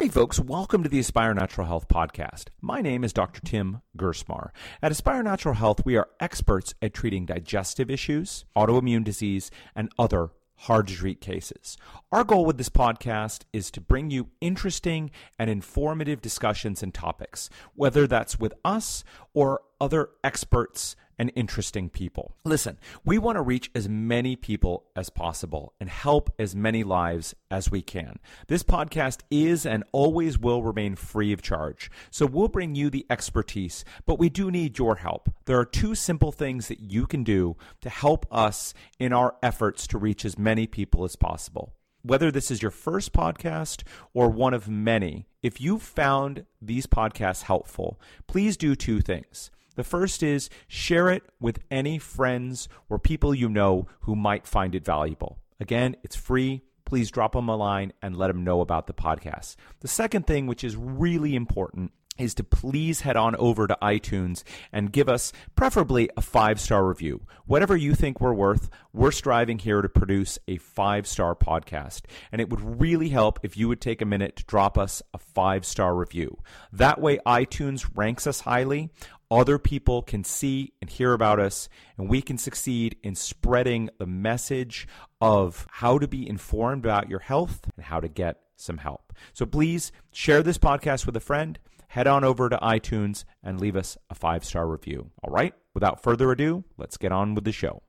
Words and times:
Hey, 0.00 0.08
folks, 0.08 0.40
welcome 0.40 0.82
to 0.82 0.88
the 0.88 0.98
Aspire 1.00 1.34
Natural 1.34 1.66
Health 1.66 1.86
podcast. 1.86 2.44
My 2.62 2.80
name 2.80 3.04
is 3.04 3.12
Dr. 3.12 3.42
Tim 3.42 3.82
Gerstmar. 3.98 4.48
At 4.80 4.90
Aspire 4.90 5.22
Natural 5.22 5.54
Health, 5.54 5.84
we 5.84 5.94
are 5.98 6.08
experts 6.18 6.72
at 6.80 6.94
treating 6.94 7.26
digestive 7.26 7.90
issues, 7.90 8.46
autoimmune 8.56 9.04
disease, 9.04 9.50
and 9.76 9.92
other 9.98 10.30
hard 10.60 10.86
to 10.86 10.94
treat 10.94 11.20
cases. 11.20 11.76
Our 12.10 12.24
goal 12.24 12.46
with 12.46 12.56
this 12.56 12.70
podcast 12.70 13.42
is 13.52 13.70
to 13.72 13.82
bring 13.82 14.10
you 14.10 14.28
interesting 14.40 15.10
and 15.38 15.50
informative 15.50 16.22
discussions 16.22 16.82
and 16.82 16.94
topics, 16.94 17.50
whether 17.74 18.06
that's 18.06 18.40
with 18.40 18.54
us 18.64 19.04
or 19.34 19.60
other 19.82 20.08
experts 20.24 20.96
and 21.20 21.30
interesting 21.36 21.90
people. 21.90 22.34
Listen, 22.46 22.78
we 23.04 23.18
want 23.18 23.36
to 23.36 23.42
reach 23.42 23.70
as 23.74 23.90
many 23.90 24.36
people 24.36 24.86
as 24.96 25.10
possible 25.10 25.74
and 25.78 25.90
help 25.90 26.32
as 26.38 26.56
many 26.56 26.82
lives 26.82 27.34
as 27.50 27.70
we 27.70 27.82
can. 27.82 28.18
This 28.48 28.62
podcast 28.62 29.20
is 29.30 29.66
and 29.66 29.84
always 29.92 30.38
will 30.38 30.62
remain 30.62 30.96
free 30.96 31.34
of 31.34 31.42
charge. 31.42 31.90
So 32.10 32.24
we'll 32.24 32.48
bring 32.48 32.74
you 32.74 32.88
the 32.88 33.04
expertise, 33.10 33.84
but 34.06 34.18
we 34.18 34.30
do 34.30 34.50
need 34.50 34.78
your 34.78 34.96
help. 34.96 35.28
There 35.44 35.58
are 35.58 35.66
two 35.66 35.94
simple 35.94 36.32
things 36.32 36.68
that 36.68 36.80
you 36.80 37.06
can 37.06 37.22
do 37.22 37.54
to 37.82 37.90
help 37.90 38.26
us 38.30 38.72
in 38.98 39.12
our 39.12 39.36
efforts 39.42 39.86
to 39.88 39.98
reach 39.98 40.24
as 40.24 40.38
many 40.38 40.66
people 40.66 41.04
as 41.04 41.16
possible. 41.16 41.74
Whether 42.02 42.30
this 42.30 42.50
is 42.50 42.62
your 42.62 42.70
first 42.70 43.12
podcast 43.12 43.82
or 44.14 44.30
one 44.30 44.54
of 44.54 44.70
many, 44.70 45.26
if 45.42 45.60
you've 45.60 45.82
found 45.82 46.46
these 46.62 46.86
podcasts 46.86 47.42
helpful, 47.42 48.00
please 48.26 48.56
do 48.56 48.74
two 48.74 49.02
things. 49.02 49.50
The 49.76 49.84
first 49.84 50.22
is 50.22 50.50
share 50.68 51.08
it 51.08 51.22
with 51.40 51.60
any 51.70 51.98
friends 51.98 52.68
or 52.88 52.98
people 52.98 53.34
you 53.34 53.48
know 53.48 53.86
who 54.00 54.16
might 54.16 54.46
find 54.46 54.74
it 54.74 54.84
valuable. 54.84 55.38
Again, 55.58 55.96
it's 56.02 56.16
free. 56.16 56.62
Please 56.84 57.10
drop 57.10 57.32
them 57.32 57.48
a 57.48 57.56
line 57.56 57.92
and 58.02 58.16
let 58.16 58.28
them 58.28 58.42
know 58.42 58.60
about 58.60 58.86
the 58.86 58.92
podcast. 58.92 59.56
The 59.80 59.88
second 59.88 60.26
thing, 60.26 60.46
which 60.46 60.64
is 60.64 60.76
really 60.76 61.36
important, 61.36 61.92
is 62.20 62.34
to 62.34 62.44
please 62.44 63.00
head 63.00 63.16
on 63.16 63.34
over 63.36 63.66
to 63.66 63.78
iTunes 63.80 64.42
and 64.72 64.92
give 64.92 65.08
us 65.08 65.32
preferably 65.56 66.10
a 66.16 66.20
five 66.20 66.60
star 66.60 66.86
review. 66.86 67.26
Whatever 67.46 67.76
you 67.76 67.94
think 67.94 68.20
we're 68.20 68.34
worth, 68.34 68.68
we're 68.92 69.10
striving 69.10 69.58
here 69.58 69.80
to 69.80 69.88
produce 69.88 70.38
a 70.46 70.58
five 70.58 71.06
star 71.06 71.34
podcast. 71.34 72.02
And 72.30 72.40
it 72.40 72.50
would 72.50 72.80
really 72.80 73.08
help 73.08 73.40
if 73.42 73.56
you 73.56 73.68
would 73.68 73.80
take 73.80 74.02
a 74.02 74.06
minute 74.06 74.36
to 74.36 74.44
drop 74.44 74.76
us 74.76 75.02
a 75.14 75.18
five 75.18 75.64
star 75.64 75.94
review. 75.94 76.38
That 76.72 77.00
way, 77.00 77.18
iTunes 77.26 77.88
ranks 77.94 78.26
us 78.26 78.40
highly. 78.40 78.90
Other 79.30 79.58
people 79.58 80.02
can 80.02 80.24
see 80.24 80.72
and 80.80 80.90
hear 80.90 81.12
about 81.12 81.38
us, 81.38 81.68
and 81.96 82.08
we 82.08 82.20
can 82.20 82.36
succeed 82.36 82.96
in 83.02 83.14
spreading 83.14 83.88
the 83.98 84.06
message 84.06 84.88
of 85.20 85.66
how 85.70 85.98
to 85.98 86.08
be 86.08 86.28
informed 86.28 86.84
about 86.84 87.08
your 87.08 87.20
health 87.20 87.60
and 87.76 87.84
how 87.84 88.00
to 88.00 88.08
get 88.08 88.40
some 88.56 88.78
help. 88.78 89.12
So 89.32 89.46
please 89.46 89.92
share 90.10 90.42
this 90.42 90.58
podcast 90.58 91.06
with 91.06 91.16
a 91.16 91.20
friend 91.20 91.58
head 91.90 92.06
on 92.06 92.22
over 92.24 92.48
to 92.48 92.56
iTunes 92.58 93.24
and 93.42 93.60
leave 93.60 93.76
us 93.76 93.98
a 94.10 94.14
five 94.14 94.44
star 94.44 94.68
review. 94.68 95.10
All 95.22 95.32
right, 95.32 95.54
without 95.74 96.02
further 96.02 96.30
ado, 96.30 96.64
let's 96.76 96.96
get 96.96 97.12
on 97.12 97.34
with 97.34 97.44
the 97.44 97.52
show. 97.52 97.82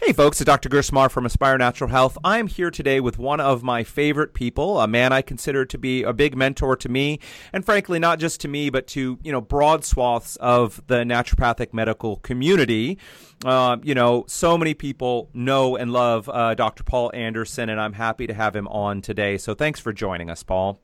Hey 0.00 0.12
folks, 0.12 0.40
it's 0.40 0.46
Dr. 0.46 0.68
Gerstmar 0.68 1.10
from 1.10 1.24
Aspire 1.24 1.56
Natural 1.56 1.88
Health. 1.88 2.18
I'm 2.22 2.46
here 2.46 2.70
today 2.70 3.00
with 3.00 3.18
one 3.18 3.40
of 3.40 3.62
my 3.62 3.84
favorite 3.84 4.34
people, 4.34 4.80
a 4.80 4.86
man 4.86 5.12
I 5.12 5.22
consider 5.22 5.64
to 5.64 5.78
be 5.78 6.02
a 6.02 6.12
big 6.12 6.36
mentor 6.36 6.76
to 6.76 6.88
me, 6.88 7.20
and 7.52 7.64
frankly, 7.64 7.98
not 7.98 8.18
just 8.18 8.40
to 8.42 8.48
me, 8.48 8.68
but 8.68 8.86
to, 8.88 9.18
you 9.22 9.32
know, 9.32 9.40
broad 9.40 9.84
swaths 9.84 10.36
of 10.36 10.82
the 10.88 10.96
naturopathic 10.96 11.72
medical 11.72 12.16
community. 12.16 12.98
Uh, 13.44 13.78
you 13.82 13.94
know, 13.94 14.24
so 14.28 14.58
many 14.58 14.74
people 14.74 15.30
know 15.32 15.76
and 15.76 15.92
love 15.92 16.28
uh, 16.28 16.54
Dr. 16.54 16.82
Paul 16.82 17.10
Anderson, 17.14 17.70
and 17.70 17.80
I'm 17.80 17.94
happy 17.94 18.26
to 18.26 18.34
have 18.34 18.54
him 18.54 18.68
on 18.68 19.00
today. 19.00 19.38
So 19.38 19.54
thanks 19.54 19.80
for 19.80 19.92
joining 19.92 20.28
us, 20.28 20.42
Paul. 20.42 20.80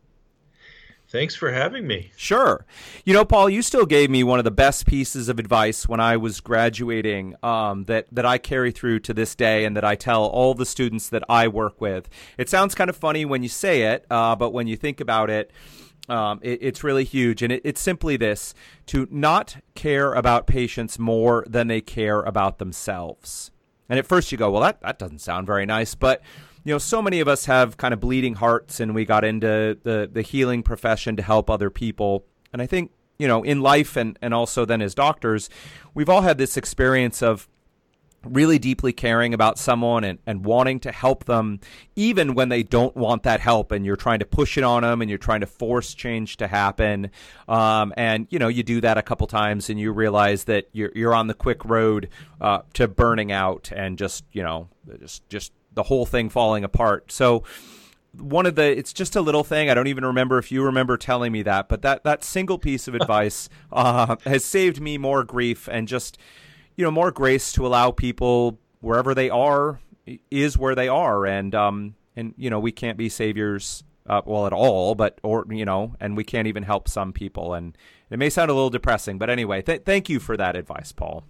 Thanks 1.11 1.35
for 1.35 1.51
having 1.51 1.89
me. 1.89 2.13
Sure. 2.17 2.65
You 3.05 3.13
know, 3.15 3.25
Paul, 3.25 3.51
you 3.51 3.63
still 3.63 3.85
gave 3.85 4.11
me 4.11 4.23
one 4.23 4.39
of 4.39 4.45
the 4.45 4.53
best 4.53 4.87
pieces 4.87 5.29
of 5.29 5.41
advice 5.41 5.89
when 5.89 5.99
I 5.99 6.17
was 6.17 6.41
graduating 6.41 7.35
um, 7.43 7.83
that, 7.87 8.07
that 8.13 8.25
I 8.25 8.39
carry 8.39 8.71
through 8.71 9.01
to 9.01 9.15
this 9.15 9.35
day 9.35 9.65
and 9.65 9.77
that 9.77 9.85
I 9.85 9.97
tell 9.97 10.25
all 10.25 10.55
the 10.55 10.65
students 10.65 11.09
that 11.09 11.25
I 11.29 11.49
work 11.49 11.81
with. 11.81 12.09
It 12.39 12.49
sounds 12.49 12.77
kind 12.77 12.89
of 12.89 12.97
funny 12.97 13.25
when 13.25 13.43
you 13.43 13.49
say 13.49 13.83
it, 13.83 14.07
uh, 14.09 14.37
but 14.37 14.51
when 14.51 14.69
you 14.69 14.77
think 14.77 15.01
about 15.01 15.31
it, 15.31 15.51
um, 16.09 16.39
it, 16.43 16.61
it's 16.63 16.85
really 16.85 17.05
huge. 17.05 17.43
And 17.43 17.53
it, 17.53 17.63
it's 17.65 17.81
simply 17.81 18.17
this 18.17 18.55
to 18.87 19.09
not 19.11 19.57
care 19.75 20.13
about 20.13 20.47
patients 20.47 20.97
more 20.97 21.45
than 21.49 21.67
they 21.67 21.81
care 21.81 22.21
about 22.23 22.59
themselves. 22.59 23.51
And 23.89 23.99
at 23.99 24.07
first 24.07 24.31
you 24.31 24.39
go, 24.39 24.53
well, 24.53 24.63
that, 24.63 24.81
that 24.83 25.01
doesn't 25.01 25.19
sound 25.19 25.49
very 25.49 25.67
nice. 25.67 25.97
But 25.97 26.23
you 26.65 26.75
know, 26.75 26.79
so 26.79 27.01
many 27.01 27.21
of 27.21 27.29
us 27.29 27.47
have 27.47 27.77
kind 27.77 27.95
of 27.95 28.01
bleeding 28.01 28.35
hearts 28.35 28.81
and 28.81 28.95
we 28.95 29.05
got 29.05 29.25
into 29.25 29.79
the, 29.83 30.09
the 30.13 30.23
healing 30.23 30.63
profession 30.63 31.17
to 31.17 31.23
help 31.23 31.49
other 31.49 31.71
people. 31.71 32.25
And 32.53 32.61
I 32.61 32.67
think, 32.67 32.93
you 33.19 33.29
know, 33.29 33.43
in 33.43 33.61
life 33.61 33.97
and, 33.97 34.19
and 34.21 34.35
also 34.35 34.65
then 34.65 34.83
as 34.83 34.95
doctors, 34.95 35.49
we've 35.95 36.09
all 36.09 36.23
had 36.23 36.39
this 36.39 36.57
experience 36.57 37.23
of 37.23 37.49
really 38.25 38.59
deeply 38.59 38.93
caring 38.93 39.33
about 39.33 39.59
someone 39.59 40.05
and, 40.05 40.19
and 40.27 40.45
wanting 40.45 40.79
to 40.79 40.93
help 40.93 41.25
them 41.25 41.59
even 41.97 42.35
when 42.35 42.51
they 42.51 42.63
don't 42.63 42.95
want 42.95 43.23
that 43.23 43.41
help 43.41 43.73
and 43.73 43.87
you're 43.87 43.97
trying 43.97 44.19
to 44.19 44.27
push 44.27 44.59
it 44.59 44.65
on 44.65 44.83
them 44.83 45.01
and 45.01 45.09
you're 45.09 45.19
trying 45.19 45.41
to 45.41 45.47
force 45.47 45.95
change 45.95 46.37
to 46.37 46.47
happen 46.47 47.11
um, 47.49 47.95
and 47.97 48.27
you 48.29 48.39
know 48.39 48.49
you 48.49 48.63
do 48.63 48.79
that 48.79 48.99
a 48.99 49.03
couple 49.03 49.27
times 49.27 49.71
and 49.71 49.81
you 49.81 49.91
realize 49.91 50.45
that 50.45 50.69
you're, 50.73 50.93
you're 50.95 51.15
on 51.15 51.29
the 51.29 51.35
quick 51.35 51.65
road 51.65 52.11
uh, 52.43 52.61
to 52.75 52.87
burning 52.87 53.33
out 53.33 53.73
and 53.75 53.97
just 53.97 54.23
you 54.33 54.43
know 54.43 54.69
just 55.01 55.27
just 55.31 55.53
the 55.75 55.85
whole 55.85 56.07
thing 56.07 56.29
falling 56.29 56.65
apart. 56.65 57.13
So 57.13 57.45
one 58.13 58.47
of 58.47 58.55
the 58.55 58.77
it's 58.77 58.93
just 58.93 59.17
a 59.17 59.21
little 59.21 59.45
thing. 59.45 59.71
I 59.71 59.75
don't 59.75 59.87
even 59.87 60.05
remember 60.05 60.39
if 60.39 60.51
you 60.51 60.65
remember 60.65 60.97
telling 60.97 61.33
me 61.33 61.43
that, 61.43 61.69
but 61.69 61.83
that 61.83 62.05
that 62.05 62.25
single 62.25 62.59
piece 62.59 62.89
of 62.89 62.95
advice 63.01 63.49
uh, 63.73 64.17
has 64.25 64.45
saved 64.45 64.81
me 64.81 64.99
more 64.99 65.25
grief 65.25 65.69
and 65.71 65.87
just 65.87 66.19
you 66.77 66.85
know 66.85 66.91
more 66.91 67.11
grace 67.11 67.53
to 67.53 67.67
allow 67.67 67.91
people 67.91 68.59
wherever 68.81 69.15
they 69.15 69.31
are 69.31 69.81
is 70.31 70.59
where 70.59 70.75
they 70.75 70.89
are, 70.89 71.27
and 71.27 71.55
um 71.55 71.95
and 72.17 72.35
you 72.37 72.51
know 72.51 72.59
we 72.61 72.73
can't 72.73 72.99
be 72.99 73.09
saviors. 73.09 73.85
Uh, 74.07 74.23
well, 74.25 74.45
at 74.45 74.53
all, 74.53 74.97
but 74.97 75.21
or 75.23 75.47
you 75.51 75.65
know, 75.65 75.95
and 76.01 76.17
we 76.17 76.25
can't 76.25 76.49
even 76.49 76.65
help 76.65 76.89
some 76.89 77.13
people, 77.13 77.55
and 77.55 77.77
it 78.11 78.19
may 78.19 78.29
sound 78.29 78.51
a 78.51 78.55
little 78.55 78.71
depressing, 78.71 79.19
but 79.19 79.31
anyway, 79.31 79.63
th- 79.63 79.83
thank 79.85 80.09
you 80.09 80.19
for 80.19 80.37
that 80.37 80.57
advice, 80.57 80.91
Paul. 80.91 81.23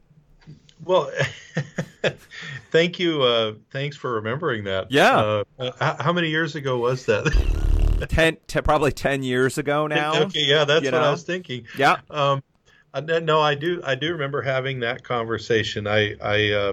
Well, 0.84 1.10
thank 2.70 2.98
you. 2.98 3.22
Uh, 3.22 3.54
thanks 3.70 3.96
for 3.96 4.14
remembering 4.14 4.64
that. 4.64 4.90
Yeah. 4.90 5.42
Uh, 5.58 5.96
how 6.02 6.12
many 6.12 6.28
years 6.28 6.54
ago 6.54 6.78
was 6.78 7.04
that? 7.06 7.26
ten, 8.08 8.36
t- 8.46 8.60
probably 8.60 8.92
ten 8.92 9.22
years 9.22 9.58
ago 9.58 9.86
now. 9.86 10.22
Okay, 10.22 10.44
yeah, 10.44 10.64
that's 10.64 10.84
what 10.84 10.92
know? 10.92 11.00
I 11.00 11.10
was 11.10 11.22
thinking. 11.22 11.66
Yeah. 11.76 11.98
Um, 12.08 12.42
no, 13.22 13.40
I 13.40 13.54
do. 13.54 13.80
I 13.84 13.94
do 13.94 14.12
remember 14.12 14.42
having 14.42 14.80
that 14.80 15.04
conversation. 15.04 15.86
I, 15.86 16.16
I 16.20 16.50
uh, 16.50 16.72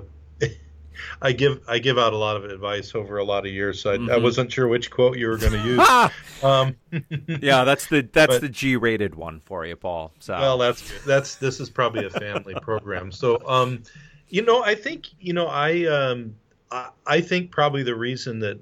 I 1.22 1.32
give 1.32 1.62
I 1.68 1.80
give 1.80 1.98
out 1.98 2.14
a 2.14 2.18
lot 2.18 2.38
of 2.38 2.46
advice 2.46 2.96
over 2.96 3.18
a 3.18 3.24
lot 3.24 3.46
of 3.46 3.52
years, 3.52 3.82
so 3.82 3.92
I, 3.92 3.98
mm-hmm. 3.98 4.12
I 4.12 4.18
wasn't 4.18 4.52
sure 4.52 4.68
which 4.68 4.92
quote 4.92 5.18
you 5.18 5.28
were 5.28 5.38
going 5.38 5.54
to 5.62 5.64
use. 5.64 6.44
um, 6.44 6.76
yeah, 7.42 7.64
that's 7.64 7.88
the 7.88 8.08
that's 8.12 8.36
but, 8.36 8.42
the 8.42 8.50
G-rated 8.50 9.16
one 9.16 9.42
for 9.46 9.66
you, 9.66 9.76
Paul. 9.76 10.12
So 10.20 10.38
well, 10.38 10.58
that's 10.58 10.92
that's 11.06 11.36
this 11.36 11.60
is 11.60 11.70
probably 11.70 12.06
a 12.06 12.10
family 12.10 12.56
program. 12.62 13.12
So, 13.12 13.42
um, 13.48 13.84
you 14.30 14.44
know, 14.44 14.64
I 14.64 14.76
think 14.76 15.08
you 15.20 15.34
know 15.34 15.48
I 15.48 15.86
um, 15.86 16.36
I, 16.72 16.90
I 17.06 17.22
think 17.22 17.52
probably 17.52 17.84
the 17.84 17.96
reason 17.96 18.40
that 18.40 18.60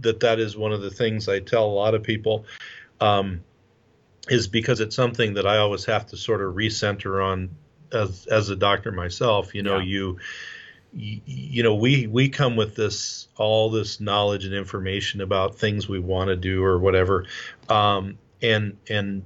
that 0.00 0.20
that 0.20 0.40
is 0.40 0.56
one 0.56 0.72
of 0.72 0.80
the 0.80 0.90
things 0.90 1.28
I 1.28 1.40
tell 1.40 1.66
a 1.66 1.74
lot 1.74 1.94
of 1.94 2.02
people. 2.02 2.46
Um, 3.00 3.42
is 4.28 4.48
because 4.48 4.80
it's 4.80 4.96
something 4.96 5.34
that 5.34 5.46
I 5.46 5.58
always 5.58 5.84
have 5.84 6.06
to 6.06 6.16
sort 6.16 6.40
of 6.40 6.54
recenter 6.54 7.22
on 7.22 7.50
as 7.92 8.26
as 8.26 8.48
a 8.48 8.56
doctor 8.56 8.92
myself. 8.92 9.54
You 9.54 9.62
know, 9.62 9.78
yeah. 9.78 9.84
you 9.84 10.18
you 10.96 11.62
know 11.62 11.74
we 11.74 12.06
we 12.06 12.28
come 12.28 12.56
with 12.56 12.76
this 12.76 13.28
all 13.36 13.68
this 13.70 14.00
knowledge 14.00 14.44
and 14.44 14.54
information 14.54 15.20
about 15.20 15.56
things 15.56 15.88
we 15.88 15.98
want 15.98 16.28
to 16.28 16.36
do 16.36 16.62
or 16.62 16.78
whatever 16.78 17.26
um, 17.68 18.16
and 18.42 18.76
and 18.88 19.24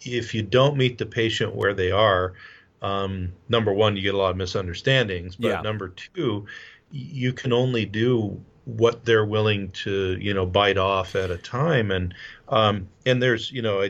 if 0.00 0.34
you 0.34 0.42
don't 0.42 0.76
meet 0.76 0.98
the 0.98 1.06
patient 1.06 1.54
where 1.54 1.74
they 1.74 1.90
are 1.92 2.34
um, 2.82 3.32
number 3.48 3.72
one 3.72 3.96
you 3.96 4.02
get 4.02 4.14
a 4.14 4.18
lot 4.18 4.30
of 4.30 4.36
misunderstandings 4.36 5.36
but 5.36 5.48
yeah. 5.48 5.60
number 5.60 5.90
two 5.90 6.46
you 6.90 7.32
can 7.32 7.52
only 7.52 7.84
do 7.84 8.40
what 8.64 9.04
they're 9.04 9.24
willing 9.24 9.70
to 9.70 10.16
you 10.20 10.34
know 10.34 10.44
bite 10.44 10.78
off 10.78 11.14
at 11.14 11.30
a 11.30 11.38
time 11.38 11.90
and 11.90 12.14
um, 12.48 12.88
and 13.06 13.22
there's 13.22 13.52
you 13.52 13.62
know 13.62 13.88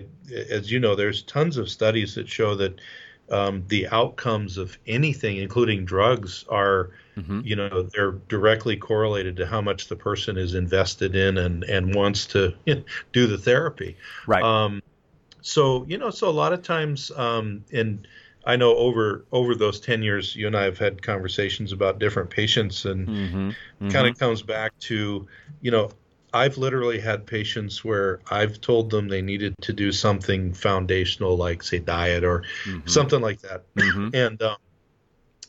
as 0.51 0.71
you 0.71 0.79
know 0.79 0.95
there's 0.95 1.23
tons 1.23 1.57
of 1.57 1.71
studies 1.71 2.15
that 2.15 2.29
show 2.29 2.55
that 2.55 2.79
um, 3.31 3.65
the 3.69 3.89
outcomes 3.89 4.59
of 4.59 4.77
anything, 4.87 5.37
including 5.37 5.85
drugs, 5.85 6.45
are 6.49 6.91
mm-hmm. 7.17 7.41
you 7.45 7.57
know 7.57 7.83
they're 7.83 8.13
directly 8.13 8.77
correlated 8.77 9.37
to 9.37 9.47
how 9.47 9.61
much 9.61 9.89
the 9.89 9.97
person 9.97 10.37
is 10.37 10.55
invested 10.55 11.15
in 11.15 11.39
and 11.39 11.65
and 11.65 11.95
wants 11.95 12.27
to 12.27 12.55
you 12.67 12.77
know, 12.77 12.83
do 13.13 13.27
the 13.27 13.39
therapy. 13.39 13.97
Right. 14.27 14.43
Um, 14.43 14.83
so 15.43 15.85
you 15.89 15.99
know, 15.99 16.11
so 16.11 16.29
a 16.29 16.31
lot 16.31 16.53
of 16.53 16.63
times, 16.63 17.11
um, 17.17 17.65
and 17.73 18.07
I 18.45 18.57
know 18.57 18.77
over 18.77 19.25
over 19.33 19.55
those 19.55 19.81
ten 19.81 20.03
years, 20.03 20.35
you 20.35 20.47
and 20.47 20.57
I 20.57 20.65
have 20.65 20.79
had 20.79 21.03
conversations 21.03 21.73
about 21.73 21.99
different 21.99 22.31
patients, 22.31 22.85
and 22.85 23.09
mm-hmm. 23.09 23.49
mm-hmm. 23.49 23.89
kind 23.89 24.07
of 24.07 24.19
comes 24.19 24.43
back 24.43 24.79
to 24.81 25.27
you 25.61 25.71
know 25.71 25.91
I've 26.33 26.59
literally 26.59 27.01
had 27.01 27.27
patients 27.27 27.85
where 27.85 28.21
I've 28.31 28.61
told 28.61 28.91
them 28.91 29.09
they 29.09 29.23
needed 29.23 29.55
to 29.63 29.73
do 29.73 29.93
something 29.93 30.53
foundational, 30.53 31.37
like 31.37 31.63
say 31.63 31.79
diet 31.79 32.25
or 32.25 32.45
mm-hmm. 32.65 32.87
something 32.87 33.21
like 33.21 33.41
that, 33.41 33.65
mm-hmm. 33.75 34.15
and 34.15 34.41
um, 34.43 34.57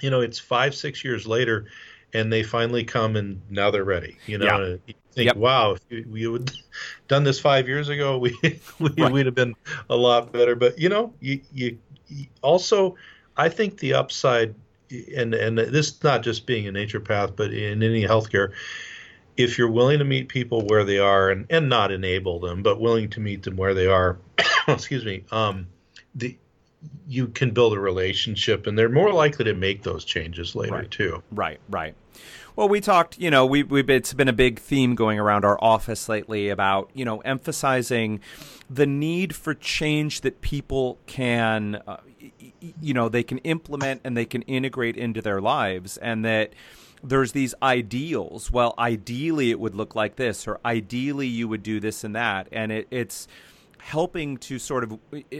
you 0.01 0.09
know 0.09 0.21
it's 0.21 0.39
five 0.39 0.73
six 0.73 1.03
years 1.03 1.27
later, 1.27 1.65
and 2.13 2.33
they 2.33 2.43
finally 2.43 2.83
come 2.83 3.15
and 3.15 3.41
now 3.49 3.69
they're 3.69 3.83
ready. 3.83 4.17
You 4.25 4.39
know, 4.39 4.45
yeah. 4.45 4.77
you 4.87 4.93
think, 5.11 5.25
yep. 5.27 5.35
wow, 5.35 5.75
if 5.89 6.07
we 6.07 6.27
would 6.27 6.51
done 7.07 7.23
this 7.23 7.39
five 7.39 7.67
years 7.67 7.89
ago, 7.89 8.17
we, 8.19 8.35
we 8.79 8.89
right. 8.97 9.11
would 9.11 9.25
have 9.25 9.35
been 9.35 9.55
a 9.89 9.95
lot 9.95 10.31
better. 10.31 10.55
But 10.55 10.79
you 10.79 10.89
know, 10.89 11.13
you, 11.19 11.41
you, 11.53 11.77
you 12.07 12.27
also, 12.41 12.95
I 13.37 13.49
think 13.49 13.77
the 13.79 13.93
upside, 13.93 14.55
and 15.15 15.33
and 15.33 15.57
this 15.57 16.03
not 16.03 16.23
just 16.23 16.45
being 16.45 16.67
a 16.67 16.71
naturopath, 16.71 17.35
but 17.35 17.53
in 17.53 17.83
any 17.83 18.03
healthcare 18.03 18.51
if 19.43 19.57
you're 19.57 19.71
willing 19.71 19.99
to 19.99 20.05
meet 20.05 20.29
people 20.29 20.65
where 20.67 20.83
they 20.83 20.99
are 20.99 21.29
and, 21.29 21.45
and 21.49 21.69
not 21.69 21.91
enable 21.91 22.39
them, 22.39 22.63
but 22.63 22.79
willing 22.79 23.09
to 23.11 23.19
meet 23.19 23.43
them 23.43 23.55
where 23.55 23.73
they 23.73 23.87
are, 23.87 24.17
excuse 24.67 25.05
me, 25.05 25.23
um, 25.31 25.67
the 26.15 26.37
you 27.07 27.27
can 27.27 27.51
build 27.51 27.73
a 27.73 27.79
relationship 27.79 28.65
and 28.65 28.77
they're 28.77 28.89
more 28.89 29.13
likely 29.13 29.45
to 29.45 29.53
make 29.53 29.83
those 29.83 30.03
changes 30.03 30.55
later 30.55 30.73
right. 30.73 30.91
too. 30.91 31.21
Right, 31.31 31.59
right. 31.69 31.93
Well, 32.55 32.67
we 32.67 32.81
talked, 32.81 33.17
you 33.17 33.31
know, 33.31 33.45
we, 33.45 33.63
we 33.63 33.81
it's 33.81 34.13
been 34.13 34.27
a 34.27 34.33
big 34.33 34.59
theme 34.59 34.95
going 34.95 35.19
around 35.19 35.45
our 35.45 35.57
office 35.63 36.09
lately 36.09 36.49
about, 36.49 36.89
you 36.93 37.05
know, 37.05 37.19
emphasizing 37.19 38.19
the 38.69 38.85
need 38.85 39.35
for 39.35 39.53
change 39.53 40.21
that 40.21 40.41
people 40.41 40.97
can, 41.05 41.81
uh, 41.87 41.97
you 42.81 42.93
know, 42.93 43.09
they 43.09 43.23
can 43.23 43.37
implement 43.39 44.01
and 44.03 44.17
they 44.17 44.25
can 44.25 44.41
integrate 44.43 44.97
into 44.97 45.21
their 45.21 45.41
lives, 45.41 45.97
and 45.97 46.25
that 46.25 46.53
there's 47.03 47.31
these 47.31 47.53
ideals. 47.61 48.51
Well, 48.51 48.73
ideally 48.77 49.51
it 49.51 49.59
would 49.59 49.75
look 49.75 49.95
like 49.95 50.15
this, 50.15 50.47
or 50.47 50.59
ideally 50.65 51.27
you 51.27 51.47
would 51.47 51.63
do 51.63 51.79
this 51.79 52.03
and 52.03 52.15
that, 52.15 52.47
and 52.51 52.71
it, 52.71 52.87
it's 52.91 53.27
helping 53.81 54.37
to 54.37 54.59
sort 54.59 54.83
of 54.83 54.99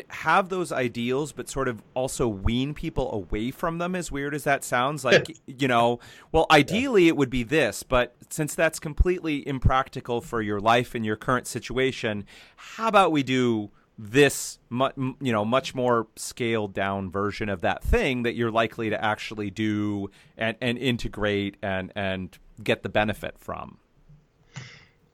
have 0.10 0.50
those 0.50 0.72
ideals, 0.72 1.32
but 1.32 1.48
sort 1.48 1.68
of 1.68 1.82
also 1.94 2.28
wean 2.28 2.74
people 2.74 3.14
away 3.14 3.52
from 3.52 3.78
them. 3.78 3.96
As 3.96 4.12
weird 4.12 4.34
as 4.34 4.44
that 4.46 4.64
sounds, 4.64 5.06
like 5.06 5.38
you 5.46 5.68
know, 5.68 6.00
well, 6.32 6.48
ideally 6.50 7.08
it 7.08 7.16
would 7.16 7.30
be 7.30 7.44
this, 7.44 7.84
but 7.84 8.16
since 8.30 8.56
that's 8.56 8.80
completely 8.80 9.48
impractical 9.48 10.22
for 10.22 10.42
your 10.42 10.60
life 10.60 10.96
and 10.96 11.06
your 11.06 11.16
current 11.16 11.46
situation, 11.46 12.26
how 12.56 12.88
about 12.88 13.12
we 13.12 13.24
do 13.24 13.70
this 14.04 14.58
you 14.98 15.32
know 15.32 15.46
much 15.46 15.76
more 15.76 16.08
scaled 16.16 16.74
down 16.74 17.12
version 17.12 17.50
of 17.50 17.62
that 17.62 17.84
thing 17.84 18.24
that 18.24 18.34
you're 18.34 18.52
likely 18.52 18.90
to 18.90 19.04
actually 19.04 19.52
do 19.52 20.10
and, 20.38 20.58
and 20.60 20.78
integrate 20.80 21.56
and 21.62 21.92
and 21.96 22.38
get 22.64 22.82
the 22.84 22.90
benefit 22.90 23.36
from. 23.38 23.78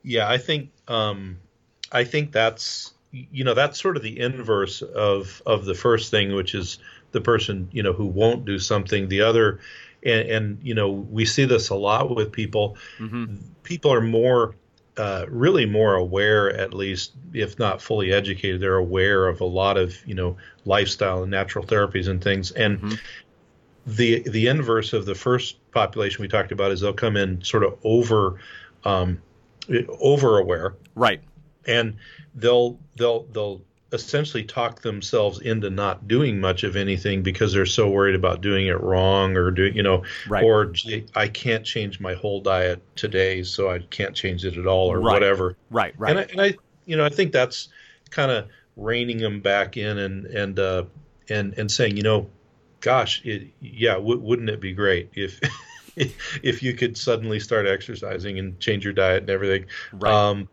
Yeah 0.04 0.30
i 0.30 0.38
think 0.38 0.72
um 0.88 1.38
i 1.92 2.06
think 2.06 2.31
that's 2.31 2.94
you 3.12 3.44
know 3.44 3.54
that's 3.54 3.81
sort 3.81 3.98
of 3.98 4.04
the 4.04 4.19
inverse 4.19 4.81
of 4.81 5.42
of 5.45 5.66
the 5.66 5.75
first 5.75 6.10
thing 6.10 6.34
which 6.34 6.56
is 6.56 6.80
the 7.12 7.22
person 7.22 7.68
you 7.72 7.84
know 7.84 7.94
who 7.94 8.06
won't 8.06 8.45
do 8.45 8.60
something. 8.60 9.07
The 9.07 9.22
other 9.22 9.60
and, 10.04 10.30
and 10.30 10.60
you 10.62 10.74
know 10.74 10.89
we 10.89 11.25
see 11.25 11.45
this 11.45 11.69
a 11.69 11.75
lot 11.75 12.16
with 12.16 12.31
people. 12.31 12.78
Mm-hmm. 13.00 13.38
people 13.63 13.94
are 13.94 14.01
more 14.01 14.56
uh, 14.97 15.25
really 15.29 15.65
more 15.65 15.95
aware, 15.95 16.51
at 16.55 16.73
least 16.73 17.13
if 17.33 17.59
not 17.59 17.81
fully 17.81 18.11
educated, 18.11 18.59
they're 18.61 18.77
aware 18.77 19.27
of 19.27 19.41
a 19.41 19.45
lot 19.45 19.77
of 19.77 19.95
you 20.07 20.15
know 20.15 20.38
lifestyle 20.65 21.21
and 21.21 21.31
natural 21.31 21.63
therapies 21.65 22.07
and 22.07 22.23
things. 22.23 22.51
And 22.51 22.79
mm-hmm. 22.79 22.95
the 23.85 24.27
the 24.29 24.47
inverse 24.47 24.94
of 24.94 25.05
the 25.05 25.15
first 25.15 25.57
population 25.71 26.21
we 26.21 26.27
talked 26.27 26.51
about 26.51 26.71
is 26.71 26.81
they'll 26.81 26.94
come 26.94 27.15
in 27.15 27.44
sort 27.44 27.63
of 27.63 27.77
over 27.83 28.39
um, 28.85 29.21
over 29.99 30.39
aware, 30.39 30.75
right? 30.95 31.21
And 31.65 31.97
they'll 32.35 32.79
they'll 32.95 33.23
they'll 33.33 33.61
essentially 33.94 34.44
talk 34.44 34.81
themselves 34.81 35.39
into 35.39 35.69
not 35.69 36.07
doing 36.07 36.42
much 36.42 36.63
of 36.63 36.75
anything 36.75 37.24
because 37.24 37.54
they're 37.54 37.66
so 37.66 37.89
worried 37.89 38.16
about 38.16 38.42
doing 38.42 38.68
it 38.68 38.80
wrong 38.81 39.38
or 39.38 39.50
doing 39.50 39.74
you 39.75 39.84
know 39.84 40.04
right. 40.28 40.44
or 40.44 40.74
I 41.16 41.30
can't 41.30 41.66
change 41.66 42.00
my 42.00 42.13
whole 42.13 42.42
diet 42.42 42.81
today 42.98 43.44
so 43.44 43.69
I 43.69 43.80
can't 43.80 44.13
change 44.13 44.44
it 44.44 44.57
at 44.57 44.68
all 44.68 44.92
or 44.92 45.00
right. 45.00 45.13
whatever 45.13 45.56
right 45.69 45.94
right 45.98 46.12
and 46.12 46.19
I, 46.19 46.24
and 46.24 46.42
I 46.42 46.57
you 46.86 46.98
know 46.98 47.06
I 47.06 47.10
think 47.10 47.31
that's 47.31 47.69
kind 48.10 48.30
of 48.30 48.48
reining 48.75 49.19
them 49.19 49.39
back 49.39 49.78
in 49.78 49.98
and 49.98 50.25
and 50.25 50.60
uh, 50.60 50.84
and 51.30 51.54
and 51.57 51.72
saying 51.72 51.95
you 51.95 52.04
know 52.04 52.30
gosh 52.81 53.22
it, 53.24 53.48
yeah 53.62 53.94
w- 53.94 54.19
wouldn't 54.19 54.50
it 54.50 54.60
be 54.60 54.74
great 54.74 55.10
if 55.13 55.39
if 55.95 56.62
you 56.62 56.74
could 56.74 56.98
suddenly 56.98 57.39
start 57.39 57.68
exercising 57.68 58.38
and 58.38 58.60
change 58.60 58.84
your 58.84 58.94
diet 58.94 59.24
and 59.24 59.30
everything 59.30 59.66
right. 59.94 60.13
um, 60.13 60.50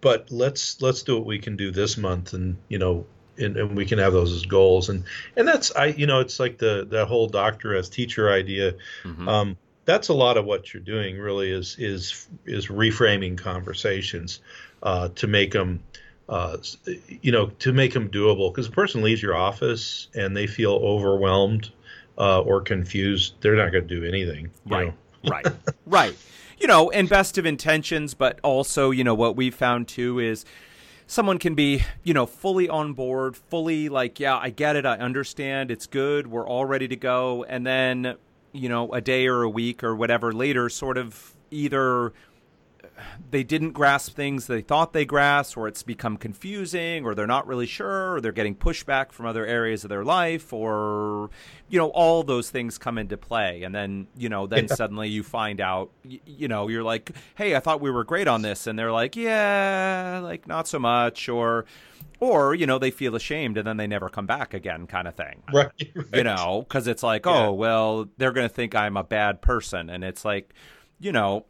but 0.00 0.30
let's 0.30 0.80
let's 0.80 1.02
do 1.02 1.16
what 1.16 1.26
we 1.26 1.38
can 1.38 1.56
do 1.56 1.70
this 1.70 1.96
month 1.96 2.32
and 2.32 2.56
you 2.68 2.78
know 2.78 3.06
and, 3.38 3.56
and, 3.56 3.76
we 3.76 3.86
can 3.86 3.98
have 4.00 4.12
those 4.12 4.32
as 4.32 4.46
goals. 4.46 4.88
And 4.88 5.04
and 5.36 5.46
that's 5.46 5.74
i 5.74 5.86
you 5.86 6.06
know 6.06 6.20
it's 6.20 6.40
like 6.40 6.58
the 6.58 6.86
the 6.88 7.06
whole 7.06 7.28
doctor 7.28 7.74
as 7.74 7.88
teacher 7.88 8.30
idea. 8.30 8.74
Mm-hmm. 9.04 9.28
um, 9.28 9.56
that's 9.84 10.08
a 10.08 10.14
lot 10.14 10.36
of 10.36 10.44
what 10.44 10.74
you're 10.74 10.82
doing 10.82 11.18
really 11.18 11.50
is 11.50 11.76
is 11.78 12.28
is 12.44 12.66
reframing 12.66 13.38
conversations 13.38 14.40
uh, 14.82 15.08
to 15.14 15.26
make 15.26 15.52
them 15.52 15.82
uh, 16.28 16.58
you 17.22 17.32
know 17.32 17.46
to 17.60 17.72
make 17.72 17.94
them 17.94 18.10
doable. 18.10 18.52
Because 18.52 18.68
a 18.68 18.72
person 18.72 19.02
leaves 19.02 19.22
your 19.22 19.34
office 19.34 20.08
and 20.14 20.36
they 20.36 20.46
feel 20.46 20.72
overwhelmed 20.72 21.70
uh, 22.18 22.40
or 22.40 22.60
confused 22.60 23.34
they're 23.40 23.56
not 23.56 23.72
going 23.72 23.86
to 23.86 24.00
do 24.00 24.04
anything 24.04 24.50
right. 24.66 24.92
right. 25.24 25.46
Right 25.86 26.16
you 26.58 26.66
know, 26.66 26.90
and 26.90 27.08
best 27.08 27.38
of 27.38 27.46
intentions, 27.46 28.14
but 28.14 28.40
also, 28.42 28.90
you 28.90 29.04
know, 29.04 29.14
what 29.14 29.36
we've 29.36 29.54
found 29.54 29.88
too 29.88 30.18
is 30.18 30.44
someone 31.06 31.38
can 31.38 31.54
be, 31.54 31.82
you 32.02 32.12
know, 32.12 32.26
fully 32.26 32.68
on 32.68 32.92
board, 32.92 33.36
fully 33.36 33.88
like, 33.88 34.20
yeah, 34.20 34.36
I 34.36 34.50
get 34.50 34.76
it, 34.76 34.84
I 34.84 34.96
understand, 34.96 35.70
it's 35.70 35.86
good, 35.86 36.26
we're 36.26 36.46
all 36.46 36.64
ready 36.64 36.88
to 36.88 36.96
go, 36.96 37.44
and 37.44 37.66
then, 37.66 38.16
you 38.52 38.68
know, 38.68 38.92
a 38.92 39.00
day 39.00 39.26
or 39.26 39.42
a 39.42 39.48
week 39.48 39.82
or 39.84 39.94
whatever 39.94 40.32
later, 40.32 40.68
sort 40.68 40.98
of 40.98 41.34
either 41.50 42.12
they 43.30 43.42
didn't 43.42 43.72
grasp 43.72 44.14
things 44.14 44.46
they 44.46 44.62
thought 44.62 44.92
they 44.92 45.04
grasped, 45.04 45.56
or 45.56 45.68
it's 45.68 45.82
become 45.82 46.16
confusing, 46.16 47.04
or 47.04 47.14
they're 47.14 47.26
not 47.26 47.46
really 47.46 47.66
sure, 47.66 48.14
or 48.14 48.20
they're 48.20 48.32
getting 48.32 48.54
pushback 48.54 49.12
from 49.12 49.26
other 49.26 49.46
areas 49.46 49.84
of 49.84 49.90
their 49.90 50.04
life, 50.04 50.52
or 50.52 51.30
you 51.68 51.78
know, 51.78 51.88
all 51.88 52.22
those 52.22 52.50
things 52.50 52.78
come 52.78 52.98
into 52.98 53.16
play, 53.16 53.62
and 53.62 53.74
then 53.74 54.06
you 54.16 54.28
know, 54.28 54.46
then 54.46 54.66
yeah. 54.68 54.74
suddenly 54.74 55.08
you 55.08 55.22
find 55.22 55.60
out, 55.60 55.90
you, 56.04 56.48
know, 56.48 56.68
you're 56.68 56.82
like, 56.82 57.12
hey, 57.34 57.54
I 57.54 57.60
thought 57.60 57.80
we 57.80 57.90
were 57.90 58.04
great 58.04 58.28
on 58.28 58.42
this, 58.42 58.66
and 58.66 58.78
they're 58.78 58.92
like, 58.92 59.16
yeah, 59.16 60.20
like 60.22 60.46
not 60.46 60.68
so 60.68 60.78
much, 60.78 61.28
or 61.28 61.66
or 62.20 62.54
you 62.54 62.66
know 62.66 62.78
they 62.78 62.90
feel 62.90 63.14
ashamed 63.14 63.58
and 63.58 63.66
then 63.66 63.76
they 63.76 63.86
never 63.86 64.08
come 64.08 64.26
back 64.26 64.52
again 64.52 64.88
kind 64.88 65.06
of 65.06 65.14
thing 65.14 65.40
right, 65.52 65.70
right. 65.94 66.06
you 66.12 66.24
know 66.24 66.64
because 66.66 66.88
it's 66.88 67.02
like 67.02 67.26
yeah. 67.26 67.46
oh 67.46 67.52
well 67.52 68.08
they're 68.16 68.32
going 68.32 68.48
to 68.48 68.52
think 68.52 68.74
i'm 68.74 68.96
a 68.96 69.04
bad 69.04 69.40
person 69.40 69.88
and 69.88 70.02
it's 70.02 70.24
like 70.24 70.52
you 70.98 71.12
know 71.12 71.46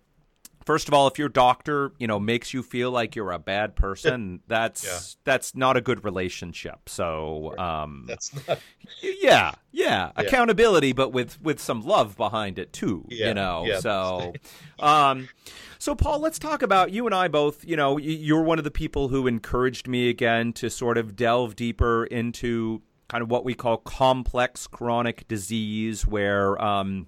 first 0.69 0.87
of 0.87 0.93
all, 0.93 1.07
if 1.07 1.19
your 1.19 1.31
doctor, 1.31 1.93
you 1.99 2.07
know, 2.07 2.21
makes 2.21 2.53
you 2.53 2.63
feel 2.63 2.91
like 2.91 3.17
you're 3.17 3.33
a 3.33 3.39
bad 3.39 3.75
person, 3.75 4.41
that's 4.49 4.85
yeah. 4.85 4.99
that's 5.25 5.57
not 5.57 5.79
a 5.79 5.81
good 5.81 6.05
relationship. 6.05 6.91
So, 6.91 7.57
um, 7.57 8.05
that's 8.07 8.35
not... 8.47 8.59
yeah, 9.01 9.15
yeah, 9.23 9.53
yeah, 9.73 10.13
accountability, 10.15 10.93
but 10.93 11.11
with 11.11 11.41
with 11.41 11.59
some 11.59 11.81
love 11.81 12.19
behind 12.19 12.59
it 12.59 12.71
too. 12.75 13.07
Yeah. 13.09 13.29
You 13.29 13.35
know, 13.35 13.79
so, 13.81 14.35
um, 14.79 15.31
so 15.79 15.95
Paul, 15.95 16.19
let's 16.19 16.39
talk 16.39 16.61
about 16.61 16.91
you 16.91 17.07
and 17.07 17.15
I 17.15 17.29
both. 17.29 17.65
You 17.65 17.77
know, 17.77 17.97
you're 17.97 18.43
one 18.43 18.59
of 18.59 18.65
the 18.65 18.71
people 18.71 19.09
who 19.09 19.27
encouraged 19.27 19.89
me 19.89 20.11
again 20.11 20.53
to 20.53 20.69
sort 20.69 20.99
of 20.99 21.17
delve 21.17 21.57
deeper 21.57 22.05
into 22.05 22.83
kind 23.09 23.23
of 23.23 23.31
what 23.31 23.43
we 23.43 23.55
call 23.55 23.79
complex 23.79 24.67
chronic 24.67 25.27
disease, 25.29 26.07
where 26.07 26.63
um, 26.63 27.07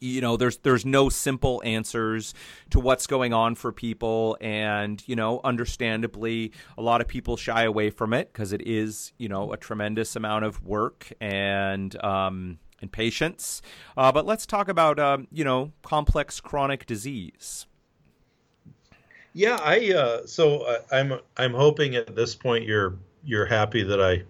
you 0.00 0.20
know 0.20 0.36
there's 0.36 0.58
there's 0.58 0.84
no 0.84 1.08
simple 1.08 1.62
answers 1.64 2.34
to 2.70 2.80
what's 2.80 3.06
going 3.06 3.32
on 3.32 3.54
for 3.54 3.72
people. 3.72 4.36
And 4.40 5.02
you 5.06 5.16
know 5.16 5.40
understandably 5.44 6.52
a 6.76 6.82
lot 6.82 7.00
of 7.00 7.08
people 7.08 7.36
shy 7.36 7.64
away 7.64 7.90
from 7.90 8.12
it 8.12 8.32
because 8.32 8.52
it 8.52 8.66
is 8.66 9.12
you 9.18 9.28
know 9.28 9.52
a 9.52 9.56
tremendous 9.56 10.16
amount 10.16 10.44
of 10.44 10.64
work 10.64 11.12
and 11.20 12.02
um 12.04 12.58
and 12.80 12.92
patience. 12.92 13.62
Uh, 13.96 14.12
but 14.12 14.26
let's 14.26 14.44
talk 14.46 14.68
about 14.68 14.98
um, 14.98 15.26
you 15.30 15.44
know 15.44 15.72
complex 15.82 16.40
chronic 16.40 16.86
disease. 16.86 17.66
Yeah 19.36 19.58
i 19.62 19.92
uh, 19.92 20.26
so 20.26 20.60
uh, 20.62 20.78
i'm 20.90 21.20
i'm 21.36 21.52
hoping 21.52 21.94
at 21.94 22.16
this 22.16 22.34
point 22.34 22.64
you're 22.64 22.96
you're 23.22 23.44
happy 23.44 23.82
that 23.82 24.00
i 24.00 24.22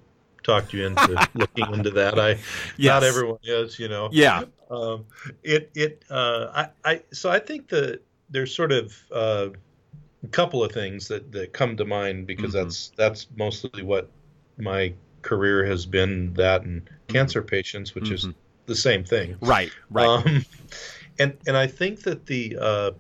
talked 0.46 0.72
you 0.72 0.86
into 0.86 1.28
looking 1.34 1.74
into 1.74 1.90
that. 1.90 2.18
I 2.18 2.38
yes. 2.76 2.94
not 2.94 3.02
everyone 3.02 3.38
is, 3.42 3.78
you 3.78 3.88
know. 3.88 4.08
Yeah. 4.12 4.44
Um, 4.70 5.04
it 5.42 5.70
it 5.74 6.04
uh, 6.08 6.68
I 6.84 6.90
I 6.90 7.02
so 7.12 7.30
I 7.30 7.38
think 7.40 7.68
that 7.68 8.00
there's 8.30 8.54
sort 8.54 8.72
of 8.72 8.96
uh, 9.12 9.48
a 10.22 10.28
couple 10.28 10.64
of 10.64 10.72
things 10.72 11.08
that 11.08 11.32
that 11.32 11.52
come 11.52 11.76
to 11.76 11.84
mind 11.84 12.26
because 12.26 12.54
mm-hmm. 12.54 12.64
that's 12.64 12.92
that's 12.96 13.26
mostly 13.36 13.82
what 13.82 14.08
my 14.56 14.94
career 15.22 15.66
has 15.66 15.84
been 15.84 16.32
that 16.34 16.62
and 16.62 16.84
mm-hmm. 16.84 17.12
cancer 17.12 17.42
patients, 17.42 17.94
which 17.94 18.04
mm-hmm. 18.04 18.30
is 18.30 18.34
the 18.66 18.76
same 18.76 19.04
thing. 19.04 19.36
Right. 19.40 19.70
Right. 19.90 20.06
Um, 20.06 20.44
and 21.18 21.36
and 21.46 21.56
I 21.56 21.66
think 21.66 22.02
that 22.02 22.26
the 22.26 22.56
uh, 22.60 22.90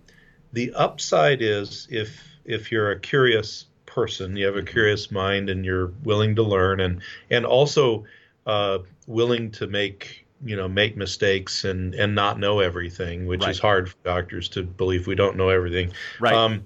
the 0.52 0.72
upside 0.74 1.42
is 1.42 1.86
if 1.90 2.22
if 2.44 2.70
you're 2.70 2.92
a 2.92 3.00
curious 3.00 3.66
person, 3.96 4.36
you 4.36 4.44
have 4.44 4.56
a 4.56 4.58
mm-hmm. 4.58 4.68
curious 4.68 5.10
mind, 5.10 5.48
and 5.50 5.64
you're 5.64 5.88
willing 6.04 6.36
to 6.36 6.42
learn, 6.42 6.80
and 6.80 7.00
and 7.30 7.44
also 7.44 8.04
uh, 8.46 8.78
willing 9.08 9.50
to 9.52 9.66
make 9.66 10.26
you 10.44 10.54
know 10.54 10.68
make 10.68 10.96
mistakes 10.96 11.64
and 11.64 11.94
and 11.94 12.14
not 12.14 12.38
know 12.38 12.60
everything, 12.60 13.26
which 13.26 13.40
right. 13.40 13.50
is 13.50 13.58
hard 13.58 13.88
for 13.88 13.96
doctors 14.04 14.48
to 14.50 14.62
believe 14.62 15.06
we 15.06 15.14
don't 15.14 15.36
know 15.36 15.48
everything. 15.48 15.92
Right. 16.20 16.34
Um, 16.34 16.64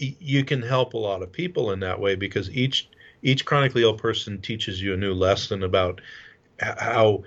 y- 0.00 0.16
you 0.18 0.42
can 0.42 0.62
help 0.62 0.94
a 0.94 0.98
lot 0.98 1.22
of 1.22 1.30
people 1.30 1.70
in 1.70 1.80
that 1.80 2.00
way 2.00 2.16
because 2.16 2.50
each 2.50 2.88
each 3.22 3.44
chronically 3.44 3.82
ill 3.82 3.94
person 3.94 4.40
teaches 4.40 4.80
you 4.82 4.94
a 4.94 4.96
new 4.96 5.12
lesson 5.12 5.62
about 5.62 6.00
how 6.60 7.24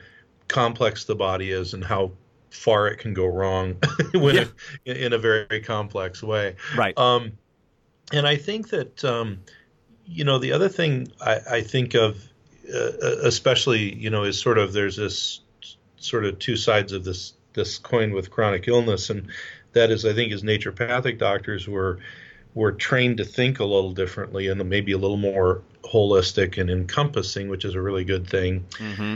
complex 0.48 1.03
the 1.03 1.15
body 1.15 1.51
is 1.51 1.75
and 1.75 1.84
how 1.84 2.12
far 2.50 2.88
it 2.88 2.98
can 2.98 3.13
go 3.13 3.27
wrong 3.27 3.75
when 4.13 4.36
yeah. 4.36 4.46
it, 4.86 4.98
in 4.98 5.13
a 5.13 5.17
very 5.17 5.62
complex 5.62 6.24
way. 6.24 6.56
Right. 6.75 6.98
Um, 6.98 7.34
and 8.12 8.28
I 8.28 8.36
think 8.36 8.70
that 8.70 9.04
um, 9.04 9.40
you 10.06 10.24
know 10.24 10.40
the 10.40 10.52
other 10.54 10.70
thing 10.70 11.12
I, 11.22 11.40
I 11.50 11.62
think 11.62 11.94
of, 11.94 12.24
uh, 12.74 12.92
especially 13.24 13.94
you 13.96 14.10
know, 14.10 14.24
is 14.24 14.40
sort 14.40 14.58
of 14.58 14.74
there's 14.74 14.96
this 14.96 15.42
sort 15.98 16.26
of 16.26 16.40
two 16.40 16.56
sides 16.56 16.94
of 16.94 17.04
this 17.04 17.34
this 17.54 17.78
coin 17.78 18.12
with 18.14 18.32
chronic 18.32 18.68
illness, 18.68 19.10
and 19.10 19.28
that 19.74 19.92
is 19.92 20.06
I 20.06 20.14
think 20.14 20.32
as 20.32 20.44
naturopathic 20.44 21.18
doctors 21.18 21.68
we're 21.68 21.98
we're 22.54 22.72
trained 22.72 23.18
to 23.18 23.26
think 23.26 23.60
a 23.60 23.66
little 23.66 23.92
differently 23.92 24.48
and 24.48 24.68
maybe 24.68 24.92
a 24.94 24.98
little 24.98 25.18
more 25.18 25.62
holistic 25.84 26.60
and 26.60 26.70
encompassing, 26.70 27.50
which 27.50 27.66
is 27.66 27.76
a 27.76 27.82
really 27.82 28.04
good 28.04 28.28
thing. 28.28 28.66
Mm-hmm. 28.72 29.16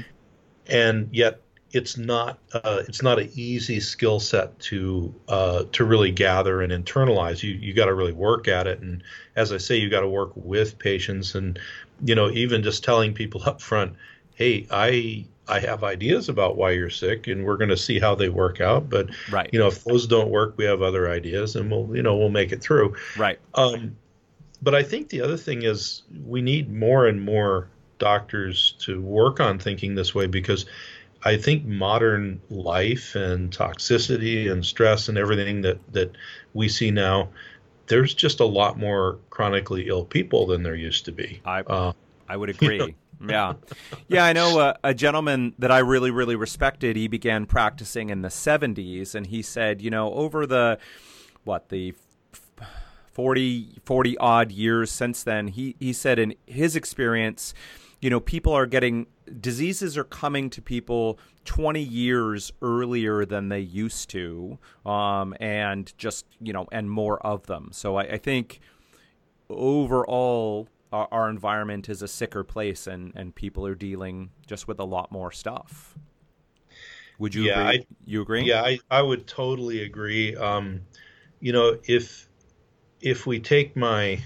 And 0.67 1.09
yet 1.11 1.41
it's 1.73 1.97
not 1.97 2.37
uh, 2.53 2.83
it's 2.87 3.01
not 3.01 3.19
an 3.19 3.29
easy 3.33 3.79
skill 3.79 4.19
set 4.19 4.57
to 4.59 5.13
uh, 5.27 5.63
to 5.71 5.85
really 5.85 6.11
gather 6.11 6.61
and 6.61 6.71
internalize. 6.71 7.43
You 7.43 7.51
you 7.53 7.73
got 7.73 7.85
to 7.85 7.93
really 7.93 8.11
work 8.11 8.47
at 8.47 8.67
it, 8.67 8.79
and 8.79 9.03
as 9.35 9.51
I 9.51 9.57
say, 9.57 9.77
you 9.77 9.89
got 9.89 10.01
to 10.01 10.09
work 10.09 10.31
with 10.35 10.77
patients, 10.79 11.35
and 11.35 11.59
you 12.03 12.15
know 12.15 12.29
even 12.31 12.63
just 12.63 12.83
telling 12.83 13.13
people 13.13 13.41
up 13.45 13.61
front, 13.61 13.93
hey, 14.35 14.67
I 14.71 15.25
I 15.47 15.59
have 15.59 15.83
ideas 15.83 16.29
about 16.29 16.57
why 16.57 16.71
you're 16.71 16.89
sick, 16.89 17.27
and 17.27 17.45
we're 17.45 17.57
going 17.57 17.69
to 17.69 17.77
see 17.77 17.99
how 17.99 18.15
they 18.15 18.29
work 18.29 18.61
out. 18.61 18.89
But 18.89 19.09
right. 19.31 19.49
you 19.53 19.59
know 19.59 19.67
if 19.67 19.83
those 19.83 20.07
don't 20.07 20.29
work, 20.29 20.55
we 20.57 20.65
have 20.65 20.81
other 20.81 21.09
ideas, 21.09 21.55
and 21.55 21.71
we'll 21.71 21.95
you 21.95 22.03
know 22.03 22.17
we'll 22.17 22.29
make 22.29 22.51
it 22.51 22.61
through. 22.61 22.95
Right. 23.17 23.39
Um, 23.55 23.95
but 24.61 24.75
I 24.75 24.83
think 24.83 25.09
the 25.09 25.21
other 25.21 25.37
thing 25.37 25.63
is 25.63 26.03
we 26.25 26.41
need 26.41 26.71
more 26.71 27.07
and 27.07 27.21
more 27.21 27.67
doctors 27.97 28.73
to 28.79 28.99
work 28.99 29.39
on 29.39 29.59
thinking 29.59 29.93
this 29.95 30.13
way 30.13 30.25
because 30.25 30.65
I 31.23 31.37
think 31.37 31.65
modern 31.65 32.41
life 32.49 33.15
and 33.15 33.55
toxicity 33.55 34.51
and 34.51 34.65
stress 34.65 35.07
and 35.07 35.17
everything 35.17 35.61
that, 35.61 35.79
that 35.93 36.15
we 36.53 36.67
see 36.67 36.91
now, 36.91 37.29
there's 37.87 38.13
just 38.13 38.39
a 38.39 38.45
lot 38.45 38.77
more 38.77 39.19
chronically 39.29 39.87
ill 39.87 40.05
people 40.05 40.47
than 40.47 40.63
there 40.63 40.75
used 40.75 41.05
to 41.05 41.11
be. 41.11 41.41
I, 41.45 41.61
uh, 41.61 41.93
I 42.27 42.37
would 42.37 42.49
agree. 42.49 42.77
You 42.77 42.95
know? 43.19 43.33
yeah. 43.33 43.53
Yeah, 44.07 44.25
I 44.25 44.33
know 44.33 44.59
uh, 44.59 44.73
a 44.83 44.93
gentleman 44.93 45.53
that 45.59 45.71
I 45.71 45.79
really, 45.79 46.09
really 46.09 46.35
respected. 46.35 46.95
He 46.95 47.07
began 47.07 47.45
practicing 47.45 48.09
in 48.09 48.21
the 48.21 48.29
70s, 48.29 49.13
and 49.13 49.27
he 49.27 49.41
said, 49.41 49.81
you 49.81 49.91
know, 49.91 50.13
over 50.13 50.47
the, 50.47 50.79
what, 51.43 51.69
the 51.69 51.93
40, 53.13 53.79
40 53.85 54.17
odd 54.17 54.51
years 54.51 54.91
since 54.91 55.23
then, 55.23 55.49
he, 55.49 55.75
he 55.79 55.93
said 55.93 56.17
in 56.17 56.33
his 56.47 56.75
experience, 56.75 57.53
you 58.01 58.09
know, 58.09 58.19
people 58.19 58.51
are 58.53 58.65
getting 58.65 59.05
diseases 59.39 59.97
are 59.97 60.03
coming 60.03 60.49
to 60.49 60.61
people 60.61 61.19
20 61.45 61.81
years 61.81 62.51
earlier 62.61 63.25
than 63.25 63.49
they 63.49 63.59
used 63.59 64.09
to, 64.09 64.57
um, 64.85 65.35
and 65.39 65.93
just 65.97 66.25
you 66.41 66.51
know, 66.51 66.67
and 66.71 66.89
more 66.89 67.25
of 67.25 67.45
them. 67.45 67.69
So 67.71 67.95
I, 67.95 68.03
I 68.03 68.17
think 68.17 68.59
overall, 69.49 70.67
our, 70.91 71.07
our, 71.11 71.29
environment 71.29 71.89
is 71.89 72.01
a 72.01 72.07
sicker 72.07 72.43
place, 72.43 72.87
and 72.87 73.13
and 73.15 73.33
people 73.35 73.65
are 73.65 73.75
dealing 73.75 74.31
just 74.47 74.67
with 74.67 74.79
a 74.79 74.85
lot 74.85 75.11
more 75.11 75.31
stuff. 75.31 75.95
Would 77.19 77.35
you 77.35 77.43
yeah, 77.43 77.61
agree? 77.61 77.79
I, 77.79 77.85
you 78.05 78.21
agree? 78.23 78.43
Yeah, 78.43 78.63
I, 78.63 78.79
I 78.89 79.03
would 79.03 79.27
totally 79.27 79.83
agree. 79.83 80.35
Um, 80.35 80.81
you 81.39 81.53
know, 81.53 81.77
if 81.87 82.27
if 82.99 83.27
we 83.27 83.39
take 83.39 83.75
my 83.75 84.19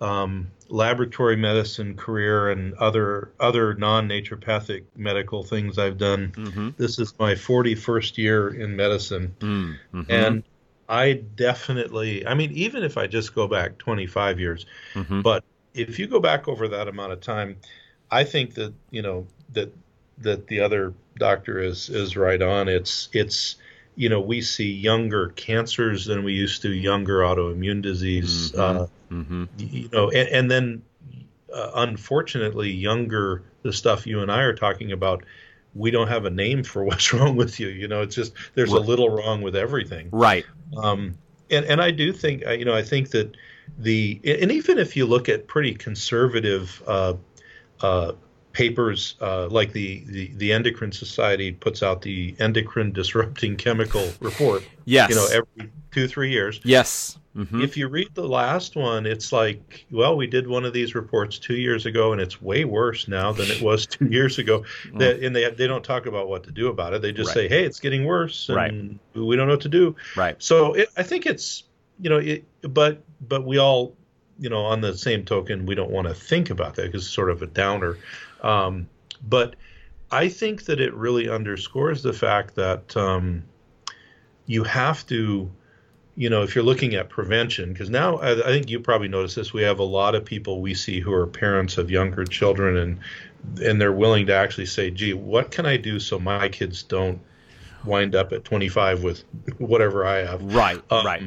um, 0.00 0.50
laboratory 0.72 1.36
medicine 1.36 1.94
career 1.94 2.50
and 2.50 2.72
other 2.74 3.30
other 3.38 3.74
non 3.74 4.08
naturopathic 4.08 4.84
medical 4.96 5.42
things 5.42 5.78
I've 5.78 5.98
done. 5.98 6.32
Mm-hmm. 6.34 6.70
This 6.78 6.98
is 6.98 7.14
my 7.18 7.34
41st 7.34 8.16
year 8.16 8.48
in 8.48 8.74
medicine, 8.74 9.36
mm-hmm. 9.38 10.00
and 10.08 10.42
I 10.88 11.12
definitely, 11.12 12.26
I 12.26 12.34
mean, 12.34 12.52
even 12.52 12.82
if 12.82 12.96
I 12.96 13.06
just 13.06 13.34
go 13.34 13.46
back 13.46 13.78
25 13.78 14.40
years, 14.40 14.66
mm-hmm. 14.94 15.20
but 15.20 15.44
if 15.74 15.98
you 15.98 16.06
go 16.06 16.20
back 16.20 16.48
over 16.48 16.68
that 16.68 16.88
amount 16.88 17.12
of 17.12 17.20
time, 17.20 17.56
I 18.10 18.24
think 18.24 18.54
that 18.54 18.72
you 18.90 19.02
know 19.02 19.26
that 19.52 19.72
that 20.18 20.46
the 20.46 20.60
other 20.60 20.94
doctor 21.18 21.60
is 21.60 21.90
is 21.90 22.16
right 22.16 22.40
on. 22.40 22.68
It's 22.68 23.10
it's 23.12 23.56
you 23.94 24.08
know 24.08 24.20
we 24.20 24.40
see 24.40 24.72
younger 24.72 25.28
cancers 25.28 26.06
than 26.06 26.24
we 26.24 26.32
used 26.32 26.62
to, 26.62 26.72
younger 26.72 27.18
autoimmune 27.18 27.82
disease. 27.82 28.52
Mm-hmm. 28.52 28.82
Uh, 28.82 28.86
Mm-hmm. 29.12 29.44
You 29.58 29.88
know, 29.92 30.10
and, 30.10 30.28
and 30.28 30.50
then 30.50 30.82
uh, 31.54 31.70
unfortunately, 31.74 32.70
younger 32.70 33.42
the 33.62 33.72
stuff 33.72 34.06
you 34.06 34.20
and 34.20 34.32
I 34.32 34.40
are 34.42 34.54
talking 34.54 34.92
about, 34.92 35.24
we 35.74 35.90
don't 35.90 36.08
have 36.08 36.24
a 36.24 36.30
name 36.30 36.64
for 36.64 36.84
what's 36.88 37.12
wrong 37.12 37.36
with 37.36 37.60
you. 37.60 37.68
You 37.68 37.88
know, 37.88 38.02
it's 38.02 38.14
just 38.14 38.34
there's 38.54 38.72
right. 38.72 38.82
a 38.82 38.84
little 38.84 39.10
wrong 39.10 39.42
with 39.42 39.56
everything. 39.56 40.08
Right. 40.10 40.44
Um, 40.76 41.18
and 41.50 41.64
and 41.66 41.82
I 41.82 41.90
do 41.90 42.12
think 42.12 42.42
you 42.42 42.64
know 42.64 42.74
I 42.74 42.82
think 42.82 43.10
that 43.10 43.36
the 43.78 44.20
and 44.24 44.50
even 44.50 44.78
if 44.78 44.96
you 44.96 45.06
look 45.06 45.28
at 45.28 45.46
pretty 45.46 45.74
conservative 45.74 46.82
uh, 46.86 47.14
uh, 47.80 48.12
papers 48.52 49.16
uh, 49.20 49.48
like 49.48 49.72
the, 49.72 50.02
the 50.06 50.32
the 50.36 50.52
endocrine 50.52 50.92
society 50.92 51.52
puts 51.52 51.82
out 51.82 52.02
the 52.02 52.34
endocrine 52.38 52.92
disrupting 52.92 53.56
chemical 53.56 54.08
report 54.20 54.64
yes 54.84 55.10
you 55.10 55.16
know 55.16 55.26
every 55.32 55.70
two 55.90 56.08
three 56.08 56.30
years 56.30 56.60
yes 56.64 57.18
Mm-hmm. 57.36 57.62
If 57.62 57.78
you 57.78 57.88
read 57.88 58.14
the 58.14 58.28
last 58.28 58.76
one, 58.76 59.06
it's 59.06 59.32
like, 59.32 59.86
well, 59.90 60.16
we 60.16 60.26
did 60.26 60.46
one 60.46 60.66
of 60.66 60.74
these 60.74 60.94
reports 60.94 61.38
two 61.38 61.56
years 61.56 61.86
ago, 61.86 62.12
and 62.12 62.20
it's 62.20 62.42
way 62.42 62.66
worse 62.66 63.08
now 63.08 63.32
than 63.32 63.50
it 63.50 63.62
was 63.62 63.86
two 63.86 64.06
years 64.10 64.38
ago. 64.38 64.64
That, 64.94 65.20
and 65.20 65.34
they 65.34 65.50
they 65.50 65.66
don't 65.66 65.84
talk 65.84 66.06
about 66.06 66.28
what 66.28 66.44
to 66.44 66.50
do 66.50 66.68
about 66.68 66.92
it. 66.92 67.00
They 67.00 67.12
just 67.12 67.28
right. 67.28 67.34
say, 67.34 67.48
hey, 67.48 67.64
it's 67.64 67.80
getting 67.80 68.04
worse, 68.04 68.50
and 68.50 68.56
right. 68.56 68.72
we 69.14 69.36
don't 69.36 69.46
know 69.46 69.54
what 69.54 69.62
to 69.62 69.70
do. 69.70 69.96
Right. 70.14 70.36
So 70.42 70.74
it, 70.74 70.90
I 70.96 71.02
think 71.02 71.24
it's 71.24 71.64
you 71.98 72.10
know, 72.10 72.18
it, 72.18 72.44
but 72.62 73.02
but 73.20 73.46
we 73.46 73.58
all 73.58 73.94
you 74.38 74.48
know, 74.48 74.64
on 74.64 74.80
the 74.80 74.96
same 74.96 75.24
token, 75.24 75.66
we 75.66 75.74
don't 75.74 75.90
want 75.90 76.08
to 76.08 76.14
think 76.14 76.50
about 76.50 76.74
that 76.74 76.86
because 76.86 77.04
it's 77.04 77.14
sort 77.14 77.30
of 77.30 77.42
a 77.42 77.46
downer. 77.46 77.96
Um, 78.42 78.88
but 79.28 79.54
I 80.10 80.28
think 80.28 80.64
that 80.64 80.80
it 80.80 80.92
really 80.94 81.28
underscores 81.28 82.02
the 82.02 82.12
fact 82.12 82.56
that 82.56 82.96
um, 82.96 83.44
you 84.46 84.64
have 84.64 85.06
to 85.06 85.50
you 86.16 86.28
know, 86.28 86.42
if 86.42 86.54
you're 86.54 86.64
looking 86.64 86.94
at 86.94 87.08
prevention, 87.08 87.72
because 87.72 87.88
now 87.88 88.16
I, 88.18 88.32
I, 88.32 88.52
think 88.52 88.68
you 88.68 88.80
probably 88.80 89.08
notice 89.08 89.34
this, 89.34 89.52
we 89.52 89.62
have 89.62 89.78
a 89.78 89.84
lot 89.84 90.14
of 90.14 90.24
people 90.24 90.60
we 90.60 90.74
see 90.74 91.00
who 91.00 91.12
are 91.12 91.26
parents 91.26 91.78
of 91.78 91.90
younger 91.90 92.24
children, 92.24 92.76
and 92.76 92.98
and 93.64 93.80
they're 93.80 93.92
willing 93.92 94.26
to 94.26 94.34
actually 94.34 94.66
say, 94.66 94.90
"Gee, 94.90 95.14
what 95.14 95.50
can 95.50 95.64
I 95.64 95.78
do 95.78 95.98
so 95.98 96.18
my 96.18 96.48
kids 96.48 96.82
don't 96.82 97.20
wind 97.84 98.14
up 98.14 98.32
at 98.32 98.44
25 98.44 99.02
with 99.02 99.24
whatever 99.58 100.04
I 100.04 100.18
have?" 100.18 100.42
Right, 100.42 100.80
um, 100.90 101.06
right. 101.06 101.22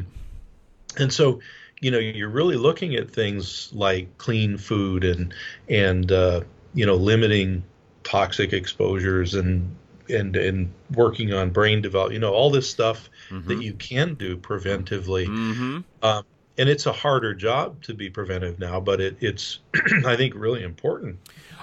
And 0.98 1.12
so, 1.12 1.40
you 1.82 1.92
know, 1.92 1.98
you're 1.98 2.30
really 2.30 2.56
looking 2.56 2.96
at 2.96 3.10
things 3.10 3.72
like 3.74 4.18
clean 4.20 4.58
food 4.58 5.04
and 5.04 5.34
and 5.68 6.12
uh, 6.12 6.42
you 6.76 6.86
know 6.86 6.96
limiting 6.96 7.64
toxic 8.04 8.54
exposures 8.54 9.34
and 9.34 9.76
and 10.10 10.36
and 10.36 10.74
working 10.94 11.34
on 11.34 11.50
brain 11.50 11.82
development. 11.82 12.14
You 12.14 12.20
know, 12.20 12.34
all 12.34 12.50
this 12.50 12.70
stuff 12.70 13.10
mm-hmm. 13.30 13.48
that 13.48 13.62
you 13.62 13.74
can 13.74 14.16
do 14.16 14.38
preventively. 14.38 15.28
Mm-hmm. 15.28 15.80
Um, 16.04 16.24
and 16.58 16.70
it's 16.70 16.86
a 16.86 16.94
harder 16.94 17.34
job 17.34 17.82
to 17.84 17.94
be 17.94 18.10
preventive 18.10 18.60
now, 18.60 18.80
but 18.80 19.02
it, 19.02 19.18
it's 19.20 19.60
I 20.06 20.16
think 20.16 20.34
really 20.36 20.64
important. 20.64 21.20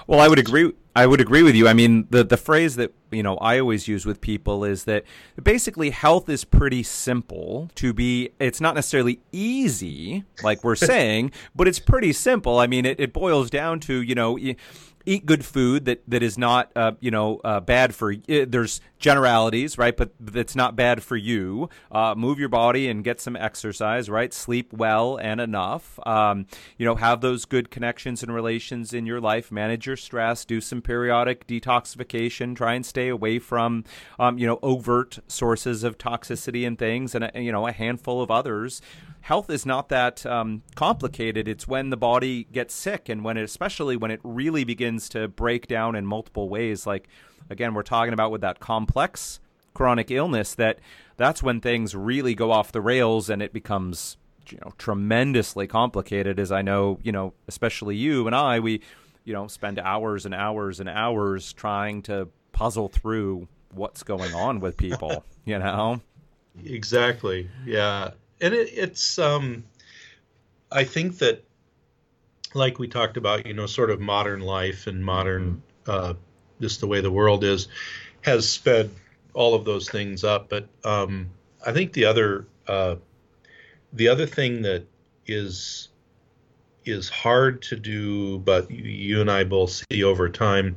Well, 0.07 0.19
I 0.19 0.27
would 0.27 0.39
agree. 0.39 0.73
I 0.95 1.07
would 1.07 1.21
agree 1.21 1.41
with 1.41 1.55
you. 1.55 1.67
I 1.67 1.73
mean, 1.73 2.07
the 2.09 2.23
the 2.23 2.37
phrase 2.37 2.75
that 2.75 2.93
you 3.09 3.23
know 3.23 3.37
I 3.37 3.59
always 3.59 3.87
use 3.87 4.05
with 4.05 4.21
people 4.21 4.63
is 4.63 4.83
that 4.83 5.05
basically 5.41 5.89
health 5.89 6.29
is 6.29 6.43
pretty 6.43 6.83
simple 6.83 7.71
to 7.75 7.93
be. 7.93 8.31
It's 8.39 8.61
not 8.61 8.75
necessarily 8.75 9.21
easy, 9.31 10.23
like 10.43 10.63
we're 10.63 10.75
saying, 10.75 11.31
but 11.55 11.67
it's 11.67 11.79
pretty 11.79 12.13
simple. 12.13 12.59
I 12.59 12.67
mean, 12.67 12.85
it, 12.85 12.99
it 12.99 13.13
boils 13.13 13.49
down 13.49 13.79
to 13.81 14.01
you 14.01 14.13
know 14.13 14.37
eat 15.05 15.25
good 15.25 15.45
food 15.45 15.85
that 15.85 16.01
that 16.07 16.23
is 16.23 16.37
not 16.37 16.71
uh, 16.75 16.93
you 16.99 17.11
know 17.11 17.39
uh, 17.43 17.59
bad 17.59 17.93
for 17.93 18.13
uh, 18.13 18.45
there's 18.47 18.81
generalities 18.99 19.77
right 19.77 19.97
but 19.97 20.11
that's 20.19 20.55
not 20.55 20.75
bad 20.75 21.03
for 21.03 21.17
you. 21.17 21.69
Uh, 21.91 22.15
move 22.15 22.39
your 22.39 22.49
body 22.49 22.87
and 22.87 23.03
get 23.03 23.19
some 23.19 23.35
exercise 23.35 24.09
right? 24.09 24.33
Sleep 24.33 24.71
well 24.73 25.17
and 25.17 25.41
enough. 25.41 25.99
Um, 26.05 26.45
you 26.77 26.85
know 26.85 26.95
have 26.95 27.21
those 27.21 27.45
good 27.45 27.69
connections 27.69 28.23
and 28.23 28.33
relations 28.33 28.93
in 28.93 29.05
your 29.05 29.19
life. 29.19 29.51
Manage 29.51 29.87
your 29.87 29.97
stress. 29.97 30.45
Do 30.45 30.61
some 30.61 30.81
periodic 30.81 31.47
detoxification. 31.47 32.55
Try 32.55 32.73
and 32.73 32.85
stay 32.85 33.09
away 33.09 33.39
from, 33.39 33.83
um, 34.19 34.37
you 34.37 34.47
know, 34.47 34.59
overt 34.61 35.19
sources 35.27 35.83
of 35.83 35.97
toxicity 35.97 36.65
and 36.65 36.77
things, 36.77 37.15
and 37.15 37.29
you 37.35 37.51
know, 37.51 37.67
a 37.67 37.71
handful 37.71 38.21
of 38.21 38.31
others. 38.31 38.81
Health 39.23 39.49
is 39.49 39.65
not 39.65 39.87
that 39.87 40.25
um, 40.25 40.63
complicated. 40.75 41.47
It's 41.47 41.65
when 41.65 41.91
the 41.91 41.97
body 41.97 42.43
gets 42.43 42.73
sick, 42.73 43.07
and 43.07 43.23
when 43.23 43.37
it, 43.37 43.43
especially 43.43 43.95
when 43.95 44.11
it 44.11 44.19
really 44.21 44.65
begins 44.65 45.07
to 45.09 45.29
break 45.29 45.65
down 45.65 45.95
in 45.95 46.05
multiple 46.05 46.49
ways. 46.49 46.85
Like 46.85 47.07
again, 47.49 47.73
we're 47.73 47.83
talking 47.83 48.13
about 48.13 48.31
with 48.31 48.41
that 48.41 48.59
complex 48.59 49.39
chronic 49.73 50.11
illness 50.11 50.53
that 50.55 50.79
that's 51.15 51.41
when 51.41 51.61
things 51.61 51.95
really 51.95 52.35
go 52.35 52.51
off 52.51 52.73
the 52.73 52.81
rails 52.81 53.29
and 53.29 53.41
it 53.41 53.53
becomes 53.53 54.17
you 54.49 54.57
know 54.63 54.73
tremendously 54.77 55.65
complicated 55.65 56.37
as 56.37 56.51
i 56.51 56.61
know 56.61 56.99
you 57.01 57.11
know 57.11 57.33
especially 57.47 57.95
you 57.95 58.27
and 58.27 58.35
i 58.35 58.59
we 58.59 58.81
you 59.23 59.33
know 59.33 59.47
spend 59.47 59.79
hours 59.79 60.25
and 60.25 60.35
hours 60.35 60.79
and 60.79 60.89
hours 60.89 61.53
trying 61.53 62.03
to 62.03 62.27
puzzle 62.51 62.87
through 62.87 63.47
what's 63.73 64.03
going 64.03 64.33
on 64.35 64.59
with 64.59 64.77
people 64.77 65.23
you 65.45 65.57
know 65.57 65.99
exactly 66.63 67.49
yeah 67.65 68.11
and 68.43 68.53
it, 68.53 68.69
it's 68.73 69.17
um 69.17 69.63
i 70.71 70.83
think 70.83 71.17
that 71.17 71.43
like 72.53 72.77
we 72.77 72.87
talked 72.87 73.17
about 73.17 73.47
you 73.47 73.53
know 73.53 73.65
sort 73.65 73.89
of 73.89 73.99
modern 73.99 74.41
life 74.41 74.85
and 74.85 75.03
modern 75.03 75.63
uh 75.87 76.13
just 76.61 76.79
the 76.79 76.87
way 76.87 77.01
the 77.01 77.11
world 77.11 77.43
is 77.43 77.67
has 78.21 78.47
sped 78.47 78.89
all 79.33 79.55
of 79.55 79.65
those 79.65 79.89
things 79.89 80.23
up. 80.23 80.49
But 80.49 80.67
um 80.83 81.29
i 81.65 81.71
think 81.71 81.93
the 81.93 82.05
other 82.05 82.45
uh 82.67 82.95
the 83.93 84.07
other 84.07 84.25
thing 84.25 84.61
that 84.63 84.85
is 85.25 85.89
is 86.85 87.07
hard 87.07 87.61
to 87.61 87.77
do, 87.77 88.39
but 88.39 88.69
you 88.69 89.21
and 89.21 89.31
I 89.31 89.45
both 89.45 89.85
see 89.89 90.03
over 90.03 90.27
time, 90.27 90.75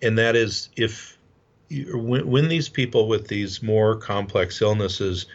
and 0.00 0.16
that 0.16 0.34
is 0.34 0.70
if 0.76 1.18
when, 1.70 2.26
when 2.26 2.48
these 2.48 2.68
people 2.70 3.06
with 3.06 3.28
these 3.28 3.62
more 3.62 3.96
complex 3.96 4.62
illnesses 4.62 5.26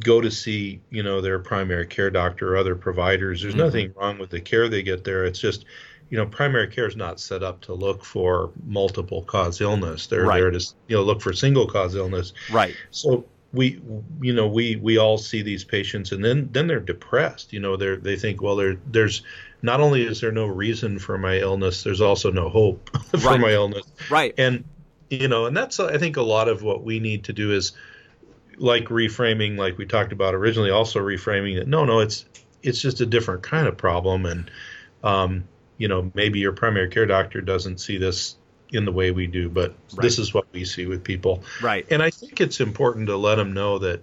go 0.00 0.20
to 0.20 0.30
see 0.30 0.80
you 0.90 1.02
know 1.02 1.20
their 1.20 1.38
primary 1.38 1.86
care 1.86 2.10
doctor 2.10 2.54
or 2.54 2.56
other 2.56 2.74
providers, 2.74 3.42
there's 3.42 3.54
mm-hmm. 3.54 3.64
nothing 3.64 3.94
wrong 3.96 4.18
with 4.18 4.30
the 4.30 4.40
care 4.40 4.68
they 4.68 4.82
get 4.82 5.04
there. 5.04 5.24
It's 5.24 5.40
just 5.40 5.64
you 6.10 6.16
know, 6.16 6.26
primary 6.26 6.68
care 6.68 6.86
is 6.86 6.96
not 6.96 7.20
set 7.20 7.42
up 7.42 7.60
to 7.62 7.74
look 7.74 8.02
for 8.04 8.50
multiple 8.64 9.22
cause 9.24 9.60
illness. 9.60 10.06
They're 10.06 10.24
right. 10.24 10.40
there 10.40 10.50
to 10.50 10.74
you 10.86 10.96
know 10.96 11.02
look 11.02 11.20
for 11.20 11.32
single 11.32 11.66
cause 11.66 11.94
illness. 11.94 12.32
Right. 12.50 12.74
So 12.90 13.24
we 13.52 13.80
you 14.20 14.32
know 14.32 14.46
we 14.46 14.76
we 14.76 14.98
all 14.98 15.16
see 15.16 15.42
these 15.42 15.64
patients 15.64 16.12
and 16.12 16.22
then 16.22 16.48
then 16.52 16.66
they're 16.66 16.80
depressed 16.80 17.50
you 17.52 17.58
know 17.58 17.76
they 17.76 17.96
they 17.96 18.16
think 18.16 18.42
well 18.42 18.56
there 18.56 18.76
there's 18.86 19.22
not 19.62 19.80
only 19.80 20.02
is 20.02 20.20
there 20.20 20.32
no 20.32 20.46
reason 20.46 20.98
for 20.98 21.16
my 21.16 21.38
illness 21.38 21.82
there's 21.82 22.02
also 22.02 22.30
no 22.30 22.50
hope 22.50 22.90
for 23.18 23.30
right. 23.30 23.40
my 23.40 23.52
illness 23.52 23.86
right 24.10 24.34
and 24.36 24.64
you 25.08 25.28
know 25.28 25.46
and 25.46 25.56
that's 25.56 25.80
i 25.80 25.96
think 25.96 26.18
a 26.18 26.22
lot 26.22 26.46
of 26.46 26.62
what 26.62 26.84
we 26.84 27.00
need 27.00 27.24
to 27.24 27.32
do 27.32 27.50
is 27.50 27.72
like 28.58 28.84
reframing 28.84 29.56
like 29.56 29.78
we 29.78 29.86
talked 29.86 30.12
about 30.12 30.34
originally 30.34 30.70
also 30.70 31.00
reframing 31.00 31.56
that 31.58 31.68
no 31.68 31.84
no 31.84 32.00
it's 32.00 32.24
it's 32.62 32.80
just 32.80 33.00
a 33.00 33.06
different 33.06 33.42
kind 33.42 33.66
of 33.66 33.76
problem 33.76 34.26
and 34.26 34.50
um 35.04 35.44
you 35.76 35.88
know 35.88 36.10
maybe 36.14 36.38
your 36.38 36.52
primary 36.52 36.88
care 36.88 37.06
doctor 37.06 37.40
doesn't 37.40 37.78
see 37.78 37.98
this 37.98 38.36
in 38.72 38.84
the 38.84 38.92
way 38.92 39.10
we 39.10 39.26
do, 39.26 39.48
but 39.48 39.70
right. 39.70 40.02
this 40.02 40.18
is 40.18 40.34
what 40.34 40.46
we 40.52 40.64
see 40.64 40.86
with 40.86 41.02
people. 41.02 41.42
Right. 41.62 41.86
And 41.90 42.02
I 42.02 42.10
think 42.10 42.40
it's 42.40 42.60
important 42.60 43.06
to 43.08 43.16
let 43.16 43.36
them 43.36 43.52
know 43.52 43.78
that, 43.78 44.02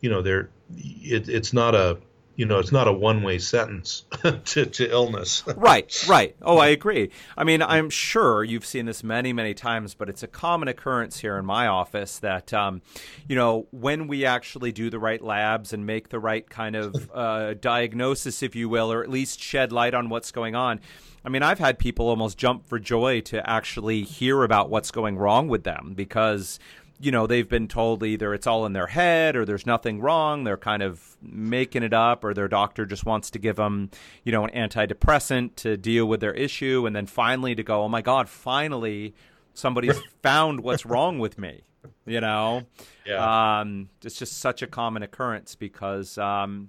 you 0.00 0.10
know, 0.10 0.22
they're, 0.22 0.50
it, 0.76 1.28
it's 1.28 1.52
not 1.52 1.74
a, 1.74 1.98
you 2.40 2.46
know, 2.46 2.58
it's 2.58 2.72
not 2.72 2.88
a 2.88 2.92
one 2.92 3.22
way 3.22 3.36
sentence 3.36 4.06
to, 4.46 4.64
to 4.64 4.90
illness. 4.90 5.44
right, 5.56 5.94
right. 6.08 6.34
Oh, 6.40 6.56
I 6.56 6.68
agree. 6.68 7.10
I 7.36 7.44
mean, 7.44 7.60
I'm 7.60 7.90
sure 7.90 8.42
you've 8.42 8.64
seen 8.64 8.86
this 8.86 9.04
many, 9.04 9.34
many 9.34 9.52
times, 9.52 9.92
but 9.92 10.08
it's 10.08 10.22
a 10.22 10.26
common 10.26 10.66
occurrence 10.66 11.18
here 11.18 11.36
in 11.36 11.44
my 11.44 11.66
office 11.66 12.18
that, 12.20 12.54
um, 12.54 12.80
you 13.28 13.36
know, 13.36 13.66
when 13.72 14.06
we 14.06 14.24
actually 14.24 14.72
do 14.72 14.88
the 14.88 14.98
right 14.98 15.20
labs 15.20 15.74
and 15.74 15.84
make 15.84 16.08
the 16.08 16.18
right 16.18 16.48
kind 16.48 16.76
of 16.76 17.10
uh, 17.14 17.52
diagnosis, 17.52 18.42
if 18.42 18.56
you 18.56 18.70
will, 18.70 18.90
or 18.90 19.02
at 19.02 19.10
least 19.10 19.38
shed 19.38 19.70
light 19.70 19.92
on 19.92 20.08
what's 20.08 20.32
going 20.32 20.54
on, 20.54 20.80
I 21.22 21.28
mean, 21.28 21.42
I've 21.42 21.58
had 21.58 21.78
people 21.78 22.08
almost 22.08 22.38
jump 22.38 22.66
for 22.66 22.78
joy 22.78 23.20
to 23.22 23.48
actually 23.48 24.04
hear 24.04 24.42
about 24.42 24.70
what's 24.70 24.90
going 24.90 25.18
wrong 25.18 25.48
with 25.48 25.64
them 25.64 25.92
because, 25.94 26.58
you 27.00 27.10
know, 27.10 27.26
they've 27.26 27.48
been 27.48 27.66
told 27.66 28.02
either 28.02 28.34
it's 28.34 28.46
all 28.46 28.66
in 28.66 28.74
their 28.74 28.86
head 28.86 29.34
or 29.34 29.46
there's 29.46 29.64
nothing 29.64 30.00
wrong. 30.00 30.44
They're 30.44 30.58
kind 30.58 30.82
of 30.82 31.16
making 31.22 31.82
it 31.82 31.94
up 31.94 32.24
or 32.24 32.34
their 32.34 32.46
doctor 32.46 32.84
just 32.84 33.06
wants 33.06 33.30
to 33.30 33.38
give 33.38 33.56
them, 33.56 33.90
you 34.22 34.32
know, 34.32 34.44
an 34.44 34.50
antidepressant 34.68 35.56
to 35.56 35.78
deal 35.78 36.04
with 36.04 36.20
their 36.20 36.34
issue. 36.34 36.84
And 36.86 36.94
then 36.94 37.06
finally 37.06 37.54
to 37.54 37.62
go, 37.62 37.82
oh 37.82 37.88
my 37.88 38.02
God, 38.02 38.28
finally 38.28 39.14
somebody's 39.54 39.98
found 40.22 40.60
what's 40.60 40.84
wrong 40.84 41.18
with 41.18 41.38
me. 41.38 41.62
You 42.04 42.20
know, 42.20 42.66
yeah. 43.06 43.60
Um, 43.60 43.88
it's 44.04 44.18
just 44.18 44.38
such 44.38 44.60
a 44.60 44.66
common 44.66 45.02
occurrence 45.02 45.54
because, 45.54 46.18
um, 46.18 46.68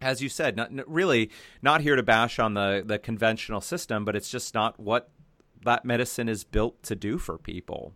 as 0.00 0.20
you 0.20 0.28
said, 0.28 0.56
not, 0.56 0.70
really 0.88 1.30
not 1.62 1.80
here 1.80 1.94
to 1.94 2.02
bash 2.02 2.40
on 2.40 2.54
the, 2.54 2.82
the 2.84 2.98
conventional 2.98 3.60
system, 3.60 4.04
but 4.04 4.16
it's 4.16 4.30
just 4.30 4.52
not 4.52 4.80
what 4.80 5.10
that 5.64 5.84
medicine 5.84 6.28
is 6.28 6.42
built 6.42 6.82
to 6.84 6.96
do 6.96 7.18
for 7.18 7.38
people. 7.38 7.94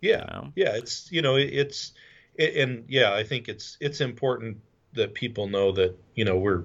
Yeah, 0.00 0.20
you 0.20 0.26
know? 0.26 0.52
yeah, 0.56 0.76
it's 0.76 1.10
you 1.10 1.22
know 1.22 1.36
it's 1.36 1.92
it, 2.34 2.56
and 2.56 2.84
yeah, 2.88 3.14
I 3.14 3.24
think 3.24 3.48
it's 3.48 3.76
it's 3.80 4.00
important 4.00 4.58
that 4.94 5.14
people 5.14 5.48
know 5.48 5.72
that 5.72 5.96
you 6.14 6.24
know 6.24 6.36
we're 6.36 6.64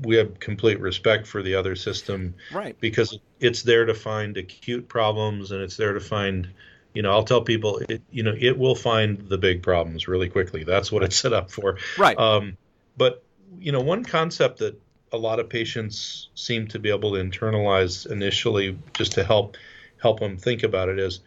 we 0.00 0.16
have 0.16 0.40
complete 0.40 0.80
respect 0.80 1.26
for 1.26 1.42
the 1.42 1.54
other 1.54 1.76
system, 1.76 2.34
right? 2.52 2.76
Because 2.80 3.18
it's 3.40 3.62
there 3.62 3.84
to 3.84 3.94
find 3.94 4.36
acute 4.36 4.88
problems 4.88 5.52
and 5.52 5.62
it's 5.62 5.76
there 5.76 5.92
to 5.92 6.00
find 6.00 6.48
you 6.94 7.02
know, 7.02 7.10
I'll 7.10 7.24
tell 7.24 7.40
people, 7.40 7.80
it, 7.88 8.02
you 8.10 8.22
know, 8.22 8.34
it 8.38 8.58
will 8.58 8.74
find 8.74 9.18
the 9.28 9.38
big 9.38 9.62
problems 9.62 10.08
really 10.08 10.28
quickly. 10.28 10.64
That's 10.64 10.92
what 10.92 11.02
it's 11.02 11.16
set 11.20 11.32
up 11.32 11.50
for. 11.50 11.78
Right. 11.98 12.18
Um, 12.18 12.56
but 12.96 13.22
you 13.58 13.72
know, 13.72 13.80
one 13.80 14.04
concept 14.04 14.58
that 14.58 14.80
a 15.12 15.16
lot 15.16 15.38
of 15.38 15.48
patients 15.48 16.28
seem 16.34 16.66
to 16.68 16.78
be 16.78 16.90
able 16.90 17.12
to 17.12 17.22
internalize 17.22 18.10
initially, 18.10 18.78
just 18.94 19.12
to 19.12 19.24
help 19.24 19.56
help 20.00 20.20
them 20.20 20.36
think 20.36 20.62
about 20.62 20.88
it, 20.88 20.98
is, 20.98 21.20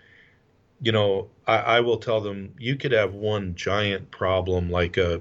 you 0.86 0.92
know, 0.92 1.30
I, 1.48 1.58
I 1.58 1.80
will 1.80 1.98
tell 1.98 2.22
them 2.22 2.54
you 2.60 2.76
could 2.76 2.92
have 2.92 3.16
one 3.16 3.56
giant 3.56 4.12
problem 4.12 4.70
like 4.70 4.98
a 4.98 5.20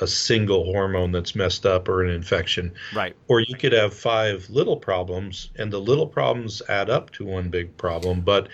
a 0.00 0.06
single 0.06 0.64
hormone 0.64 1.10
that's 1.10 1.34
messed 1.34 1.66
up 1.66 1.88
or 1.88 2.04
an 2.04 2.10
infection. 2.10 2.72
Right. 2.94 3.14
Or 3.28 3.40
you 3.40 3.56
could 3.56 3.72
have 3.72 3.92
five 3.92 4.48
little 4.50 4.76
problems 4.76 5.50
and 5.56 5.72
the 5.72 5.80
little 5.80 6.06
problems 6.06 6.62
add 6.68 6.90
up 6.90 7.10
to 7.12 7.24
one 7.24 7.48
big 7.48 7.76
problem, 7.76 8.20
but 8.20 8.48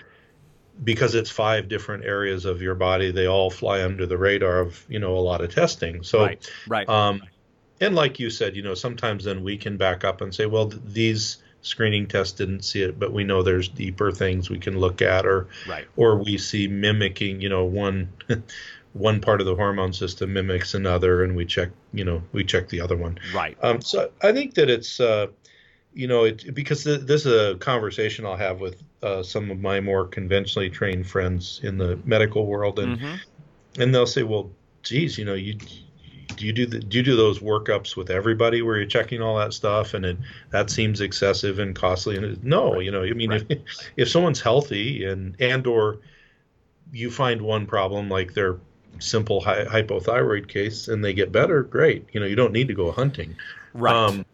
because 0.83 1.13
it's 1.15 1.29
five 1.29 1.67
different 1.67 2.05
areas 2.05 2.45
of 2.45 2.61
your 2.61 2.75
body, 2.75 3.11
they 3.11 3.27
all 3.27 3.49
fly 3.49 3.83
under 3.83 4.05
the 4.05 4.17
radar 4.17 4.59
of, 4.59 4.83
you 4.87 4.99
know, 4.99 5.15
a 5.17 5.19
lot 5.19 5.41
of 5.41 5.53
testing. 5.53 6.03
So 6.03 6.21
right. 6.21 6.51
right. 6.67 6.89
Um, 6.89 7.21
and 7.79 7.95
like 7.95 8.19
you 8.19 8.29
said, 8.29 8.55
you 8.55 8.61
know, 8.61 8.75
sometimes 8.75 9.23
then 9.23 9.43
we 9.43 9.57
can 9.57 9.77
back 9.77 10.03
up 10.03 10.21
and 10.21 10.33
say, 10.33 10.45
well, 10.47 10.69
th- 10.69 10.81
these 10.85 11.37
screening 11.61 12.07
test 12.07 12.37
didn't 12.37 12.63
see 12.63 12.81
it, 12.81 12.99
but 12.99 13.13
we 13.13 13.23
know 13.23 13.43
there's 13.43 13.67
deeper 13.67 14.11
things 14.11 14.49
we 14.49 14.59
can 14.59 14.79
look 14.79 15.01
at, 15.01 15.25
or 15.25 15.47
right. 15.67 15.87
or 15.95 16.17
we 16.17 16.37
see 16.37 16.67
mimicking, 16.67 17.41
you 17.41 17.49
know, 17.49 17.65
one 17.65 18.09
one 18.93 19.21
part 19.21 19.39
of 19.39 19.47
the 19.47 19.55
hormone 19.55 19.93
system 19.93 20.33
mimics 20.33 20.73
another, 20.73 21.23
and 21.23 21.35
we 21.35 21.45
check, 21.45 21.69
you 21.93 22.03
know, 22.03 22.21
we 22.31 22.43
check 22.43 22.69
the 22.69 22.81
other 22.81 22.97
one. 22.97 23.17
Right. 23.33 23.57
Um, 23.61 23.81
so 23.81 24.11
I 24.21 24.33
think 24.33 24.55
that 24.55 24.69
it's, 24.69 24.99
uh, 24.99 25.27
you 25.93 26.07
know, 26.07 26.25
it 26.25 26.53
because 26.53 26.83
th- 26.83 27.01
this 27.01 27.25
is 27.25 27.33
a 27.33 27.57
conversation 27.57 28.25
I'll 28.25 28.37
have 28.37 28.59
with 28.59 28.81
uh, 29.03 29.23
some 29.23 29.51
of 29.51 29.59
my 29.59 29.79
more 29.79 30.07
conventionally 30.07 30.69
trained 30.69 31.07
friends 31.07 31.59
in 31.63 31.77
the 31.77 31.99
medical 32.05 32.45
world, 32.45 32.79
and 32.79 32.97
mm-hmm. 32.97 33.81
and 33.81 33.93
they'll 33.93 34.07
say, 34.07 34.23
well, 34.23 34.51
geez, 34.83 35.17
you 35.17 35.25
know, 35.25 35.33
you 35.33 35.57
do 36.41 36.47
you 36.47 36.53
do 36.53 36.65
the, 36.65 36.79
do 36.79 36.97
you 36.97 37.03
do 37.03 37.15
those 37.15 37.39
workups 37.39 37.95
with 37.95 38.09
everybody 38.09 38.63
where 38.63 38.77
you're 38.77 38.87
checking 38.87 39.21
all 39.21 39.37
that 39.37 39.53
stuff 39.53 39.93
and 39.93 40.03
it, 40.05 40.17
that 40.49 40.71
seems 40.71 40.99
excessive 40.99 41.59
and 41.59 41.75
costly? 41.75 42.17
And 42.17 42.25
it, 42.25 42.43
no 42.43 42.73
right. 42.73 42.83
you 42.83 42.91
know 42.91 43.03
i 43.03 43.13
mean 43.13 43.29
right. 43.29 43.45
if, 43.47 43.59
if 43.95 44.09
someone's 44.09 44.41
healthy 44.41 45.05
and 45.05 45.35
and 45.39 45.67
or 45.67 45.99
you 46.91 47.11
find 47.11 47.41
one 47.41 47.67
problem 47.67 48.09
like 48.09 48.33
their 48.33 48.57
simple 48.97 49.39
hy- 49.39 49.65
hypothyroid 49.65 50.47
case 50.47 50.87
and 50.87 51.05
they 51.05 51.13
get 51.13 51.31
better 51.31 51.61
great. 51.63 52.07
You 52.11 52.19
know 52.19 52.25
you 52.25 52.35
don't 52.35 52.53
need 52.53 52.67
to 52.69 52.73
go 52.73 52.91
hunting. 52.91 53.35
Right. 53.73 53.93
Um, 53.93 54.25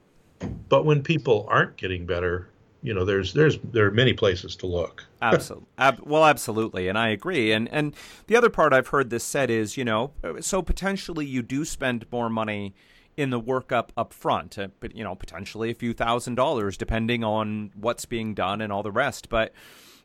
but 0.70 0.86
when 0.86 1.04
people 1.04 1.46
aren't 1.50 1.76
getting 1.76 2.06
better 2.06 2.48
you 2.84 2.93
know 2.93 3.04
there's 3.04 3.34
there's 3.34 3.58
there 3.74 3.86
are 3.86 3.91
many 3.91 4.13
places 4.13 4.56
to 4.56 4.67
look 4.67 5.06
absolutely 5.21 5.67
Ab- 5.77 6.01
well 6.03 6.25
absolutely 6.25 6.88
and 6.88 6.97
i 6.97 7.10
agree 7.10 7.51
and 7.51 7.67
and 7.71 7.95
the 8.27 8.36
other 8.36 8.49
part 8.49 8.73
i've 8.73 8.89
heard 8.89 9.10
this 9.10 9.23
said 9.23 9.49
is 9.49 9.77
you 9.77 9.86
know 9.86 10.12
so 10.39 10.62
potentially 10.62 11.25
you 11.25 11.41
do 11.41 11.65
spend 11.65 12.06
more 12.12 12.30
money 12.30 12.73
in 13.15 13.32
the 13.32 13.41
workup 13.41 13.89
up 13.97 14.13
front 14.13 14.58
uh, 14.60 14.67
but 14.80 14.95
you 14.95 15.03
know 15.03 15.15
potentially 15.15 15.71
a 15.71 15.75
few 15.75 15.93
thousand 15.93 16.36
dollars 16.36 16.77
depending 16.77 17.23
on 17.23 17.71
what's 17.75 18.06
being 18.06 18.34
done 18.34 18.62
and 18.62 18.71
all 18.71 18.84
the 18.84 18.91
rest 18.91 19.30
but 19.30 19.51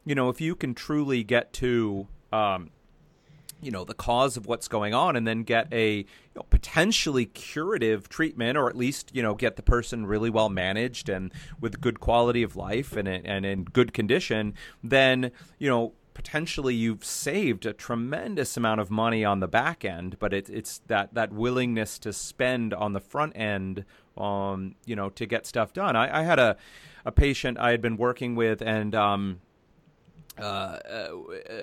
you 0.05 0.15
know 0.15 0.29
if 0.29 0.41
you 0.41 0.55
can 0.55 0.75
truly 0.75 1.23
get 1.23 1.53
to 1.53 2.09
um, 2.33 2.71
you 3.63 3.71
know 3.71 3.85
the 3.85 3.95
cause 3.95 4.37
of 4.37 4.47
what's 4.47 4.69
going 4.69 4.93
on 4.93 5.17
and 5.17 5.27
then 5.27 5.45
get 5.45 5.73
a 5.73 5.99
you 5.99 6.05
know, 6.37 6.45
potentially 6.51 7.25
curative 7.25 8.09
treatment 8.09 8.59
or 8.59 8.69
at 8.69 8.77
least 8.77 9.11
you 9.15 9.23
know 9.23 9.35
get 9.35 9.57
the 9.57 9.63
person 9.63 10.05
really 10.05 10.29
well 10.29 10.49
managed 10.49 11.09
and 11.09 11.33
with 11.61 11.81
good 11.81 12.01
quality 12.01 12.43
of 12.43 12.57
life 12.57 12.97
and 12.97 13.09
and 13.09 13.47
in 13.47 13.65
good 13.65 13.95
condition 13.95 14.53
then 14.83 15.31
you 15.59 15.69
know 15.69 15.93
potentially 16.13 16.75
you've 16.75 17.05
saved 17.05 17.65
a 17.65 17.73
tremendous 17.73 18.57
amount 18.57 18.81
of 18.81 18.91
money 18.91 19.25
on 19.25 19.41
the 19.41 19.49
back 19.49 19.85
end 19.85 20.19
but 20.19 20.35
it, 20.35 20.51
it's 20.51 20.79
that 20.89 21.15
that 21.15 21.33
willingness 21.33 21.99
to 21.99 22.13
spend 22.13 22.75
on 22.75 22.93
the 22.93 23.01
front 23.01 23.35
end 23.37 23.85
um 24.19 24.75
you 24.85 24.95
know 24.95 25.09
to 25.09 25.25
get 25.25 25.47
stuff 25.47 25.73
done. 25.73 25.97
I, 25.97 26.21
I 26.21 26.23
had 26.25 26.39
a 26.39 26.57
a 27.05 27.11
patient 27.11 27.59
i 27.59 27.71
had 27.71 27.81
been 27.81 27.97
working 27.97 28.37
with 28.37 28.63
and 28.63 28.95
um 28.95 29.41
uh, 30.39 30.43
uh, 30.43 31.09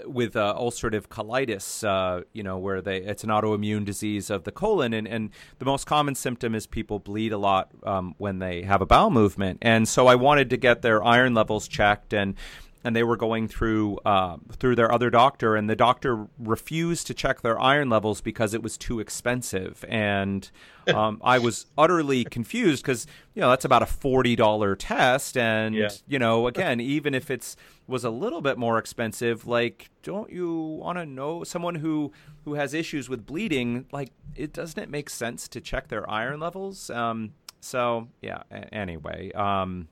with 0.05 0.35
uh, 0.35 0.55
ulcerative 0.57 1.07
colitis, 1.07 1.83
uh, 1.83 2.23
you 2.33 2.43
know, 2.43 2.57
where 2.57 2.81
they 2.81 2.97
it's 2.97 3.23
an 3.23 3.29
autoimmune 3.29 3.83
disease 3.83 4.29
of 4.29 4.43
the 4.43 4.51
colon, 4.51 4.93
and, 4.93 5.07
and 5.07 5.31
the 5.57 5.65
most 5.65 5.85
common 5.85 6.13
symptom 6.13 6.53
is 6.53 6.67
people 6.67 6.99
bleed 6.99 7.31
a 7.31 7.37
lot 7.37 7.71
um, 7.83 8.13
when 8.17 8.39
they 8.39 8.61
have 8.61 8.81
a 8.81 8.85
bowel 8.85 9.09
movement, 9.09 9.57
and 9.61 9.87
so 9.87 10.07
I 10.07 10.15
wanted 10.15 10.49
to 10.51 10.57
get 10.57 10.81
their 10.81 11.03
iron 11.03 11.33
levels 11.33 11.67
checked, 11.67 12.13
and 12.13 12.35
and 12.83 12.95
they 12.95 13.03
were 13.03 13.17
going 13.17 13.47
through 13.47 13.97
uh, 14.05 14.37
through 14.53 14.75
their 14.75 14.91
other 14.91 15.09
doctor, 15.09 15.55
and 15.55 15.69
the 15.69 15.75
doctor 15.75 16.27
refused 16.37 17.07
to 17.07 17.13
check 17.13 17.41
their 17.41 17.59
iron 17.59 17.89
levels 17.89 18.21
because 18.21 18.53
it 18.53 18.63
was 18.63 18.77
too 18.77 18.99
expensive, 18.99 19.83
and 19.89 20.49
um, 20.93 21.21
I 21.23 21.39
was 21.39 21.65
utterly 21.77 22.23
confused 22.23 22.83
because 22.83 23.05
you 23.33 23.41
know 23.41 23.49
that's 23.49 23.65
about 23.65 23.83
a 23.83 23.85
forty 23.85 24.35
dollar 24.35 24.75
test, 24.75 25.35
and 25.35 25.75
yeah. 25.75 25.89
you 26.07 26.19
know 26.19 26.47
again 26.47 26.79
even 26.79 27.13
if 27.13 27.29
it's 27.29 27.55
was 27.87 28.03
a 28.03 28.09
little 28.09 28.41
bit 28.41 28.57
more 28.57 28.77
expensive, 28.77 29.45
like 29.45 29.89
don't 30.03 30.31
you 30.31 30.55
want 30.81 30.97
to 30.97 31.05
know 31.05 31.43
someone 31.43 31.75
who 31.75 32.11
who 32.45 32.53
has 32.53 32.73
issues 32.73 33.09
with 33.09 33.25
bleeding? 33.25 33.85
Like 33.91 34.11
it 34.35 34.53
doesn't 34.53 34.81
it 34.81 34.89
make 34.89 35.09
sense 35.09 35.47
to 35.49 35.59
check 35.59 35.89
their 35.89 36.09
iron 36.09 36.39
levels? 36.39 36.89
Um, 36.89 37.33
so 37.59 38.07
yeah. 38.21 38.43
Anyway. 38.71 39.31
Um, 39.33 39.89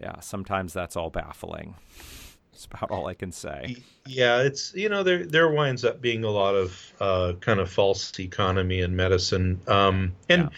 yeah, 0.00 0.20
sometimes 0.20 0.72
that's 0.72 0.96
all 0.96 1.10
baffling. 1.10 1.74
That's 2.52 2.66
about 2.66 2.90
all 2.90 3.06
I 3.06 3.14
can 3.14 3.32
say. 3.32 3.76
Yeah, 4.06 4.42
it's 4.42 4.74
you 4.74 4.90
know 4.90 5.02
there 5.02 5.24
there 5.24 5.50
winds 5.50 5.82
up 5.82 6.02
being 6.02 6.24
a 6.24 6.30
lot 6.30 6.54
of 6.54 6.92
uh, 7.00 7.32
kind 7.40 7.58
of 7.58 7.70
false 7.70 8.18
economy 8.20 8.80
in 8.80 8.96
medicine, 8.96 9.60
um, 9.66 10.12
and 10.28 10.42
yeah. 10.42 10.48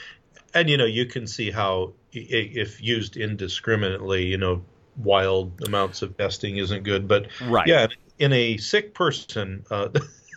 and 0.54 0.70
you 0.70 0.78
know 0.78 0.84
you 0.84 1.06
can 1.06 1.28
see 1.28 1.52
how 1.52 1.92
if 2.12 2.82
used 2.82 3.16
indiscriminately, 3.16 4.26
you 4.26 4.36
know, 4.36 4.62
wild 4.96 5.62
amounts 5.66 6.02
of 6.02 6.16
testing 6.16 6.56
isn't 6.56 6.82
good. 6.82 7.08
But 7.08 7.28
right. 7.42 7.66
yeah, 7.66 7.86
in 8.18 8.32
a 8.32 8.56
sick 8.56 8.94
person, 8.94 9.64
uh, 9.70 9.88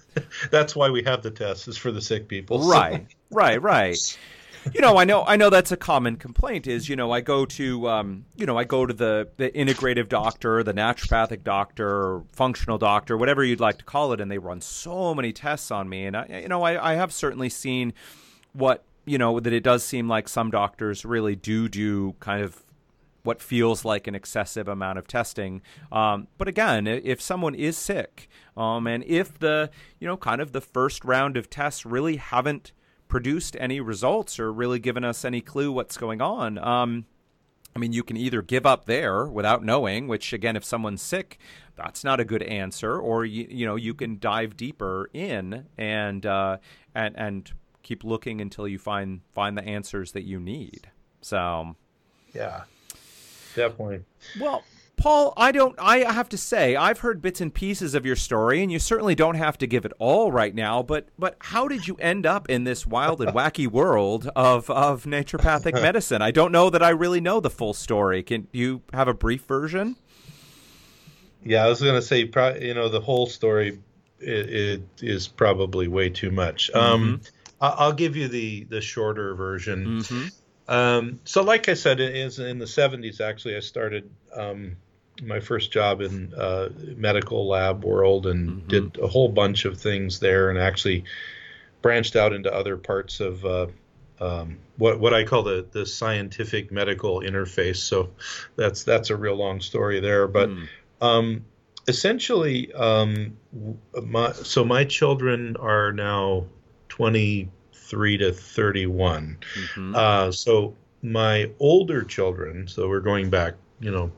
that's 0.52 0.76
why 0.76 0.90
we 0.90 1.04
have 1.04 1.22
the 1.22 1.32
tests 1.32 1.68
is 1.68 1.78
for 1.78 1.92
the 1.92 2.02
sick 2.02 2.28
people. 2.28 2.60
Right, 2.60 3.06
so. 3.10 3.16
right, 3.32 3.62
right 3.62 4.18
you 4.74 4.82
know, 4.82 4.98
I 4.98 5.04
know, 5.04 5.24
I 5.26 5.36
know 5.36 5.50
that's 5.50 5.72
a 5.72 5.78
common 5.78 6.18
complaint. 6.18 6.68
Is 6.68 6.90
you 6.90 6.96
know, 6.96 7.12
I 7.12 7.22
go 7.22 7.46
to, 7.46 7.88
um, 7.90 8.26
you 8.36 8.46
know, 8.46 8.58
I 8.58 8.64
go 8.64 8.86
to 8.86 8.94
the 8.94 9.30
the 9.38 9.50
integrative 9.52 10.10
doctor, 10.10 10.64
the 10.64 10.74
naturopathic 10.74 11.44
doctor, 11.44 12.24
functional 12.32 12.78
doctor, 12.78 13.18
whatever 13.18 13.44
you'd 13.44 13.60
like 13.60 13.78
to 13.80 13.86
call 13.86 14.14
it, 14.14 14.22
and 14.22 14.32
they 14.32 14.38
run 14.38 14.62
so 14.62 15.14
many 15.14 15.32
tests 15.32 15.72
on 15.72 15.90
me, 15.90 16.06
and 16.06 16.18
I, 16.18 16.42
you 16.42 16.48
know, 16.48 16.64
I, 16.64 16.92
I 16.92 16.96
have 16.96 17.12
certainly 17.12 17.50
seen 17.50 17.94
what 18.54 18.84
you 19.06 19.18
know 19.18 19.40
that 19.40 19.54
it 19.54 19.64
does 19.64 19.84
seem 19.84 20.08
like 20.08 20.28
some 20.28 20.50
doctors 20.50 21.06
really 21.06 21.36
do 21.36 21.70
do 21.70 22.14
kind 22.20 22.44
of 22.44 22.64
what 23.24 23.42
feels 23.42 23.84
like 23.84 24.06
an 24.06 24.14
excessive 24.14 24.68
amount 24.68 25.00
of 25.00 25.08
testing. 25.08 25.62
Um, 25.92 26.28
but 26.38 26.48
again, 26.48 26.86
if 26.86 27.20
someone 27.20 27.56
is 27.56 27.76
sick, 27.76 28.30
um, 28.56 28.86
and 28.86 29.04
if 29.04 29.40
the 29.40 29.70
you 30.00 30.08
know 30.08 30.18
kind 30.18 30.42
of 30.42 30.52
the 30.52 30.62
first 30.62 31.04
round 31.04 31.38
of 31.38 31.50
tests 31.50 31.86
really 31.86 32.18
haven't 32.18 32.72
produced 33.08 33.56
any 33.60 33.80
results 33.80 34.40
or 34.40 34.52
really 34.52 34.80
given 34.80 35.04
us 35.04 35.24
any 35.26 35.42
clue 35.42 35.72
what's 35.72 35.98
going 35.98 36.22
on. 36.22 36.58
Um, 36.58 37.06
I 37.76 37.80
mean, 37.80 37.92
you 37.92 38.04
can 38.04 38.16
either 38.16 38.42
give 38.42 38.66
up 38.66 38.86
there 38.86 39.26
without 39.26 39.64
knowing, 39.64 40.08
which 40.08 40.32
again, 40.32 40.56
if 40.56 40.64
someone's 40.64 41.02
sick, 41.02 41.38
that's 41.76 42.04
not 42.04 42.22
a 42.22 42.26
good 42.26 42.42
answer, 42.44 42.98
or 42.98 43.26
you, 43.26 43.48
you 43.50 43.66
know, 43.66 43.76
you 43.76 43.94
can 43.94 44.18
dive 44.18 44.56
deeper 44.56 45.10
in 45.14 45.66
and 45.78 46.26
uh, 46.26 46.58
and 46.94 47.16
and 47.18 47.52
keep 47.84 48.04
looking 48.04 48.40
until 48.40 48.68
you 48.68 48.80
find 48.80 49.22
find 49.34 49.58
the 49.58 49.64
answers 49.64 50.14
that 50.14 50.24
you 50.24 50.40
need. 50.40 50.90
So, 51.20 51.76
yeah, 52.34 52.64
definitely. 53.56 54.06
Well, 54.40 54.64
Paul, 54.98 55.34
I 55.38 55.52
don't. 55.52 55.76
I 55.80 56.00
have 56.12 56.30
to 56.30 56.38
say, 56.38 56.76
I've 56.76 57.00
heard 57.00 57.22
bits 57.22 57.42
and 57.42 57.54
pieces 57.54 57.96
of 57.96 58.06
your 58.06 58.16
story, 58.16 58.64
and 58.64 58.72
you 58.72 58.80
certainly 58.80 59.16
don't 59.16 59.36
have 59.36 59.58
to 59.60 59.68
give 59.68 59.86
it 59.86 59.94
all 60.00 60.32
right 60.32 60.54
now. 60.54 60.82
But, 60.82 61.10
but 61.18 61.36
how 61.40 61.68
did 61.68 61.88
you 61.88 61.96
end 61.98 62.26
up 62.26 62.50
in 62.50 62.64
this 62.64 62.86
wild 62.86 63.22
and 63.22 63.32
wacky 63.32 63.68
world 63.72 64.30
of 64.36 64.70
of 64.70 65.04
naturopathic 65.04 65.74
medicine? 65.82 66.22
I 66.22 66.32
don't 66.32 66.52
know 66.52 66.70
that 66.70 66.82
I 66.82 66.90
really 66.90 67.22
know 67.22 67.40
the 67.40 67.50
full 67.50 67.74
story. 67.74 68.24
Can 68.24 68.48
you 68.52 68.82
have 68.94 69.08
a 69.08 69.14
brief 69.14 69.44
version? 69.44 69.96
Yeah, 71.44 71.66
I 71.66 71.70
was 71.70 71.82
going 71.82 71.96
to 71.96 72.02
say, 72.02 72.20
you 72.60 72.74
know, 72.74 72.90
the 72.90 73.02
whole 73.02 73.28
story 73.28 73.80
it, 74.20 74.50
it 74.50 74.82
is 75.02 75.28
probably 75.28 75.88
way 75.88 76.10
too 76.10 76.32
much. 76.32 76.72
Mm-hmm. 76.74 77.04
Um, 77.04 77.22
I'll 77.62 77.94
give 77.94 78.16
you 78.16 78.28
the 78.28 78.66
the 78.66 78.82
shorter 78.82 79.34
version. 79.36 80.02
Mm-hmm. 80.02 80.28
Um, 80.68 81.20
so, 81.26 81.44
like 81.44 81.70
I 81.70 81.74
said, 81.74 82.00
in, 82.00 82.32
in 82.42 82.60
the 82.60 82.66
70s, 82.66 83.22
actually, 83.22 83.56
I 83.56 83.60
started 83.60 84.10
um, 84.36 84.76
my 85.22 85.40
first 85.40 85.72
job 85.72 86.02
in 86.02 86.34
uh, 86.34 86.70
medical 86.98 87.48
lab 87.48 87.84
world 87.84 88.28
and 88.28 88.50
mm-hmm. 88.50 88.68
did 88.68 89.00
a 89.00 89.08
whole 89.08 89.30
bunch 89.30 89.66
of 89.66 89.80
things 89.80 90.20
there 90.20 90.50
and 90.50 90.60
actually 90.60 91.04
branched 91.82 92.16
out 92.16 92.34
into 92.34 92.54
other 92.54 92.78
parts 92.78 93.20
of 93.20 93.46
uh, 93.46 93.68
um, 94.20 94.58
what 94.78 95.00
what 95.00 95.14
I 95.14 95.24
call 95.24 95.44
the 95.44 95.66
the 95.72 95.86
scientific 95.86 96.72
medical 96.72 97.22
interface. 97.22 97.78
So 97.78 98.12
that's 98.56 98.84
that's 98.84 99.10
a 99.10 99.16
real 99.16 99.36
long 99.36 99.62
story 99.62 100.00
there, 100.00 100.28
but 100.28 100.50
mm. 100.50 100.68
um, 101.02 101.46
essentially, 101.88 102.74
um, 102.74 103.38
my 104.04 104.32
so 104.34 104.64
my 104.64 104.84
children 104.84 105.56
are 105.58 105.92
now 105.92 106.46
twenty 106.90 107.50
three 107.74 108.18
to 108.18 108.34
thirty 108.34 108.86
one. 108.86 109.38
Mm-hmm. 109.56 109.96
Uh, 109.96 110.32
so 110.32 110.76
my 111.02 111.52
older 111.60 112.04
children, 112.04 112.68
so 112.68 112.90
we're 112.90 113.00
going 113.00 113.30
back, 113.30 113.54
you 113.80 113.92
know, 113.92 114.12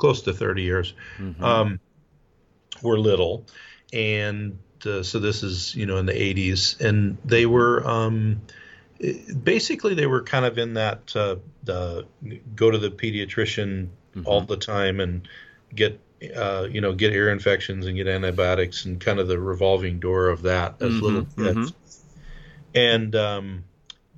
close 0.00 0.22
to 0.22 0.32
30 0.32 0.62
years, 0.62 0.94
mm-hmm. 1.18 1.44
um, 1.44 1.80
were 2.82 2.98
little, 2.98 3.46
and 3.92 4.58
uh, 4.84 5.02
so 5.02 5.18
this 5.20 5.42
is 5.42 5.74
you 5.76 5.86
know 5.86 5.98
in 5.98 6.06
the 6.06 6.12
80s, 6.12 6.80
and 6.80 7.18
they 7.24 7.46
were 7.46 7.86
um, 7.86 8.40
basically 9.42 9.94
they 9.94 10.06
were 10.06 10.22
kind 10.22 10.44
of 10.44 10.58
in 10.58 10.74
that 10.74 11.14
uh, 11.14 11.36
the 11.62 12.06
go 12.56 12.70
to 12.70 12.78
the 12.78 12.90
pediatrician 12.90 13.88
mm-hmm. 14.14 14.22
all 14.26 14.40
the 14.40 14.56
time 14.56 14.98
and 15.00 15.28
get 15.74 16.00
uh, 16.34 16.66
you 16.70 16.80
know 16.80 16.92
get 16.92 17.12
ear 17.12 17.30
infections 17.30 17.86
and 17.86 17.96
get 17.96 18.08
antibiotics 18.08 18.84
and 18.84 19.00
kind 19.00 19.20
of 19.20 19.28
the 19.28 19.38
revolving 19.38 20.00
door 20.00 20.28
of 20.28 20.42
that 20.42 20.76
as 20.80 20.90
mm-hmm. 20.92 21.04
little 21.04 21.24
kids, 21.36 21.72
mm-hmm. 21.72 22.78
and 22.78 23.16
um, 23.16 23.64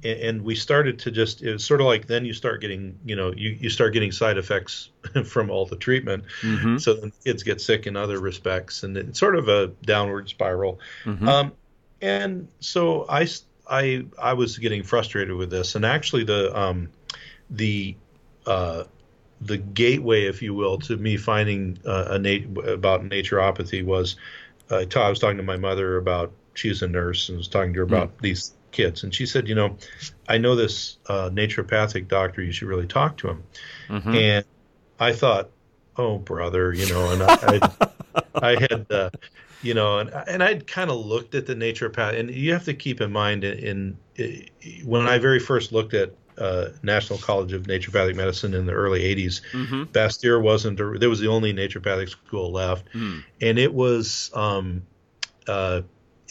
and 0.04 0.42
we 0.42 0.54
started 0.54 0.98
to 0.98 1.10
just 1.10 1.42
it 1.42 1.52
was 1.52 1.64
sort 1.64 1.80
of 1.80 1.86
like 1.86 2.06
then 2.06 2.24
you 2.24 2.32
start 2.32 2.60
getting 2.60 2.98
you 3.04 3.14
know 3.14 3.32
you, 3.36 3.50
you 3.50 3.70
start 3.70 3.92
getting 3.92 4.12
side 4.12 4.38
effects 4.38 4.90
from 5.24 5.50
all 5.50 5.66
the 5.66 5.76
treatment 5.76 6.24
mm-hmm. 6.40 6.78
so 6.78 6.94
then 6.94 7.12
kids 7.24 7.42
get 7.42 7.60
sick 7.60 7.86
in 7.86 7.96
other 7.96 8.18
respects 8.20 8.82
and 8.82 8.96
it's 8.96 9.18
sort 9.18 9.36
of 9.36 9.48
a 9.48 9.68
downward 9.82 10.28
spiral 10.28 10.80
mm-hmm. 11.04 11.28
um, 11.28 11.52
and 12.00 12.48
so 12.60 13.06
I, 13.08 13.28
I 13.68 14.04
I 14.20 14.32
was 14.32 14.58
getting 14.58 14.82
frustrated 14.82 15.36
with 15.36 15.50
this 15.50 15.74
and 15.74 15.86
actually 15.86 16.24
the 16.24 16.56
um, 16.58 16.88
the 17.50 17.96
uh, 18.46 18.84
the 19.40 19.58
gateway 19.58 20.24
if 20.24 20.42
you 20.42 20.54
will 20.54 20.78
to 20.78 20.96
me 20.96 21.16
finding 21.16 21.78
uh, 21.86 22.06
a 22.10 22.18
nat- 22.18 22.56
about 22.66 23.02
naturopathy 23.02 23.84
was 23.84 24.16
uh, 24.70 24.84
I 24.96 25.08
was 25.08 25.18
talking 25.18 25.36
to 25.36 25.42
my 25.42 25.56
mother 25.56 25.96
about 25.96 26.32
she's 26.54 26.82
a 26.82 26.88
nurse 26.88 27.28
and 27.28 27.38
was 27.38 27.48
talking 27.48 27.72
to 27.74 27.78
her 27.78 27.84
about 27.84 28.08
mm-hmm. 28.08 28.22
these 28.22 28.52
kids. 28.72 29.04
And 29.04 29.14
she 29.14 29.26
said, 29.26 29.48
you 29.48 29.54
know, 29.54 29.76
I 30.28 30.38
know 30.38 30.56
this 30.56 30.98
uh, 31.06 31.30
naturopathic 31.30 32.08
doctor. 32.08 32.42
You 32.42 32.52
should 32.52 32.68
really 32.68 32.86
talk 32.86 33.16
to 33.18 33.28
him. 33.28 33.42
Mm-hmm. 33.88 34.14
And 34.14 34.44
I 34.98 35.12
thought, 35.12 35.50
oh 35.96 36.18
brother, 36.18 36.72
you 36.72 36.88
know, 36.88 37.10
and 37.10 37.22
I, 37.22 37.36
I, 37.42 38.22
I 38.34 38.60
had, 38.60 38.86
uh, 38.90 39.10
you 39.62 39.74
know, 39.74 39.98
and 39.98 40.10
and 40.10 40.42
I'd 40.42 40.66
kind 40.66 40.90
of 40.90 41.04
looked 41.06 41.34
at 41.34 41.46
the 41.46 41.54
naturopath, 41.54 42.18
and 42.18 42.30
you 42.30 42.52
have 42.52 42.64
to 42.64 42.74
keep 42.74 43.00
in 43.00 43.12
mind 43.12 43.44
in, 43.44 43.96
in 44.16 44.48
when 44.84 45.06
I 45.06 45.18
very 45.18 45.38
first 45.38 45.72
looked 45.72 45.94
at 45.94 46.14
uh, 46.38 46.68
National 46.82 47.18
College 47.18 47.52
of 47.52 47.64
Naturopathic 47.64 48.16
Medicine 48.16 48.54
in 48.54 48.66
the 48.66 48.72
early 48.72 49.02
80s. 49.02 49.40
Mm-hmm. 49.52 49.82
Bastyr 49.84 50.42
wasn't, 50.42 50.78
there 50.78 51.10
was 51.10 51.20
the 51.20 51.28
only 51.28 51.52
naturopathic 51.52 52.08
school 52.08 52.50
left. 52.50 52.86
Mm. 52.94 53.22
And 53.40 53.58
it 53.58 53.72
was 53.72 54.30
um, 54.34 54.82
uh, 55.46 55.82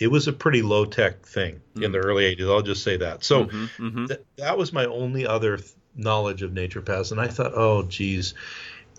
it 0.01 0.07
was 0.07 0.27
a 0.27 0.33
pretty 0.33 0.63
low 0.63 0.83
tech 0.83 1.25
thing 1.25 1.55
mm-hmm. 1.55 1.83
in 1.83 1.91
the 1.91 1.99
mm. 1.99 2.05
early 2.05 2.35
80s. 2.35 2.51
I'll 2.51 2.63
just 2.63 2.83
say 2.83 2.97
that. 2.97 3.23
So 3.23 3.45
mm-hmm, 3.45 3.85
mm-hmm. 3.85 4.05
Th- 4.07 4.19
that 4.37 4.57
was 4.57 4.73
my 4.73 4.85
only 4.85 5.27
other 5.27 5.57
th- 5.57 5.69
knowledge 5.95 6.41
of 6.41 6.51
naturopaths, 6.51 7.11
and 7.11 7.21
I 7.21 7.27
thought, 7.27 7.53
oh, 7.55 7.83
geez. 7.83 8.33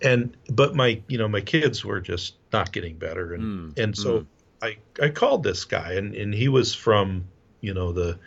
And 0.00 0.36
but 0.48 0.74
my 0.74 1.02
you 1.08 1.18
know 1.18 1.28
my 1.28 1.40
kids 1.40 1.84
were 1.84 2.00
just 2.00 2.34
not 2.52 2.72
getting 2.72 2.96
better, 2.96 3.34
and 3.34 3.42
mm, 3.42 3.78
and 3.78 3.96
so 3.96 4.20
mm. 4.20 4.26
I 4.60 4.76
I 5.00 5.10
called 5.10 5.42
this 5.42 5.64
guy, 5.64 5.92
and 5.92 6.14
and 6.14 6.34
he 6.34 6.48
was 6.48 6.74
from 6.74 7.24
you 7.60 7.72
know 7.72 7.92
the 7.92 8.18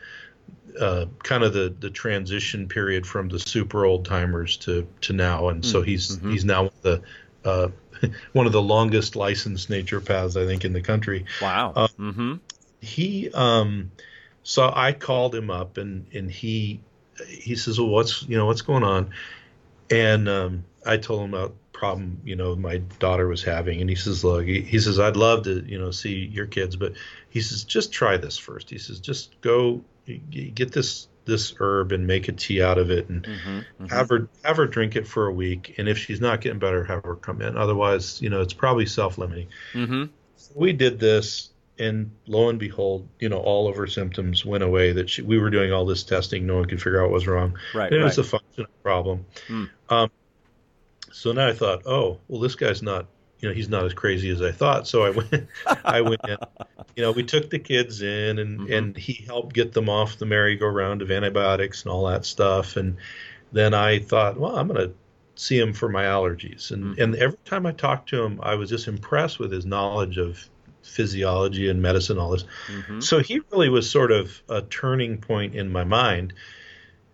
uh, 0.80 1.06
kind 1.24 1.44
of 1.44 1.54
the 1.54 1.76
the 1.78 1.90
transition 1.90 2.70
period 2.70 3.06
from 3.06 3.28
the 3.28 3.40
super 3.40 3.86
old 3.86 4.06
timers 4.06 4.56
to 4.58 4.88
to 5.02 5.14
now, 5.14 5.50
and 5.50 5.66
so 5.66 5.82
he's 5.82 6.16
Mm-hmm. 6.18 6.32
he's 6.32 6.46
now 6.46 6.72
the 6.82 7.02
uh, 7.44 7.70
one 8.34 8.46
of 8.46 8.52
the 8.52 8.62
longest 8.62 9.16
licensed 9.16 9.70
naturopaths 9.70 10.42
I 10.42 10.46
think 10.46 10.66
in 10.66 10.74
the 10.74 10.82
country. 10.82 11.26
Wow. 11.42 11.74
Uh, 11.76 11.88
mm-hmm. 12.00 12.36
He 12.86 13.30
um, 13.34 13.92
so 14.44 14.72
I 14.74 14.94
called 14.94 15.34
him 15.36 15.50
up, 15.50 15.78
and 15.78 16.06
and 16.14 16.30
he 16.30 16.80
he 17.28 17.56
says, 17.56 17.80
well, 17.80 17.90
what's 17.90 18.24
you 18.24 18.38
know 18.38 18.46
what's 18.46 18.62
going 18.62 18.84
on, 18.84 19.12
and 19.90 20.30
um, 20.30 20.66
I 20.86 20.98
told 20.98 21.22
him 21.24 21.34
about 21.34 21.56
problem 21.74 22.22
you 22.24 22.38
know 22.38 22.56
my 22.56 22.78
daughter 23.00 23.28
was 23.28 23.44
having 23.44 23.82
and 23.82 23.90
he 23.90 23.98
says 23.98 24.24
look 24.24 24.46
he, 24.46 24.62
he 24.62 24.80
says 24.80 24.98
i'd 24.98 25.18
love 25.18 25.44
to 25.44 25.62
you 25.68 25.78
know 25.78 25.92
see 25.92 26.26
your 26.32 26.46
kids 26.46 26.78
but 26.78 26.94
he 27.30 27.42
says 27.42 27.66
just 27.66 27.92
try 27.92 28.16
this 28.16 28.38
first 28.38 28.70
he 28.70 28.78
says 28.78 28.98
just 29.02 29.36
go 29.42 29.84
get 30.32 30.72
this 30.72 31.10
this 31.26 31.54
herb 31.60 31.92
and 31.92 32.08
make 32.08 32.30
a 32.30 32.32
tea 32.32 32.62
out 32.64 32.78
of 32.78 32.92
it 32.92 33.10
and 33.10 33.26
Mm-hmm. 33.28 33.88
have 33.88 34.08
her 34.08 34.30
have 34.46 34.56
her 34.56 34.68
drink 34.68 34.96
it 34.96 35.06
for 35.06 35.28
a 35.28 35.34
week 35.34 35.76
and 35.78 35.90
if 35.90 35.98
she's 35.98 36.22
not 36.22 36.40
getting 36.40 36.60
better 36.60 36.82
have 36.86 37.04
her 37.04 37.16
come 37.18 37.42
in 37.42 37.58
otherwise 37.58 38.22
you 38.22 38.30
know 38.30 38.40
it's 38.40 38.54
probably 38.54 38.86
self-limiting 38.86 39.48
Mm-hmm. 39.74 40.04
so 40.38 40.54
we 40.56 40.72
did 40.72 40.98
this 40.98 41.50
and 41.78 42.10
lo 42.28 42.50
and 42.50 42.58
behold 42.60 43.08
you 43.20 43.28
know 43.28 43.38
all 43.40 43.68
of 43.68 43.76
her 43.76 43.88
symptoms 43.88 44.46
went 44.46 44.64
away 44.64 44.94
that 44.94 45.10
she, 45.10 45.22
we 45.22 45.38
were 45.38 45.50
doing 45.50 45.74
all 45.74 45.86
this 45.86 46.04
testing 46.04 46.46
no 46.46 46.56
one 46.56 46.66
could 46.66 46.82
figure 46.82 47.00
out 47.02 47.10
what 47.10 47.14
was 47.14 47.28
wrong 47.28 47.58
Right. 47.74 47.92
it 47.92 47.98
right. 47.98 48.04
was 48.06 48.18
a 48.18 48.24
functional 48.24 48.72
problem. 48.84 49.26
Hmm. 49.48 49.66
Um, 49.90 50.12
so 51.12 51.32
now 51.32 51.48
I 51.48 51.54
thought, 51.54 51.84
oh, 51.86 52.20
well, 52.28 52.42
this 52.42 52.56
guy's 52.56 52.82
not, 52.82 53.08
you 53.40 53.48
know, 53.50 53.56
he's 53.56 53.70
not 53.70 53.86
as 53.86 53.94
crazy 53.94 54.30
as 54.32 54.42
I 54.42 54.52
thought. 54.52 54.88
So 54.88 55.04
I 55.04 55.10
went, 55.12 55.48
I 55.86 56.02
went 56.02 56.22
in, 56.28 56.38
you 56.96 57.04
know, 57.04 57.12
we 57.12 57.24
took 57.24 57.50
the 57.50 57.60
kids 57.60 58.02
in 58.02 58.40
and, 58.40 58.60
Mhm. 58.62 58.78
and 58.78 58.98
he 58.98 59.24
helped 59.26 59.54
get 59.54 59.72
them 59.72 59.88
off 59.90 60.18
the 60.18 60.26
merry-go-round 60.26 61.02
of 61.02 61.12
antibiotics 61.12 61.84
and 61.84 61.92
all 61.92 62.06
that 62.08 62.26
stuff. 62.26 62.76
And 62.76 62.98
then 63.54 63.74
I 63.74 64.00
thought, 64.00 64.38
well, 64.38 64.58
I'm 64.58 64.68
going 64.68 64.90
to 64.90 64.94
see 65.36 65.58
him 65.58 65.74
for 65.74 65.88
my 65.90 66.04
allergies. 66.04 66.72
And, 66.72 66.96
Mhm. 66.96 67.02
and 67.04 67.16
every 67.16 67.38
time 67.46 67.66
I 67.66 67.72
talked 67.72 68.10
to 68.10 68.22
him, 68.24 68.40
I 68.44 68.56
was 68.56 68.70
just 68.70 68.88
impressed 68.88 69.40
with 69.40 69.52
his 69.52 69.66
knowledge 69.66 70.18
of 70.18 70.50
physiology 70.86 71.70
and 71.70 71.82
medicine, 71.82 72.18
all 72.18 72.32
this. 72.32 72.46
Mhm. 72.68 73.04
So 73.04 73.20
he 73.20 73.42
really 73.52 73.70
was 73.70 73.90
sort 73.90 74.12
of 74.12 74.42
a 74.50 74.62
turning 74.62 75.18
point 75.20 75.56
in 75.56 75.72
my 75.72 75.84
mind. 75.84 76.34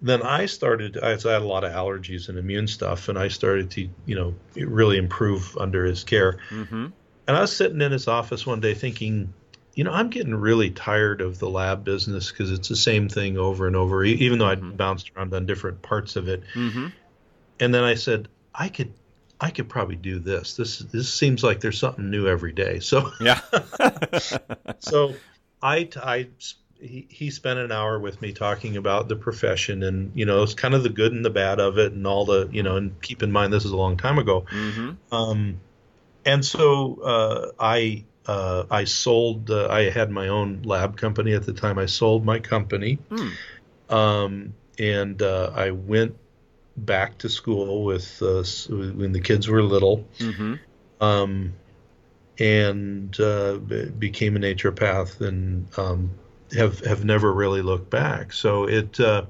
Then 0.02 0.22
I 0.24 0.48
started, 0.48 0.98
I 0.98 1.10
had 1.10 1.26
a 1.26 1.40
lot 1.40 1.64
of 1.64 1.72
allergies 1.72 2.28
and 2.28 2.38
immune 2.38 2.68
stuff, 2.68 3.08
and 3.08 3.18
I 3.18 3.28
started 3.28 3.72
to, 3.72 3.88
you 4.06 4.16
know, 4.16 4.36
really 4.56 4.98
improve 4.98 5.56
under 5.58 5.86
his 5.86 6.04
care. 6.04 6.40
Mm-hmm. 6.50 6.88
And 7.28 7.38
I 7.38 7.42
was 7.42 7.56
sitting 7.56 7.82
in 7.82 7.92
his 7.92 8.08
office 8.08 8.46
one 8.46 8.60
day 8.62 8.74
thinking, 8.74 9.34
you 9.76 9.84
know, 9.84 9.92
I'm 9.92 10.10
getting 10.10 10.36
really 10.36 10.72
tired 10.72 11.22
of 11.22 11.40
the 11.40 11.50
lab 11.50 11.84
business 11.84 12.32
because 12.32 12.52
it's 12.52 12.68
the 12.68 12.76
same 12.76 13.10
thing 13.10 13.38
over 13.38 13.68
and 13.68 13.76
over, 13.76 14.04
even 14.04 14.40
though 14.40 14.48
I'd 14.48 14.62
Mhm. 14.62 14.76
bounced 14.76 15.12
around 15.16 15.34
on 15.34 15.46
different 15.46 15.82
parts 15.82 16.16
of 16.16 16.28
it. 16.28 16.44
Mm-hmm. 16.56 16.88
And 17.60 17.74
then 17.74 17.84
I 17.84 17.94
said, 17.94 18.28
I 18.54 18.70
could, 18.70 18.92
I 19.42 19.50
could 19.50 19.68
probably 19.68 19.96
do 19.96 20.20
this. 20.20 20.56
This, 20.56 20.80
this 20.80 21.12
seems 21.12 21.44
like 21.44 21.60
there's 21.62 21.80
something 21.80 22.12
new 22.12 22.28
every 22.28 22.54
day. 22.54 22.80
So, 22.80 23.12
Yeah. 23.20 23.42
so 24.80 25.16
I, 25.64 25.90
I 26.02 26.28
he, 26.80 27.08
he 27.10 27.30
spent 27.32 27.60
an 27.60 27.72
hour 27.72 28.00
with 28.00 28.22
me 28.22 28.34
talking 28.34 28.78
about 28.78 29.08
the 29.08 29.16
profession 29.16 29.84
and 29.84 30.12
you 30.16 30.26
know 30.26 30.42
it's 30.44 30.56
kind 30.56 30.74
of 30.74 30.84
the 30.84 30.90
good 30.90 31.14
and 31.14 31.24
the 31.24 31.30
bad 31.30 31.60
of 31.60 31.78
it 31.78 31.94
and 31.94 32.08
all 32.08 32.26
the 32.26 32.50
you 32.52 32.64
know 32.64 32.76
and 32.76 33.00
keep 33.02 33.22
in 33.22 33.32
mind 33.32 33.54
this 33.54 33.66
is 33.66 33.72
a 33.72 33.78
long 33.78 33.98
time 33.98 34.18
ago 34.18 34.46
mm-hmm. 34.52 35.14
um, 35.14 35.60
and 36.26 36.44
so 36.44 37.00
uh, 37.04 37.52
I 37.60 38.06
uh, 38.26 38.64
I 38.70 38.86
sold 38.86 39.52
uh, 39.52 39.68
I 39.70 39.90
had 39.92 40.10
my 40.10 40.30
own 40.30 40.64
lab 40.64 40.98
company 40.98 41.34
at 41.34 41.46
the 41.46 41.54
time 41.54 41.78
I 41.78 41.86
sold 41.86 42.26
my 42.26 42.40
company 42.40 42.98
Mm. 43.12 43.32
um, 43.94 44.54
and 44.80 45.22
uh, 45.22 45.52
I 45.54 45.72
went 45.72 46.16
back 46.78 47.18
to 47.20 47.30
school 47.30 47.84
with 47.84 48.22
uh, 48.22 48.44
when 48.70 49.12
the 49.12 49.22
kids 49.22 49.48
were 49.48 49.64
little 49.64 50.08
Mm-hmm. 50.20 50.54
um, 51.00 51.54
and 52.40 53.20
uh, 53.20 53.58
became 54.00 54.36
a 54.36 54.40
naturopath 54.40 55.22
and 55.22 55.68
um, 55.78 56.12
have 56.54 56.80
have 56.82 57.06
never 57.06 57.34
really 57.34 57.62
looked 57.62 57.90
back. 57.90 58.34
So 58.34 58.68
it, 58.68 59.00
uh, 59.00 59.26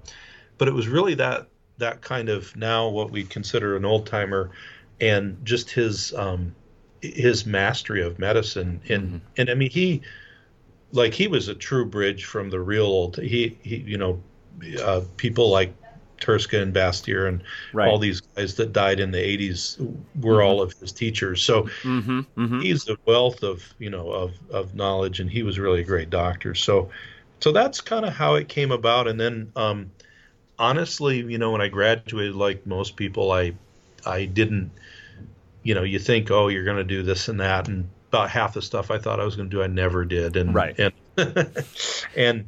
but 0.58 0.68
it 0.68 0.74
was 0.74 0.88
really 0.88 1.16
that 1.16 1.48
that 1.78 2.02
kind 2.02 2.30
of 2.30 2.56
now 2.56 2.90
what 2.90 3.12
we 3.12 3.24
consider 3.24 3.76
an 3.76 3.86
old 3.86 4.06
timer, 4.08 4.52
and 5.00 5.38
just 5.46 5.72
his 5.72 6.14
um, 6.14 6.56
his 7.02 7.46
mastery 7.46 8.04
of 8.04 8.20
medicine 8.20 8.82
and 8.90 9.14
Mhm. 9.14 9.22
and 9.38 9.50
I 9.50 9.56
mean 9.56 9.72
he 9.72 10.02
like 10.92 11.14
he 11.14 11.28
was 11.28 11.48
a 11.48 11.56
true 11.56 11.86
bridge 11.86 12.26
from 12.26 12.50
the 12.50 12.60
real 12.60 12.86
old 12.86 13.18
he 13.18 13.58
he 13.64 13.78
you 13.78 13.98
know 13.98 14.22
uh, 14.82 15.02
people 15.18 15.50
like 15.50 15.74
Turska 16.22 16.62
and 16.62 16.74
Bastyr 16.74 17.28
and 17.28 17.44
Right. 17.74 17.90
all 17.90 18.00
these 18.00 18.22
guys 18.22 18.56
that 18.56 18.72
died 18.72 19.00
in 19.00 19.12
the 19.12 19.20
80s 19.20 19.78
were 20.22 20.38
Mhm. 20.38 20.46
all 20.46 20.62
of 20.62 20.74
his 20.80 20.92
teachers. 20.92 21.42
So 21.42 21.64
Mm-hmm. 21.84 22.20
Mm-hmm. 22.38 22.62
he's 22.62 22.88
a 22.88 22.96
wealth 23.06 23.44
of, 23.44 23.64
you 23.80 23.90
know, 23.90 24.12
of, 24.12 24.34
of 24.52 24.76
knowledge 24.76 25.20
and 25.20 25.30
he 25.30 25.44
was 25.44 25.60
really 25.60 25.82
a 25.82 25.86
great 25.86 26.10
doctor. 26.10 26.56
So, 26.56 26.90
so 27.42 27.52
that's 27.52 27.82
kind 27.82 28.06
of 28.06 28.14
how 28.14 28.36
it 28.36 28.48
came 28.48 28.72
about. 28.72 29.08
And 29.08 29.20
then, 29.20 29.52
um, 29.56 29.92
honestly, 30.60 31.18
you 31.18 31.38
know, 31.38 31.52
when 31.52 31.62
I 31.62 31.68
graduated, 31.68 32.36
like 32.36 32.66
most 32.66 32.96
people, 32.96 33.32
I, 33.32 33.54
I 34.06 34.26
didn't, 34.26 34.72
you 35.64 35.74
know, 35.76 35.84
you 35.84 36.00
think, 36.00 36.32
oh, 36.32 36.48
you're 36.48 36.66
going 36.66 36.78
to 36.78 36.84
do 36.84 37.04
this 37.04 37.28
and 37.28 37.40
that. 37.40 37.68
And 37.68 37.90
about 38.10 38.30
half 38.30 38.54
the 38.54 38.62
stuff 38.62 38.92
I 38.92 38.98
thought 38.98 39.20
I 39.20 39.26
was 39.26 39.36
going 39.36 39.50
to 39.50 39.56
do, 39.56 39.64
I 39.64 39.68
never 39.68 40.06
did. 40.06 40.36
And, 40.36 40.54
Right. 40.54 40.76
and, 40.80 40.94
and 42.16 42.46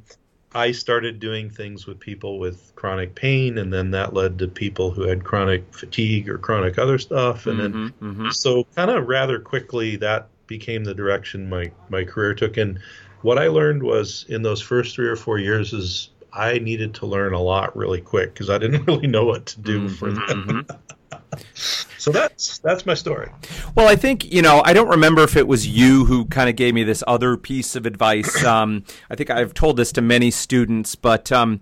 I 0.55 0.71
started 0.71 1.19
doing 1.19 1.49
things 1.49 1.85
with 1.87 1.99
people 1.99 2.37
with 2.39 2.71
chronic 2.75 3.15
pain, 3.15 3.57
and 3.57 3.73
then 3.73 3.91
that 3.91 4.13
led 4.13 4.37
to 4.39 4.47
people 4.47 4.91
who 4.91 5.03
had 5.03 5.23
chronic 5.23 5.73
fatigue 5.73 6.29
or 6.29 6.37
chronic 6.37 6.77
other 6.77 6.97
stuff, 6.99 7.47
and 7.47 7.59
then 7.59 7.73
Mm-hmm. 7.73 8.11
Mm-hmm. 8.11 8.29
so 8.29 8.63
kind 8.75 8.91
of 8.91 9.07
rather 9.07 9.39
quickly 9.39 9.95
that 9.97 10.27
became 10.47 10.83
the 10.83 10.93
direction 10.93 11.49
my 11.49 11.71
my 11.89 12.03
career 12.03 12.33
took. 12.35 12.57
And 12.57 12.79
what 13.21 13.39
I 13.39 13.47
learned 13.47 13.81
was 13.81 14.25
in 14.29 14.41
those 14.43 14.61
first 14.61 14.95
three 14.95 15.07
or 15.07 15.15
four 15.15 15.39
years 15.39 15.73
is 15.73 16.09
I 16.33 16.59
needed 16.59 16.93
to 16.95 17.05
learn 17.05 17.33
a 17.33 17.41
lot 17.41 17.75
really 17.75 18.01
quick 18.01 18.33
because 18.33 18.49
I 18.49 18.57
didn't 18.57 18.85
really 18.87 19.07
know 19.07 19.25
what 19.25 19.45
to 19.47 19.59
do 19.59 19.87
for 19.89 20.11
that. 20.11 20.79
So 22.03 22.11
that's 22.11 22.57
that's 22.57 22.85
my 22.85 22.95
story. 22.95 23.29
Well, 23.75 23.87
I 23.87 23.95
think, 23.95 24.29
you 24.29 24.41
know, 24.41 24.61
I 24.65 24.73
don't 24.73 24.89
remember 24.89 25.23
if 25.23 25.37
it 25.37 25.47
was 25.47 25.65
you 25.65 26.03
who 26.03 26.25
kind 26.25 26.49
of 26.49 26.57
gave 26.57 26.73
me 26.73 26.83
this 26.83 27.01
other 27.07 27.37
piece 27.37 27.77
of 27.77 27.85
advice. 27.85 28.43
Um, 28.53 28.83
I 29.09 29.15
think 29.15 29.29
I've 29.29 29.53
told 29.53 29.77
this 29.77 29.91
to 29.93 30.01
many 30.01 30.29
students, 30.29 30.95
but, 30.95 31.31
um, 31.31 31.61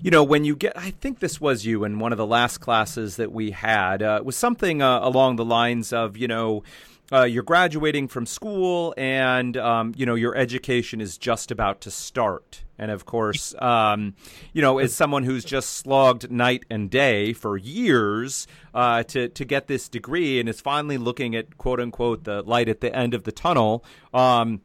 you 0.00 0.10
know, 0.10 0.22
when 0.22 0.44
you 0.44 0.54
get, 0.56 0.78
I 0.78 0.90
think 0.90 1.18
this 1.18 1.40
was 1.40 1.66
you 1.66 1.84
in 1.84 1.98
one 1.98 2.12
of 2.12 2.18
the 2.18 2.26
last 2.26 2.58
classes 2.58 3.16
that 3.16 3.32
we 3.32 3.50
had, 3.50 4.00
uh, 4.02 4.18
it 4.20 4.24
was 4.24 4.36
something 4.36 4.80
uh, 4.80 5.00
along 5.02 5.36
the 5.36 5.44
lines 5.44 5.92
of, 5.92 6.16
you 6.16 6.28
know, 6.28 6.62
uh, 7.12 7.24
you're 7.24 7.42
graduating 7.42 8.08
from 8.08 8.26
school 8.26 8.94
and 8.96 9.56
um, 9.56 9.92
you 9.96 10.06
know 10.06 10.14
your 10.14 10.36
education 10.36 11.00
is 11.00 11.18
just 11.18 11.50
about 11.50 11.80
to 11.82 11.90
start. 11.90 12.62
And 12.78 12.90
of 12.90 13.04
course 13.04 13.54
um, 13.58 14.14
you 14.52 14.62
know 14.62 14.78
as 14.78 14.94
someone 14.94 15.24
who's 15.24 15.44
just 15.44 15.70
slogged 15.70 16.30
night 16.30 16.64
and 16.70 16.90
day 16.90 17.32
for 17.32 17.56
years 17.56 18.46
uh, 18.74 19.02
to, 19.04 19.28
to 19.28 19.44
get 19.44 19.66
this 19.66 19.88
degree 19.88 20.40
and 20.40 20.48
is 20.48 20.60
finally 20.60 20.98
looking 20.98 21.34
at 21.34 21.58
quote 21.58 21.80
unquote 21.80 22.24
the 22.24 22.42
light 22.42 22.68
at 22.68 22.80
the 22.80 22.94
end 22.94 23.14
of 23.14 23.24
the 23.24 23.32
tunnel 23.32 23.84
um, 24.14 24.60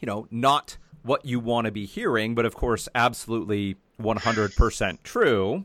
you 0.00 0.06
know 0.06 0.26
not 0.30 0.76
what 1.02 1.24
you 1.24 1.40
want 1.40 1.64
to 1.64 1.72
be 1.72 1.86
hearing 1.86 2.34
but 2.34 2.44
of 2.44 2.54
course 2.54 2.88
absolutely 2.94 3.76
100% 4.00 4.98
true 5.02 5.64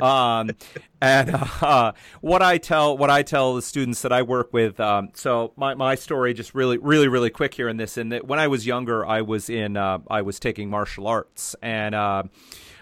um, 0.00 0.50
and 1.00 1.34
uh, 1.60 1.92
what 2.20 2.42
I 2.42 2.58
tell 2.58 2.96
what 2.96 3.10
I 3.10 3.22
tell 3.22 3.54
the 3.54 3.62
students 3.62 4.02
that 4.02 4.12
I 4.12 4.22
work 4.22 4.52
with. 4.52 4.80
Um, 4.80 5.10
so 5.14 5.52
my, 5.56 5.74
my 5.74 5.94
story, 5.94 6.34
just 6.34 6.54
really 6.54 6.78
really 6.78 7.08
really 7.08 7.30
quick 7.30 7.54
here 7.54 7.68
in 7.68 7.76
this. 7.76 7.98
In 7.98 8.10
that 8.10 8.26
when 8.26 8.38
I 8.38 8.48
was 8.48 8.66
younger, 8.66 9.04
I 9.04 9.22
was 9.22 9.50
in 9.50 9.76
uh, 9.76 9.98
I 10.08 10.22
was 10.22 10.38
taking 10.38 10.70
martial 10.70 11.06
arts, 11.06 11.56
and 11.62 11.94
uh, 11.94 12.22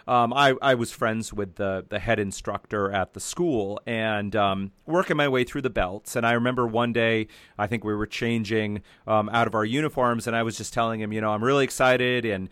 um, 0.07 0.33
I 0.33 0.55
I 0.61 0.75
was 0.75 0.93
friends 0.93 1.33
with 1.33 1.57
the 1.57 1.87
the 1.89 1.99
head 1.99 2.19
instructor 2.19 2.91
at 2.93 3.15
the 3.15 3.21
school, 3.21 3.81
and 3.87 4.35
um, 4.37 4.73
working 4.87 5.17
my 5.17 5.29
way 5.29 5.45
through 5.45 5.63
the 5.63 5.71
belts. 5.71 6.17
And 6.17 6.27
I 6.27 6.33
remember 6.33 6.67
one 6.67 6.93
day, 6.93 7.29
I 7.59 7.67
think 7.67 7.85
we 7.85 7.95
were 7.95 8.07
changing 8.07 8.83
um, 9.07 9.29
out 9.31 9.47
of 9.47 9.55
our 9.55 9.65
uniforms, 9.65 10.27
and 10.27 10.35
I 10.37 10.43
was 10.43 10.57
just 10.57 10.75
telling 10.75 11.01
him, 11.01 11.13
you 11.13 11.21
know, 11.21 11.31
I'm 11.31 11.45
really 11.45 11.65
excited 11.65 12.25
and 12.25 12.49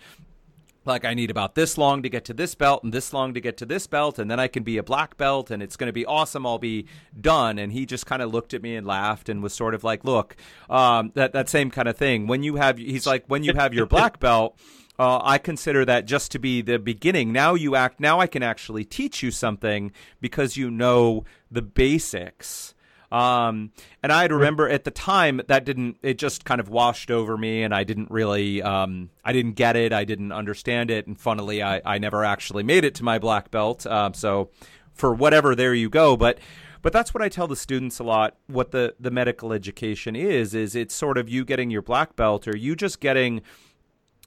like 0.89 1.05
I 1.05 1.15
need 1.15 1.31
about 1.31 1.55
this 1.55 1.79
long 1.79 2.03
to 2.03 2.09
get 2.09 2.25
to 2.25 2.35
this 2.35 2.55
belt 2.55 2.83
and 2.83 2.93
this 2.93 3.13
long 3.13 3.35
to 3.35 3.41
get 3.41 3.57
to 3.59 3.67
this 3.67 3.87
belt 3.87 4.19
and 4.19 4.31
then 4.31 4.41
I 4.41 4.49
can 4.49 4.63
be 4.63 4.79
a 4.79 4.83
black 4.83 5.17
belt 5.17 5.51
and 5.51 5.63
it's 5.63 5.77
going 5.77 5.89
to 5.89 5.93
be 5.93 6.07
awesome 6.07 6.47
I'll 6.47 6.59
be 6.59 6.87
done 7.21 7.59
and 7.59 7.73
he 7.73 7.87
just 7.87 8.07
kind 8.07 8.23
of 8.23 8.33
looked 8.33 8.55
at 8.55 8.63
me 8.63 8.75
and 8.75 8.87
laughed 8.87 9.29
and 9.29 9.43
was 9.43 9.55
sort 9.55 9.75
of 9.75 9.85
like 9.85 10.05
look 10.05 10.37
um, 10.69 11.13
that 11.15 11.33
that 11.33 11.49
same 11.49 11.71
kind 11.71 11.89
of 11.89 11.97
thing 11.97 12.27
when 12.27 12.43
you 12.43 12.57
have 12.57 12.79
he's 12.79 13.07
like 13.07 13.25
when 13.27 13.45
you 13.45 13.53
have 13.55 13.75
your 13.75 13.87
black 13.87 14.19
belt 14.21 14.59
uh, 14.99 15.21
I 15.23 15.39
consider 15.39 15.85
that 15.85 16.07
just 16.07 16.33
to 16.33 16.41
be 16.41 16.61
the 16.61 16.77
beginning. 16.77 17.33
Now 17.33 17.55
you 17.55 17.77
act. 17.77 18.01
Now 18.01 18.19
I 18.19 18.27
can 18.27 18.43
actually 18.43 18.85
teach 18.85 19.23
you 19.23 19.31
something 19.31 19.93
because 20.21 20.57
you 20.57 20.73
know 20.73 21.25
the 21.51 21.63
basics 21.63 22.75
Um, 23.11 23.73
and 24.03 24.13
I 24.13 24.27
remember 24.27 24.69
at 24.69 24.85
the 24.85 24.91
time 24.91 25.41
that 25.49 25.65
didn't, 25.65 25.97
it 26.03 26.19
just 26.19 26.45
kind 26.45 26.61
of 26.61 26.69
washed 26.69 27.11
over 27.11 27.37
me 27.39 27.63
and 27.63 27.75
I 27.75 27.85
didn't 27.85 28.11
really, 28.11 28.63
um, 28.63 29.11
I 29.25 29.33
didn't 29.33 29.53
get 29.53 29.77
it. 29.77 29.93
I 29.93 30.05
didn't 30.05 30.33
understand 30.33 30.91
it. 30.91 31.07
And 31.07 31.19
funnily, 31.19 31.63
I, 31.63 31.81
I 31.85 31.99
never 31.99 32.25
actually 32.25 32.63
made 32.63 32.85
it 32.85 32.95
to 32.97 33.05
my 33.05 33.19
black 33.19 33.51
belt. 33.51 33.87
Um, 33.87 34.15
so 34.15 34.51
for 34.93 35.15
whatever, 35.15 35.55
there 35.55 35.75
you 35.75 35.89
go. 35.89 36.17
But, 36.17 36.39
but 36.83 36.93
that's 36.93 37.15
what 37.15 37.23
I 37.23 37.29
tell 37.29 37.47
the 37.47 37.57
students 37.57 37.99
a 37.99 38.05
lot. 38.05 38.37
What 38.47 38.73
the, 38.73 38.95
the 39.01 39.11
medical 39.11 39.53
education 39.53 40.15
is, 40.15 40.55
is 40.55 40.75
it's 40.77 40.95
sort 40.95 41.17
of 41.17 41.29
you 41.29 41.45
getting 41.45 41.71
your 41.71 41.83
black 41.83 42.15
belt 42.15 42.47
or 42.47 42.57
you 42.57 42.77
just 42.77 43.01
getting, 43.01 43.43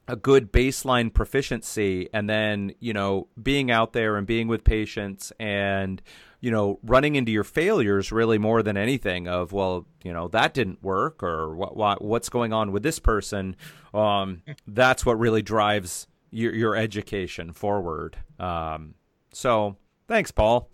a 0.07 0.15
good 0.15 0.51
baseline 0.51 1.13
proficiency 1.13 2.09
and 2.11 2.29
then 2.29 2.73
you 2.79 2.91
know 2.91 3.27
being 3.41 3.71
out 3.71 3.93
there 3.93 4.17
and 4.17 4.25
being 4.27 4.47
with 4.47 4.63
patients 4.63 5.31
and 5.39 6.01
you 6.41 6.51
know 6.51 6.79
running 6.83 7.15
into 7.15 7.31
your 7.31 7.43
failures 7.43 8.11
really 8.11 8.37
more 8.37 8.61
than 8.61 8.75
anything 8.75 9.27
of 9.27 9.53
well 9.53 9.85
you 10.03 10.11
know 10.11 10.27
that 10.27 10.53
didn't 10.53 10.83
work 10.83 11.23
or 11.23 11.55
what, 11.55 11.77
what 11.77 12.01
what's 12.01 12.29
going 12.29 12.51
on 12.51 12.71
with 12.71 12.83
this 12.83 12.99
person 12.99 13.55
um, 13.93 14.41
that's 14.67 15.05
what 15.05 15.17
really 15.17 15.41
drives 15.41 16.07
your 16.31 16.53
your 16.53 16.75
education 16.75 17.53
forward. 17.53 18.17
Um, 18.39 18.95
so 19.31 19.77
thanks 20.07 20.31
paul. 20.31 20.69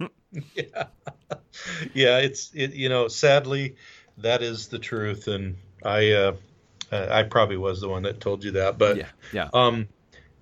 Yeah. 0.54 0.86
Yeah 1.94 2.18
it's 2.18 2.50
it 2.52 2.74
you 2.74 2.88
know 2.88 3.06
sadly 3.06 3.76
that 4.18 4.42
is 4.42 4.66
the 4.66 4.80
truth 4.80 5.28
and 5.28 5.54
i 5.84 6.10
uh 6.10 6.32
I 6.90 7.22
probably 7.22 7.56
was 7.56 7.80
the 7.80 7.88
one 7.88 8.02
that 8.04 8.20
told 8.20 8.44
you 8.44 8.52
that, 8.52 8.78
but 8.78 8.96
yeah, 8.96 9.08
yeah. 9.32 9.48
Um, 9.52 9.88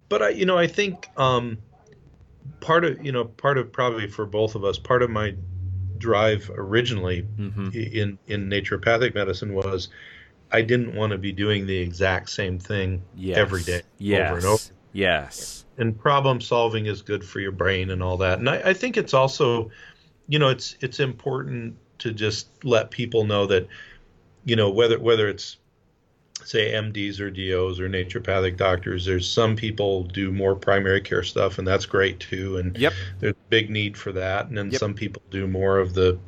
but 0.09 0.23
I, 0.23 0.29
you 0.31 0.45
know, 0.45 0.59
I 0.59 0.67
think 0.67 1.09
um, 1.17 1.59
part 2.61 2.85
of 2.85 3.05
you 3.05 3.13
know 3.13 3.25
part 3.25 3.59
of 3.59 3.73
probably 3.73 4.09
for 4.09 4.27
both 4.27 4.55
of 4.55 4.65
us, 4.65 4.79
part 4.79 5.03
of 5.03 5.11
my 5.11 5.35
drive 5.99 6.51
originally 6.55 7.27
mm-hmm. 7.39 7.69
in 7.73 8.19
in 8.27 8.49
naturopathic 8.49 9.15
medicine 9.15 9.55
was 9.55 9.89
I 10.51 10.63
didn't 10.63 10.95
want 10.95 11.13
to 11.13 11.19
be 11.19 11.33
doing 11.33 11.67
the 11.67 11.79
exact 11.79 12.31
same 12.31 12.59
thing 12.59 13.03
yes. 13.17 13.39
every 13.39 13.63
day 13.63 13.83
yes. 13.99 14.31
over 14.31 14.37
and 14.37 14.47
over. 14.47 14.63
Yes. 14.93 15.65
And 15.79 15.99
problem 15.99 16.41
solving 16.41 16.87
is 16.87 17.01
good 17.01 17.25
for 17.25 17.41
your 17.41 17.53
brain 17.53 17.91
and 17.91 18.03
all 18.03 18.19
that. 18.19 18.39
And 18.39 18.51
I, 18.51 18.71
I 18.71 18.73
think 18.75 18.99
it's 18.99 19.15
also, 19.15 19.71
you 20.29 20.39
know, 20.39 20.51
it's 20.51 20.77
it's 20.81 21.01
important 21.01 21.77
to 22.01 22.13
just 22.13 22.49
let 22.65 22.91
people 22.91 23.25
know 23.25 23.47
that, 23.47 23.67
you 24.45 24.57
know, 24.57 24.71
whether 24.71 24.99
whether 24.99 25.29
it's 25.29 25.57
say 26.45 26.73
MDs 26.73 27.21
or 27.21 27.31
DOs 27.31 27.81
or 27.81 27.89
naturopathic 27.89 28.57
doctors. 28.57 29.05
There's 29.05 29.29
some 29.29 29.57
people 29.57 30.05
do 30.05 30.33
more 30.33 30.55
primary 30.55 31.01
care 31.01 31.23
stuff, 31.23 31.59
and 31.59 31.67
that's 31.67 31.87
great 31.87 32.21
too. 32.21 32.59
And 32.59 32.77
yep. 32.77 32.93
there's 33.21 33.33
a 33.33 33.49
big 33.51 33.71
need 33.71 33.97
for 33.97 34.13
that. 34.13 34.47
And 34.47 34.57
then 34.57 34.71
yep. 34.71 34.81
some 34.81 34.95
people 34.95 35.23
do 35.31 35.47
more 35.47 35.79
of 35.79 35.95
the 35.95 36.19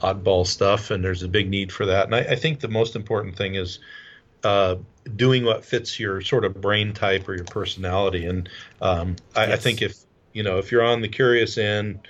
oddball 0.00 0.46
stuff, 0.46 0.90
and 0.90 1.04
there's 1.04 1.22
a 1.22 1.28
big 1.28 1.48
need 1.48 1.72
for 1.72 1.86
that. 1.86 2.06
And 2.06 2.14
I, 2.14 2.20
I 2.20 2.36
think 2.36 2.60
the 2.60 2.68
most 2.68 2.96
important 2.96 3.36
thing 3.36 3.54
is 3.54 3.78
uh, 4.42 4.76
doing 5.16 5.44
what 5.44 5.64
fits 5.64 5.98
your 5.98 6.20
sort 6.20 6.44
of 6.44 6.60
brain 6.60 6.92
type 6.92 7.28
or 7.28 7.34
your 7.34 7.44
personality. 7.44 8.26
And 8.26 8.48
um, 8.80 9.16
I, 9.34 9.46
yes. 9.46 9.52
I 9.52 9.56
think 9.56 9.82
if 9.82 9.96
you 10.32 10.42
know 10.42 10.58
if 10.58 10.70
you're 10.70 10.84
on 10.84 11.00
the 11.00 11.08
curious 11.08 11.58
end, 11.58 12.06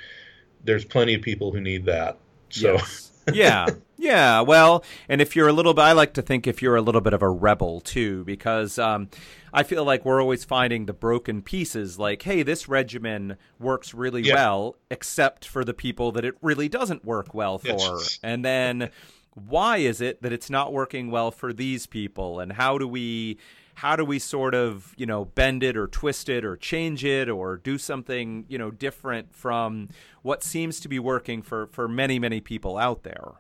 there's 0.64 0.85
plenty 0.85 1.14
of 1.14 1.22
people 1.22 1.53
who 1.53 1.61
need 1.61 1.87
that. 1.87 2.18
So. 2.50 2.74
Yes. 2.74 3.04
Yeah, 3.33 3.67
yeah. 3.97 4.41
Well, 4.41 4.85
and 5.09 5.21
if 5.21 5.35
you're 5.37 5.49
a 5.49 5.53
little 5.53 5.75
bit, 5.75 5.83
I 5.83 5.93
like 5.93 6.15
to 6.15 6.23
think 6.23 6.47
if 6.47 6.63
you're 6.63 6.77
a 6.77 6.83
little 6.83 7.01
bit 7.01 7.13
of 7.13 7.23
a 7.23 7.29
rebel 7.29 7.81
too, 7.81 8.25
because 8.25 8.79
um, 8.79 9.09
I 9.53 9.63
feel 9.63 9.85
like 9.85 10.05
we're 10.05 10.21
always 10.21 10.45
finding 10.45 10.87
the 10.87 10.93
broken 10.93 11.43
pieces. 11.43 11.99
Like, 11.99 12.23
hey, 12.23 12.43
this 12.43 12.69
regimen 12.69 13.37
works 13.59 13.95
really 13.95 14.23
yeah. 14.23 14.35
well, 14.35 14.77
except 14.91 15.47
for 15.47 15.65
the 15.65 15.75
people 15.75 16.13
that 16.13 16.25
it 16.25 16.37
really 16.43 16.69
doesn't 16.69 17.05
work 17.05 17.35
well 17.35 17.59
for, 17.59 17.69
yes. 17.69 18.19
and 18.23 18.45
then 18.45 18.91
why 19.35 19.79
is 19.79 20.01
it 20.01 20.23
that 20.23 20.33
it's 20.33 20.51
not 20.51 20.73
working 20.73 21.11
well 21.11 21.31
for 21.31 21.53
these 21.53 21.87
people, 21.87 22.41
and 22.41 22.53
how 22.53 22.79
do 22.79 22.87
we? 22.87 23.39
How 23.75 23.97
do 23.97 24.05
we 24.05 24.19
sort 24.19 24.55
of 24.55 24.95
you 24.97 25.07
know 25.07 25.25
bend 25.25 25.63
it 25.63 25.77
or 25.77 25.87
twist 25.87 26.29
it 26.29 26.45
or 26.45 26.57
change 26.57 27.05
it 27.05 27.29
or 27.29 27.57
do 27.57 27.79
something 27.79 28.45
you 28.49 28.59
know 28.59 28.71
different 28.71 29.35
from 29.35 29.89
what 30.23 30.43
seems 30.43 30.81
to 30.81 30.89
be 30.89 30.99
working 30.99 31.43
for 31.43 31.67
for 31.69 31.89
many 31.89 32.19
many 32.19 32.41
people 32.41 32.77
out 32.77 33.03
there 33.03 33.33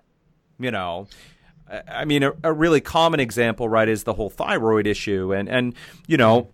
you 0.58 0.70
know? 0.70 1.06
I 1.88 2.04
mean, 2.04 2.22
a, 2.22 2.32
a, 2.42 2.52
really 2.52 2.80
common 2.80 3.20
example, 3.20 3.68
right, 3.68 3.88
is 3.88 4.04
the 4.04 4.12
whole 4.12 4.28
thyroid 4.28 4.86
issue, 4.86 5.32
and 5.32 5.48
and 5.48 5.74
you 6.06 6.18
know, 6.18 6.48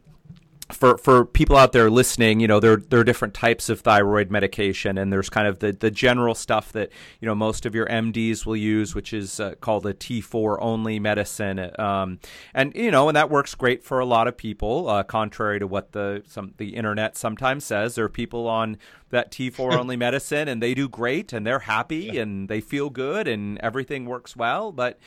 for 0.73 0.99
for 0.99 1.25
people 1.25 1.57
out 1.57 1.73
there 1.73 1.91
listening, 1.91 2.41
you 2.41 2.49
know, 2.49 2.61
there 2.61 2.77
there 2.77 3.01
are 3.01 3.05
different 3.05 3.35
types 3.35 3.69
of 3.69 3.81
thyroid 3.81 4.31
medication, 4.31 4.99
and 4.99 5.13
there's 5.13 5.29
kind 5.29 5.47
of 5.47 5.59
the 5.59 5.73
the 5.73 5.91
general 5.91 6.35
stuff 6.35 6.73
that 6.73 6.91
you 7.21 7.27
know 7.27 7.35
most 7.35 7.67
of 7.67 7.75
your 7.75 7.87
MDs 7.87 8.47
will 8.47 8.57
use, 8.57 8.95
which 8.95 9.13
is 9.13 9.41
uh, 9.41 9.55
called 9.61 9.87
a 9.87 9.95
T4 9.95 10.59
only 10.61 10.99
medicine, 10.99 11.71
um, 11.79 12.19
and 12.55 12.75
you 12.75 12.91
know, 12.91 13.09
and 13.09 13.17
that 13.17 13.31
works 13.31 13.55
great 13.55 13.85
for 13.85 14.01
a 14.01 14.07
lot 14.07 14.29
of 14.29 14.37
people. 14.37 14.89
Uh, 14.89 15.03
contrary 15.03 15.59
to 15.59 15.67
what 15.67 15.93
the 15.93 16.23
some 16.27 16.55
the 16.57 16.77
internet 16.77 17.17
sometimes 17.17 17.65
says, 17.65 17.95
there 17.95 18.05
are 18.05 18.09
people 18.09 18.49
on 18.49 18.77
that 19.11 19.31
T4 19.31 19.75
only 19.79 19.97
medicine, 19.97 20.49
and 20.49 20.63
they 20.63 20.75
do 20.75 20.89
great, 20.89 21.33
and 21.33 21.47
they're 21.47 21.61
happy, 21.61 22.11
yeah. 22.13 22.23
and 22.23 22.49
they 22.49 22.61
feel 22.61 22.91
good, 22.91 23.29
and 23.29 23.59
everything 23.59 24.07
works 24.07 24.37
well, 24.37 24.73
but 24.73 24.99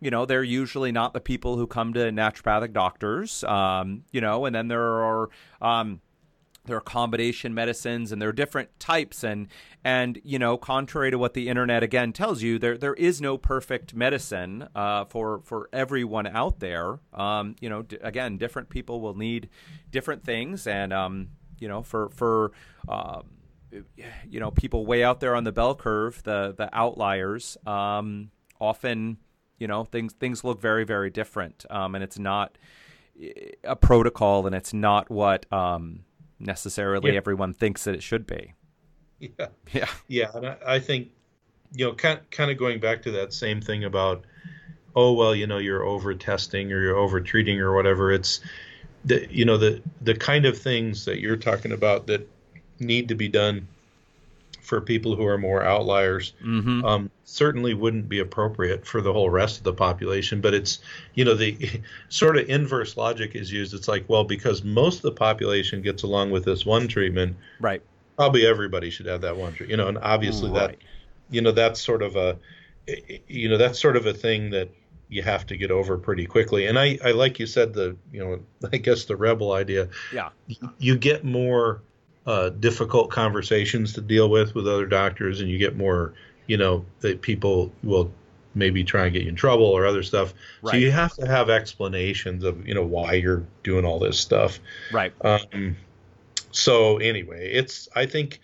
you 0.00 0.10
know, 0.10 0.26
they're 0.26 0.44
usually 0.44 0.92
not 0.92 1.12
the 1.14 1.20
people 1.20 1.56
who 1.56 1.66
come 1.66 1.92
to 1.94 2.00
naturopathic 2.00 2.72
doctors, 2.72 3.42
um, 3.44 4.04
you 4.12 4.20
know, 4.20 4.44
and 4.44 4.54
then 4.54 4.68
there 4.68 4.82
are, 4.82 5.30
um, 5.60 6.00
there 6.66 6.76
are 6.76 6.80
combination 6.82 7.54
medicines 7.54 8.12
and 8.12 8.20
there 8.20 8.28
are 8.28 8.32
different 8.32 8.78
types 8.78 9.24
and 9.24 9.48
and 9.84 10.20
you 10.24 10.38
know 10.38 10.56
contrary 10.56 11.10
to 11.10 11.18
what 11.18 11.34
the 11.34 11.48
internet 11.48 11.82
again 11.82 12.12
tells 12.12 12.42
you 12.42 12.58
there 12.58 12.76
there 12.76 12.94
is 12.94 13.20
no 13.20 13.38
perfect 13.38 13.94
medicine 13.94 14.68
uh, 14.74 15.04
for 15.04 15.40
for 15.44 15.68
everyone 15.72 16.26
out 16.26 16.60
there. 16.60 16.98
Um, 17.14 17.54
you 17.60 17.68
know 17.68 17.82
d- 17.82 17.98
again 18.00 18.36
different 18.36 18.68
people 18.68 19.00
will 19.00 19.14
need 19.14 19.48
different 19.90 20.24
things 20.24 20.66
and 20.66 20.92
um, 20.92 21.28
you 21.58 21.68
know 21.68 21.82
for 21.82 22.10
for 22.10 22.52
um, 22.88 23.24
you 24.28 24.40
know 24.40 24.50
people 24.50 24.86
way 24.86 25.04
out 25.04 25.20
there 25.20 25.34
on 25.34 25.44
the 25.44 25.52
bell 25.52 25.74
curve 25.74 26.22
the 26.24 26.54
the 26.56 26.68
outliers 26.76 27.56
um, 27.66 28.30
often 28.60 29.18
you 29.58 29.66
know, 29.66 29.84
things 29.84 30.12
things 30.14 30.44
look 30.44 30.60
very 30.60 30.84
very 30.84 31.10
different, 31.10 31.64
um, 31.70 31.94
and 31.94 32.04
it's 32.04 32.18
not 32.18 32.56
a 33.64 33.76
protocol, 33.76 34.46
and 34.46 34.54
it's 34.54 34.72
not 34.72 35.10
what 35.10 35.50
um, 35.52 36.00
necessarily 36.38 37.12
yeah. 37.12 37.16
everyone 37.16 37.52
thinks 37.52 37.84
that 37.84 37.94
it 37.94 38.02
should 38.02 38.26
be. 38.26 38.54
Yeah, 39.18 39.46
yeah, 39.72 39.88
yeah. 40.08 40.30
And 40.34 40.46
I, 40.46 40.56
I 40.66 40.78
think 40.78 41.08
you 41.72 41.86
know, 41.86 41.94
kind 41.94 42.20
kind 42.30 42.50
of 42.50 42.58
going 42.58 42.80
back 42.80 43.02
to 43.02 43.10
that 43.12 43.32
same 43.32 43.60
thing 43.60 43.84
about, 43.84 44.24
oh 44.94 45.12
well, 45.12 45.34
you 45.34 45.46
know, 45.46 45.58
you're 45.58 45.84
over 45.84 46.14
testing 46.14 46.72
or 46.72 46.80
you're 46.80 46.96
over 46.96 47.20
treating 47.20 47.60
or 47.60 47.74
whatever. 47.74 48.12
It's 48.12 48.40
the 49.04 49.26
you 49.30 49.44
know 49.44 49.56
the 49.56 49.82
the 50.02 50.14
kind 50.14 50.44
of 50.44 50.58
things 50.58 51.04
that 51.06 51.20
you're 51.20 51.36
talking 51.36 51.72
about 51.72 52.06
that 52.08 52.28
need 52.78 53.08
to 53.08 53.14
be 53.14 53.28
done 53.28 53.66
for 54.66 54.80
people 54.80 55.14
who 55.14 55.24
are 55.24 55.38
more 55.38 55.62
outliers 55.62 56.32
mm-hmm. 56.44 56.84
um, 56.84 57.08
certainly 57.22 57.72
wouldn't 57.72 58.08
be 58.08 58.18
appropriate 58.18 58.84
for 58.84 59.00
the 59.00 59.12
whole 59.12 59.30
rest 59.30 59.58
of 59.58 59.62
the 59.62 59.72
population. 59.72 60.40
But 60.40 60.54
it's, 60.54 60.80
you 61.14 61.24
know, 61.24 61.34
the 61.34 61.80
sort 62.08 62.36
of 62.36 62.48
inverse 62.48 62.96
logic 62.96 63.36
is 63.36 63.52
used. 63.52 63.74
It's 63.74 63.86
like, 63.86 64.04
well, 64.08 64.24
because 64.24 64.64
most 64.64 64.96
of 64.96 65.02
the 65.02 65.12
population 65.12 65.82
gets 65.82 66.02
along 66.02 66.32
with 66.32 66.44
this 66.44 66.66
one 66.66 66.88
treatment, 66.88 67.36
right? 67.60 67.80
Probably 68.16 68.44
everybody 68.44 68.90
should 68.90 69.06
have 69.06 69.20
that 69.20 69.36
one 69.36 69.52
treatment, 69.52 69.70
you 69.70 69.76
know, 69.76 69.86
and 69.86 69.98
obviously 69.98 70.50
right. 70.50 70.70
that, 70.70 70.76
you 71.30 71.42
know, 71.42 71.52
that's 71.52 71.80
sort 71.80 72.02
of 72.02 72.16
a, 72.16 72.36
you 73.28 73.48
know, 73.48 73.58
that's 73.58 73.78
sort 73.78 73.96
of 73.96 74.06
a 74.06 74.14
thing 74.14 74.50
that 74.50 74.68
you 75.08 75.22
have 75.22 75.46
to 75.46 75.56
get 75.56 75.70
over 75.70 75.96
pretty 75.96 76.26
quickly. 76.26 76.66
And 76.66 76.76
I, 76.76 76.98
I 77.04 77.12
like 77.12 77.38
you 77.38 77.46
said, 77.46 77.72
the, 77.72 77.96
you 78.12 78.18
know, 78.18 78.40
I 78.72 78.78
guess 78.78 79.04
the 79.04 79.14
rebel 79.14 79.52
idea. 79.52 79.90
Yeah. 80.12 80.30
You 80.78 80.98
get 80.98 81.24
more 81.24 81.82
uh, 82.26 82.50
difficult 82.50 83.10
conversations 83.10 83.92
to 83.94 84.00
deal 84.00 84.28
with 84.28 84.54
with 84.54 84.66
other 84.66 84.86
doctors, 84.86 85.40
and 85.40 85.50
you 85.50 85.58
get 85.58 85.76
more, 85.76 86.14
you 86.46 86.56
know, 86.56 86.84
that 87.00 87.22
people 87.22 87.72
will 87.82 88.10
maybe 88.54 88.82
try 88.82 89.04
and 89.04 89.12
get 89.12 89.22
you 89.22 89.28
in 89.28 89.36
trouble 89.36 89.66
or 89.66 89.86
other 89.86 90.02
stuff. 90.02 90.34
Right. 90.62 90.72
So 90.72 90.76
you 90.78 90.90
have 90.90 91.14
to 91.16 91.26
have 91.26 91.50
explanations 91.50 92.42
of, 92.42 92.66
you 92.66 92.74
know, 92.74 92.84
why 92.84 93.12
you're 93.14 93.44
doing 93.62 93.84
all 93.84 93.98
this 93.98 94.18
stuff. 94.18 94.58
Right. 94.90 95.12
Um, 95.20 95.76
so 96.50 96.96
anyway, 96.96 97.50
it's 97.52 97.88
I 97.94 98.06
think, 98.06 98.40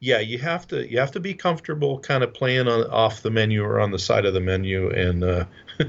yeah, 0.00 0.18
you 0.18 0.38
have 0.38 0.66
to 0.68 0.90
you 0.90 0.98
have 0.98 1.12
to 1.12 1.20
be 1.20 1.32
comfortable 1.32 2.00
kind 2.00 2.24
of 2.24 2.34
playing 2.34 2.68
on 2.68 2.90
off 2.90 3.22
the 3.22 3.30
menu 3.30 3.64
or 3.64 3.80
on 3.80 3.92
the 3.92 3.98
side 3.98 4.26
of 4.26 4.34
the 4.34 4.40
menu, 4.40 4.90
and 4.90 5.22
uh, 5.22 5.44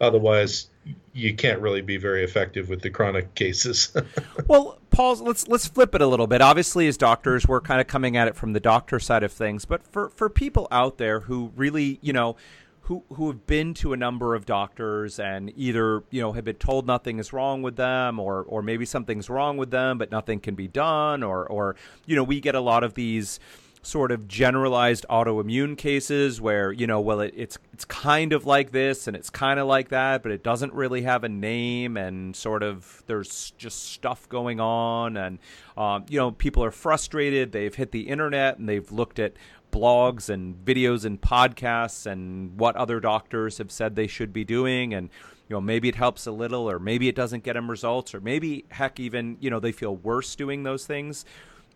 otherwise 0.00 0.68
you 1.12 1.34
can't 1.34 1.60
really 1.60 1.80
be 1.80 1.96
very 1.96 2.24
effective 2.24 2.68
with 2.68 2.80
the 2.80 2.90
chronic 2.90 3.34
cases. 3.34 3.94
well, 4.46 4.78
Paul, 4.96 5.14
let's 5.16 5.46
let's 5.46 5.66
flip 5.66 5.94
it 5.94 6.00
a 6.00 6.06
little 6.06 6.26
bit. 6.26 6.40
Obviously, 6.40 6.88
as 6.88 6.96
doctors, 6.96 7.46
we're 7.46 7.60
kind 7.60 7.82
of 7.82 7.86
coming 7.86 8.16
at 8.16 8.28
it 8.28 8.34
from 8.34 8.54
the 8.54 8.60
doctor 8.60 8.98
side 8.98 9.22
of 9.22 9.30
things, 9.30 9.66
but 9.66 9.86
for 9.86 10.08
for 10.08 10.30
people 10.30 10.66
out 10.70 10.96
there 10.96 11.20
who 11.20 11.52
really, 11.54 11.98
you 12.00 12.14
know, 12.14 12.34
who 12.80 13.04
who 13.12 13.26
have 13.26 13.46
been 13.46 13.74
to 13.74 13.92
a 13.92 13.96
number 13.98 14.34
of 14.34 14.46
doctors 14.46 15.18
and 15.18 15.52
either 15.54 16.02
you 16.10 16.22
know 16.22 16.32
have 16.32 16.46
been 16.46 16.56
told 16.56 16.86
nothing 16.86 17.18
is 17.18 17.30
wrong 17.34 17.60
with 17.60 17.76
them 17.76 18.18
or 18.18 18.44
or 18.44 18.62
maybe 18.62 18.86
something's 18.86 19.28
wrong 19.28 19.58
with 19.58 19.70
them 19.70 19.98
but 19.98 20.10
nothing 20.10 20.40
can 20.40 20.54
be 20.54 20.66
done 20.66 21.22
or 21.22 21.46
or 21.46 21.76
you 22.06 22.16
know 22.16 22.24
we 22.24 22.40
get 22.40 22.54
a 22.54 22.60
lot 22.60 22.82
of 22.82 22.94
these 22.94 23.38
sort 23.86 24.10
of 24.10 24.26
generalized 24.26 25.06
autoimmune 25.08 25.78
cases 25.78 26.40
where 26.40 26.72
you 26.72 26.88
know 26.88 27.00
well 27.00 27.20
it, 27.20 27.32
it's 27.36 27.56
it's 27.72 27.84
kind 27.84 28.32
of 28.32 28.44
like 28.44 28.72
this 28.72 29.06
and 29.06 29.16
it's 29.16 29.30
kind 29.30 29.60
of 29.60 29.66
like 29.68 29.90
that 29.90 30.24
but 30.24 30.32
it 30.32 30.42
doesn't 30.42 30.72
really 30.72 31.02
have 31.02 31.22
a 31.22 31.28
name 31.28 31.96
and 31.96 32.34
sort 32.34 32.64
of 32.64 33.04
there's 33.06 33.52
just 33.52 33.92
stuff 33.92 34.28
going 34.28 34.58
on 34.58 35.16
and 35.16 35.38
um, 35.76 36.04
you 36.08 36.18
know 36.18 36.32
people 36.32 36.64
are 36.64 36.72
frustrated. 36.72 37.52
They've 37.52 37.74
hit 37.74 37.92
the 37.92 38.08
internet 38.08 38.58
and 38.58 38.68
they've 38.68 38.90
looked 38.90 39.20
at 39.20 39.34
blogs 39.70 40.28
and 40.28 40.56
videos 40.64 41.04
and 41.04 41.20
podcasts 41.20 42.06
and 42.06 42.58
what 42.58 42.74
other 42.74 42.98
doctors 42.98 43.58
have 43.58 43.70
said 43.70 43.94
they 43.94 44.08
should 44.08 44.32
be 44.32 44.44
doing 44.44 44.94
and 44.94 45.10
you 45.48 45.54
know 45.54 45.60
maybe 45.60 45.88
it 45.88 45.94
helps 45.94 46.26
a 46.26 46.32
little 46.32 46.68
or 46.68 46.80
maybe 46.80 47.06
it 47.08 47.14
doesn't 47.14 47.44
get 47.44 47.52
them 47.52 47.70
results 47.70 48.14
or 48.16 48.20
maybe 48.20 48.64
heck 48.70 48.98
even 48.98 49.36
you 49.38 49.48
know 49.48 49.60
they 49.60 49.72
feel 49.72 49.94
worse 49.94 50.34
doing 50.34 50.64
those 50.64 50.86
things. 50.86 51.24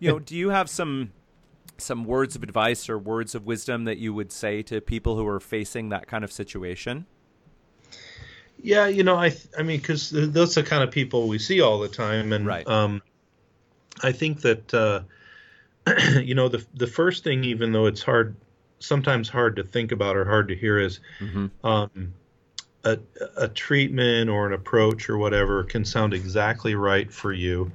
You 0.00 0.10
know 0.10 0.18
do 0.18 0.34
you 0.34 0.48
have 0.48 0.68
some 0.68 1.12
some 1.80 2.04
words 2.04 2.36
of 2.36 2.42
advice 2.42 2.88
or 2.88 2.98
words 2.98 3.34
of 3.34 3.46
wisdom 3.46 3.84
that 3.84 3.98
you 3.98 4.14
would 4.14 4.30
say 4.30 4.62
to 4.62 4.80
people 4.80 5.16
who 5.16 5.26
are 5.26 5.40
facing 5.40 5.88
that 5.88 6.06
kind 6.06 6.24
of 6.24 6.32
situation? 6.32 7.06
Yeah, 8.62 8.86
you 8.86 9.02
know, 9.02 9.16
I 9.16 9.34
I 9.58 9.62
mean, 9.62 9.80
because 9.80 10.10
those 10.10 10.56
are 10.56 10.62
the 10.62 10.68
kind 10.68 10.82
of 10.82 10.90
people 10.90 11.28
we 11.28 11.38
see 11.38 11.60
all 11.60 11.78
the 11.78 11.88
time, 11.88 12.32
and 12.32 12.46
right. 12.46 12.66
um, 12.66 13.02
I 14.02 14.12
think 14.12 14.42
that 14.42 14.74
uh, 14.74 15.00
you 16.20 16.34
know 16.34 16.48
the 16.48 16.64
the 16.74 16.86
first 16.86 17.24
thing, 17.24 17.44
even 17.44 17.72
though 17.72 17.86
it's 17.86 18.02
hard, 18.02 18.36
sometimes 18.78 19.28
hard 19.28 19.56
to 19.56 19.64
think 19.64 19.92
about 19.92 20.16
or 20.16 20.24
hard 20.24 20.48
to 20.48 20.56
hear, 20.56 20.78
is 20.78 21.00
mm-hmm. 21.20 21.46
um, 21.66 22.12
a 22.84 22.98
a 23.36 23.48
treatment 23.48 24.28
or 24.28 24.46
an 24.46 24.52
approach 24.52 25.08
or 25.08 25.16
whatever 25.16 25.64
can 25.64 25.84
sound 25.84 26.12
exactly 26.12 26.74
right 26.74 27.10
for 27.12 27.32
you, 27.32 27.72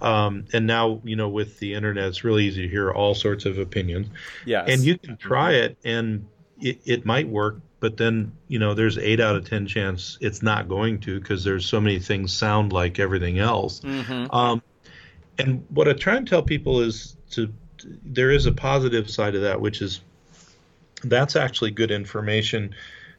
um, 0.00 0.46
and 0.52 0.66
now, 0.66 1.00
you 1.04 1.16
know, 1.16 1.28
with 1.28 1.58
the 1.58 1.74
internet, 1.74 2.06
it's 2.06 2.24
really 2.24 2.46
easy 2.46 2.62
to 2.62 2.68
hear 2.68 2.90
all 2.90 3.14
sorts 3.14 3.46
of 3.46 3.58
opinions. 3.58 4.08
Yeah. 4.44 4.64
And 4.66 4.82
you 4.82 4.96
can 4.98 5.16
try 5.16 5.52
it 5.52 5.76
and 5.84 6.26
it, 6.60 6.80
it 6.84 7.04
might 7.04 7.28
work, 7.28 7.60
but 7.80 7.96
then, 7.96 8.32
you 8.48 8.58
know, 8.58 8.74
there's 8.74 8.98
eight 8.98 9.20
out 9.20 9.36
of 9.36 9.48
10 9.48 9.66
chance 9.66 10.18
it's 10.20 10.42
not 10.42 10.68
going 10.68 11.00
to 11.00 11.18
because 11.18 11.44
there's 11.44 11.66
so 11.66 11.80
many 11.80 11.98
things 11.98 12.32
sound 12.32 12.72
like 12.72 12.98
everything 12.98 13.38
else. 13.38 13.80
Mm-hmm. 13.80 14.34
Um, 14.34 14.62
and 15.38 15.64
what 15.70 15.88
I 15.88 15.92
try 15.92 16.16
and 16.16 16.26
tell 16.26 16.42
people 16.42 16.80
is 16.80 17.16
to, 17.32 17.52
there 18.04 18.30
is 18.30 18.46
a 18.46 18.52
positive 18.52 19.10
side 19.10 19.34
of 19.34 19.42
that, 19.42 19.60
which 19.60 19.82
is 19.82 20.00
that's 21.04 21.36
actually 21.36 21.70
good 21.70 21.92
information 21.92 22.74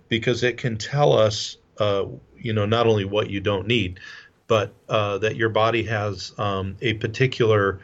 because 0.10 0.44
it 0.44 0.58
can 0.58 0.78
tell 0.78 1.14
us, 1.14 1.58
uh, 1.80 2.06
you 2.38 2.52
know, 2.52 2.66
not 2.66 2.88
only 2.88 3.06
what 3.06 3.30
you 3.30 3.40
don't 3.40 3.68
need, 3.68 4.00
but 4.50 4.74
uh, 4.90 5.20
that 5.20 5.38
your 5.38 5.48
body 5.48 5.84
has 5.84 6.34
um, 6.38 6.76
a 6.82 6.96
particular 6.96 7.80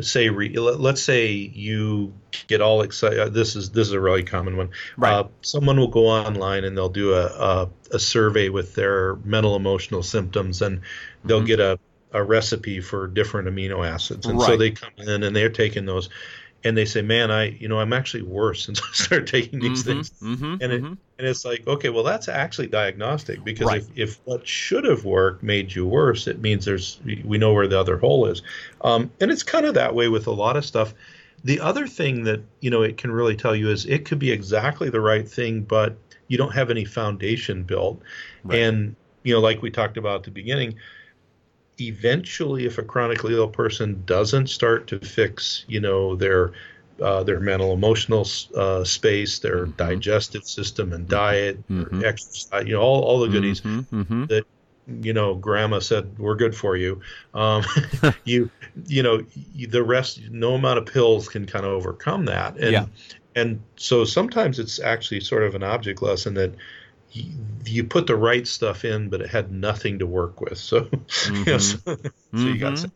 say 0.00 0.28
re, 0.28 0.56
let's 0.56 1.02
say 1.02 1.32
you 1.32 2.14
get 2.46 2.60
all 2.60 2.82
excited 2.82 3.18
uh, 3.18 3.28
this 3.28 3.56
is 3.56 3.70
this 3.70 3.88
is 3.88 3.92
a 3.92 4.00
really 4.00 4.22
common 4.22 4.56
one 4.56 4.70
right. 4.96 5.12
Uh, 5.12 5.28
someone 5.42 5.78
will 5.78 5.88
go 5.88 6.06
online 6.06 6.64
and 6.64 6.76
they'll 6.76 6.88
do 6.88 7.12
a, 7.12 7.26
a, 7.26 7.70
a 7.90 7.98
survey 7.98 8.48
with 8.48 8.74
their 8.74 9.16
mental 9.16 9.54
emotional 9.54 10.02
symptoms 10.02 10.62
and 10.62 10.80
they'll 11.24 11.38
mm-hmm. 11.38 11.46
get 11.46 11.60
a, 11.60 11.78
a 12.12 12.22
recipe 12.22 12.80
for 12.80 13.06
different 13.06 13.48
amino 13.48 13.86
acids 13.86 14.24
and 14.24 14.38
right. 14.38 14.46
so 14.46 14.56
they 14.56 14.70
come 14.70 14.92
in 14.96 15.22
and 15.22 15.36
they're 15.36 15.50
taking 15.50 15.84
those 15.84 16.08
and 16.64 16.76
they 16.76 16.84
say, 16.84 17.02
"Man, 17.02 17.30
I 17.30 17.50
you 17.50 17.68
know 17.68 17.80
I'm 17.80 17.92
actually 17.92 18.22
worse 18.22 18.64
since 18.64 18.80
I 18.80 18.92
started 18.92 19.26
taking 19.26 19.60
these 19.60 19.82
mm-hmm, 19.82 19.90
things." 19.90 20.10
Mm-hmm, 20.22 20.56
and 20.60 20.72
it 20.72 20.82
mm-hmm. 20.82 20.94
and 21.18 21.26
it's 21.26 21.44
like, 21.44 21.66
okay, 21.66 21.88
well 21.88 22.04
that's 22.04 22.28
actually 22.28 22.68
diagnostic 22.68 23.44
because 23.44 23.66
right. 23.66 23.82
if 23.82 24.10
if 24.10 24.20
what 24.24 24.46
should 24.46 24.84
have 24.84 25.04
worked 25.04 25.42
made 25.42 25.74
you 25.74 25.86
worse, 25.86 26.26
it 26.26 26.40
means 26.40 26.64
there's 26.64 27.00
we 27.24 27.38
know 27.38 27.52
where 27.52 27.68
the 27.68 27.78
other 27.78 27.98
hole 27.98 28.26
is, 28.26 28.42
um, 28.82 29.10
and 29.20 29.30
it's 29.30 29.42
kind 29.42 29.66
of 29.66 29.74
that 29.74 29.94
way 29.94 30.08
with 30.08 30.26
a 30.26 30.32
lot 30.32 30.56
of 30.56 30.64
stuff. 30.64 30.94
The 31.44 31.60
other 31.60 31.86
thing 31.86 32.24
that 32.24 32.42
you 32.60 32.70
know 32.70 32.82
it 32.82 32.96
can 32.96 33.10
really 33.10 33.36
tell 33.36 33.56
you 33.56 33.70
is 33.70 33.86
it 33.86 34.04
could 34.04 34.18
be 34.18 34.30
exactly 34.30 34.90
the 34.90 35.00
right 35.00 35.28
thing, 35.28 35.62
but 35.62 35.96
you 36.28 36.38
don't 36.38 36.52
have 36.52 36.70
any 36.70 36.84
foundation 36.84 37.64
built, 37.64 38.00
right. 38.44 38.58
and 38.58 38.96
you 39.22 39.34
know 39.34 39.40
like 39.40 39.62
we 39.62 39.70
talked 39.70 39.96
about 39.96 40.16
at 40.16 40.22
the 40.24 40.30
beginning 40.30 40.74
eventually 41.88 42.66
if 42.66 42.78
a 42.78 42.82
chronically 42.82 43.34
ill 43.34 43.48
person 43.48 44.02
doesn't 44.06 44.48
start 44.48 44.86
to 44.86 44.98
fix 45.00 45.64
you 45.68 45.80
know 45.80 46.14
their 46.16 46.52
uh, 47.00 47.22
their 47.22 47.40
mental 47.40 47.72
emotional 47.72 48.26
uh, 48.56 48.84
space 48.84 49.38
their 49.38 49.66
mm-hmm. 49.66 49.76
digestive 49.76 50.44
system 50.44 50.92
and 50.92 51.08
diet 51.08 51.66
mm-hmm. 51.68 52.04
exercise 52.04 52.66
you 52.66 52.74
know 52.74 52.80
all, 52.80 53.02
all 53.02 53.20
the 53.20 53.28
goodies 53.28 53.60
mm-hmm. 53.60 54.02
mm-hmm. 54.02 54.24
that 54.26 54.44
you 55.00 55.12
know 55.12 55.34
grandma 55.34 55.78
said 55.78 56.18
we're 56.18 56.34
good 56.34 56.54
for 56.54 56.76
you 56.76 57.00
um, 57.34 57.64
you 58.24 58.50
you 58.86 59.02
know 59.02 59.24
the 59.68 59.82
rest 59.82 60.20
no 60.30 60.54
amount 60.54 60.78
of 60.78 60.86
pills 60.86 61.28
can 61.28 61.46
kind 61.46 61.64
of 61.64 61.72
overcome 61.72 62.24
that 62.24 62.56
and 62.58 62.72
yeah. 62.72 62.86
and 63.34 63.62
so 63.76 64.04
sometimes 64.04 64.58
it's 64.58 64.80
actually 64.80 65.20
sort 65.20 65.42
of 65.42 65.54
an 65.54 65.62
object 65.62 66.02
lesson 66.02 66.34
that 66.34 66.52
you 67.12 67.84
put 67.84 68.06
the 68.06 68.16
right 68.16 68.46
stuff 68.46 68.84
in, 68.84 69.08
but 69.08 69.20
it 69.20 69.30
had 69.30 69.52
nothing 69.52 69.98
to 69.98 70.06
work 70.06 70.40
with. 70.40 70.58
So, 70.58 70.82
mm-hmm. 70.82 71.34
you 71.34 71.44
know, 71.44 71.58
so, 71.58 71.78
mm-hmm. 71.78 72.38
so, 72.38 72.44
you 72.44 72.58
got, 72.58 72.74
mm-hmm. 72.74 72.90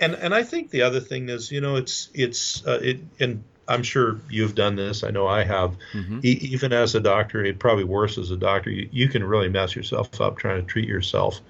and 0.00 0.14
and 0.14 0.34
I 0.34 0.42
think 0.42 0.70
the 0.70 0.82
other 0.82 1.00
thing 1.00 1.28
is, 1.28 1.50
you 1.50 1.60
know, 1.60 1.76
it's 1.76 2.10
it's 2.14 2.66
uh, 2.66 2.80
it, 2.82 3.00
and 3.18 3.44
I'm 3.68 3.82
sure 3.82 4.20
you've 4.28 4.54
done 4.54 4.76
this. 4.76 5.04
I 5.04 5.10
know 5.10 5.26
I 5.26 5.44
have. 5.44 5.76
Mm-hmm. 5.92 6.20
E- 6.24 6.38
even 6.42 6.72
as 6.72 6.94
a 6.94 7.00
doctor, 7.00 7.44
it 7.44 7.58
probably 7.58 7.84
worse 7.84 8.18
as 8.18 8.30
a 8.30 8.36
doctor. 8.36 8.70
You, 8.70 8.88
you, 8.90 9.08
can 9.08 9.22
really 9.22 9.48
mess 9.48 9.76
yourself 9.76 10.20
up 10.20 10.38
trying 10.38 10.60
to 10.60 10.66
treat 10.66 10.88
yourself, 10.88 11.40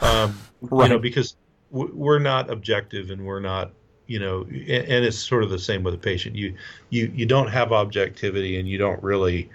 um, 0.00 0.38
right. 0.62 0.84
you 0.88 0.94
know, 0.94 0.98
because 0.98 1.36
we're 1.70 2.20
not 2.20 2.50
objective 2.50 3.10
and 3.10 3.26
we're 3.26 3.40
not 3.40 3.72
you 4.06 4.20
know 4.20 4.42
and, 4.42 4.70
and 4.70 5.04
it's 5.04 5.18
sort 5.18 5.42
of 5.42 5.50
the 5.50 5.58
same 5.58 5.82
with 5.82 5.92
a 5.92 5.98
patient 5.98 6.36
you 6.36 6.54
you 6.90 7.10
you 7.12 7.26
don't 7.26 7.48
have 7.48 7.72
objectivity 7.72 8.56
and 8.56 8.68
you 8.68 8.78
don't 8.78 9.02
really 9.02 9.50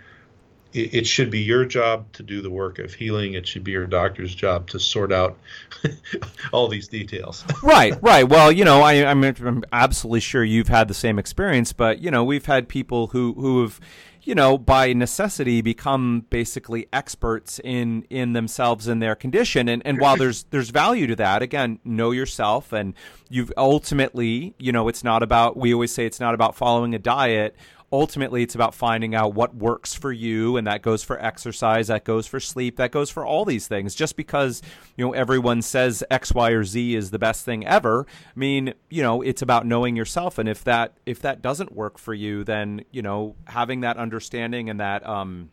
it, 0.74 0.94
it 0.94 1.08
should 1.08 1.30
be 1.30 1.40
your 1.40 1.66
job 1.66 2.12
to 2.14 2.24
do 2.24 2.42
the 2.42 2.50
work 2.50 2.80
of 2.80 2.94
healing. 2.94 3.34
It 3.34 3.48
should 3.48 3.64
be 3.64 3.72
your 3.72 3.88
doctor's 3.88 4.34
job 4.34 4.68
to 4.70 4.80
sort 4.80 5.12
out 5.12 5.38
all 6.54 6.68
these 6.68 6.88
details. 6.88 7.44
right, 7.64 7.94
right. 8.02 8.28
Well, 8.28 8.52
you 8.52 8.66
know, 8.66 8.82
I, 8.82 8.94
am 8.94 9.24
I'm, 9.24 9.36
I'm 9.46 9.64
absolutely 9.72 10.22
sure 10.22 10.44
you've 10.44 10.70
had 10.70 10.88
the 10.88 10.94
same 10.94 11.20
experience, 11.20 11.74
but 11.74 12.00
you 12.00 12.12
know, 12.12 12.24
we've 12.24 12.46
had 12.46 12.68
people 12.68 13.08
who 13.08 13.34
who 13.34 13.62
have 13.62 13.80
you 14.24 14.36
know, 14.36 14.58
by 14.58 14.94
necessity 14.94 15.62
become 15.62 16.26
basically 16.30 16.88
experts 16.94 17.60
in 17.64 18.04
in 18.10 18.34
themselves 18.34 18.88
and 18.88 19.02
their 19.02 19.16
condition. 19.16 19.68
And 19.68 19.82
and 19.86 20.00
while 20.00 20.16
there's 20.16 20.44
there's 20.52 20.70
value 20.70 21.08
to 21.08 21.16
that, 21.16 21.42
again, 21.42 21.80
know 21.84 22.12
yourself 22.12 22.72
and 22.72 22.94
you've 23.30 23.52
ultimately, 23.58 24.54
you 24.60 24.72
know, 24.72 24.88
it's 24.88 25.04
not 25.04 25.24
about 25.24 25.58
we 25.58 25.74
always 25.74 25.92
say 25.92 26.06
it's 26.06 26.20
not 26.20 26.36
about 26.36 26.56
following 26.56 26.94
a 26.94 27.00
diet 27.00 27.56
ultimately 27.92 28.44
it's 28.44 28.56
about 28.56 28.74
finding 28.74 29.14
out 29.14 29.34
what 29.34 29.56
works 29.56 29.94
for 29.94 30.12
you 30.12 30.58
and 30.58 30.68
that 30.68 30.82
goes 30.82 31.04
for 31.04 31.22
exercise 31.24 31.88
that 31.88 32.04
goes 32.04 32.26
for 32.26 32.40
sleep 32.40 32.78
that 32.78 32.92
goes 32.92 33.10
for 33.10 33.26
all 33.26 33.44
these 33.44 33.68
things 33.68 33.94
just 33.94 34.16
because 34.16 34.62
you 34.96 35.06
know 35.06 35.14
everyone 35.14 35.62
says 35.62 36.04
x 36.10 36.34
y 36.34 36.52
or 36.52 36.64
z 36.64 36.96
is 36.96 37.12
the 37.12 37.20
best 37.20 37.44
thing 37.44 37.66
ever 37.68 38.06
i 38.08 38.40
mean 38.40 38.74
you 38.90 39.04
know 39.04 39.22
it's 39.22 39.42
about 39.42 39.66
knowing 39.66 39.96
yourself 39.96 40.38
and 40.38 40.48
if 40.48 40.64
that 40.64 40.98
if 41.06 41.22
that 41.22 41.42
doesn't 41.42 41.74
work 41.74 41.98
for 41.98 42.14
you 42.14 42.44
then 42.44 42.84
you 42.92 43.02
know 43.02 43.36
having 43.46 43.82
that 43.82 43.98
understanding 43.98 44.70
and 44.70 44.80
that 44.80 45.06
um 45.08 45.50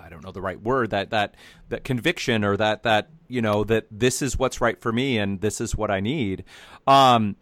I 0.00 0.08
don't 0.10 0.24
know 0.24 0.32
the 0.32 0.40
right 0.40 0.60
word 0.60 0.90
that 0.90 1.10
that 1.10 1.34
that 1.68 1.84
conviction 1.84 2.44
or 2.44 2.56
that 2.56 2.84
that 2.84 3.10
you 3.26 3.42
know 3.42 3.64
that 3.64 3.86
this 3.90 4.22
is 4.22 4.38
what's 4.38 4.60
right 4.60 4.80
for 4.80 4.92
me 4.92 5.18
and 5.18 5.40
this 5.40 5.60
is 5.60 5.76
what 5.76 5.90
I 5.90 6.00
need. 6.00 6.44
Um, 6.86 7.36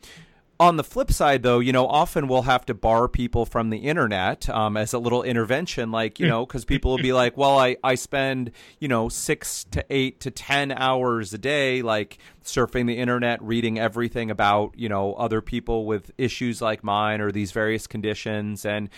on 0.58 0.76
the 0.76 0.84
flip 0.84 1.12
side, 1.12 1.42
though, 1.42 1.58
you 1.58 1.72
know, 1.72 1.86
often 1.86 2.28
we'll 2.28 2.42
have 2.42 2.64
to 2.66 2.74
bar 2.74 3.08
people 3.08 3.44
from 3.44 3.70
the 3.70 3.78
internet 3.78 4.48
um, 4.48 4.76
as 4.76 4.92
a 4.92 4.98
little 4.98 5.22
intervention, 5.22 5.90
like, 5.90 6.18
you 6.18 6.26
know, 6.26 6.46
because 6.46 6.64
people 6.64 6.90
will 6.92 7.02
be 7.02 7.12
like, 7.12 7.36
well, 7.36 7.58
I, 7.58 7.76
I 7.84 7.94
spend, 7.94 8.52
you 8.78 8.88
know, 8.88 9.08
six 9.08 9.64
to 9.72 9.84
eight 9.90 10.20
to 10.20 10.30
10 10.30 10.72
hours 10.72 11.34
a 11.34 11.38
day, 11.38 11.82
like 11.82 12.18
surfing 12.42 12.86
the 12.86 12.96
internet, 12.96 13.42
reading 13.42 13.78
everything 13.78 14.30
about, 14.30 14.72
you 14.76 14.88
know, 14.88 15.14
other 15.14 15.42
people 15.42 15.84
with 15.84 16.10
issues 16.16 16.62
like 16.62 16.82
mine 16.82 17.20
or 17.20 17.30
these 17.30 17.52
various 17.52 17.86
conditions. 17.86 18.64
And, 18.64 18.88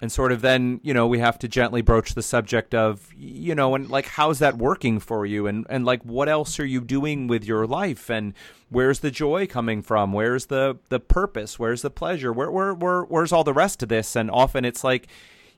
and 0.00 0.12
sort 0.12 0.30
of 0.30 0.42
then 0.42 0.80
you 0.82 0.92
know 0.92 1.06
we 1.06 1.18
have 1.18 1.38
to 1.38 1.48
gently 1.48 1.80
broach 1.80 2.14
the 2.14 2.22
subject 2.22 2.74
of 2.74 3.08
you 3.16 3.54
know 3.54 3.74
and 3.74 3.88
like 3.88 4.06
how's 4.06 4.38
that 4.40 4.56
working 4.58 5.00
for 5.00 5.24
you? 5.26 5.46
And 5.46 5.66
and 5.70 5.84
like 5.84 6.02
what 6.02 6.28
else 6.28 6.60
are 6.60 6.66
you 6.66 6.80
doing 6.80 7.26
with 7.26 7.44
your 7.44 7.66
life? 7.66 8.10
And 8.10 8.34
where's 8.68 9.00
the 9.00 9.10
joy 9.10 9.46
coming 9.46 9.82
from? 9.82 10.12
Where's 10.12 10.46
the 10.46 10.78
the 10.88 11.00
purpose? 11.00 11.58
Where's 11.58 11.82
the 11.82 11.90
pleasure? 11.90 12.32
Where 12.32 12.50
where, 12.50 12.74
where 12.74 13.02
where's 13.02 13.32
all 13.32 13.44
the 13.44 13.52
rest 13.52 13.82
of 13.82 13.88
this? 13.88 14.16
And 14.16 14.30
often 14.30 14.64
it's 14.64 14.84
like 14.84 15.08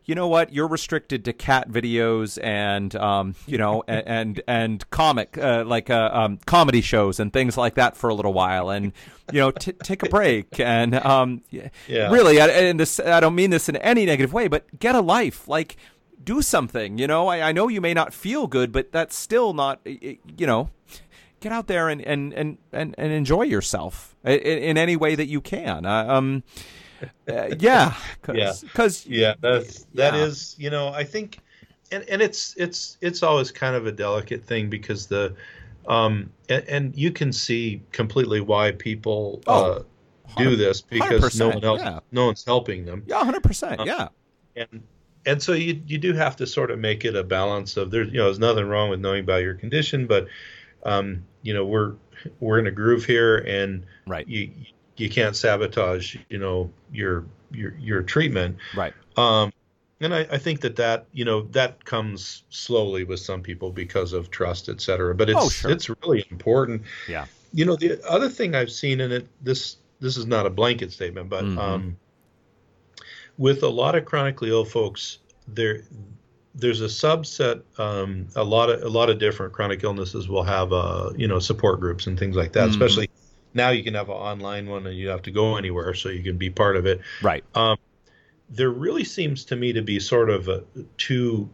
you 0.08 0.14
know 0.14 0.26
what? 0.26 0.54
You're 0.54 0.66
restricted 0.66 1.26
to 1.26 1.34
cat 1.34 1.68
videos 1.68 2.38
and 2.42 2.96
um, 2.96 3.34
you 3.46 3.58
know 3.58 3.84
and 3.86 4.02
and, 4.06 4.42
and 4.48 4.90
comic 4.90 5.36
uh, 5.36 5.64
like 5.66 5.90
uh, 5.90 6.10
um, 6.12 6.38
comedy 6.46 6.80
shows 6.80 7.20
and 7.20 7.30
things 7.30 7.58
like 7.58 7.74
that 7.74 7.94
for 7.94 8.08
a 8.08 8.14
little 8.14 8.32
while, 8.32 8.70
and 8.70 8.94
you 9.30 9.38
know 9.38 9.50
t- 9.50 9.72
take 9.72 10.02
a 10.02 10.08
break 10.08 10.58
and 10.58 10.94
um, 10.94 11.42
yeah. 11.50 11.68
really, 12.10 12.40
I, 12.40 12.48
and 12.48 12.80
this 12.80 12.98
I 12.98 13.20
don't 13.20 13.34
mean 13.34 13.50
this 13.50 13.68
in 13.68 13.76
any 13.76 14.06
negative 14.06 14.32
way, 14.32 14.48
but 14.48 14.80
get 14.80 14.96
a 14.96 15.00
life 15.00 15.46
like. 15.46 15.76
Do 16.24 16.42
something, 16.42 16.98
you 16.98 17.06
know. 17.06 17.28
I, 17.28 17.40
I 17.48 17.52
know 17.52 17.68
you 17.68 17.80
may 17.80 17.94
not 17.94 18.12
feel 18.12 18.48
good, 18.48 18.70
but 18.70 18.92
that's 18.92 19.16
still 19.16 19.54
not, 19.54 19.80
you 19.86 20.18
know 20.46 20.68
get 21.40 21.52
out 21.52 21.68
there 21.68 21.88
and 21.88 22.02
and 22.02 22.34
and 22.34 22.58
and, 22.70 22.94
and 22.98 23.12
enjoy 23.12 23.42
yourself 23.42 24.14
in, 24.24 24.38
in, 24.38 24.76
any 24.76 24.94
way 24.94 25.14
that 25.14 25.26
you 25.26 25.40
can. 25.40 25.86
Uh, 25.86 26.04
um, 26.06 26.42
uh, 27.02 27.48
yeah, 27.58 27.94
cause, 28.22 28.36
yeah, 28.36 28.52
because 28.62 29.06
yeah, 29.06 29.34
that's 29.40 29.84
that 29.94 30.14
yeah. 30.14 30.24
is, 30.24 30.54
you 30.58 30.70
know, 30.70 30.88
I 30.88 31.04
think, 31.04 31.38
and 31.92 32.04
and 32.08 32.22
it's 32.22 32.54
it's 32.56 32.98
it's 33.00 33.22
always 33.22 33.50
kind 33.50 33.76
of 33.76 33.86
a 33.86 33.92
delicate 33.92 34.44
thing 34.44 34.68
because 34.68 35.06
the, 35.06 35.34
um, 35.88 36.30
and, 36.48 36.64
and 36.68 36.96
you 36.96 37.10
can 37.10 37.32
see 37.32 37.82
completely 37.92 38.40
why 38.40 38.72
people 38.72 39.42
oh, 39.46 39.72
uh, 39.72 39.82
do 40.36 40.56
this 40.56 40.80
because 40.80 41.38
no 41.38 41.48
one 41.48 41.64
else, 41.64 41.80
yeah. 41.80 42.00
no 42.12 42.26
one's 42.26 42.44
helping 42.44 42.84
them. 42.84 43.02
Yeah, 43.06 43.24
hundred 43.24 43.42
percent. 43.42 43.80
Um, 43.80 43.86
yeah, 43.86 44.08
and 44.56 44.82
and 45.26 45.42
so 45.42 45.52
you 45.52 45.80
you 45.86 45.98
do 45.98 46.14
have 46.14 46.36
to 46.36 46.46
sort 46.46 46.70
of 46.70 46.78
make 46.78 47.04
it 47.04 47.14
a 47.14 47.24
balance 47.24 47.76
of 47.76 47.90
there's 47.90 48.08
you 48.08 48.18
know 48.18 48.24
there's 48.24 48.38
nothing 48.38 48.66
wrong 48.66 48.90
with 48.90 49.00
knowing 49.00 49.20
about 49.20 49.42
your 49.42 49.54
condition, 49.54 50.06
but 50.06 50.26
um, 50.84 51.24
you 51.42 51.54
know 51.54 51.64
we're 51.64 51.94
we're 52.40 52.58
in 52.58 52.66
a 52.66 52.70
groove 52.70 53.04
here, 53.04 53.38
and 53.38 53.84
right. 54.06 54.26
you 54.26 54.50
you 54.56 54.66
can't 55.06 55.36
sabotage 55.36 56.16
you 56.28 56.38
know 56.38 56.70
your 56.92 57.24
your 57.52 57.74
your 57.78 58.02
treatment. 58.02 58.56
Right. 58.74 58.94
Um, 59.16 59.52
and 60.00 60.14
I, 60.14 60.20
I, 60.30 60.38
think 60.38 60.60
that 60.60 60.76
that 60.76 61.06
you 61.12 61.24
know 61.24 61.42
that 61.52 61.84
comes 61.84 62.44
slowly 62.50 63.04
with 63.04 63.20
some 63.20 63.42
people 63.42 63.70
because 63.70 64.12
of 64.12 64.30
trust, 64.30 64.68
et 64.68 64.80
cetera. 64.80 65.14
But 65.14 65.30
it's 65.30 65.40
oh, 65.40 65.48
sure. 65.48 65.70
it's 65.70 65.88
really 65.88 66.24
important. 66.30 66.82
Yeah. 67.08 67.26
You 67.52 67.64
know 67.64 67.76
the 67.76 68.00
other 68.08 68.28
thing 68.28 68.54
I've 68.54 68.70
seen 68.70 69.00
in 69.00 69.12
it 69.12 69.28
this 69.42 69.76
this 70.00 70.16
is 70.16 70.26
not 70.26 70.46
a 70.46 70.50
blanket 70.50 70.92
statement, 70.92 71.28
but 71.28 71.44
mm-hmm. 71.44 71.58
um, 71.58 71.96
with 73.36 73.62
a 73.62 73.68
lot 73.68 73.94
of 73.94 74.04
chronically 74.04 74.50
ill 74.50 74.64
folks, 74.64 75.18
there 75.46 75.82
there's 76.54 76.80
a 76.80 76.86
subset. 76.86 77.62
Um, 77.78 78.28
a 78.36 78.44
lot 78.44 78.70
of 78.70 78.82
a 78.82 78.88
lot 78.88 79.10
of 79.10 79.18
different 79.18 79.52
chronic 79.52 79.82
illnesses 79.84 80.28
will 80.28 80.42
have 80.42 80.72
uh, 80.72 81.12
you 81.16 81.28
know 81.28 81.38
support 81.38 81.80
groups 81.80 82.06
and 82.06 82.18
things 82.18 82.36
like 82.36 82.52
that. 82.52 82.68
Mm-hmm. 82.68 82.82
Especially 82.82 83.07
now, 83.54 83.70
you 83.70 83.82
can 83.82 83.94
have 83.94 84.08
an 84.08 84.14
online 84.14 84.68
one, 84.68 84.86
and 84.86 84.96
you 84.96 85.08
have 85.08 85.22
to 85.22 85.30
go 85.30 85.56
anywhere, 85.56 85.94
so 85.94 86.08
you 86.08 86.22
can 86.22 86.36
be 86.36 86.50
part 86.50 86.76
of 86.76 86.86
it. 86.86 87.00
Right. 87.22 87.44
Um, 87.54 87.78
there 88.50 88.70
really 88.70 89.04
seems 89.04 89.44
to 89.46 89.56
me 89.56 89.72
to 89.72 89.82
be 89.82 90.00
sort 90.00 90.30
of 90.30 90.48
a, 90.48 90.64
two. 90.96 91.48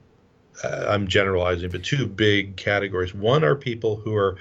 Uh, 0.63 0.87
I'm 0.89 1.09
generalizing, 1.09 1.71
but 1.71 1.83
two 1.83 2.07
big 2.07 2.57
categories. 2.57 3.13
One 3.13 3.43
are 3.43 3.57
people 3.57 3.97
who 3.97 4.15
are 4.15 4.37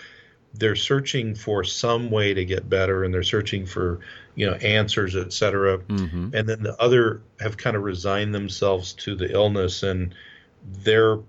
they're 0.54 0.76
searching 0.76 1.34
for 1.34 1.64
some 1.64 2.12
way 2.12 2.36
to 2.36 2.46
get 2.46 2.70
better, 2.70 3.04
and 3.04 3.12
they're 3.14 3.24
searching 3.24 3.66
for 3.66 4.00
you 4.36 4.46
know 4.46 4.54
answers, 4.54 5.16
et 5.16 5.34
cetera. 5.34 5.80
Mm-hmm. 5.80 6.36
And 6.36 6.48
then 6.48 6.62
the 6.64 6.80
other 6.82 7.24
have 7.40 7.58
kind 7.58 7.76
of 7.76 7.84
resigned 7.84 8.36
themselves 8.36 8.94
to 8.94 9.16
the 9.16 9.32
illness 9.32 9.84
and 9.84 10.14
they're 10.64 11.20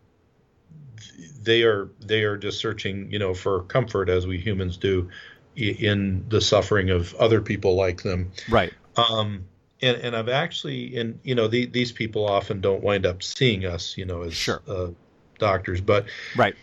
they 1.42 1.62
are 1.62 1.90
they 2.00 2.22
are 2.22 2.36
just 2.36 2.58
searching 2.58 3.10
you 3.10 3.18
know 3.18 3.34
for 3.34 3.62
comfort 3.64 4.08
as 4.08 4.26
we 4.26 4.38
humans 4.38 4.76
do 4.76 5.08
in 5.56 6.24
the 6.28 6.40
suffering 6.40 6.90
of 6.90 7.14
other 7.14 7.40
people 7.40 7.74
like 7.74 8.02
them. 8.02 8.30
Right. 8.48 8.72
Um 8.96 9.44
and 9.82 9.96
and 9.98 10.16
i've 10.16 10.28
actually 10.28 10.96
and 10.96 11.18
you 11.24 11.34
know 11.34 11.48
the, 11.48 11.66
these 11.66 11.90
people 11.90 12.24
often 12.24 12.60
don't 12.60 12.82
wind 12.82 13.04
up 13.04 13.24
seeing 13.24 13.66
us 13.66 13.98
you 13.98 14.04
know 14.04 14.22
as 14.22 14.32
sure. 14.32 14.62
uh, 14.68 14.88
doctors 15.38 15.80
but 15.80 16.06
right. 16.36 16.54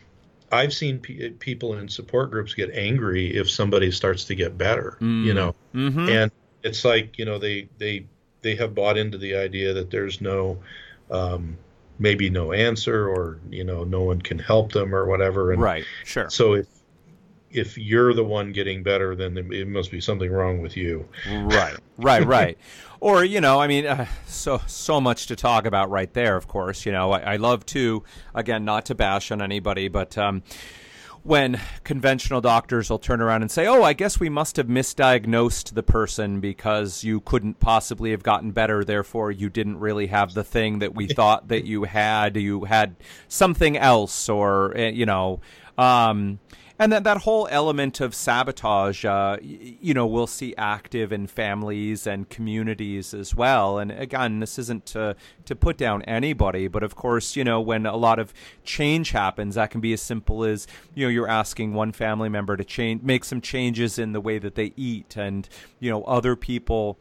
I've 0.49 0.73
seen 0.73 0.99
people 0.99 1.77
in 1.77 1.87
support 1.89 2.31
groups 2.31 2.53
get 2.53 2.71
angry 2.71 3.35
if 3.35 3.49
somebody 3.49 3.91
starts 3.91 4.23
to 4.25 4.35
get 4.35 4.57
better 4.57 4.97
mm. 5.01 5.25
you 5.25 5.33
know? 5.33 5.55
Mm-hmm. 5.75 6.07
and 6.07 6.31
it's 6.63 6.85
like 6.85 7.19
you 7.19 7.25
know 7.25 7.37
they 7.37 7.67
they 7.77 8.05
they 8.41 8.55
have 8.55 8.73
bought 8.73 8.97
into 8.97 9.17
the 9.17 9.35
idea 9.35 9.73
that 9.73 9.91
there's 9.91 10.21
no 10.21 10.57
um, 11.09 11.57
maybe 11.99 12.29
no 12.29 12.51
answer 12.51 13.07
or 13.07 13.39
you 13.49 13.63
know 13.63 13.83
no 13.83 14.01
one 14.01 14.21
can 14.21 14.39
help 14.39 14.71
them 14.71 14.93
or 14.93 15.05
whatever. 15.05 15.51
And 15.51 15.61
right. 15.61 15.85
Sure. 16.03 16.29
so 16.29 16.53
if 16.53 16.67
if 17.53 17.77
you're 17.77 18.13
the 18.13 18.23
one 18.23 18.51
getting 18.51 18.83
better 18.83 19.15
then 19.15 19.37
it 19.51 19.67
must 19.67 19.91
be 19.91 20.01
something 20.01 20.31
wrong 20.31 20.61
with 20.61 20.75
you 20.75 21.07
right 21.29 21.77
right 21.97 22.25
right 22.25 22.57
or 22.99 23.23
you 23.23 23.41
know 23.41 23.59
i 23.59 23.67
mean 23.67 23.85
uh, 23.85 24.05
so 24.27 24.61
so 24.67 25.01
much 25.01 25.27
to 25.27 25.35
talk 25.35 25.65
about 25.65 25.89
right 25.89 26.13
there 26.13 26.35
of 26.35 26.47
course 26.47 26.85
you 26.85 26.91
know 26.91 27.11
I, 27.11 27.33
I 27.33 27.35
love 27.37 27.65
to 27.67 28.03
again 28.33 28.65
not 28.65 28.85
to 28.85 28.95
bash 28.95 29.31
on 29.31 29.41
anybody 29.41 29.87
but 29.87 30.17
um 30.17 30.43
when 31.23 31.59
conventional 31.83 32.41
doctors 32.41 32.89
will 32.89 32.99
turn 32.99 33.21
around 33.21 33.41
and 33.41 33.51
say, 33.51 33.67
"Oh, 33.67 33.83
I 33.83 33.93
guess 33.93 34.19
we 34.19 34.29
must 34.29 34.57
have 34.57 34.67
misdiagnosed 34.67 35.73
the 35.73 35.83
person 35.83 36.39
because 36.39 37.03
you 37.03 37.19
couldn't 37.21 37.59
possibly 37.59 38.11
have 38.11 38.23
gotten 38.23 38.51
better, 38.51 38.83
therefore 38.83 39.31
you 39.31 39.49
didn't 39.49 39.79
really 39.79 40.07
have 40.07 40.33
the 40.33 40.43
thing 40.43 40.79
that 40.79 40.95
we 40.95 41.07
thought 41.07 41.49
that 41.49 41.65
you 41.65 41.83
had. 41.83 42.37
You 42.37 42.63
had 42.63 42.95
something 43.27 43.77
else, 43.77 44.29
or 44.29 44.75
eh, 44.75 44.89
you 44.89 45.05
know." 45.05 45.41
Um, 45.77 46.39
and 46.81 46.91
that 46.91 47.03
that 47.03 47.17
whole 47.17 47.47
element 47.51 48.01
of 48.01 48.15
sabotage, 48.15 49.05
uh, 49.05 49.37
you 49.39 49.93
know, 49.93 50.07
we'll 50.07 50.25
see 50.25 50.55
active 50.57 51.13
in 51.13 51.27
families 51.27 52.07
and 52.07 52.27
communities 52.27 53.13
as 53.13 53.35
well. 53.35 53.77
And 53.77 53.91
again, 53.91 54.39
this 54.39 54.57
isn't 54.57 54.87
to 54.87 55.15
to 55.45 55.55
put 55.55 55.77
down 55.77 56.01
anybody, 56.03 56.67
but 56.67 56.81
of 56.81 56.95
course, 56.95 57.35
you 57.35 57.43
know, 57.43 57.61
when 57.61 57.85
a 57.85 57.95
lot 57.95 58.17
of 58.17 58.33
change 58.63 59.11
happens, 59.11 59.53
that 59.53 59.69
can 59.69 59.79
be 59.79 59.93
as 59.93 60.01
simple 60.01 60.43
as 60.43 60.65
you 60.95 61.05
know 61.05 61.09
you're 61.09 61.27
asking 61.27 61.75
one 61.75 61.91
family 61.91 62.29
member 62.29 62.57
to 62.57 62.63
change, 62.63 63.03
make 63.03 63.25
some 63.25 63.41
changes 63.41 63.99
in 63.99 64.13
the 64.13 64.21
way 64.21 64.39
that 64.39 64.55
they 64.55 64.73
eat, 64.75 65.15
and 65.15 65.47
you 65.79 65.91
know, 65.91 66.03
other 66.05 66.35
people 66.35 66.97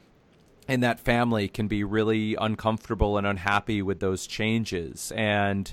in 0.68 0.80
that 0.80 1.00
family 1.00 1.48
can 1.48 1.68
be 1.68 1.84
really 1.84 2.34
uncomfortable 2.34 3.16
and 3.16 3.26
unhappy 3.26 3.80
with 3.80 3.98
those 4.00 4.26
changes 4.26 5.10
and 5.16 5.72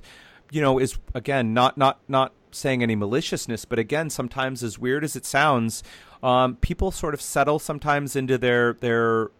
you 0.49 0.62
know 0.62 0.80
is 0.80 0.97
again 1.14 1.53
not 1.53 1.78
not 1.78 1.99
not 2.08 2.34
saying 2.58 2.84
any 2.84 2.95
maliciousness, 2.95 3.66
but 3.66 3.80
again, 3.80 4.10
sometimes 4.10 4.64
as 4.64 4.80
weird 4.80 5.03
as 5.03 5.16
it 5.16 5.26
sounds, 5.26 5.84
um, 6.24 6.55
people 6.58 6.91
sort 6.91 7.14
of 7.14 7.22
settle 7.22 7.60
sometimes 7.60 8.16
into 8.16 8.38
their 8.38 8.74
their 8.74 9.32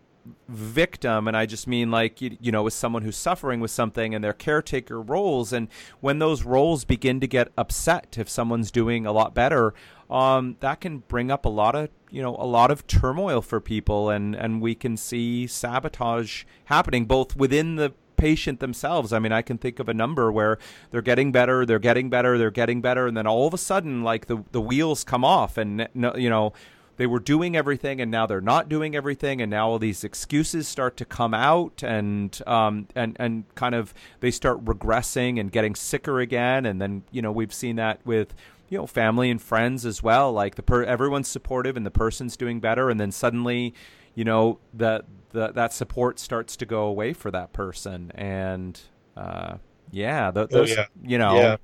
victim 0.50 1.28
and 1.28 1.38
i 1.38 1.46
just 1.46 1.68
mean 1.68 1.90
like 1.90 2.22
you, 2.22 2.38
you 2.42 2.52
know 2.52 2.64
with 2.64 2.74
someone 2.74 3.02
who's 3.02 3.16
suffering 3.16 3.62
with 3.62 3.72
something 3.72 4.14
and 4.14 4.24
their 4.24 4.34
caretaker 4.34 5.02
roles 5.02 5.54
and 5.54 5.68
when 6.02 6.20
those 6.20 6.44
roles 6.44 6.84
begin 6.84 7.20
to 7.20 7.28
get 7.28 7.50
upset 7.58 8.18
if 8.18 8.28
someone's 8.28 8.72
doing 8.72 9.06
a 9.06 9.12
lot 9.12 9.34
better 9.34 9.74
um, 10.10 10.56
that 10.62 10.80
can 10.82 11.00
bring 11.00 11.30
up 11.32 11.46
a 11.46 11.50
lot 11.50 11.76
of 11.76 11.90
you 12.10 12.22
know 12.22 12.36
a 12.38 12.46
lot 12.46 12.72
of 12.72 12.88
turmoil 12.88 13.42
for 13.42 13.60
people 13.60 14.10
and 14.10 14.36
and 14.36 14.62
we 14.62 14.76
can 14.76 14.96
see 14.98 15.48
sabotage 15.48 16.44
happening 16.66 17.06
both 17.06 17.36
within 17.36 17.76
the 17.76 17.94
patient 18.18 18.60
themselves. 18.60 19.14
I 19.14 19.20
mean, 19.20 19.32
I 19.32 19.42
can 19.42 19.58
think 19.58 19.80
of 19.80 19.88
a 19.88 19.94
number 19.94 20.32
where 20.32 20.58
they're 20.92 21.02
getting 21.02 21.32
better, 21.32 21.66
they're 21.66 21.80
getting 21.80 22.10
better, 22.10 22.38
they're 22.38 22.52
getting 22.52 22.82
better, 22.82 23.08
and 23.08 23.16
then 23.16 23.28
all 23.28 23.48
of 23.48 23.54
a 23.54 23.58
sudden, 23.58 24.04
like 24.04 24.26
the 24.26 24.44
the 24.52 24.62
wheels 24.62 25.04
come 25.04 25.24
off, 25.24 25.58
and 25.58 25.88
you 25.96 26.30
know 26.30 26.54
they 26.98 27.08
were 27.08 27.20
doing 27.20 27.56
everything 27.56 28.02
and 28.02 28.12
now 28.12 28.26
they're 28.26 28.42
not 28.42 28.68
doing 28.68 28.96
everything 28.96 29.42
and 29.42 29.50
now 29.50 29.70
all 29.70 29.80
these 29.80 30.04
excuses 30.04 30.68
start 30.68 30.98
to 30.98 31.06
come 31.06 31.34
out 31.34 31.84
and 31.84 32.42
um, 32.46 32.88
and 32.96 33.16
and 33.20 33.44
kind 33.56 33.74
of 33.74 33.94
they 34.20 34.32
start 34.32 34.64
regressing 34.66 35.40
and 35.40 35.52
getting 35.52 35.76
sicker 35.76 36.20
again 36.20 36.66
and 36.66 36.82
then 36.82 37.04
you 37.12 37.22
know 37.22 37.32
we've 37.32 37.54
seen 37.54 37.76
that 37.78 38.00
with 38.04 38.34
you 38.70 38.78
know 38.78 38.88
family 38.88 39.30
and 39.30 39.42
friends 39.42 39.86
as 39.86 40.04
well 40.04 40.32
like 40.34 40.56
the 40.56 40.64
per- 40.64 40.84
everyone's 40.84 41.28
supportive 41.28 41.78
and 41.78 41.86
the 41.86 41.92
person's 41.92 42.36
doing 42.36 42.60
better 42.60 42.90
and 42.90 43.00
then 43.00 43.12
suddenly 43.12 43.74
you 44.16 44.26
know 44.26 44.60
that 44.74 45.06
the, 45.32 45.50
that 45.50 45.74
support 45.74 46.20
starts 46.20 46.56
to 46.58 46.66
go 46.66 46.84
away 46.84 47.14
for 47.14 47.32
that 47.32 47.54
person. 47.54 48.12
And 48.16 48.80
uh, 49.16 49.58
yeah 49.92 50.32
th- 50.32 50.48
oh, 50.52 50.58
those, 50.58 50.72
oh, 50.72 50.76
yeah. 50.76 50.86
you 51.04 51.18
know. 51.18 51.36
Yeah. 51.36 51.58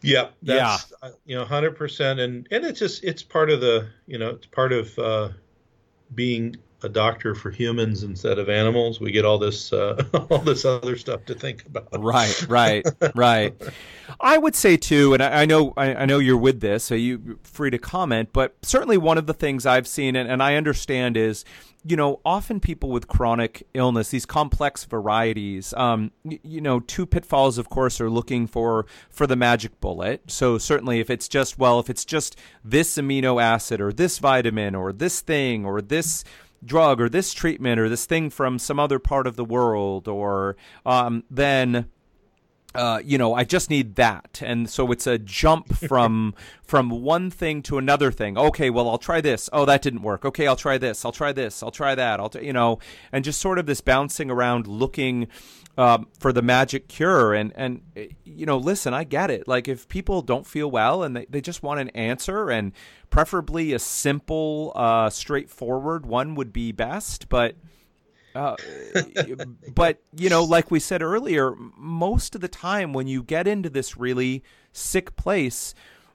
Yeah. 0.00 0.28
yeah 0.42 0.76
uh, 1.02 1.10
you 1.24 1.36
know 1.36 1.44
100% 1.44 2.20
and 2.20 2.46
and 2.50 2.64
it's 2.64 2.78
just 2.78 3.02
it's 3.02 3.22
part 3.22 3.50
of 3.50 3.60
the 3.60 3.88
you 4.06 4.18
know 4.18 4.30
it's 4.30 4.46
part 4.46 4.72
of 4.72 4.96
uh, 4.98 5.30
being 6.14 6.56
a 6.82 6.88
doctor 6.88 7.34
for 7.34 7.50
humans 7.50 8.02
instead 8.02 8.38
of 8.38 8.48
animals. 8.48 9.00
We 9.00 9.10
get 9.10 9.24
all 9.24 9.38
this 9.38 9.72
uh, 9.72 10.02
all 10.30 10.38
this 10.38 10.64
other 10.64 10.96
stuff 10.96 11.24
to 11.26 11.34
think 11.34 11.66
about. 11.66 11.88
Right, 11.92 12.48
right, 12.48 12.86
right. 13.14 13.54
I 14.20 14.38
would 14.38 14.54
say 14.54 14.76
too, 14.76 15.14
and 15.14 15.22
I, 15.22 15.42
I 15.42 15.44
know 15.44 15.72
I, 15.76 15.94
I, 15.94 16.06
know 16.06 16.18
you're 16.18 16.36
with 16.36 16.60
this, 16.60 16.84
so 16.84 16.94
you 16.94 17.38
free 17.42 17.70
to 17.70 17.78
comment. 17.78 18.30
But 18.32 18.56
certainly 18.62 18.96
one 18.96 19.18
of 19.18 19.26
the 19.26 19.34
things 19.34 19.66
I've 19.66 19.88
seen 19.88 20.16
and, 20.16 20.30
and 20.30 20.42
I 20.42 20.54
understand 20.54 21.16
is 21.16 21.44
you 21.84 21.96
know, 21.96 22.20
often 22.24 22.60
people 22.60 22.90
with 22.90 23.08
chronic 23.08 23.66
illness, 23.72 24.10
these 24.10 24.26
complex 24.26 24.84
varieties, 24.84 25.72
um, 25.74 26.10
y- 26.24 26.40
you 26.42 26.60
know, 26.60 26.80
two 26.80 27.06
pitfalls, 27.06 27.56
of 27.56 27.70
course, 27.70 28.00
are 28.00 28.10
looking 28.10 28.46
for 28.46 28.86
for 29.08 29.26
the 29.26 29.36
magic 29.36 29.80
bullet. 29.80 30.22
So 30.30 30.58
certainly, 30.58 31.00
if 31.00 31.08
it's 31.08 31.28
just 31.28 31.58
well, 31.58 31.78
if 31.78 31.88
it's 31.88 32.04
just 32.04 32.36
this 32.64 32.96
amino 32.96 33.42
acid 33.42 33.80
or 33.80 33.92
this 33.92 34.18
vitamin 34.18 34.74
or 34.74 34.92
this 34.92 35.20
thing 35.20 35.64
or 35.64 35.80
this 35.80 36.24
drug 36.64 37.00
or 37.00 37.08
this 37.08 37.32
treatment 37.32 37.80
or 37.80 37.88
this 37.88 38.06
thing 38.06 38.30
from 38.30 38.58
some 38.58 38.78
other 38.78 38.98
part 38.98 39.26
of 39.26 39.36
the 39.36 39.44
world 39.44 40.08
or 40.08 40.56
um, 40.84 41.24
then 41.30 41.88
uh, 42.74 43.00
you 43.02 43.16
know, 43.16 43.34
I 43.34 43.44
just 43.44 43.70
need 43.70 43.96
that, 43.96 44.42
and 44.44 44.68
so 44.68 44.92
it's 44.92 45.06
a 45.06 45.18
jump 45.18 45.74
from 45.88 46.34
from 46.62 46.90
one 46.90 47.30
thing 47.30 47.62
to 47.62 47.78
another 47.78 48.12
thing. 48.12 48.36
Okay, 48.36 48.68
well, 48.68 48.88
I'll 48.90 48.98
try 48.98 49.20
this. 49.20 49.48
Oh, 49.52 49.64
that 49.64 49.80
didn't 49.80 50.02
work. 50.02 50.24
Okay, 50.24 50.46
I'll 50.46 50.54
try 50.54 50.76
this. 50.76 51.04
I'll 51.04 51.12
try 51.12 51.32
this. 51.32 51.62
I'll 51.62 51.70
try 51.70 51.94
that. 51.94 52.20
I'll, 52.20 52.28
t- 52.28 52.44
you 52.44 52.52
know, 52.52 52.78
and 53.10 53.24
just 53.24 53.40
sort 53.40 53.58
of 53.58 53.66
this 53.66 53.80
bouncing 53.80 54.30
around, 54.30 54.66
looking 54.66 55.28
um, 55.78 56.08
for 56.18 56.32
the 56.32 56.42
magic 56.42 56.88
cure. 56.88 57.32
And 57.32 57.52
and 57.56 57.80
you 58.24 58.44
know, 58.44 58.58
listen, 58.58 58.92
I 58.92 59.04
get 59.04 59.30
it. 59.30 59.48
Like 59.48 59.68
if 59.68 59.88
people 59.88 60.20
don't 60.20 60.46
feel 60.46 60.70
well 60.70 61.02
and 61.02 61.16
they, 61.16 61.26
they 61.30 61.40
just 61.40 61.62
want 61.62 61.80
an 61.80 61.88
answer, 61.90 62.50
and 62.50 62.72
preferably 63.08 63.72
a 63.72 63.78
simple, 63.78 64.72
uh, 64.74 65.08
straightforward 65.08 66.04
one 66.04 66.34
would 66.34 66.52
be 66.52 66.72
best. 66.72 67.28
But 67.28 67.54
uh, 68.34 68.56
but 69.74 70.02
you 70.14 70.28
know, 70.28 70.44
like 70.44 70.70
we 70.70 70.80
said 70.80 71.00
earlier, 71.00 71.54
most 71.76 72.34
of 72.34 72.40
the 72.40 72.48
time 72.48 72.92
when 72.92 73.06
you 73.06 73.22
get 73.22 73.46
into 73.46 73.70
this 73.70 73.96
really 73.96 74.42
sick 74.72 75.16
place, 75.16 75.74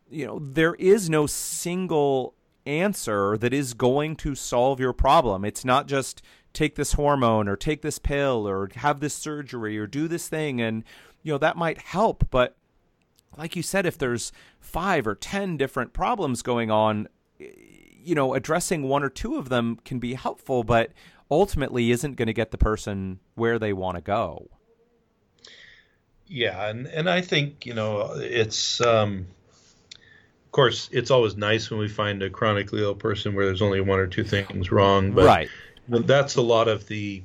you 0.09 0.27
know, 0.27 0.39
there 0.39 0.75
is 0.75 1.09
no 1.09 1.25
single 1.25 2.35
answer 2.65 3.37
that 3.37 3.53
is 3.53 3.73
going 3.73 4.15
to 4.15 4.35
solve 4.35 4.79
your 4.79 4.93
problem. 4.93 5.43
It's 5.43 5.65
not 5.65 5.87
just 5.87 6.21
take 6.53 6.75
this 6.75 6.93
hormone 6.93 7.47
or 7.47 7.55
take 7.55 7.81
this 7.81 7.99
pill 7.99 8.47
or 8.47 8.69
have 8.75 8.99
this 8.99 9.13
surgery 9.13 9.77
or 9.77 9.87
do 9.87 10.07
this 10.07 10.27
thing 10.27 10.61
and 10.61 10.83
you 11.23 11.31
know 11.31 11.37
that 11.37 11.57
might 11.57 11.79
help, 11.79 12.27
but 12.29 12.55
like 13.37 13.55
you 13.55 13.63
said 13.63 13.85
if 13.85 13.97
there's 13.97 14.31
5 14.59 15.07
or 15.07 15.15
10 15.15 15.57
different 15.57 15.93
problems 15.93 16.41
going 16.41 16.69
on, 16.69 17.07
you 17.39 18.15
know, 18.15 18.33
addressing 18.33 18.83
one 18.83 19.03
or 19.03 19.09
two 19.09 19.37
of 19.37 19.49
them 19.49 19.79
can 19.85 19.99
be 19.99 20.13
helpful, 20.13 20.63
but 20.63 20.91
ultimately 21.31 21.91
isn't 21.91 22.15
going 22.15 22.27
to 22.27 22.33
get 22.33 22.51
the 22.51 22.57
person 22.57 23.19
where 23.35 23.57
they 23.57 23.73
want 23.73 23.95
to 23.95 24.01
go. 24.01 24.47
Yeah, 26.27 26.67
and 26.67 26.87
and 26.87 27.09
I 27.09 27.21
think 27.21 27.65
you 27.65 27.73
know 27.73 28.13
it's 28.15 28.81
um, 28.81 29.27
of 29.91 30.51
course 30.51 30.89
it's 30.91 31.11
always 31.11 31.35
nice 31.35 31.69
when 31.69 31.79
we 31.79 31.87
find 31.87 32.23
a 32.23 32.29
chronically 32.29 32.81
ill 32.81 32.95
person 32.95 33.35
where 33.35 33.45
there's 33.45 33.61
only 33.61 33.81
one 33.81 33.99
or 33.99 34.07
two 34.07 34.23
things 34.23 34.71
wrong, 34.71 35.11
but 35.11 35.25
right. 35.25 35.49
That's 35.87 36.35
a 36.35 36.41
lot 36.41 36.67
of 36.67 36.87
the 36.87 37.23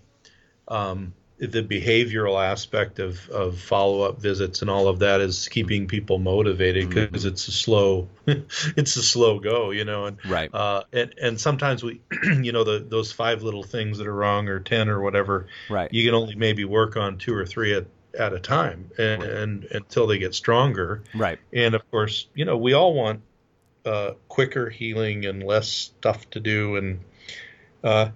um, 0.68 1.14
the 1.38 1.62
behavioral 1.62 2.44
aspect 2.44 2.98
of, 2.98 3.28
of 3.28 3.58
follow 3.58 4.02
up 4.02 4.20
visits 4.20 4.60
and 4.60 4.68
all 4.68 4.88
of 4.88 4.98
that 4.98 5.20
is 5.20 5.48
keeping 5.48 5.86
people 5.86 6.18
motivated 6.18 6.88
because 6.88 7.24
mm-hmm. 7.24 7.28
it's 7.28 7.46
a 7.46 7.52
slow 7.52 8.08
it's 8.26 8.96
a 8.96 9.02
slow 9.02 9.38
go 9.38 9.70
you 9.70 9.84
know 9.84 10.06
and 10.06 10.18
right 10.26 10.52
uh, 10.52 10.82
and 10.92 11.14
and 11.20 11.40
sometimes 11.40 11.84
we 11.84 12.00
you 12.42 12.50
know 12.50 12.64
the 12.64 12.80
those 12.80 13.12
five 13.12 13.42
little 13.42 13.62
things 13.62 13.98
that 13.98 14.06
are 14.08 14.14
wrong 14.14 14.48
or 14.48 14.58
ten 14.58 14.88
or 14.88 15.00
whatever 15.00 15.46
right 15.70 15.92
you 15.92 16.04
can 16.04 16.14
only 16.14 16.34
maybe 16.34 16.64
work 16.64 16.96
on 16.96 17.18
two 17.18 17.34
or 17.34 17.46
three 17.46 17.72
at 17.72 17.86
at 18.18 18.32
a 18.32 18.40
time 18.40 18.90
and, 18.98 19.22
right. 19.22 19.30
and 19.30 19.64
until 19.70 20.08
they 20.08 20.18
get 20.18 20.34
stronger 20.34 21.04
right 21.14 21.38
and 21.52 21.74
of 21.76 21.88
course 21.90 22.26
you 22.34 22.44
know 22.44 22.56
we 22.56 22.72
all 22.72 22.94
want 22.94 23.22
uh, 23.86 24.12
quicker 24.28 24.68
healing 24.68 25.24
and 25.24 25.42
less 25.42 25.68
stuff 25.68 26.28
to 26.30 26.40
do 26.40 26.76
and 26.76 27.00
uh, 27.84 28.08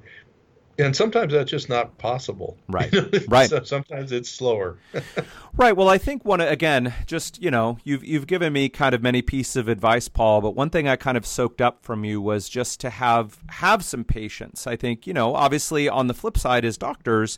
and 0.79 0.97
sometimes 0.97 1.33
that's 1.33 1.51
just 1.51 1.68
not 1.68 1.97
possible. 1.99 2.57
Right. 2.68 2.95
right. 3.29 3.51
so 3.51 3.62
sometimes 3.64 4.12
it's 4.12 4.31
slower. 4.31 4.79
right. 5.57 5.77
Well, 5.77 5.91
I 5.91 5.99
think 5.99 6.25
one 6.25 6.41
again, 6.41 6.95
just 7.07 7.43
you 7.43 7.51
know, 7.51 7.77
you've 7.85 8.03
you've 8.03 8.27
given 8.27 8.53
me 8.53 8.70
kind 8.70 8.95
of 8.95 9.03
many 9.03 9.20
pieces 9.20 9.57
of 9.57 9.68
advice, 9.68 10.09
Paul. 10.09 10.41
But 10.41 10.53
one 10.53 10.70
thing 10.70 10.89
I 10.89 10.97
kind 10.97 11.18
of 11.18 11.27
soaked 11.27 11.61
up 11.61 11.85
from 11.85 12.05
you 12.05 12.23
was 12.23 12.49
just 12.49 12.81
to 12.81 12.91
have 12.91 13.39
have 13.51 13.85
some 13.85 14.05
patience. 14.05 14.66
I 14.66 14.77
think 14.77 15.07
you 15.07 15.12
know, 15.12 15.35
obviously, 15.35 15.87
on 15.87 16.07
the 16.07 16.14
flip 16.14 16.39
side, 16.39 16.64
as 16.64 16.79
doctors, 16.79 17.37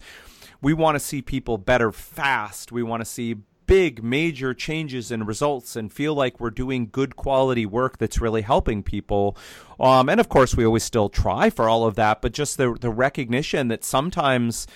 we 0.62 0.72
want 0.72 0.94
to 0.94 1.00
see 1.00 1.20
people 1.20 1.58
better 1.58 1.90
fast. 1.90 2.70
We 2.70 2.84
want 2.84 3.00
to 3.00 3.04
see 3.04 3.36
big 3.66 4.02
major 4.02 4.54
changes 4.54 5.10
in 5.10 5.24
results 5.24 5.76
and 5.76 5.92
feel 5.92 6.14
like 6.14 6.40
we're 6.40 6.50
doing 6.50 6.88
good 6.90 7.16
quality 7.16 7.66
work 7.66 7.98
that's 7.98 8.20
really 8.20 8.42
helping 8.42 8.82
people. 8.82 9.36
Um, 9.80 10.08
and 10.08 10.20
of 10.20 10.28
course 10.28 10.56
we 10.56 10.64
always 10.64 10.84
still 10.84 11.08
try 11.08 11.50
for 11.50 11.68
all 11.68 11.84
of 11.84 11.96
that 11.96 12.22
but 12.22 12.32
just 12.32 12.56
the 12.56 12.76
the 12.80 12.90
recognition 12.90 13.68
that 13.68 13.84
sometimes 13.84 14.66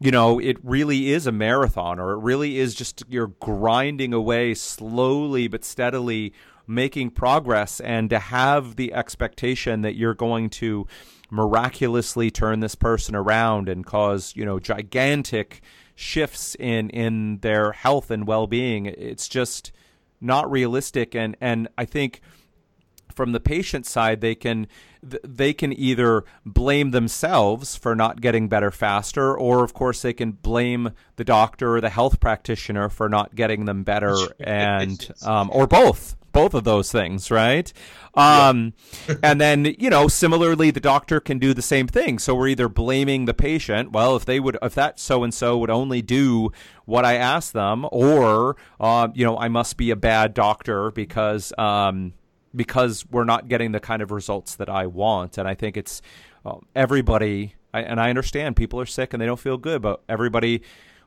you 0.00 0.10
know 0.10 0.38
it 0.38 0.56
really 0.62 1.10
is 1.10 1.26
a 1.26 1.32
marathon 1.32 1.98
or 1.98 2.12
it 2.12 2.20
really 2.20 2.58
is 2.58 2.74
just 2.74 3.02
you're 3.08 3.34
grinding 3.40 4.14
away 4.14 4.54
slowly 4.54 5.48
but 5.48 5.64
steadily 5.64 6.32
making 6.66 7.10
progress. 7.10 7.80
And 7.80 8.10
to 8.10 8.18
have 8.18 8.76
the 8.76 8.92
expectation 8.92 9.82
that 9.82 9.94
you're 9.94 10.14
going 10.14 10.50
to 10.50 10.86
miraculously 11.30 12.30
turn 12.30 12.60
this 12.60 12.76
person 12.76 13.16
around 13.16 13.68
and 13.68 13.84
cause 13.84 14.32
you 14.36 14.44
know 14.44 14.60
gigantic 14.60 15.60
shifts 15.96 16.54
in 16.60 16.90
in 16.90 17.38
their 17.38 17.72
health 17.72 18.12
and 18.12 18.26
well-being. 18.26 18.86
It's 18.86 19.26
just 19.26 19.72
not 20.20 20.48
realistic 20.48 21.14
and 21.16 21.36
and 21.40 21.66
I 21.76 21.84
think 21.84 22.20
from 23.12 23.32
the 23.32 23.40
patient 23.40 23.86
side 23.86 24.20
they 24.20 24.34
can 24.34 24.66
they 25.02 25.52
can 25.52 25.72
either 25.72 26.24
blame 26.44 26.90
themselves 26.90 27.76
for 27.76 27.94
not 27.94 28.20
getting 28.20 28.48
better 28.48 28.70
faster 28.70 29.36
or 29.36 29.64
of 29.64 29.72
course 29.72 30.02
they 30.02 30.12
can 30.12 30.32
blame 30.32 30.90
the 31.16 31.24
doctor 31.24 31.76
or 31.76 31.80
the 31.80 31.88
health 31.90 32.20
practitioner 32.20 32.88
for 32.88 33.08
not 33.08 33.34
getting 33.34 33.64
them 33.64 33.82
better 33.82 34.14
and 34.40 35.10
um, 35.22 35.50
or 35.52 35.66
both 35.66 36.16
both 36.36 36.52
of 36.52 36.64
those 36.64 36.92
things, 36.92 37.30
right? 37.30 37.72
Um, 38.12 38.74
yeah. 39.08 39.14
and 39.22 39.40
then, 39.40 39.74
you 39.78 39.88
know, 39.88 40.06
similarly, 40.06 40.70
the 40.70 40.80
doctor 40.80 41.18
can 41.18 41.38
do 41.38 41.54
the 41.54 41.62
same 41.62 41.86
thing. 41.86 42.18
So 42.18 42.34
we're 42.34 42.48
either 42.48 42.68
blaming 42.68 43.24
the 43.24 43.32
patient, 43.32 43.92
well, 43.92 44.16
if 44.16 44.26
they 44.26 44.38
would, 44.38 44.58
if 44.60 44.74
that 44.74 45.00
so 45.00 45.24
and 45.24 45.32
so 45.32 45.56
would 45.56 45.70
only 45.70 46.02
do 46.02 46.50
what 46.84 47.06
I 47.06 47.14
asked 47.14 47.54
them, 47.54 47.86
or, 47.90 48.56
uh, 48.78 49.08
you 49.14 49.24
know, 49.24 49.38
I 49.38 49.48
must 49.48 49.78
be 49.78 49.90
a 49.90 49.96
bad 49.96 50.34
doctor 50.34 50.90
because, 50.90 51.54
um, 51.56 52.12
because 52.54 53.06
we're 53.10 53.24
not 53.24 53.48
getting 53.48 53.72
the 53.72 53.80
kind 53.80 54.02
of 54.02 54.10
results 54.10 54.56
that 54.56 54.68
I 54.68 54.86
want. 54.88 55.38
And 55.38 55.48
I 55.48 55.54
think 55.54 55.78
it's 55.78 56.02
uh, 56.44 56.56
everybody, 56.74 57.54
I, 57.72 57.80
and 57.80 57.98
I 57.98 58.10
understand 58.10 58.56
people 58.56 58.78
are 58.78 58.86
sick 58.86 59.14
and 59.14 59.22
they 59.22 59.26
don't 59.26 59.40
feel 59.40 59.56
good, 59.56 59.80
but 59.80 60.02
everybody 60.06 60.60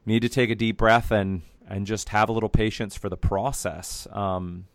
need 0.07 0.23
to 0.23 0.29
take 0.29 0.49
a 0.49 0.55
deep 0.55 0.77
breath 0.77 1.11
and, 1.11 1.43
and 1.67 1.85
just 1.85 2.09
have 2.09 2.29
a 2.29 2.31
little 2.31 2.49
patience 2.49 2.97
for 2.97 3.09
the 3.09 3.17
process. 3.17 4.07
Um, 4.11 4.65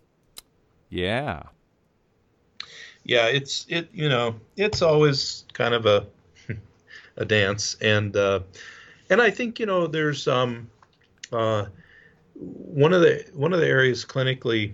yeah. 0.95 1.43
Yeah, 3.03 3.27
it's 3.27 3.67
it 3.69 3.89
you 3.93 4.09
know, 4.09 4.37
it's 4.57 4.81
always 4.81 5.45
kind 5.53 5.75
of 5.75 5.87
a 5.87 6.07
a 7.17 7.25
dance 7.25 7.77
and 7.81 8.17
uh 8.17 8.41
and 9.11 9.21
I 9.21 9.31
think, 9.31 9.61
you 9.61 9.67
know, 9.67 9.87
there's 9.87 10.27
um 10.29 10.71
uh 11.33 11.67
one 12.35 12.93
of 12.93 13.03
the 13.03 13.27
one 13.35 13.53
of 13.53 13.61
the 13.61 13.67
areas 13.67 14.05
clinically 14.05 14.73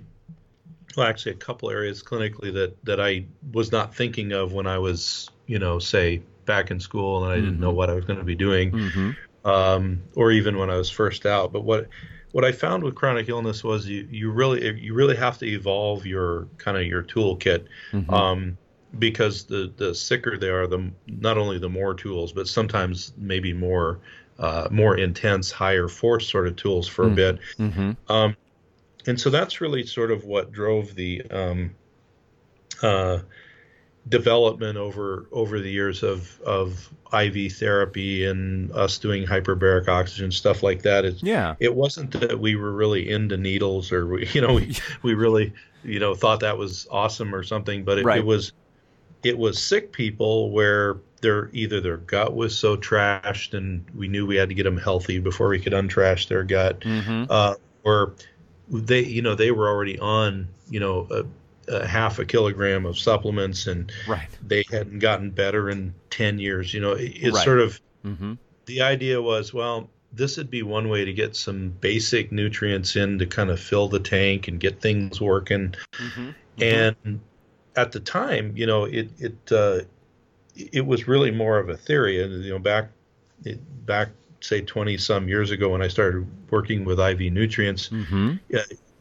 well 0.96 1.06
actually 1.06 1.32
a 1.32 1.36
couple 1.36 1.70
areas 1.70 2.02
clinically 2.02 2.52
that 2.52 2.76
that 2.84 3.00
I 3.00 3.24
was 3.52 3.72
not 3.72 3.94
thinking 3.94 4.32
of 4.32 4.52
when 4.52 4.66
I 4.66 4.78
was, 4.78 5.30
you 5.46 5.58
know, 5.58 5.78
say 5.78 6.22
back 6.44 6.70
in 6.70 6.80
school 6.80 7.24
and 7.24 7.32
I 7.32 7.36
mm-hmm. 7.36 7.44
didn't 7.46 7.60
know 7.60 7.68
mm-hmm. 7.68 7.76
what 7.76 7.90
I 7.90 7.94
was 7.94 8.04
going 8.04 8.18
to 8.18 8.24
be 8.24 8.34
doing. 8.34 8.72
Mm-hmm. 8.72 9.10
Um, 9.42 10.02
or 10.16 10.32
even 10.32 10.58
when 10.58 10.68
I 10.68 10.76
was 10.76 10.90
first 10.90 11.24
out. 11.24 11.50
But 11.50 11.64
what 11.64 11.88
what 12.32 12.44
I 12.44 12.52
found 12.52 12.82
with 12.82 12.94
chronic 12.94 13.28
illness 13.28 13.64
was 13.64 13.86
you, 13.86 14.06
you 14.10 14.30
really 14.30 14.80
you 14.80 14.94
really 14.94 15.16
have 15.16 15.38
to 15.38 15.46
evolve 15.46 16.06
your 16.06 16.46
kind 16.58 16.76
of 16.76 16.84
your 16.86 17.02
toolkit 17.02 17.66
mm-hmm. 17.92 18.12
um, 18.12 18.58
because 18.98 19.44
the 19.44 19.72
the 19.76 19.94
sicker 19.94 20.38
they 20.38 20.48
are, 20.48 20.66
the 20.66 20.90
not 21.06 21.38
only 21.38 21.58
the 21.58 21.68
more 21.68 21.94
tools, 21.94 22.32
but 22.32 22.46
sometimes 22.48 23.12
maybe 23.16 23.52
more 23.52 24.00
uh, 24.38 24.68
more 24.70 24.96
intense, 24.96 25.50
higher 25.50 25.88
force 25.88 26.28
sort 26.28 26.46
of 26.46 26.56
tools 26.56 26.88
for 26.88 27.04
mm-hmm. 27.04 27.12
a 27.12 27.16
bit. 27.16 27.38
Mm-hmm. 27.58 28.12
Um, 28.12 28.36
and 29.06 29.20
so 29.20 29.30
that's 29.30 29.60
really 29.60 29.84
sort 29.84 30.10
of 30.10 30.24
what 30.24 30.52
drove 30.52 30.94
the 30.94 31.22
um, 31.30 31.74
uh, 32.82 33.18
development 34.08 34.78
over 34.78 35.26
over 35.30 35.60
the 35.60 35.70
years 35.70 36.02
of 36.02 36.40
of 36.42 36.88
IV 37.12 37.52
therapy 37.52 38.24
and 38.24 38.72
us 38.72 38.98
doing 38.98 39.26
hyperbaric 39.26 39.88
oxygen 39.88 40.30
stuff 40.30 40.62
like 40.62 40.82
that. 40.82 41.04
It's, 41.04 41.22
yeah, 41.22 41.54
it 41.60 41.74
wasn't 41.74 42.12
that 42.12 42.38
we 42.40 42.56
were 42.56 42.72
really 42.72 43.10
into 43.10 43.36
needles 43.36 43.92
or 43.92 44.06
we, 44.06 44.26
you 44.32 44.40
know 44.40 44.54
we, 44.54 44.76
we 45.02 45.14
really 45.14 45.52
you 45.84 45.98
know 45.98 46.14
thought 46.14 46.40
that 46.40 46.56
was 46.56 46.86
awesome 46.90 47.34
or 47.34 47.42
something, 47.42 47.84
but 47.84 47.98
it, 47.98 48.04
right. 48.04 48.18
it 48.18 48.24
was 48.24 48.52
it 49.22 49.36
was 49.36 49.62
sick 49.62 49.92
people 49.92 50.50
where 50.50 50.96
their 51.20 51.50
either 51.52 51.80
their 51.80 51.98
gut 51.98 52.34
was 52.34 52.56
so 52.58 52.76
trashed 52.76 53.52
and 53.52 53.84
we 53.94 54.08
knew 54.08 54.26
we 54.26 54.36
had 54.36 54.48
to 54.48 54.54
get 54.54 54.62
them 54.62 54.78
healthy 54.78 55.18
before 55.18 55.48
we 55.48 55.60
could 55.60 55.74
untrash 55.74 56.28
their 56.28 56.42
gut, 56.42 56.80
mm-hmm. 56.80 57.24
uh, 57.28 57.54
or 57.84 58.14
they 58.68 59.00
you 59.02 59.20
know 59.20 59.34
they 59.34 59.50
were 59.50 59.68
already 59.68 59.98
on 59.98 60.48
you 60.70 60.80
know 60.80 61.26
a, 61.70 61.86
half 61.86 62.18
a 62.18 62.24
kilogram 62.24 62.86
of 62.86 62.98
supplements 62.98 63.66
and 63.66 63.92
right. 64.08 64.28
they 64.46 64.64
hadn't 64.70 64.98
gotten 64.98 65.30
better 65.30 65.70
in 65.70 65.94
10 66.10 66.38
years 66.38 66.72
you 66.74 66.80
know 66.80 66.92
it, 66.92 67.12
it's 67.16 67.36
right. 67.36 67.44
sort 67.44 67.60
of 67.60 67.80
mm-hmm. 68.04 68.34
the 68.66 68.82
idea 68.82 69.20
was 69.20 69.54
well 69.54 69.88
this 70.12 70.36
would 70.36 70.50
be 70.50 70.62
one 70.62 70.88
way 70.88 71.04
to 71.04 71.12
get 71.12 71.36
some 71.36 71.70
basic 71.70 72.32
nutrients 72.32 72.96
in 72.96 73.18
to 73.18 73.26
kind 73.26 73.50
of 73.50 73.60
fill 73.60 73.88
the 73.88 74.00
tank 74.00 74.48
and 74.48 74.58
get 74.60 74.80
things 74.80 75.20
working 75.20 75.74
mm-hmm. 75.92 76.30
Mm-hmm. 76.58 76.62
and 76.62 77.20
at 77.76 77.92
the 77.92 78.00
time 78.00 78.56
you 78.56 78.66
know 78.66 78.84
it 78.84 79.10
it 79.18 79.52
uh, 79.52 79.80
it 80.56 80.84
was 80.84 81.06
really 81.06 81.30
more 81.30 81.58
of 81.58 81.68
a 81.68 81.76
theory 81.76 82.22
and 82.22 82.44
you 82.44 82.50
know 82.50 82.58
back 82.58 82.90
it, 83.44 83.60
back 83.86 84.10
say 84.40 84.62
20 84.62 84.96
some 84.96 85.28
years 85.28 85.50
ago 85.50 85.70
when 85.70 85.82
I 85.82 85.88
started 85.88 86.26
working 86.50 86.84
with 86.84 86.98
IV 86.98 87.32
nutrients, 87.32 87.88
mm-hmm. 87.88 88.36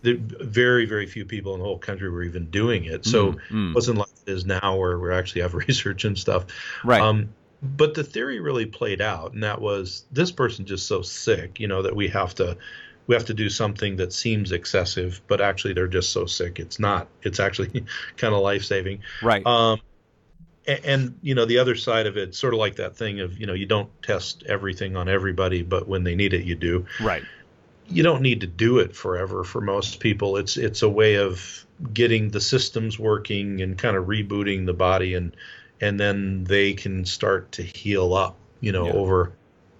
Yeah, 0.02 0.14
very 0.20 0.86
very 0.86 1.06
few 1.06 1.26
people 1.26 1.54
in 1.54 1.60
the 1.60 1.66
whole 1.66 1.78
country 1.78 2.10
were 2.10 2.24
even 2.24 2.50
doing 2.50 2.86
it. 2.86 3.06
So 3.06 3.34
mm-hmm. 3.34 3.72
it 3.72 3.76
wasn't 3.76 3.98
like 3.98 4.10
it 4.26 4.32
is 4.32 4.46
now 4.46 4.78
where 4.78 4.98
we 4.98 5.14
actually 5.14 5.42
have 5.42 5.54
research 5.68 6.06
and 6.06 6.18
stuff. 6.18 6.46
Right. 6.84 7.02
Um, 7.02 7.30
but 7.62 7.94
the 7.94 8.04
theory 8.04 8.40
really 8.40 8.66
played 8.66 9.02
out, 9.02 9.34
and 9.34 9.44
that 9.44 9.60
was 9.60 10.06
this 10.12 10.32
person 10.32 10.66
just 10.66 10.88
so 10.88 11.02
sick, 11.02 11.60
you 11.60 11.68
know, 11.68 11.82
that 11.82 11.96
we 11.96 12.08
have 12.08 12.34
to 12.36 12.58
we 13.08 13.16
have 13.16 13.26
to 13.26 13.34
do 13.34 13.50
something 13.50 13.96
that 13.96 14.14
seems 14.14 14.52
excessive, 14.52 15.20
but 15.28 15.42
actually 15.42 15.74
they're 15.74 15.88
just 15.88 16.12
so 16.12 16.28
sick. 16.28 16.60
It's 16.60 16.80
not. 16.80 17.08
It's 17.24 17.40
actually 17.40 17.84
kind 18.18 18.36
of 18.36 18.42
life 18.42 18.64
saving. 18.64 19.02
Right. 19.24 19.44
Um, 19.48 19.82
and, 20.68 20.86
and, 20.86 21.20
you 21.24 21.34
know 21.34 21.46
the 21.46 21.58
other 21.58 21.76
side 21.76 22.06
of 22.06 22.18
it, 22.18 22.36
sort 22.36 22.54
of 22.54 22.60
like 22.60 22.76
that 22.76 22.96
thing 22.96 23.20
of 23.20 23.40
you 23.40 23.48
know 23.48 23.54
you 23.54 23.66
don't 23.66 23.90
test 24.04 24.44
everything 24.48 24.96
on 24.96 25.10
everybody, 25.10 25.64
but 25.64 25.88
when 25.88 26.04
they 26.04 26.16
need 26.16 26.34
it, 26.34 26.46
you 26.46 26.56
do. 26.56 26.86
Right. 27.02 27.24
You 27.90 28.04
don't 28.04 28.22
need 28.22 28.42
to 28.42 28.48
do 28.48 28.80
it 28.80 28.96
forever 28.96 29.44
for 29.44 29.62
most 29.62 30.00
people. 30.00 30.38
It's 30.38 30.58
it's 30.58 30.82
a 30.82 30.90
way 30.90 31.16
of 31.16 31.66
getting 31.94 32.30
the 32.30 32.42
systems 32.42 33.00
working 33.00 33.62
and 33.62 33.78
kind 33.78 33.96
of 33.96 34.06
rebooting 34.06 34.66
the 34.66 34.74
body 34.74 35.14
and 35.14 35.36
and 35.82 36.00
then 36.00 36.44
they 36.44 36.74
can 36.74 37.06
start 37.06 37.52
to 37.54 37.64
heal 37.64 38.14
up 38.14 38.36
you 38.60 38.72
know 38.72 38.88
yeah. 38.88 38.94
over 38.94 39.32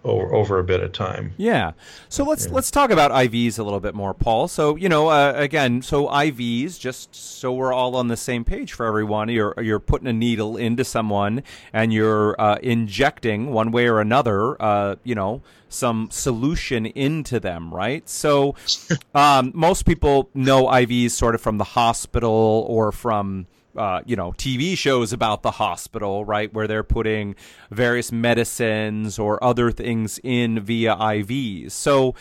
over, 0.04 0.34
over 0.34 0.60
a 0.60 0.64
bit 0.64 0.82
of 0.82 0.92
time. 0.92 1.34
Yeah. 1.38 1.74
So 2.08 2.24
let's 2.24 2.46
yeah. 2.46 2.54
let's 2.54 2.72
talk 2.72 2.92
about 2.92 3.12
IVs 3.12 3.60
a 3.60 3.64
little 3.64 3.80
bit 3.80 3.96
more, 3.96 4.14
Paul. 4.14 4.48
So 4.48 4.76
you 4.76 4.90
know, 4.90 5.10
uh, 5.10 5.34
again, 5.36 5.82
so 5.82 6.08
IVs, 6.08 6.80
just 6.80 7.14
so 7.14 7.54
we're 7.54 7.74
all 7.74 7.96
on 7.96 8.08
the 8.08 8.18
same 8.18 8.44
page 8.44 8.74
for 8.74 8.86
everyone. 8.86 9.30
You're 9.30 9.54
you're 9.62 9.80
putting 9.80 10.08
a 10.08 10.14
needle 10.14 10.58
into 10.58 10.84
someone 10.84 11.44
and 11.74 11.94
you're 11.94 12.40
uh, 12.40 12.58
injecting 12.62 13.52
one 13.52 13.72
way 13.72 13.88
or 13.88 14.00
another. 14.00 14.62
Uh, 14.62 14.96
you 15.04 15.16
know, 15.16 15.42
some 15.68 16.10
solution 16.12 16.86
into 16.86 17.40
them, 17.40 17.74
right? 17.74 18.08
So 18.08 18.56
um, 19.16 19.52
most 19.54 19.86
people 19.86 20.30
know 20.34 20.66
IVs 20.66 21.12
sort 21.12 21.36
of 21.36 21.42
from 21.42 21.58
the 21.58 21.64
hospital 21.64 22.66
or 22.68 22.92
from 22.92 23.48
uh, 23.76 24.02
you 24.06 24.16
know 24.16 24.32
TV 24.34 24.78
shows 24.78 25.14
about 25.14 25.44
the 25.44 25.52
hospital, 25.52 26.26
right, 26.26 26.54
where 26.54 26.68
they're 26.68 26.84
putting 26.84 27.36
various 27.72 28.12
medicines 28.12 29.20
or 29.20 29.44
other 29.44 29.72
things 29.72 30.20
in 30.24 30.60
via 30.60 30.96
IVs. 30.96 31.72
So 31.72 32.16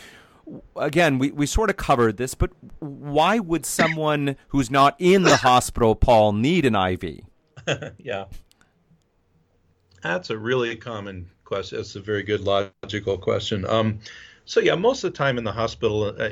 again, 0.76 1.18
we, 1.18 1.30
we 1.30 1.46
sort 1.46 1.70
of 1.70 1.76
covered 1.76 2.16
this, 2.16 2.34
but 2.34 2.50
why 2.78 3.38
would 3.38 3.66
someone 3.66 4.36
who's 4.48 4.70
not 4.70 4.96
in 4.98 5.22
the 5.22 5.36
hospital, 5.36 5.94
Paul, 5.94 6.32
need 6.32 6.64
an 6.64 6.74
IV? 6.74 7.20
yeah, 7.98 8.24
that's 10.02 10.30
a 10.30 10.38
really 10.38 10.76
common 10.76 11.30
question. 11.44 11.78
That's 11.78 11.96
a 11.96 12.00
very 12.00 12.22
good 12.22 12.40
logical 12.40 13.18
question. 13.18 13.66
Um, 13.66 14.00
so 14.44 14.60
yeah, 14.60 14.76
most 14.76 15.04
of 15.04 15.12
the 15.12 15.18
time 15.18 15.36
in 15.36 15.44
the 15.44 15.52
hospital, 15.52 16.14
uh, 16.18 16.30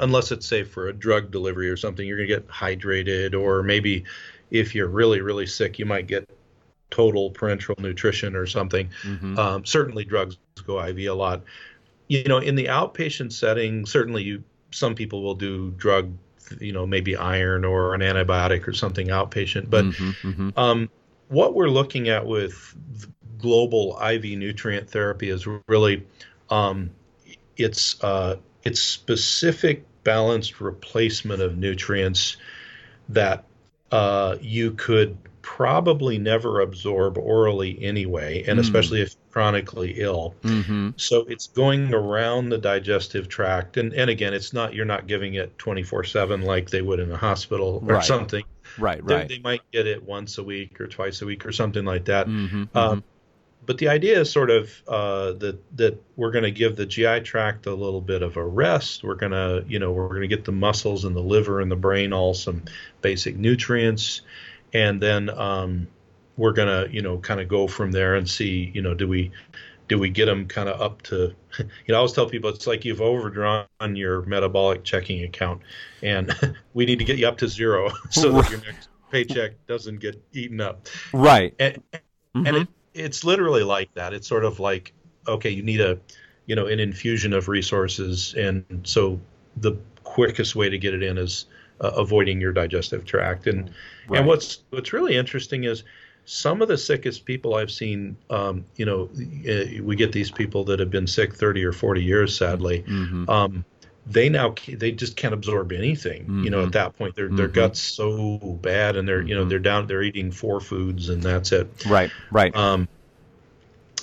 unless 0.00 0.32
it's 0.32 0.46
say 0.46 0.64
for 0.64 0.88
a 0.88 0.92
drug 0.92 1.30
delivery 1.30 1.68
or 1.68 1.76
something, 1.76 2.06
you're 2.06 2.16
going 2.16 2.28
to 2.28 2.34
get 2.34 2.48
hydrated, 2.48 3.38
or 3.38 3.62
maybe 3.62 4.04
if 4.50 4.74
you're 4.74 4.88
really 4.88 5.20
really 5.20 5.46
sick, 5.46 5.78
you 5.78 5.86
might 5.86 6.06
get 6.06 6.28
total 6.90 7.30
parenteral 7.30 7.78
nutrition 7.78 8.34
or 8.34 8.46
something. 8.46 8.88
Mm-hmm. 9.02 9.38
Um, 9.38 9.64
certainly, 9.64 10.04
drugs 10.04 10.38
go 10.66 10.82
IV 10.82 10.98
a 10.98 11.14
lot. 11.14 11.42
You 12.08 12.24
know, 12.24 12.38
in 12.38 12.54
the 12.54 12.66
outpatient 12.66 13.32
setting, 13.32 13.84
certainly 13.84 14.22
you 14.22 14.42
some 14.70 14.94
people 14.94 15.22
will 15.22 15.34
do 15.34 15.70
drug, 15.72 16.12
you 16.60 16.72
know, 16.72 16.86
maybe 16.86 17.16
iron 17.16 17.64
or 17.64 17.94
an 17.94 18.00
antibiotic 18.00 18.66
or 18.66 18.72
something 18.72 19.08
outpatient. 19.08 19.70
But 19.70 19.84
mm-hmm, 19.86 20.28
mm-hmm. 20.28 20.58
Um, 20.58 20.90
what 21.28 21.54
we're 21.54 21.68
looking 21.68 22.08
at 22.08 22.26
with 22.26 22.74
global 23.38 23.98
IV 24.00 24.24
nutrient 24.38 24.90
therapy 24.90 25.30
is 25.30 25.46
really 25.68 26.06
um, 26.50 26.90
it's 27.56 28.02
uh, 28.02 28.36
it's 28.64 28.80
specific 28.80 29.84
balanced 30.04 30.60
replacement 30.60 31.42
of 31.42 31.58
nutrients 31.58 32.36
that 33.10 33.44
uh, 33.90 34.36
you 34.40 34.72
could 34.72 35.16
probably 35.42 36.18
never 36.18 36.60
absorb 36.60 37.16
orally 37.16 37.82
anyway, 37.82 38.44
and 38.46 38.58
mm. 38.58 38.62
especially 38.62 39.00
if 39.00 39.16
chronically 39.30 39.94
ill. 39.96 40.34
Mm-hmm. 40.42 40.90
So 40.96 41.24
it's 41.28 41.46
going 41.46 41.94
around 41.94 42.50
the 42.50 42.58
digestive 42.58 43.28
tract, 43.28 43.76
and 43.76 43.92
and 43.94 44.10
again, 44.10 44.34
it's 44.34 44.52
not 44.52 44.74
you're 44.74 44.84
not 44.84 45.06
giving 45.06 45.34
it 45.34 45.56
24 45.58 46.04
seven 46.04 46.42
like 46.42 46.70
they 46.70 46.82
would 46.82 47.00
in 47.00 47.10
a 47.10 47.16
hospital 47.16 47.82
or 47.86 47.94
right. 47.94 48.04
something. 48.04 48.44
Right, 48.78 49.02
right. 49.02 49.26
They, 49.26 49.36
they, 49.36 49.40
might 49.40 49.62
get 49.72 49.86
it 49.86 50.02
once 50.02 50.36
a 50.36 50.44
week 50.44 50.80
or 50.80 50.86
twice 50.86 51.22
a 51.22 51.26
week 51.26 51.46
or 51.46 51.52
something 51.52 51.84
like 51.84 52.04
that. 52.04 52.26
Mm-hmm, 52.26 52.76
um, 52.76 52.98
mm-hmm. 52.98 52.98
But 53.68 53.76
the 53.76 53.88
idea 53.88 54.18
is 54.18 54.32
sort 54.32 54.48
of 54.48 54.82
uh, 54.88 55.32
that 55.32 55.58
that 55.76 56.02
we're 56.16 56.30
going 56.30 56.44
to 56.44 56.50
give 56.50 56.74
the 56.74 56.86
GI 56.86 57.20
tract 57.20 57.66
a 57.66 57.74
little 57.74 58.00
bit 58.00 58.22
of 58.22 58.38
a 58.38 58.42
rest. 58.42 59.04
We're 59.04 59.14
going 59.14 59.32
to, 59.32 59.62
you 59.68 59.78
know, 59.78 59.92
we're 59.92 60.08
going 60.08 60.22
to 60.22 60.26
get 60.26 60.46
the 60.46 60.52
muscles 60.52 61.04
and 61.04 61.14
the 61.14 61.20
liver 61.20 61.60
and 61.60 61.70
the 61.70 61.76
brain 61.76 62.14
all 62.14 62.32
some 62.32 62.62
basic 63.02 63.36
nutrients, 63.36 64.22
and 64.72 65.02
then 65.02 65.28
um, 65.28 65.86
we're 66.38 66.54
going 66.54 66.68
to, 66.68 66.90
you 66.90 67.02
know, 67.02 67.18
kind 67.18 67.42
of 67.42 67.48
go 67.48 67.68
from 67.68 67.92
there 67.92 68.14
and 68.14 68.26
see, 68.26 68.72
you 68.72 68.80
know, 68.80 68.94
do 68.94 69.06
we 69.06 69.32
do 69.86 69.98
we 69.98 70.08
get 70.08 70.24
them 70.24 70.48
kind 70.48 70.70
of 70.70 70.80
up 70.80 71.02
to 71.02 71.34
you 71.58 71.64
know 71.88 71.94
i 71.94 71.98
always 71.98 72.12
tell 72.12 72.26
people 72.26 72.48
it's 72.48 72.66
like 72.66 72.84
you've 72.84 73.00
overdrawn 73.00 73.66
your 73.94 74.20
metabolic 74.22 74.84
checking 74.84 75.24
account 75.24 75.62
and 76.02 76.34
we 76.74 76.84
need 76.84 76.98
to 76.98 77.04
get 77.06 77.16
you 77.16 77.26
up 77.26 77.38
to 77.38 77.48
zero 77.48 77.90
so 78.10 78.32
that 78.32 78.50
your 78.50 78.60
next 78.60 78.88
paycheck 79.10 79.52
doesn't 79.66 79.98
get 79.98 80.22
eaten 80.34 80.60
up 80.60 80.86
right 81.14 81.54
and, 81.58 81.82
mm-hmm. 81.92 82.46
and 82.46 82.56
it, 82.58 82.68
it's 82.98 83.24
literally 83.24 83.62
like 83.62 83.92
that. 83.94 84.12
It's 84.12 84.26
sort 84.26 84.44
of 84.44 84.60
like 84.60 84.92
okay, 85.26 85.50
you 85.50 85.62
need 85.62 85.80
a 85.80 85.98
you 86.46 86.56
know 86.56 86.66
an 86.66 86.80
infusion 86.80 87.32
of 87.32 87.48
resources, 87.48 88.34
and 88.34 88.64
so 88.84 89.20
the 89.56 89.76
quickest 90.04 90.56
way 90.56 90.68
to 90.68 90.78
get 90.78 90.94
it 90.94 91.02
in 91.02 91.18
is 91.18 91.46
uh, 91.80 91.92
avoiding 91.96 92.40
your 92.40 92.52
digestive 92.52 93.04
tract. 93.04 93.46
And 93.46 93.70
right. 94.08 94.18
and 94.18 94.26
what's 94.26 94.62
what's 94.70 94.92
really 94.92 95.16
interesting 95.16 95.64
is 95.64 95.84
some 96.24 96.60
of 96.60 96.68
the 96.68 96.76
sickest 96.76 97.24
people 97.24 97.54
I've 97.54 97.70
seen, 97.70 98.14
um, 98.28 98.64
you 98.76 98.84
know, 98.84 99.08
uh, 99.48 99.82
we 99.82 99.96
get 99.96 100.12
these 100.12 100.30
people 100.30 100.62
that 100.64 100.78
have 100.78 100.90
been 100.90 101.06
sick 101.06 101.34
30 101.34 101.64
or 101.64 101.72
40 101.72 102.02
years, 102.02 102.36
sadly. 102.36 102.84
Mm-hmm. 102.86 103.30
Um, 103.30 103.64
they 104.10 104.28
now 104.28 104.54
they 104.66 104.92
just 104.92 105.16
can't 105.16 105.34
absorb 105.34 105.72
anything. 105.72 106.22
Mm-hmm. 106.22 106.44
You 106.44 106.50
know, 106.50 106.58
at 106.58 106.62
mm-hmm. 106.64 106.70
that 106.72 106.96
point, 106.96 107.14
their 107.14 107.26
mm-hmm. 107.26 107.36
their 107.36 107.48
guts 107.48 107.80
so 107.80 108.38
bad, 108.38 108.96
and 108.96 109.06
they're 109.06 109.22
you 109.22 109.34
know 109.34 109.42
mm-hmm. 109.42 109.50
they're 109.50 109.58
down 109.58 109.86
they're 109.86 110.02
eating 110.02 110.30
four 110.30 110.60
foods, 110.60 111.08
and 111.08 111.22
that's 111.22 111.52
it. 111.52 111.86
Right, 111.86 112.10
right. 112.30 112.54
Um, 112.54 112.88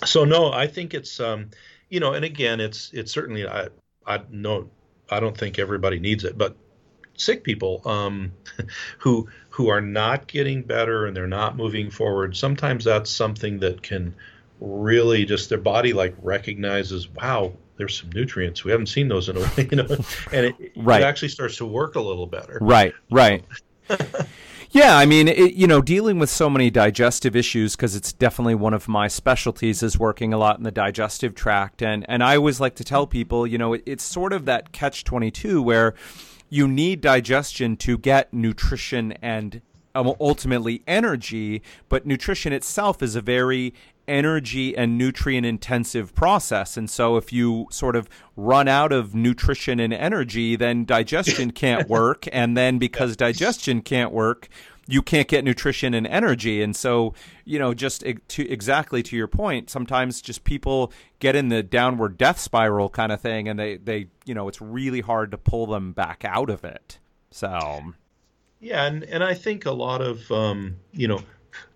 so 0.04 0.26
no, 0.26 0.52
I 0.52 0.68
think 0.68 0.94
it's 0.94 1.20
um, 1.20 1.50
you 1.90 2.00
know, 2.00 2.14
and 2.14 2.24
again, 2.24 2.60
it's 2.60 2.92
it's 2.94 3.12
certainly 3.12 3.48
I 3.48 3.70
I 4.06 4.22
no 4.30 4.70
I 5.10 5.20
don't 5.20 5.38
think 5.38 5.58
everybody 5.58 6.00
needs 6.00 6.24
it, 6.24 6.38
but 6.38 6.56
sick 7.18 7.44
people 7.44 7.82
um, 7.86 8.34
who 9.00 9.28
who 9.50 9.70
are 9.70 9.82
not 9.82 10.28
getting 10.28 10.62
better 10.62 11.06
and 11.06 11.16
they're 11.16 11.28
not 11.28 11.58
moving 11.58 11.90
forward, 11.90 12.36
sometimes 12.38 12.84
that's 12.86 13.10
something 13.10 13.60
that 13.60 13.82
can 13.82 14.14
really 14.60 15.26
just 15.26 15.50
their 15.50 15.58
body 15.58 15.94
like 15.94 16.16
recognizes, 16.22 17.10
wow, 17.10 17.54
there's 17.78 18.00
some 18.00 18.10
nutrients. 18.12 18.64
We 18.64 18.72
haven't 18.72 18.88
seen 18.88 19.08
those 19.08 19.30
in 19.30 19.38
a 19.38 19.40
while, 19.46 19.66
you 19.66 19.78
know, 19.78 19.98
and 20.32 20.46
it, 20.48 20.72
right. 20.76 21.02
it 21.02 21.06
actually 21.06 21.30
starts 21.30 21.58
to 21.58 21.66
work 21.66 21.96
a 21.96 22.02
little 22.02 22.28
better. 22.28 22.58
Right, 22.62 22.94
right. 23.12 23.44
yeah, 24.72 24.98
I 24.98 25.06
mean, 25.06 25.28
it, 25.28 25.54
you 25.54 25.68
know, 25.68 25.82
dealing 25.82 26.20
with 26.20 26.30
so 26.30 26.50
many 26.50 26.70
digestive 26.70 27.36
issues 27.36 27.76
because 27.76 27.96
it's 27.96 28.14
definitely 28.14 28.56
one 28.56 28.74
of 28.74 28.88
my 28.88 29.08
specialties 29.08 29.84
is 29.84 30.00
working 30.00 30.34
a 30.34 30.38
lot 30.38 30.58
in 30.58 30.64
the 30.64 30.72
digestive 30.72 31.36
tract, 31.36 31.82
and 31.82 32.06
and 32.10 32.24
I 32.24 32.36
always 32.36 32.60
like 32.60 32.76
to 32.76 32.84
tell 32.84 33.08
people, 33.08 33.46
you 33.46 33.58
know, 33.58 33.74
it, 33.74 33.84
it's 33.86 34.04
sort 34.04 34.34
of 34.34 34.46
that 34.46 34.72
catch 34.72 35.04
twenty 35.04 35.32
two 35.32 35.62
where 35.62 35.94
you 36.50 36.68
need 36.68 37.02
digestion 37.02 37.76
to 37.76 37.98
get 37.98 38.34
nutrition 38.34 39.14
and 39.14 39.62
um, 39.96 40.14
ultimately 40.20 40.84
energy, 40.86 41.62
but 41.90 42.06
nutrition 42.06 42.54
itself 42.54 43.02
is 43.02 43.16
a 43.16 43.22
very 43.22 43.74
energy 44.08 44.76
and 44.76 44.98
nutrient 44.98 45.46
intensive 45.46 46.14
process. 46.16 46.78
And 46.78 46.90
so 46.90 47.18
if 47.18 47.34
you 47.34 47.68
sort 47.72 47.96
of 47.96 48.10
run 48.36 48.68
out 48.68 48.92
of 48.92 49.16
nutrition 49.16 49.80
and 49.80 49.94
energy, 49.94 50.56
then 50.56 50.86
digestion 50.86 51.52
can't 51.54 51.90
work. 51.90 52.28
And 52.32 52.56
then 52.56 52.78
because 52.78 53.16
digestion 53.16 53.82
can't 53.82 54.12
work, 54.12 54.50
you 54.88 55.02
can't 55.02 55.28
get 55.28 55.44
nutrition 55.44 55.94
and 55.94 56.06
energy. 56.06 56.62
And 56.62 56.76
so, 56.76 57.14
you 57.44 57.58
know, 57.58 57.74
just 57.74 58.04
to 58.28 58.50
exactly 58.50 59.02
to 59.04 59.16
your 59.16 59.28
point, 59.28 59.70
sometimes 59.70 60.22
just 60.22 60.44
people 60.44 60.92
get 61.20 61.36
in 61.36 61.50
the 61.50 61.64
downward 61.64 62.18
death 62.18 62.40
spiral 62.40 62.90
kind 62.90 63.12
of 63.12 63.20
thing 63.22 63.48
and 63.48 63.60
they, 63.60 63.78
they, 63.78 64.08
you 64.26 64.34
know, 64.34 64.48
it's 64.48 64.62
really 64.62 65.02
hard 65.02 65.32
to 65.32 65.38
pull 65.38 65.66
them 65.66 65.92
back 65.92 66.24
out 66.24 66.50
of 66.50 66.64
it. 66.64 67.00
So, 67.32 67.94
yeah. 68.60 68.86
And, 68.86 69.04
and 69.04 69.24
I 69.24 69.34
think 69.34 69.66
a 69.66 69.72
lot 69.72 70.02
of, 70.02 70.32
um, 70.32 70.78
you 70.92 71.08
know, 71.08 71.22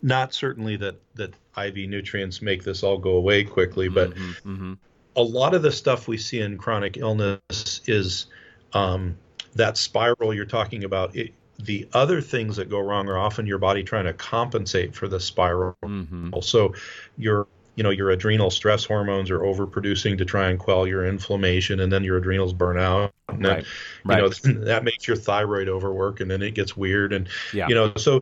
not 0.01 0.34
certainly 0.34 0.75
that 0.77 0.95
that 1.15 1.34
IV 1.57 1.89
nutrients 1.89 2.41
make 2.41 2.63
this 2.63 2.84
all 2.84 2.97
go 2.97 3.11
away 3.11 3.43
quickly, 3.43 3.89
but 3.89 4.11
mm-hmm, 4.11 4.53
mm-hmm. 4.53 4.73
a 5.15 5.21
lot 5.21 5.53
of 5.53 5.61
the 5.61 5.71
stuff 5.71 6.07
we 6.07 6.17
see 6.17 6.39
in 6.41 6.57
chronic 6.57 6.97
illness 6.97 7.82
is 7.86 8.27
um, 8.73 9.17
that 9.55 9.77
spiral 9.77 10.34
you're 10.34 10.45
talking 10.45 10.84
about. 10.84 11.15
It, 11.15 11.34
the 11.57 11.89
other 11.91 12.21
things 12.21 12.55
that 12.55 12.69
go 12.69 12.80
wrong 12.80 13.09
are 13.09 13.17
often 13.17 13.45
your 13.45 13.57
body 13.57 13.84
trying 13.84 14.05
to 14.05 14.13
compensate 14.13 14.95
for 14.95 15.09
the 15.09 15.19
spiral. 15.19 15.75
Mm-hmm. 15.84 16.39
So 16.41 16.73
you're 17.17 17.47
you 17.80 17.84
know 17.84 17.91
your 17.91 18.09
adrenal 18.09 18.51
stress 18.51 18.84
hormones 18.84 19.32
are 19.32 19.39
overproducing 19.39 20.17
to 20.17 20.25
try 20.25 20.49
and 20.49 20.59
quell 20.59 20.86
your 20.86 21.05
inflammation 21.05 21.80
and 21.80 21.89
then 21.89 22.03
your 22.03 22.17
adrenals 22.17 22.51
burn 22.51 22.77
out 22.77 23.13
and 23.30 23.45
right. 23.45 23.55
then, 23.55 23.65
right. 24.03 24.43
you 24.43 24.53
know 24.53 24.59
that 24.65 24.84
makes 24.84 25.07
your 25.07 25.15
thyroid 25.15 25.69
overwork 25.69 26.19
and 26.19 26.30
then 26.30 26.41
it 26.41 26.53
gets 26.53 26.75
weird 26.75 27.13
and 27.13 27.30
yeah. 27.53 27.69
you 27.69 27.75
know 27.75 27.93
so 27.95 28.21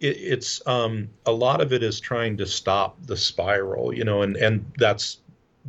it, 0.00 0.16
it's 0.16 0.66
um, 0.66 1.08
a 1.26 1.32
lot 1.32 1.60
of 1.60 1.72
it 1.72 1.82
is 1.82 2.00
trying 2.00 2.36
to 2.38 2.46
stop 2.46 2.96
the 3.06 3.16
spiral 3.16 3.94
you 3.94 4.04
know 4.04 4.22
and 4.22 4.36
and 4.36 4.72
that's 4.76 5.18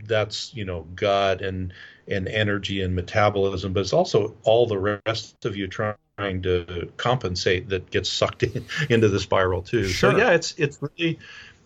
that's 0.05 0.53
you 0.53 0.65
know 0.65 0.85
gut 0.95 1.41
and 1.41 1.73
and 2.07 2.27
energy 2.27 2.81
and 2.81 2.95
metabolism 2.95 3.73
but 3.73 3.81
it's 3.81 3.93
also 3.93 4.35
all 4.43 4.65
the 4.65 4.99
rest 5.05 5.45
of 5.45 5.55
you 5.55 5.67
trying 5.67 5.95
to 6.41 6.91
compensate 6.97 7.69
that 7.69 7.89
gets 7.91 8.09
sucked 8.09 8.43
in, 8.43 8.65
into 8.89 9.07
the 9.07 9.19
spiral 9.19 9.61
too 9.61 9.87
sure. 9.87 10.11
so 10.11 10.17
yeah 10.17 10.31
it's 10.31 10.53
it's 10.57 10.79
really 10.81 11.19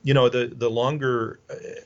you 0.04 0.14
know 0.14 0.28
the 0.28 0.52
the 0.54 0.70
longer 0.70 1.40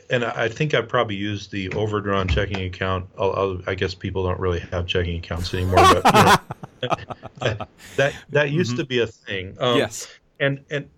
and 0.10 0.26
i 0.26 0.50
think 0.50 0.74
i 0.74 0.82
probably 0.82 1.16
used 1.16 1.52
the 1.52 1.72
overdrawn 1.74 2.28
checking 2.28 2.64
account 2.64 3.06
I'll, 3.18 3.34
I'll, 3.34 3.62
i 3.68 3.76
guess 3.76 3.94
people 3.94 4.24
don't 4.24 4.40
really 4.40 4.60
have 4.60 4.88
checking 4.88 5.18
accounts 5.18 5.54
anymore 5.54 5.76
but 5.78 6.42
you 6.82 6.90
know, 6.90 7.58
that 7.96 8.16
that 8.30 8.50
used 8.50 8.72
mm-hmm. 8.72 8.80
to 8.80 8.86
be 8.86 9.00
a 9.00 9.08
thing 9.08 9.56
um, 9.60 9.78
yes 9.78 10.08
and 10.40 10.64
and 10.70 10.90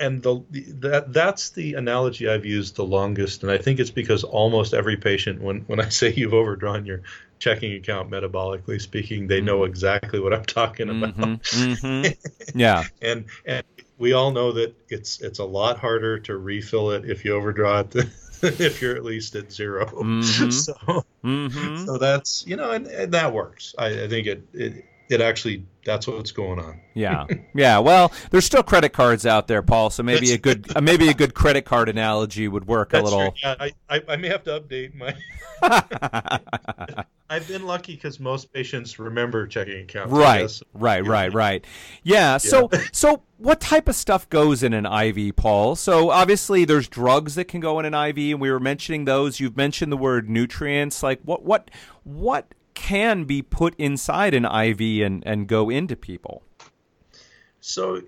and 0.00 0.22
the, 0.22 0.42
that 0.80 1.12
that's 1.12 1.50
the 1.50 1.74
analogy 1.74 2.28
I've 2.28 2.44
used 2.44 2.76
the 2.76 2.84
longest, 2.84 3.42
and 3.42 3.52
I 3.52 3.58
think 3.58 3.78
it's 3.78 3.90
because 3.90 4.24
almost 4.24 4.74
every 4.74 4.96
patient, 4.96 5.40
when 5.40 5.60
when 5.62 5.80
I 5.80 5.88
say 5.88 6.12
you've 6.12 6.34
overdrawn 6.34 6.84
your 6.84 7.02
checking 7.38 7.74
account, 7.74 8.10
metabolically 8.10 8.80
speaking, 8.80 9.26
they 9.26 9.38
mm-hmm. 9.38 9.46
know 9.46 9.64
exactly 9.64 10.20
what 10.20 10.32
I'm 10.32 10.44
talking 10.44 10.90
about. 10.90 11.16
Mm-hmm. 11.16 11.86
Mm-hmm. 11.86 12.58
yeah, 12.58 12.84
and 13.02 13.26
and 13.44 13.64
we 13.98 14.12
all 14.12 14.30
know 14.30 14.52
that 14.52 14.74
it's 14.88 15.20
it's 15.20 15.38
a 15.38 15.44
lot 15.44 15.78
harder 15.78 16.18
to 16.20 16.36
refill 16.36 16.90
it 16.90 17.08
if 17.08 17.24
you 17.24 17.34
overdraw 17.34 17.80
it 17.80 17.90
than 17.90 18.10
if 18.42 18.82
you're 18.82 18.96
at 18.96 19.04
least 19.04 19.36
at 19.36 19.52
0 19.52 19.86
mm-hmm. 19.86 20.50
So 20.50 21.04
mm-hmm. 21.24 21.86
so 21.86 21.98
that's 21.98 22.46
you 22.46 22.56
know 22.56 22.72
and, 22.72 22.86
and 22.86 23.12
that 23.14 23.32
works. 23.32 23.74
I, 23.78 24.04
I 24.04 24.08
think 24.08 24.26
it, 24.26 24.42
it 24.52 24.84
it 25.08 25.20
actually 25.20 25.64
that's 25.84 26.06
what's 26.06 26.32
going 26.32 26.58
on. 26.58 26.80
Yeah, 26.94 27.26
yeah. 27.54 27.78
Well, 27.78 28.12
there's 28.30 28.44
still 28.44 28.62
credit 28.62 28.92
cards 28.92 29.26
out 29.26 29.48
there, 29.48 29.62
Paul. 29.62 29.90
So 29.90 30.02
maybe 30.02 30.32
a 30.32 30.38
good 30.38 30.74
uh, 30.74 30.80
maybe 30.80 31.08
a 31.08 31.14
good 31.14 31.34
credit 31.34 31.64
card 31.64 31.88
analogy 31.88 32.48
would 32.48 32.66
work 32.66 32.92
a 32.94 33.00
little. 33.00 33.34
Yeah, 33.42 33.56
I, 33.60 33.72
I, 33.88 34.02
I 34.08 34.16
may 34.16 34.28
have 34.28 34.44
to 34.44 34.60
update 34.60 34.94
my. 34.94 35.14
I've 37.30 37.48
been 37.48 37.64
lucky 37.66 37.94
because 37.94 38.20
most 38.20 38.52
patients 38.52 38.98
remember 38.98 39.46
checking 39.46 39.80
accounts. 39.82 40.12
Right, 40.12 40.50
right, 40.72 41.04
right, 41.04 41.32
right. 41.32 41.64
Yeah. 42.02 42.36
So 42.38 42.70
so 42.92 43.22
what 43.38 43.60
type 43.60 43.88
of 43.88 43.94
stuff 43.94 44.28
goes 44.30 44.62
in 44.62 44.72
an 44.72 44.86
IV, 44.86 45.36
Paul? 45.36 45.76
So 45.76 46.10
obviously 46.10 46.64
there's 46.64 46.88
drugs 46.88 47.34
that 47.34 47.46
can 47.46 47.60
go 47.60 47.78
in 47.78 47.86
an 47.86 47.94
IV, 47.94 48.32
and 48.32 48.40
we 48.40 48.50
were 48.50 48.60
mentioning 48.60 49.04
those. 49.04 49.40
You've 49.40 49.56
mentioned 49.56 49.90
the 49.92 49.96
word 49.96 50.28
nutrients. 50.28 51.02
Like 51.02 51.20
what 51.24 51.42
what 51.44 51.70
what 52.04 52.54
can 52.74 53.24
be 53.24 53.42
put 53.42 53.74
inside 53.76 54.34
an 54.34 54.44
IV 54.44 55.04
and, 55.04 55.22
and 55.26 55.46
go 55.46 55.70
into 55.70 55.96
people? 55.96 56.42
So, 57.60 58.02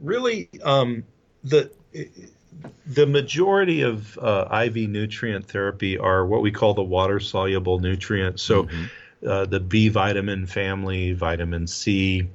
really, 0.00 0.48
um, 0.62 1.04
the 1.42 1.70
the 2.86 3.06
majority 3.06 3.82
of 3.82 4.18
uh, 4.18 4.46
IV 4.66 4.88
nutrient 4.88 5.46
therapy 5.48 5.98
are 5.98 6.26
what 6.26 6.42
we 6.42 6.50
call 6.50 6.74
the 6.74 6.82
water 6.82 7.18
soluble 7.18 7.80
nutrients. 7.80 8.42
So, 8.42 8.64
mm-hmm. 8.64 9.28
uh, 9.28 9.46
the 9.46 9.60
B 9.60 9.88
vitamin 9.88 10.46
family, 10.46 11.12
vitamin 11.12 11.66
C, 11.66 12.28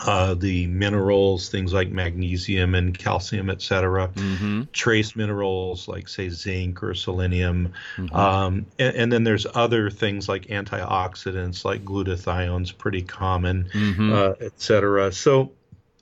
uh, 0.00 0.34
the 0.34 0.66
minerals, 0.66 1.48
things 1.48 1.72
like 1.72 1.88
magnesium 1.90 2.74
and 2.74 2.98
calcium, 2.98 3.48
etc. 3.48 4.08
Mm-hmm. 4.08 4.62
Trace 4.72 5.14
minerals 5.14 5.86
like, 5.86 6.08
say, 6.08 6.28
zinc 6.28 6.82
or 6.82 6.94
selenium. 6.94 7.72
Mm-hmm. 7.96 8.14
Um, 8.14 8.66
and, 8.78 8.96
and, 8.96 9.12
then 9.12 9.24
there's 9.24 9.46
other 9.54 9.90
things 9.90 10.28
like 10.28 10.46
antioxidants, 10.46 11.64
like 11.64 11.84
glutathione's 11.84 12.72
pretty 12.72 13.02
common, 13.02 13.68
mm-hmm. 13.72 14.12
uh, 14.12 14.32
etc. 14.40 15.12
So, 15.12 15.52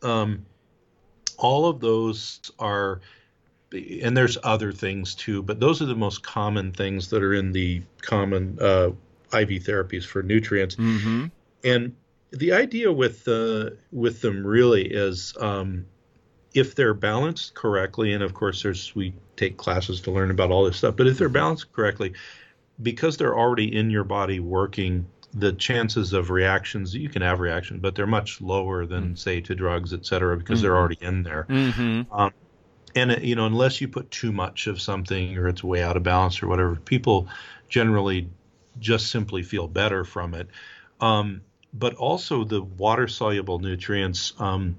um, 0.02 0.46
all 1.36 1.66
of 1.66 1.80
those 1.80 2.40
are, 2.58 3.00
and 3.72 4.16
there's 4.16 4.38
other 4.42 4.72
things 4.72 5.14
too, 5.14 5.42
but 5.42 5.60
those 5.60 5.82
are 5.82 5.86
the 5.86 5.94
most 5.94 6.22
common 6.22 6.72
things 6.72 7.10
that 7.10 7.22
are 7.22 7.34
in 7.34 7.52
the 7.52 7.82
common 8.00 8.58
uh, 8.60 8.90
IV 9.34 9.64
therapies 9.64 10.04
for 10.04 10.22
nutrients. 10.22 10.76
Mm-hmm. 10.76 11.26
And 11.64 11.94
the 12.32 12.52
idea 12.52 12.90
with 12.92 13.24
the 13.24 13.76
with 13.92 14.20
them 14.20 14.46
really 14.46 14.86
is 14.86 15.34
um, 15.38 15.86
if 16.54 16.74
they're 16.74 16.94
balanced 16.94 17.54
correctly, 17.54 18.12
and 18.12 18.22
of 18.22 18.34
course, 18.34 18.62
there's 18.62 18.94
we 18.94 19.14
take 19.36 19.56
classes 19.56 20.00
to 20.02 20.10
learn 20.10 20.30
about 20.30 20.50
all 20.50 20.64
this 20.64 20.78
stuff. 20.78 20.96
But 20.96 21.06
if 21.06 21.18
they're 21.18 21.28
balanced 21.28 21.72
correctly, 21.72 22.14
because 22.80 23.16
they're 23.16 23.36
already 23.36 23.74
in 23.74 23.90
your 23.90 24.04
body 24.04 24.40
working, 24.40 25.06
the 25.34 25.52
chances 25.52 26.12
of 26.12 26.30
reactions 26.30 26.94
you 26.94 27.08
can 27.08 27.22
have 27.22 27.40
reactions, 27.40 27.80
but 27.80 27.94
they're 27.94 28.06
much 28.06 28.40
lower 28.40 28.86
than 28.86 29.04
mm-hmm. 29.04 29.14
say 29.14 29.40
to 29.42 29.54
drugs, 29.54 29.92
et 29.92 30.06
cetera, 30.06 30.36
because 30.36 30.58
mm-hmm. 30.58 30.62
they're 30.62 30.76
already 30.76 30.98
in 31.00 31.22
there. 31.22 31.46
Mm-hmm. 31.48 32.12
Um, 32.12 32.32
and 32.94 33.22
you 33.22 33.36
know, 33.36 33.46
unless 33.46 33.80
you 33.80 33.88
put 33.88 34.10
too 34.10 34.32
much 34.32 34.66
of 34.66 34.80
something 34.80 35.36
or 35.36 35.48
it's 35.48 35.62
way 35.62 35.82
out 35.82 35.96
of 35.96 36.02
balance 36.02 36.42
or 36.42 36.48
whatever, 36.48 36.76
people 36.76 37.28
generally 37.68 38.28
just 38.78 39.10
simply 39.10 39.42
feel 39.42 39.68
better 39.68 40.04
from 40.04 40.34
it. 40.34 40.48
Um, 41.00 41.42
but 41.74 41.94
also 41.94 42.44
the 42.44 42.62
water 42.62 43.08
soluble 43.08 43.58
nutrients. 43.58 44.32
Um, 44.38 44.76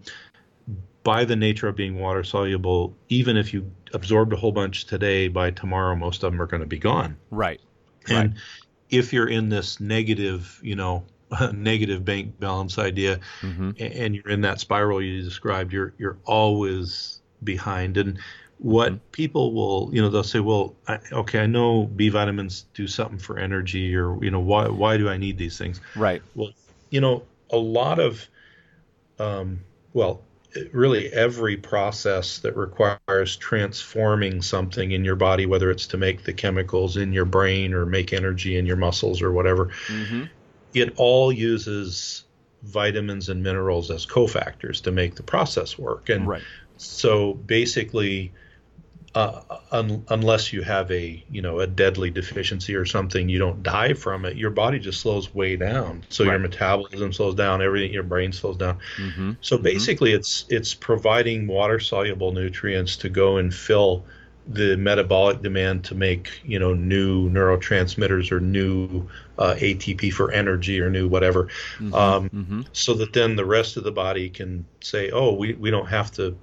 by 1.04 1.26
the 1.26 1.36
nature 1.36 1.68
of 1.68 1.76
being 1.76 2.00
water 2.00 2.24
soluble, 2.24 2.96
even 3.10 3.38
if 3.38 3.54
you 3.54 3.70
absorbed 3.94 4.34
a 4.34 4.36
whole 4.36 4.52
bunch 4.52 4.86
today, 4.86 5.28
by 5.28 5.52
tomorrow 5.52 5.96
most 5.96 6.24
of 6.24 6.32
them 6.32 6.42
are 6.42 6.46
going 6.46 6.62
to 6.62 6.68
be 6.68 6.80
gone. 6.80 7.18
Right. 7.30 7.60
And 8.08 8.34
right. 8.34 8.42
if 8.90 9.14
you're 9.14 9.28
in 9.28 9.50
this 9.50 9.80
negative, 9.80 10.60
you 10.64 10.76
know, 10.76 11.04
negative 11.54 12.06
bank 12.06 12.40
balance 12.40 12.80
idea, 12.80 13.20
mm-hmm. 13.42 13.72
and 13.80 14.16
you're 14.16 14.30
in 14.30 14.42
that 14.42 14.60
spiral 14.60 15.02
you 15.02 15.22
described, 15.22 15.74
you're 15.74 15.94
you're 15.98 16.18
always 16.26 17.22
behind. 17.44 17.98
And 17.98 18.20
what 18.60 18.94
mm-hmm. 18.94 19.00
people 19.12 19.54
will, 19.54 19.90
you 19.94 20.02
know, 20.02 20.10
they'll 20.10 20.24
say, 20.24 20.40
well, 20.40 20.76
I, 20.88 21.00
okay, 21.12 21.40
I 21.40 21.48
know 21.48 21.86
B 21.86 22.10
vitamins 22.10 22.66
do 22.74 22.88
something 22.88 23.20
for 23.20 23.38
energy, 23.38 23.96
or 23.96 24.24
you 24.24 24.32
know, 24.32 24.40
why 24.40 24.68
why 24.70 24.98
do 24.98 25.10
I 25.10 25.18
need 25.18 25.38
these 25.38 25.58
things? 25.58 25.82
Right. 25.96 26.22
Well, 26.36 26.52
you 26.94 27.02
know, 27.02 27.24
a 27.50 27.58
lot 27.58 28.00
of, 28.00 28.30
um, 29.18 29.62
well, 29.94 30.22
really 30.72 31.12
every 31.12 31.58
process 31.58 32.38
that 32.38 32.56
requires 32.56 33.36
transforming 33.36 34.44
something 34.44 34.92
in 34.92 35.04
your 35.04 35.16
body, 35.16 35.48
whether 35.48 35.72
it's 35.72 35.88
to 35.88 35.98
make 35.98 36.24
the 36.24 36.34
chemicals 36.34 36.96
in 36.96 37.12
your 37.12 37.26
brain 37.26 37.74
or 37.74 37.88
make 37.88 38.14
energy 38.14 38.58
in 38.58 38.68
your 38.68 38.76
muscles 38.76 39.24
or 39.24 39.32
whatever, 39.32 39.72
mm-hmm. 39.88 40.26
it 40.76 40.94
all 40.98 41.32
uses 41.32 42.26
vitamins 42.62 43.28
and 43.28 43.42
minerals 43.42 43.90
as 43.90 44.06
cofactors 44.06 44.80
to 44.84 44.92
make 44.92 45.16
the 45.16 45.24
process 45.24 45.80
work. 45.80 46.10
And 46.10 46.28
right. 46.28 46.44
so 46.78 47.34
basically, 47.34 48.32
uh, 49.16 49.42
un- 49.72 50.06
unless 50.10 50.54
you 50.54 50.64
have 50.64 50.92
a 50.92 51.24
you 51.30 51.42
know 51.42 51.60
a 51.60 51.68
deadly 51.68 52.10
deficiency 52.10 52.76
or 52.76 52.86
something, 52.86 53.30
you 53.30 53.38
don't 53.38 53.62
die 53.62 53.94
from 53.94 54.26
it. 54.26 54.38
Your 54.38 54.50
body 54.50 54.80
just 54.80 55.02
slows 55.02 55.34
way 55.34 55.56
down, 55.56 56.04
so 56.10 56.24
right. 56.24 56.32
your 56.32 56.40
metabolism 56.40 57.14
slows 57.14 57.36
down, 57.36 57.62
everything, 57.62 57.94
your 57.94 58.04
brain 58.04 58.32
slows 58.32 58.58
down. 58.58 58.80
Mm-hmm. 58.98 59.34
So 59.42 59.56
mm-hmm. 59.56 59.64
basically, 59.64 60.12
mm-hmm. 60.12 60.20
it's 60.20 60.46
it's 60.50 60.74
providing 60.74 61.46
water 61.46 61.80
soluble 61.80 62.32
nutrients 62.32 62.98
to 62.98 63.10
go 63.10 63.38
and 63.38 63.54
fill 63.54 64.04
the 64.48 64.76
metabolic 64.76 65.42
demand 65.42 65.86
to 65.86 65.96
make 65.96 66.32
you 66.44 66.58
know 66.58 66.74
new 66.74 67.30
neurotransmitters 67.30 68.32
or 68.32 68.40
new 68.40 69.08
uh, 69.38 69.54
ATP 69.58 70.12
for 70.12 70.32
energy 70.32 70.82
or 70.82 70.90
new 70.90 71.08
whatever, 71.08 71.46
mm-hmm. 71.78 71.94
Um, 71.94 72.30
mm-hmm. 72.30 72.62
so 72.72 72.96
that 72.96 73.14
then 73.14 73.36
the 73.36 73.46
rest 73.46 73.78
of 73.78 73.84
the 73.84 73.92
body 73.92 74.30
can 74.30 74.66
say, 74.82 75.12
oh, 75.12 75.34
we 75.34 75.54
we 75.54 75.70
don't 75.70 75.88
have 75.88 76.12
to 76.14 76.36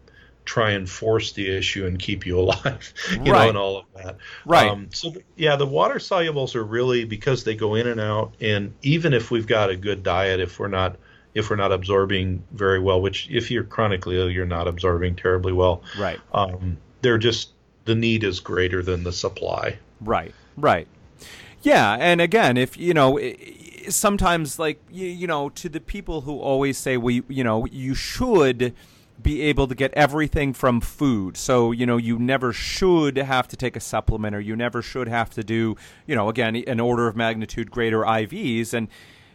try 0.44 0.70
and 0.70 0.88
force 0.88 1.32
the 1.32 1.48
issue 1.48 1.86
and 1.86 1.98
keep 1.98 2.26
you 2.26 2.38
alive, 2.38 2.92
you 3.12 3.18
right. 3.18 3.26
know, 3.26 3.48
and 3.48 3.58
all 3.58 3.78
of 3.78 3.84
that. 3.96 4.16
Right. 4.44 4.70
Um, 4.70 4.88
so 4.92 5.14
yeah, 5.36 5.56
the 5.56 5.66
water 5.66 5.96
solubles 5.96 6.54
are 6.54 6.64
really 6.64 7.04
because 7.04 7.44
they 7.44 7.54
go 7.54 7.74
in 7.74 7.86
and 7.86 8.00
out, 8.00 8.34
and 8.40 8.74
even 8.82 9.12
if 9.12 9.30
we've 9.30 9.46
got 9.46 9.70
a 9.70 9.76
good 9.76 10.02
diet, 10.02 10.40
if 10.40 10.58
we're 10.58 10.68
not 10.68 10.96
if 11.34 11.48
we're 11.48 11.56
not 11.56 11.72
absorbing 11.72 12.42
very 12.52 12.80
well, 12.80 13.00
which 13.00 13.28
if 13.30 13.50
you're 13.50 13.64
chronically 13.64 14.18
ill, 14.18 14.28
you're 14.30 14.46
not 14.46 14.66
absorbing 14.66 15.14
terribly 15.14 15.52
well. 15.52 15.82
Right. 15.98 16.18
Um, 16.34 16.76
they're 17.02 17.18
just 17.18 17.50
the 17.84 17.94
need 17.94 18.24
is 18.24 18.40
greater 18.40 18.82
than 18.82 19.04
the 19.04 19.12
supply. 19.12 19.78
Right. 20.00 20.34
Right. 20.56 20.88
Yeah, 21.62 21.96
and 22.00 22.20
again, 22.20 22.56
if 22.56 22.78
you 22.78 22.94
know, 22.94 23.20
sometimes 23.88 24.58
like 24.58 24.80
you, 24.90 25.06
you 25.06 25.26
know, 25.26 25.50
to 25.50 25.68
the 25.68 25.80
people 25.80 26.22
who 26.22 26.38
always 26.38 26.78
say 26.78 26.96
we, 26.96 27.22
you 27.28 27.44
know, 27.44 27.66
you 27.66 27.94
should 27.94 28.74
be 29.22 29.42
able 29.42 29.66
to 29.68 29.74
get 29.74 29.92
everything 29.94 30.52
from 30.52 30.80
food. 30.80 31.36
So, 31.36 31.72
you 31.72 31.86
know, 31.86 31.96
you 31.96 32.18
never 32.18 32.52
should 32.52 33.16
have 33.16 33.48
to 33.48 33.56
take 33.56 33.76
a 33.76 33.80
supplement 33.80 34.34
or 34.34 34.40
you 34.40 34.56
never 34.56 34.82
should 34.82 35.08
have 35.08 35.30
to 35.30 35.44
do, 35.44 35.76
you 36.06 36.14
know, 36.14 36.28
again, 36.28 36.56
an 36.56 36.80
order 36.80 37.06
of 37.06 37.16
magnitude 37.16 37.70
greater 37.70 38.00
IVs. 38.00 38.72
And, 38.72 38.88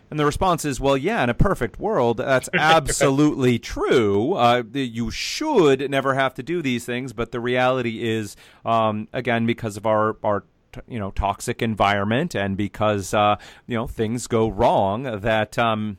and 0.09 0.19
the 0.19 0.25
response 0.25 0.65
is, 0.65 0.79
well, 0.79 0.97
yeah, 0.97 1.23
in 1.23 1.29
a 1.29 1.33
perfect 1.33 1.79
world, 1.79 2.17
that's 2.17 2.49
absolutely 2.53 3.59
true. 3.59 4.33
Uh, 4.33 4.63
you 4.73 5.11
should 5.11 5.89
never 5.89 6.13
have 6.13 6.33
to 6.35 6.43
do 6.43 6.61
these 6.61 6.85
things, 6.85 7.13
but 7.13 7.31
the 7.31 7.39
reality 7.39 8.03
is, 8.03 8.35
um, 8.63 9.07
again, 9.13 9.45
because 9.45 9.77
of 9.77 9.85
our 9.85 10.17
our 10.23 10.43
you 10.87 10.99
know 10.99 11.11
toxic 11.11 11.61
environment 11.61 12.35
and 12.35 12.57
because 12.57 13.13
uh, 13.13 13.37
you 13.67 13.75
know 13.75 13.87
things 13.87 14.27
go 14.27 14.47
wrong 14.49 15.03
that 15.21 15.57
um, 15.57 15.97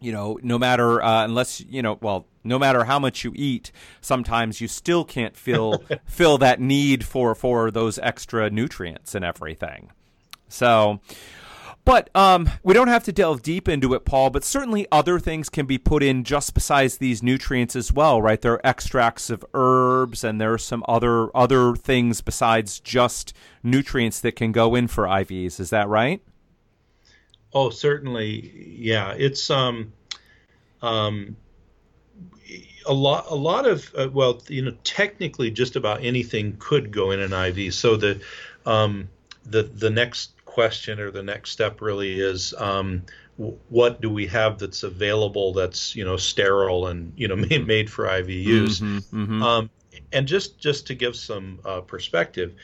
you 0.00 0.12
know 0.12 0.38
no 0.42 0.58
matter 0.58 1.02
uh, 1.02 1.24
unless 1.24 1.60
you 1.60 1.82
know 1.82 1.98
well 2.00 2.26
no 2.44 2.58
matter 2.58 2.84
how 2.84 2.98
much 2.98 3.24
you 3.24 3.32
eat 3.34 3.72
sometimes 4.00 4.60
you 4.60 4.68
still 4.68 5.04
can't 5.04 5.36
fill 5.36 5.82
fill 6.04 6.38
that 6.38 6.60
need 6.60 7.04
for 7.04 7.34
for 7.34 7.70
those 7.70 7.98
extra 7.98 8.50
nutrients 8.50 9.14
and 9.14 9.24
everything 9.24 9.90
so 10.48 11.00
but 11.84 12.14
um, 12.14 12.48
we 12.62 12.74
don't 12.74 12.88
have 12.88 13.04
to 13.04 13.12
delve 13.12 13.42
deep 13.42 13.68
into 13.68 13.92
it, 13.94 14.04
Paul. 14.04 14.30
But 14.30 14.44
certainly 14.44 14.86
other 14.92 15.18
things 15.18 15.48
can 15.48 15.66
be 15.66 15.78
put 15.78 16.02
in 16.02 16.22
just 16.22 16.54
besides 16.54 16.98
these 16.98 17.22
nutrients 17.22 17.74
as 17.74 17.92
well, 17.92 18.22
right? 18.22 18.40
There 18.40 18.54
are 18.54 18.66
extracts 18.66 19.30
of 19.30 19.44
herbs, 19.52 20.22
and 20.22 20.40
there 20.40 20.52
are 20.52 20.58
some 20.58 20.84
other 20.86 21.36
other 21.36 21.74
things 21.74 22.20
besides 22.20 22.78
just 22.78 23.34
nutrients 23.62 24.20
that 24.20 24.36
can 24.36 24.52
go 24.52 24.76
in 24.76 24.86
for 24.86 25.04
IVs. 25.04 25.58
Is 25.58 25.70
that 25.70 25.88
right? 25.88 26.22
Oh, 27.52 27.70
certainly. 27.70 28.76
Yeah, 28.78 29.14
it's 29.16 29.50
um, 29.50 29.92
um, 30.82 31.36
a 32.86 32.92
lot. 32.92 33.26
A 33.28 33.34
lot 33.34 33.66
of 33.66 33.92
uh, 33.96 34.08
well, 34.12 34.42
you 34.48 34.62
know, 34.62 34.74
technically, 34.84 35.50
just 35.50 35.76
about 35.76 36.04
anything 36.04 36.56
could 36.58 36.90
go 36.90 37.10
in 37.10 37.20
an 37.20 37.32
IV. 37.32 37.74
So 37.74 37.96
the 37.96 38.20
um, 38.66 39.08
the 39.44 39.62
the 39.62 39.90
next 39.90 40.32
question 40.44 41.00
or 41.00 41.10
the 41.10 41.22
next 41.22 41.50
step 41.50 41.80
really 41.80 42.20
is 42.20 42.52
um, 42.58 43.02
what 43.68 44.00
do 44.00 44.10
we 44.10 44.26
have 44.26 44.58
that's 44.58 44.82
available 44.82 45.54
that's 45.54 45.96
you 45.96 46.04
know 46.04 46.16
sterile 46.16 46.88
and 46.88 47.12
you 47.16 47.28
know 47.28 47.36
made, 47.48 47.66
made 47.66 47.90
for 47.90 48.06
IV 48.06 48.30
use. 48.30 48.80
Mm-hmm, 48.80 49.22
mm-hmm. 49.22 49.42
Um, 49.42 49.70
and 50.12 50.26
just 50.26 50.58
just 50.58 50.86
to 50.88 50.94
give 50.94 51.16
some 51.16 51.60
uh, 51.64 51.80
perspective, 51.80 52.54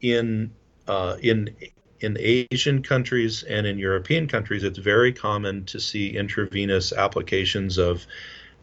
in 0.00 0.52
uh, 0.86 1.16
in 1.20 1.54
in 2.00 2.16
Asian 2.18 2.82
countries 2.82 3.42
and 3.44 3.66
in 3.66 3.78
European 3.78 4.26
countries, 4.26 4.64
it's 4.64 4.78
very 4.78 5.12
common 5.12 5.64
to 5.66 5.80
see 5.80 6.16
intravenous 6.16 6.92
applications 6.92 7.78
of. 7.78 8.06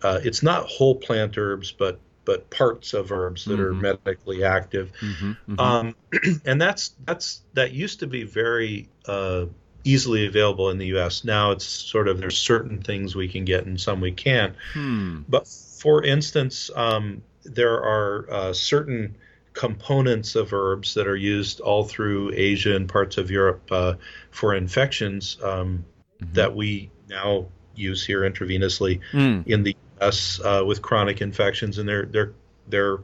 Uh, 0.01 0.19
it's 0.23 0.43
not 0.43 0.65
whole 0.67 0.95
plant 0.95 1.37
herbs, 1.37 1.71
but 1.71 1.99
but 2.25 2.49
parts 2.51 2.93
of 2.93 3.11
herbs 3.11 3.45
that 3.45 3.53
mm-hmm. 3.53 3.63
are 3.63 3.73
medically 3.73 4.43
active. 4.43 4.91
Mm-hmm, 5.01 5.53
mm-hmm. 5.53 5.59
Um, 5.59 5.95
and 6.45 6.61
that's 6.61 6.95
that's 7.05 7.41
that 7.53 7.71
used 7.71 8.01
to 8.01 8.07
be 8.07 8.23
very 8.23 8.89
uh, 9.07 9.45
easily 9.83 10.27
available 10.27 10.69
in 10.69 10.77
the 10.77 10.87
U.S. 10.87 11.23
Now 11.23 11.51
it's 11.51 11.65
sort 11.65 12.07
of 12.07 12.19
there's 12.19 12.37
certain 12.37 12.81
things 12.81 13.15
we 13.15 13.27
can 13.27 13.45
get 13.45 13.65
and 13.65 13.79
some 13.79 14.01
we 14.01 14.11
can't. 14.11 14.55
Hmm. 14.73 15.21
But 15.27 15.47
for 15.47 16.03
instance, 16.03 16.69
um, 16.75 17.23
there 17.43 17.81
are 17.81 18.27
uh, 18.29 18.53
certain 18.53 19.15
components 19.53 20.35
of 20.35 20.53
herbs 20.53 20.93
that 20.93 21.07
are 21.07 21.15
used 21.15 21.59
all 21.59 21.83
through 21.83 22.31
Asia 22.35 22.75
and 22.75 22.87
parts 22.87 23.17
of 23.17 23.31
Europe 23.31 23.67
uh, 23.71 23.95
for 24.31 24.53
infections 24.53 25.37
um, 25.43 25.83
mm-hmm. 26.21 26.33
that 26.33 26.55
we 26.55 26.91
now 27.09 27.47
use 27.75 28.05
here 28.05 28.21
intravenously 28.21 28.99
mm. 29.11 29.47
in 29.47 29.63
the 29.63 29.75
us 30.01 30.39
uh, 30.41 30.63
with 30.65 30.81
chronic 30.81 31.21
infections, 31.21 31.77
and 31.77 31.87
they're 31.87 32.05
they're 32.05 32.33
they're 32.67 32.99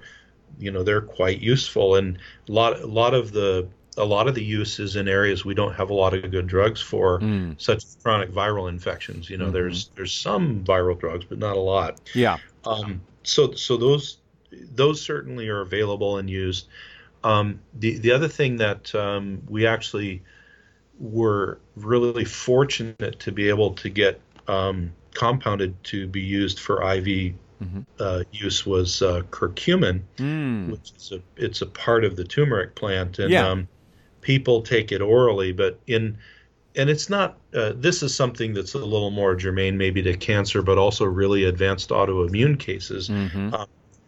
you 0.59 0.71
know 0.71 0.83
they're 0.83 1.01
quite 1.01 1.39
useful. 1.41 1.95
And 1.95 2.17
a 2.47 2.51
lot 2.51 2.79
a 2.79 2.87
lot 2.87 3.13
of 3.13 3.31
the 3.31 3.67
a 3.97 4.05
lot 4.05 4.27
of 4.27 4.35
the 4.35 4.43
use 4.43 4.79
is 4.79 4.95
in 4.95 5.07
areas 5.07 5.45
we 5.45 5.53
don't 5.53 5.73
have 5.73 5.89
a 5.89 5.93
lot 5.93 6.13
of 6.13 6.29
good 6.29 6.47
drugs 6.47 6.81
for, 6.81 7.19
mm. 7.19 7.59
such 7.59 7.77
as 7.77 7.97
chronic 8.01 8.31
viral 8.31 8.69
infections. 8.69 9.29
You 9.29 9.37
know, 9.37 9.45
mm-hmm. 9.45 9.53
there's 9.53 9.87
there's 9.95 10.13
some 10.13 10.63
viral 10.63 10.99
drugs, 10.99 11.25
but 11.25 11.37
not 11.37 11.55
a 11.55 11.61
lot. 11.61 12.01
Yeah. 12.13 12.37
Um, 12.65 13.01
so 13.23 13.53
so 13.53 13.77
those 13.77 14.17
those 14.51 15.01
certainly 15.01 15.49
are 15.49 15.61
available 15.61 16.17
and 16.17 16.29
used. 16.29 16.67
Um, 17.23 17.61
the 17.73 17.97
the 17.97 18.11
other 18.11 18.27
thing 18.27 18.57
that 18.57 18.93
um, 18.93 19.41
we 19.47 19.65
actually 19.65 20.21
were 20.99 21.59
really 21.75 22.25
fortunate 22.25 23.19
to 23.19 23.31
be 23.31 23.49
able 23.49 23.73
to 23.73 23.89
get 23.89 24.21
um, 24.47 24.93
compounded 25.15 25.83
to 25.85 26.07
be 26.07 26.21
used 26.21 26.59
for 26.59 26.83
IV 26.83 27.05
mm-hmm. 27.05 27.81
uh, 27.99 28.23
use 28.31 28.65
was 28.65 29.01
uh, 29.01 29.21
curcumin, 29.31 30.01
mm. 30.17 30.71
which 30.71 30.91
is 30.95 31.11
a 31.11 31.21
it's 31.35 31.61
a 31.61 31.65
part 31.65 32.05
of 32.05 32.15
the 32.15 32.23
turmeric 32.23 32.75
plant, 32.75 33.17
and 33.17 33.31
yeah. 33.31 33.47
um, 33.47 33.67
people 34.21 34.61
take 34.61 34.91
it 34.91 35.01
orally, 35.01 35.51
but 35.51 35.79
in 35.87 36.17
and 36.75 36.89
it's 36.89 37.09
not. 37.09 37.37
Uh, 37.53 37.71
this 37.75 38.03
is 38.03 38.13
something 38.13 38.53
that's 38.53 38.73
a 38.73 38.79
little 38.79 39.11
more 39.11 39.35
germane, 39.35 39.77
maybe 39.77 40.01
to 40.03 40.15
cancer, 40.15 40.61
but 40.61 40.77
also 40.77 41.05
really 41.05 41.45
advanced 41.45 41.89
autoimmune 41.89 42.59
cases. 42.59 43.09
Mm-hmm. 43.09 43.53
Um, 43.53 43.67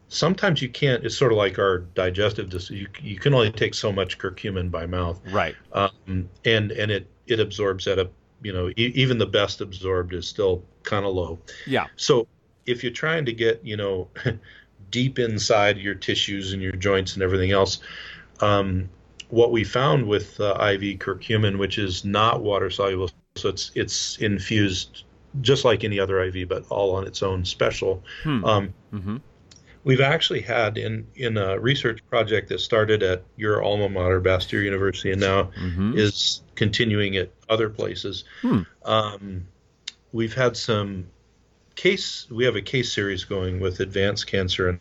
sometimes 0.09 0.61
you 0.61 0.69
can't. 0.69 1.05
It's 1.05 1.17
sort 1.17 1.31
of 1.31 1.37
like 1.37 1.59
our 1.59 1.79
digestive. 1.79 2.49
Dis- 2.49 2.69
you 2.69 2.87
you 3.01 3.17
can 3.17 3.33
only 3.33 3.51
take 3.51 3.73
so 3.73 3.91
much 3.91 4.17
curcumin 4.17 4.69
by 4.69 4.85
mouth, 4.85 5.21
right? 5.31 5.55
Um, 5.71 6.29
and 6.45 6.71
and 6.71 6.91
it 6.91 7.07
it 7.25 7.39
absorbs 7.39 7.87
at 7.87 7.99
a 7.99 8.09
you 8.41 8.53
know 8.53 8.69
e- 8.69 8.93
even 8.95 9.17
the 9.17 9.25
best 9.25 9.61
absorbed 9.61 10.13
is 10.13 10.27
still 10.27 10.63
kind 10.83 11.05
of 11.05 11.13
low. 11.13 11.39
Yeah. 11.65 11.87
So 11.95 12.27
if 12.65 12.83
you're 12.83 12.93
trying 12.93 13.25
to 13.25 13.33
get 13.33 13.63
you 13.63 13.77
know 13.77 14.09
deep 14.91 15.19
inside 15.19 15.77
your 15.77 15.95
tissues 15.95 16.53
and 16.53 16.61
your 16.61 16.73
joints 16.73 17.13
and 17.13 17.23
everything 17.23 17.51
else, 17.51 17.79
um, 18.41 18.89
what 19.29 19.51
we 19.51 19.63
found 19.63 20.07
with 20.07 20.39
uh, 20.39 20.53
IV 20.53 20.99
curcumin, 20.99 21.57
which 21.57 21.77
is 21.77 22.05
not 22.05 22.41
water 22.41 22.69
soluble, 22.69 23.09
so 23.35 23.49
it's 23.49 23.71
it's 23.75 24.17
infused 24.17 25.03
just 25.41 25.65
like 25.65 25.83
any 25.83 25.99
other 25.99 26.21
IV, 26.23 26.47
but 26.49 26.65
all 26.69 26.95
on 26.95 27.05
its 27.05 27.21
own 27.21 27.45
special. 27.45 28.03
Hmm. 28.23 28.45
Um, 28.45 28.73
mm-hmm. 28.93 29.17
We've 29.87 30.01
actually 30.01 30.41
had 30.41 30.77
in 30.77 31.07
in 31.15 31.37
a 31.37 31.57
research 31.57 32.05
project 32.09 32.49
that 32.49 32.59
started 32.59 33.01
at 33.03 33.23
your 33.37 33.63
alma 33.63 33.87
mater, 33.87 34.19
Bastyr 34.19 34.61
University, 34.61 35.11
and 35.11 35.21
now 35.21 35.43
mm-hmm. 35.43 35.97
is 35.97 36.41
continuing 36.55 37.15
at 37.15 37.31
other 37.47 37.69
places. 37.69 38.25
Hmm. 38.41 38.63
Um, 38.83 39.47
we've 40.11 40.33
had 40.33 40.57
some 40.57 41.07
case. 41.75 42.27
We 42.29 42.43
have 42.43 42.57
a 42.57 42.61
case 42.61 42.91
series 42.91 43.23
going 43.23 43.61
with 43.61 43.79
advanced 43.79 44.27
cancer 44.27 44.67
and 44.67 44.79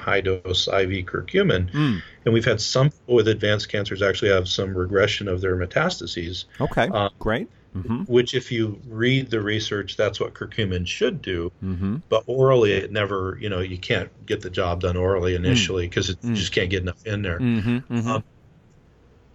high 0.00 0.22
dose 0.22 0.68
IV 0.68 1.04
curcumin, 1.04 1.70
mm. 1.70 2.00
and 2.24 2.32
we've 2.32 2.46
had 2.46 2.62
some 2.62 2.88
people 2.88 3.16
with 3.16 3.28
advanced 3.28 3.68
cancers 3.68 4.00
actually 4.00 4.30
have 4.30 4.48
some 4.48 4.74
regression 4.74 5.28
of 5.28 5.42
their 5.42 5.54
metastases. 5.54 6.46
Okay, 6.58 6.88
um, 6.88 7.10
great. 7.18 7.50
Mm-hmm. 7.74 8.02
Which, 8.04 8.34
if 8.34 8.50
you 8.50 8.80
read 8.88 9.30
the 9.30 9.40
research, 9.40 9.96
that's 9.96 10.18
what 10.18 10.34
curcumin 10.34 10.86
should 10.86 11.22
do. 11.22 11.52
Mm-hmm. 11.62 11.98
But 12.08 12.24
orally, 12.26 12.72
it 12.72 12.90
never, 12.90 13.38
you 13.40 13.48
know, 13.48 13.60
you 13.60 13.78
can't 13.78 14.10
get 14.26 14.40
the 14.40 14.50
job 14.50 14.80
done 14.80 14.96
orally 14.96 15.36
initially 15.36 15.86
because 15.86 16.14
mm. 16.16 16.30
you 16.30 16.34
just 16.34 16.52
can't 16.52 16.68
get 16.68 16.82
enough 16.82 17.06
in 17.06 17.22
there. 17.22 17.38
Mm-hmm. 17.38 17.94
mm-hmm. 17.94 18.08
Um, 18.08 18.24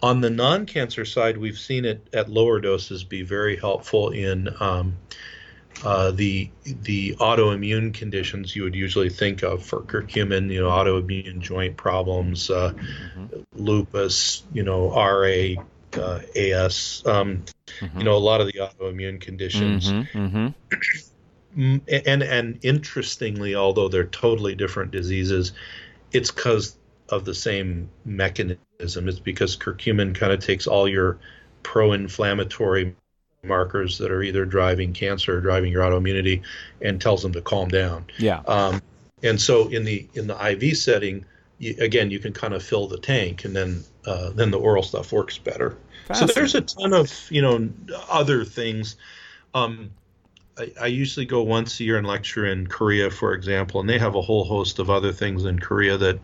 on 0.02 0.20
the 0.20 0.30
non-cancer 0.30 1.06
side, 1.06 1.38
we've 1.38 1.58
seen 1.58 1.86
it 1.86 2.06
at 2.12 2.28
lower 2.28 2.60
doses 2.60 3.02
be 3.02 3.22
very 3.22 3.56
helpful 3.56 4.10
in 4.10 4.48
um, 4.60 4.96
uh, 5.84 6.10
the 6.10 6.50
the 6.64 7.16
autoimmune 7.16 7.92
conditions 7.92 8.54
you 8.54 8.62
would 8.62 8.74
usually 8.74 9.10
think 9.10 9.42
of 9.42 9.64
for 9.64 9.80
curcumin. 9.80 10.50
You 10.50 10.62
know, 10.62 10.70
autoimmune 10.70 11.40
joint 11.40 11.76
problems, 11.76 12.50
uh, 12.50 12.72
mm-hmm. 12.72 13.40
lupus, 13.54 14.42
you 14.52 14.62
know, 14.62 14.90
RA, 14.90 15.62
uh, 15.98 16.20
AS, 16.34 17.02
um, 17.06 17.44
mm-hmm. 17.80 17.98
you 17.98 18.04
know, 18.04 18.16
a 18.16 18.18
lot 18.18 18.40
of 18.40 18.46
the 18.46 18.54
autoimmune 18.54 19.20
conditions. 19.20 19.90
Mm-hmm, 19.90 20.18
mm-hmm. 20.18 21.76
and 22.06 22.22
and 22.22 22.58
interestingly, 22.62 23.54
although 23.54 23.88
they're 23.88 24.04
totally 24.04 24.54
different 24.54 24.90
diseases, 24.90 25.52
it's 26.12 26.30
because 26.30 26.76
of 27.08 27.24
the 27.24 27.34
same 27.34 27.88
mechanism. 28.04 29.08
It's 29.08 29.20
because 29.20 29.56
curcumin 29.56 30.14
kind 30.14 30.32
of 30.32 30.40
takes 30.40 30.66
all 30.66 30.88
your 30.88 31.18
pro-inflammatory 31.62 32.94
markers 33.42 33.98
that 33.98 34.10
are 34.10 34.22
either 34.22 34.44
driving 34.44 34.92
cancer 34.92 35.38
or 35.38 35.40
driving 35.40 35.72
your 35.72 35.82
autoimmunity 35.82 36.42
and 36.80 37.00
tells 37.00 37.22
them 37.22 37.32
to 37.32 37.40
calm 37.40 37.68
down. 37.68 38.06
Yeah. 38.18 38.40
Um, 38.46 38.82
and 39.22 39.40
so 39.40 39.68
in 39.68 39.84
the 39.84 40.06
in 40.14 40.26
the 40.26 40.50
IV 40.52 40.76
setting, 40.76 41.24
you, 41.58 41.74
again, 41.78 42.10
you 42.10 42.18
can 42.18 42.32
kind 42.32 42.54
of 42.54 42.62
fill 42.62 42.86
the 42.86 42.98
tank, 42.98 43.44
and 43.44 43.56
then 43.56 43.84
uh, 44.04 44.30
then 44.30 44.50
the 44.50 44.58
oral 44.58 44.82
stuff 44.82 45.12
works 45.12 45.38
better. 45.38 45.76
So 46.14 46.26
there's 46.26 46.54
a 46.54 46.60
ton 46.60 46.92
of 46.92 47.12
you 47.30 47.42
know 47.42 47.68
other 48.08 48.44
things. 48.44 48.96
Um, 49.54 49.90
I, 50.58 50.72
I, 50.82 50.86
usually 50.86 51.26
go 51.26 51.42
once 51.42 51.80
a 51.80 51.84
year 51.84 51.98
and 51.98 52.06
lecture 52.06 52.46
in 52.46 52.66
Korea, 52.66 53.10
for 53.10 53.32
example, 53.32 53.80
and 53.80 53.88
they 53.88 53.98
have 53.98 54.14
a 54.14 54.22
whole 54.22 54.44
host 54.44 54.78
of 54.78 54.90
other 54.90 55.12
things 55.12 55.44
in 55.44 55.58
Korea 55.58 55.96
that 55.98 56.18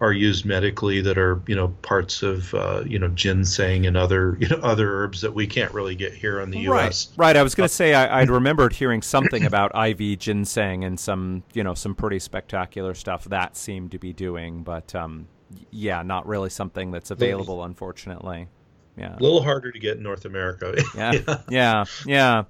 are 0.00 0.12
used 0.12 0.44
medically 0.44 1.00
that 1.00 1.16
are 1.16 1.40
you 1.46 1.54
know 1.54 1.68
parts 1.82 2.22
of 2.22 2.52
uh, 2.54 2.82
you 2.86 2.98
know 2.98 3.08
ginseng 3.08 3.86
and 3.86 3.96
other 3.96 4.36
you 4.40 4.48
know 4.48 4.58
other 4.62 5.02
herbs 5.02 5.20
that 5.22 5.32
we 5.32 5.46
can't 5.46 5.72
really 5.72 5.94
get 5.94 6.12
here 6.12 6.40
in 6.40 6.50
the 6.50 6.60
U.S. 6.60 7.08
Right. 7.16 7.28
right. 7.28 7.36
I 7.36 7.42
was 7.42 7.54
going 7.54 7.68
to 7.68 7.74
say 7.74 7.94
I, 7.94 8.20
would 8.20 8.30
remembered 8.30 8.72
hearing 8.72 9.02
something 9.02 9.44
about 9.44 9.72
IV 9.74 10.18
ginseng 10.18 10.84
and 10.84 10.98
some 10.98 11.42
you 11.54 11.64
know 11.64 11.74
some 11.74 11.94
pretty 11.94 12.18
spectacular 12.18 12.94
stuff 12.94 13.24
that 13.24 13.56
seemed 13.56 13.92
to 13.92 13.98
be 13.98 14.12
doing, 14.12 14.62
but 14.62 14.94
um, 14.94 15.28
yeah, 15.70 16.02
not 16.02 16.26
really 16.26 16.50
something 16.50 16.90
that's 16.90 17.10
available, 17.10 17.64
unfortunately. 17.64 18.48
Yeah. 18.96 19.16
A 19.16 19.22
little 19.22 19.42
harder 19.42 19.70
to 19.72 19.78
get 19.78 19.98
in 19.98 20.02
North 20.02 20.24
America. 20.24 20.74
yeah, 20.96 21.12
yeah, 21.12 21.38
yeah. 21.48 21.84
yeah. 22.06 22.44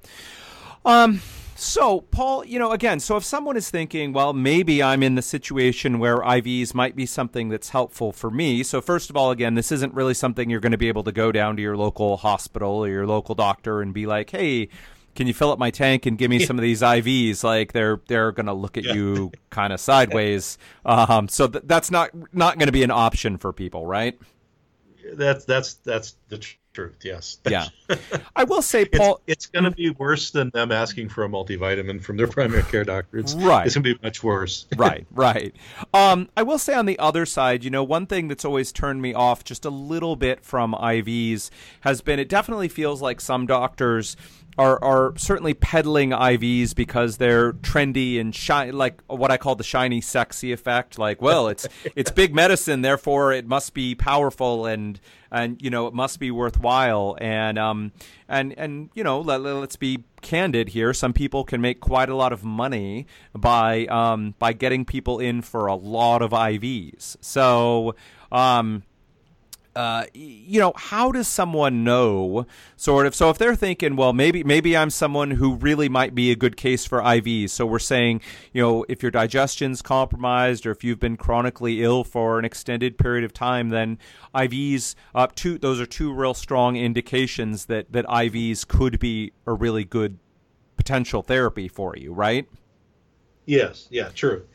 Um, 0.84 1.20
so, 1.58 2.02
Paul, 2.02 2.44
you 2.44 2.58
know, 2.58 2.72
again, 2.72 3.00
so 3.00 3.16
if 3.16 3.24
someone 3.24 3.56
is 3.56 3.70
thinking, 3.70 4.12
well, 4.12 4.34
maybe 4.34 4.82
I'm 4.82 5.02
in 5.02 5.14
the 5.14 5.22
situation 5.22 5.98
where 5.98 6.18
IVs 6.18 6.74
might 6.74 6.94
be 6.94 7.06
something 7.06 7.48
that's 7.48 7.70
helpful 7.70 8.12
for 8.12 8.30
me. 8.30 8.62
So, 8.62 8.82
first 8.82 9.08
of 9.08 9.16
all, 9.16 9.30
again, 9.30 9.54
this 9.54 9.72
isn't 9.72 9.94
really 9.94 10.12
something 10.14 10.50
you're 10.50 10.60
going 10.60 10.72
to 10.72 10.78
be 10.78 10.88
able 10.88 11.04
to 11.04 11.12
go 11.12 11.32
down 11.32 11.56
to 11.56 11.62
your 11.62 11.76
local 11.76 12.18
hospital 12.18 12.84
or 12.84 12.88
your 12.88 13.06
local 13.06 13.34
doctor 13.34 13.80
and 13.80 13.94
be 13.94 14.06
like, 14.06 14.30
hey, 14.30 14.68
can 15.14 15.26
you 15.26 15.32
fill 15.32 15.50
up 15.50 15.58
my 15.58 15.70
tank 15.70 16.04
and 16.04 16.18
give 16.18 16.30
me 16.30 16.38
some 16.44 16.58
of 16.58 16.62
these 16.62 16.82
IVs? 16.82 17.42
Like 17.42 17.72
they're 17.72 18.00
they're 18.06 18.32
going 18.32 18.46
to 18.46 18.52
look 18.52 18.76
at 18.76 18.84
yeah. 18.84 18.92
you 18.92 19.32
kind 19.50 19.72
of 19.72 19.80
sideways. 19.80 20.58
Um, 20.84 21.26
so 21.26 21.48
th- 21.48 21.64
that's 21.66 21.90
not 21.90 22.10
not 22.34 22.58
going 22.58 22.66
to 22.66 22.72
be 22.72 22.82
an 22.82 22.90
option 22.90 23.38
for 23.38 23.52
people, 23.52 23.86
right? 23.86 24.18
That's 25.14 25.44
that's 25.44 25.74
that's 25.74 26.16
the 26.28 26.44
truth. 26.76 26.98
Yes. 27.02 27.38
Yeah. 27.48 27.68
I 28.36 28.44
will 28.44 28.60
say, 28.60 28.84
Paul, 28.84 29.20
it's, 29.26 29.44
it's 29.44 29.46
going 29.46 29.64
to 29.64 29.70
be 29.70 29.90
worse 29.90 30.30
than 30.30 30.50
them 30.50 30.72
asking 30.72 31.08
for 31.08 31.24
a 31.24 31.28
multivitamin 31.28 32.02
from 32.02 32.16
their 32.16 32.26
primary 32.26 32.64
care 32.64 32.84
doctor. 32.84 33.18
It's, 33.18 33.34
right. 33.34 33.64
It's 33.64 33.76
going 33.76 33.84
to 33.84 33.94
be 33.94 34.00
much 34.02 34.22
worse. 34.22 34.66
right. 34.76 35.06
Right. 35.12 35.54
Um, 35.94 36.28
I 36.36 36.42
will 36.42 36.58
say 36.58 36.74
on 36.74 36.84
the 36.86 36.98
other 36.98 37.24
side, 37.24 37.64
you 37.64 37.70
know, 37.70 37.84
one 37.84 38.06
thing 38.06 38.28
that's 38.28 38.44
always 38.44 38.72
turned 38.72 39.00
me 39.00 39.14
off 39.14 39.44
just 39.44 39.64
a 39.64 39.70
little 39.70 40.16
bit 40.16 40.44
from 40.44 40.74
IVs 40.74 41.50
has 41.82 42.00
been 42.00 42.18
it 42.18 42.28
definitely 42.28 42.68
feels 42.68 43.00
like 43.00 43.20
some 43.20 43.46
doctors 43.46 44.16
are 44.58 44.82
are 44.82 45.12
certainly 45.16 45.54
peddling 45.54 46.10
IVs 46.10 46.74
because 46.74 47.18
they're 47.18 47.52
trendy 47.52 48.20
and 48.20 48.34
shiny, 48.34 48.72
like 48.72 49.02
what 49.06 49.30
I 49.30 49.36
call 49.36 49.54
the 49.54 49.64
shiny, 49.64 50.00
sexy 50.00 50.52
effect. 50.52 50.98
Like, 50.98 51.20
well, 51.20 51.48
it's 51.48 51.68
it's 51.96 52.10
big 52.10 52.34
medicine, 52.34 52.82
therefore 52.82 53.32
it 53.32 53.46
must 53.46 53.74
be 53.74 53.94
powerful 53.94 54.66
and 54.66 54.98
and 55.30 55.60
you 55.60 55.70
know 55.70 55.86
it 55.86 55.94
must 55.94 56.18
be 56.18 56.30
worthwhile. 56.30 57.16
And 57.20 57.58
um 57.58 57.92
and 58.28 58.54
and 58.56 58.90
you 58.94 59.04
know 59.04 59.20
let, 59.20 59.42
let's 59.42 59.76
be 59.76 60.04
candid 60.22 60.70
here. 60.70 60.94
Some 60.94 61.12
people 61.12 61.44
can 61.44 61.60
make 61.60 61.80
quite 61.80 62.08
a 62.08 62.16
lot 62.16 62.32
of 62.32 62.42
money 62.42 63.06
by 63.34 63.86
um 63.86 64.34
by 64.38 64.52
getting 64.52 64.84
people 64.84 65.18
in 65.18 65.42
for 65.42 65.66
a 65.66 65.74
lot 65.74 66.22
of 66.22 66.30
IVs. 66.30 67.16
So 67.20 67.94
um 68.32 68.84
uh, 69.76 70.06
you 70.14 70.58
know, 70.58 70.72
how 70.74 71.12
does 71.12 71.28
someone 71.28 71.84
know 71.84 72.46
sort 72.76 73.06
of? 73.06 73.14
So 73.14 73.28
if 73.28 73.36
they're 73.36 73.54
thinking, 73.54 73.94
well, 73.94 74.14
maybe 74.14 74.42
maybe 74.42 74.74
I'm 74.74 74.88
someone 74.88 75.32
who 75.32 75.54
really 75.54 75.90
might 75.90 76.14
be 76.14 76.30
a 76.30 76.36
good 76.36 76.56
case 76.56 76.86
for 76.86 77.00
IVs. 77.00 77.50
So 77.50 77.66
we're 77.66 77.78
saying, 77.78 78.22
you 78.54 78.62
know, 78.62 78.86
if 78.88 79.02
your 79.02 79.10
digestion's 79.10 79.82
compromised 79.82 80.64
or 80.64 80.70
if 80.70 80.82
you've 80.82 80.98
been 80.98 81.18
chronically 81.18 81.84
ill 81.84 82.04
for 82.04 82.38
an 82.38 82.46
extended 82.46 82.96
period 82.96 83.22
of 83.22 83.34
time, 83.34 83.68
then 83.68 83.98
IVs 84.34 84.94
up 85.14 85.30
uh, 85.30 85.32
two 85.36 85.58
those 85.58 85.78
are 85.78 85.86
two 85.86 86.10
real 86.10 86.32
strong 86.32 86.76
indications 86.76 87.66
that 87.66 87.92
that 87.92 88.06
IVs 88.06 88.66
could 88.66 88.98
be 88.98 89.32
a 89.46 89.52
really 89.52 89.84
good 89.84 90.18
potential 90.78 91.20
therapy 91.20 91.68
for 91.68 91.94
you, 91.96 92.14
right? 92.14 92.48
Yes. 93.44 93.88
Yeah. 93.90 94.08
True 94.08 94.46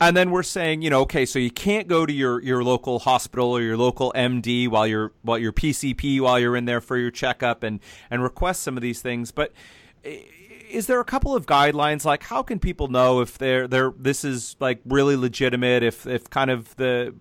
and 0.00 0.16
then 0.16 0.30
we're 0.30 0.42
saying, 0.42 0.82
you 0.82 0.90
know, 0.90 1.02
okay, 1.02 1.26
so 1.26 1.38
you 1.38 1.50
can't 1.50 1.86
go 1.86 2.06
to 2.06 2.12
your, 2.12 2.42
your 2.42 2.64
local 2.64 3.00
hospital 3.00 3.50
or 3.50 3.60
your 3.60 3.76
local 3.76 4.12
MD 4.16 4.68
while 4.68 4.86
you're 4.86 5.12
while 5.22 5.38
your 5.38 5.52
PCP 5.52 6.20
while 6.20 6.38
you're 6.38 6.56
in 6.56 6.64
there 6.64 6.80
for 6.80 6.96
your 6.96 7.10
checkup 7.10 7.62
and 7.62 7.80
and 8.10 8.22
request 8.22 8.62
some 8.62 8.76
of 8.76 8.82
these 8.82 9.02
things. 9.02 9.30
But 9.30 9.52
is 10.02 10.86
there 10.86 11.00
a 11.00 11.04
couple 11.04 11.34
of 11.34 11.46
guidelines 11.46 12.04
like 12.04 12.22
how 12.22 12.42
can 12.42 12.58
people 12.58 12.88
know 12.88 13.20
if 13.20 13.36
they're 13.38 13.68
they're 13.68 13.92
this 13.98 14.24
is 14.24 14.56
like 14.60 14.80
really 14.86 15.16
legitimate 15.16 15.82
if 15.82 16.06
if 16.06 16.30
kind 16.30 16.50
of 16.50 16.74
the 16.76 17.14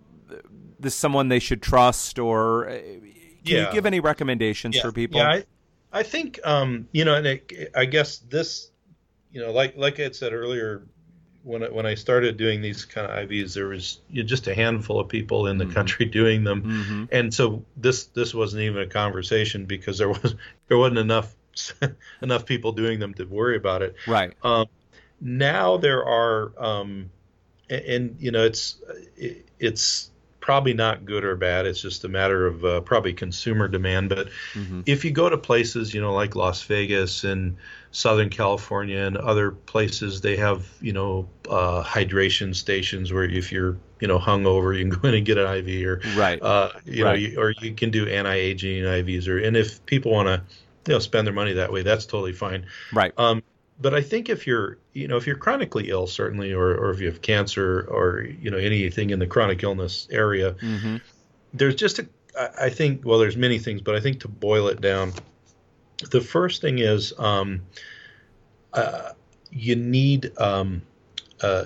this 0.79 0.95
someone 0.95 1.27
they 1.27 1.39
should 1.39 1.61
trust 1.61 2.19
or 2.19 2.69
uh, 2.69 2.73
can 2.73 3.11
yeah. 3.43 3.67
you 3.67 3.73
give 3.73 3.85
any 3.85 3.99
recommendations 3.99 4.75
yeah. 4.75 4.81
for 4.81 4.91
people? 4.91 5.19
Yeah, 5.19 5.29
I, 5.29 5.43
I 5.91 6.03
think 6.03 6.39
um, 6.43 6.87
you 6.91 7.05
know, 7.05 7.15
and 7.15 7.27
it, 7.27 7.71
I 7.75 7.85
guess 7.85 8.19
this, 8.19 8.71
you 9.31 9.41
know, 9.41 9.51
like 9.51 9.75
like 9.77 9.99
I 9.99 10.11
said 10.11 10.33
earlier, 10.33 10.83
when 11.43 11.63
I, 11.63 11.67
when 11.67 11.85
I 11.85 11.95
started 11.95 12.37
doing 12.37 12.61
these 12.61 12.85
kind 12.85 13.09
of 13.09 13.29
IVs, 13.29 13.53
there 13.53 13.67
was 13.67 14.01
you 14.09 14.23
know, 14.23 14.27
just 14.27 14.47
a 14.47 14.55
handful 14.55 14.99
of 14.99 15.07
people 15.07 15.47
in 15.47 15.57
the 15.57 15.65
mm-hmm. 15.65 15.73
country 15.73 16.05
doing 16.19 16.43
them, 16.43 16.63
mm-hmm. 16.63 17.03
and 17.11 17.33
so 17.33 17.63
this 17.77 18.05
this 18.05 18.33
wasn't 18.33 18.63
even 18.63 18.81
a 18.81 18.87
conversation 18.87 19.65
because 19.65 19.97
there 19.97 20.09
was 20.09 20.35
there 20.67 20.77
wasn't 20.77 20.99
enough 20.99 21.33
enough 22.21 22.45
people 22.45 22.71
doing 22.71 22.99
them 22.99 23.13
to 23.15 23.25
worry 23.25 23.57
about 23.57 23.81
it. 23.81 23.95
Right. 24.07 24.33
Um, 24.43 24.67
now 25.21 25.77
there 25.77 26.05
are, 26.05 26.51
um, 26.57 27.11
and, 27.69 27.81
and, 27.81 28.15
you 28.19 28.31
know, 28.31 28.43
it's 28.43 28.77
it, 29.17 29.45
it's 29.59 30.11
probably 30.49 30.73
not 30.73 31.05
good 31.05 31.23
or 31.23 31.35
bad. 31.35 31.67
It's 31.67 31.79
just 31.79 32.03
a 32.05 32.09
matter 32.09 32.47
of 32.47 32.65
uh, 32.65 32.81
probably 32.81 33.13
consumer 33.13 33.67
demand. 33.67 34.09
But 34.09 34.29
mm-hmm. 34.55 34.81
if 34.87 35.05
you 35.05 35.11
go 35.11 35.29
to 35.29 35.37
places, 35.37 35.93
you 35.93 36.01
know, 36.01 36.11
like 36.11 36.35
Las 36.35 36.63
Vegas 36.63 37.23
and 37.23 37.55
Southern 37.91 38.31
California 38.31 38.97
and 38.97 39.15
other 39.15 39.51
places, 39.51 40.21
they 40.21 40.37
have, 40.37 40.67
you 40.81 40.91
know, 40.91 41.29
uh, 41.47 41.83
hydration 41.83 42.55
stations 42.55 43.13
where 43.13 43.25
if 43.25 43.51
you're, 43.51 43.77
you 43.99 44.07
know, 44.07 44.17
hungover, 44.17 44.75
you 44.75 44.89
can 44.89 44.99
go 44.99 45.07
in 45.07 45.13
and 45.13 45.23
get 45.23 45.37
an 45.37 45.45
IV 45.45 45.85
or, 45.85 46.01
right. 46.17 46.41
Uh, 46.41 46.71
you 46.83 47.05
right. 47.05 47.11
know, 47.11 47.15
you, 47.15 47.39
or 47.39 47.53
you 47.61 47.75
can 47.75 47.91
do 47.91 48.07
anti-aging 48.07 48.85
IVs 48.85 49.27
or, 49.27 49.37
and 49.37 49.55
if 49.55 49.85
people 49.85 50.11
want 50.11 50.29
to, 50.29 50.41
you 50.87 50.95
know, 50.95 50.99
spend 50.99 51.27
their 51.27 51.33
money 51.35 51.53
that 51.53 51.71
way, 51.71 51.83
that's 51.83 52.07
totally 52.07 52.33
fine. 52.33 52.65
Right. 52.91 53.13
Um, 53.19 53.43
but 53.81 53.93
I 53.93 54.01
think 54.01 54.29
if 54.29 54.45
you're, 54.45 54.77
you 54.93 55.07
know, 55.07 55.15
if 55.15 55.25
you're 55.25 55.37
chronically 55.37 55.89
ill, 55.89 56.07
certainly, 56.07 56.51
or, 56.51 56.75
or 56.75 56.91
if 56.91 56.99
you 56.99 57.07
have 57.07 57.21
cancer 57.21 57.87
or, 57.89 58.21
you 58.41 58.51
know, 58.51 58.57
anything 58.57 59.11
in 59.11 59.19
the 59.19 59.27
chronic 59.27 59.63
illness 59.63 60.07
area, 60.11 60.53
mm-hmm. 60.53 60.97
there's 61.53 61.75
just 61.75 61.99
a, 61.99 62.07
I 62.59 62.69
think, 62.69 63.05
well, 63.05 63.19
there's 63.19 63.37
many 63.37 63.57
things, 63.57 63.81
but 63.81 63.95
I 63.95 63.99
think 63.99 64.19
to 64.21 64.27
boil 64.27 64.67
it 64.67 64.81
down, 64.81 65.13
the 66.11 66.21
first 66.21 66.61
thing 66.61 66.79
is 66.79 67.13
um, 67.17 67.61
uh, 68.73 69.11
you 69.51 69.75
need, 69.75 70.37
um, 70.37 70.81
uh, 71.41 71.65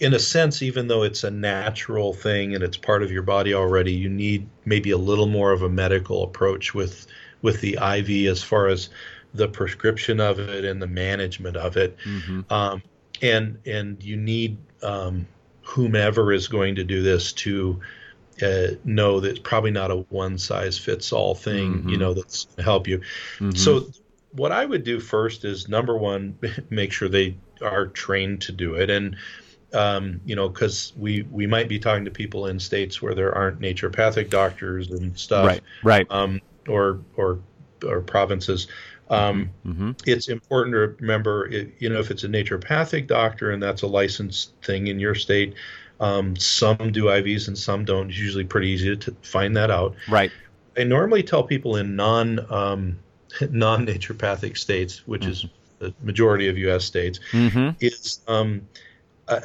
in 0.00 0.12
a 0.12 0.18
sense, 0.18 0.60
even 0.60 0.88
though 0.88 1.04
it's 1.04 1.22
a 1.22 1.30
natural 1.30 2.12
thing 2.12 2.54
and 2.54 2.64
it's 2.64 2.76
part 2.76 3.02
of 3.02 3.12
your 3.12 3.22
body 3.22 3.54
already, 3.54 3.92
you 3.92 4.08
need 4.08 4.48
maybe 4.64 4.90
a 4.90 4.98
little 4.98 5.26
more 5.26 5.52
of 5.52 5.62
a 5.62 5.68
medical 5.68 6.24
approach 6.24 6.74
with 6.74 7.06
with 7.42 7.60
the 7.60 7.74
IV 7.74 8.26
as 8.30 8.42
far 8.42 8.68
as 8.68 8.88
the 9.34 9.48
prescription 9.48 10.20
of 10.20 10.38
it 10.38 10.64
and 10.64 10.80
the 10.80 10.86
management 10.86 11.56
of 11.56 11.76
it. 11.76 11.96
Mm-hmm. 12.04 12.52
Um, 12.52 12.82
and 13.20 13.58
and 13.66 14.02
you 14.02 14.16
need 14.16 14.56
um, 14.82 15.26
whomever 15.62 16.32
is 16.32 16.48
going 16.48 16.76
to 16.76 16.84
do 16.84 17.02
this 17.02 17.32
to 17.32 17.80
uh, 18.42 18.68
know 18.84 19.20
that 19.20 19.30
it's 19.30 19.38
probably 19.40 19.70
not 19.70 19.90
a 19.90 19.96
one 19.96 20.38
size 20.38 20.78
fits 20.78 21.12
all 21.12 21.34
thing. 21.34 21.74
Mm-hmm. 21.74 21.88
You 21.88 21.96
know 21.98 22.14
that's 22.14 22.44
going 22.44 22.56
to 22.56 22.62
help 22.62 22.86
you. 22.86 22.98
Mm-hmm. 22.98 23.50
So 23.52 23.88
what 24.32 24.52
I 24.52 24.64
would 24.64 24.84
do 24.84 25.00
first 25.00 25.44
is 25.44 25.68
number 25.68 25.96
one, 25.96 26.38
make 26.70 26.92
sure 26.92 27.08
they 27.08 27.36
are 27.60 27.86
trained 27.88 28.42
to 28.42 28.52
do 28.52 28.74
it 28.74 28.90
and. 28.90 29.16
Um, 29.72 30.20
you 30.24 30.36
know, 30.36 30.48
because 30.48 30.92
we 30.96 31.22
we 31.32 31.48
might 31.48 31.68
be 31.68 31.80
talking 31.80 32.04
to 32.04 32.10
people 32.12 32.46
in 32.46 32.60
states 32.60 33.02
where 33.02 33.12
there 33.12 33.34
aren't 33.34 33.58
naturopathic 33.58 34.30
doctors 34.30 34.92
and 34.92 35.18
stuff, 35.18 35.48
right? 35.48 35.60
Right. 35.82 36.06
Um, 36.10 36.40
or 36.68 37.00
or 37.16 37.40
or 37.84 38.00
provinces. 38.00 38.68
Um, 39.10 39.50
mm-hmm. 39.66 39.92
It's 40.06 40.28
important 40.28 40.74
to 40.74 40.78
remember, 41.02 41.46
it, 41.46 41.74
you 41.78 41.88
know, 41.88 41.98
if 41.98 42.10
it's 42.10 42.24
a 42.24 42.28
naturopathic 42.28 43.06
doctor 43.06 43.50
and 43.50 43.62
that's 43.62 43.82
a 43.82 43.86
licensed 43.86 44.52
thing 44.62 44.86
in 44.86 44.98
your 44.98 45.14
state, 45.14 45.54
um, 46.00 46.36
some 46.36 46.92
do 46.92 47.04
IVs 47.04 47.48
and 47.48 47.56
some 47.56 47.84
don't. 47.84 48.08
It's 48.08 48.18
usually 48.18 48.44
pretty 48.44 48.68
easy 48.68 48.96
to 48.96 49.16
find 49.22 49.56
that 49.56 49.70
out. 49.70 49.94
Right. 50.08 50.32
I 50.76 50.84
normally 50.84 51.22
tell 51.22 51.44
people 51.44 51.76
in 51.76 51.96
non 51.96 52.50
um, 52.52 52.98
non 53.50 53.86
naturopathic 53.86 54.56
states, 54.56 55.06
which 55.06 55.22
mm-hmm. 55.22 55.30
is 55.30 55.46
the 55.78 55.94
majority 56.02 56.48
of 56.48 56.58
U.S. 56.58 56.84
states, 56.84 57.20
mm-hmm. 57.30 57.70
is 57.80 58.20
um, 58.26 58.66
uh, 59.28 59.40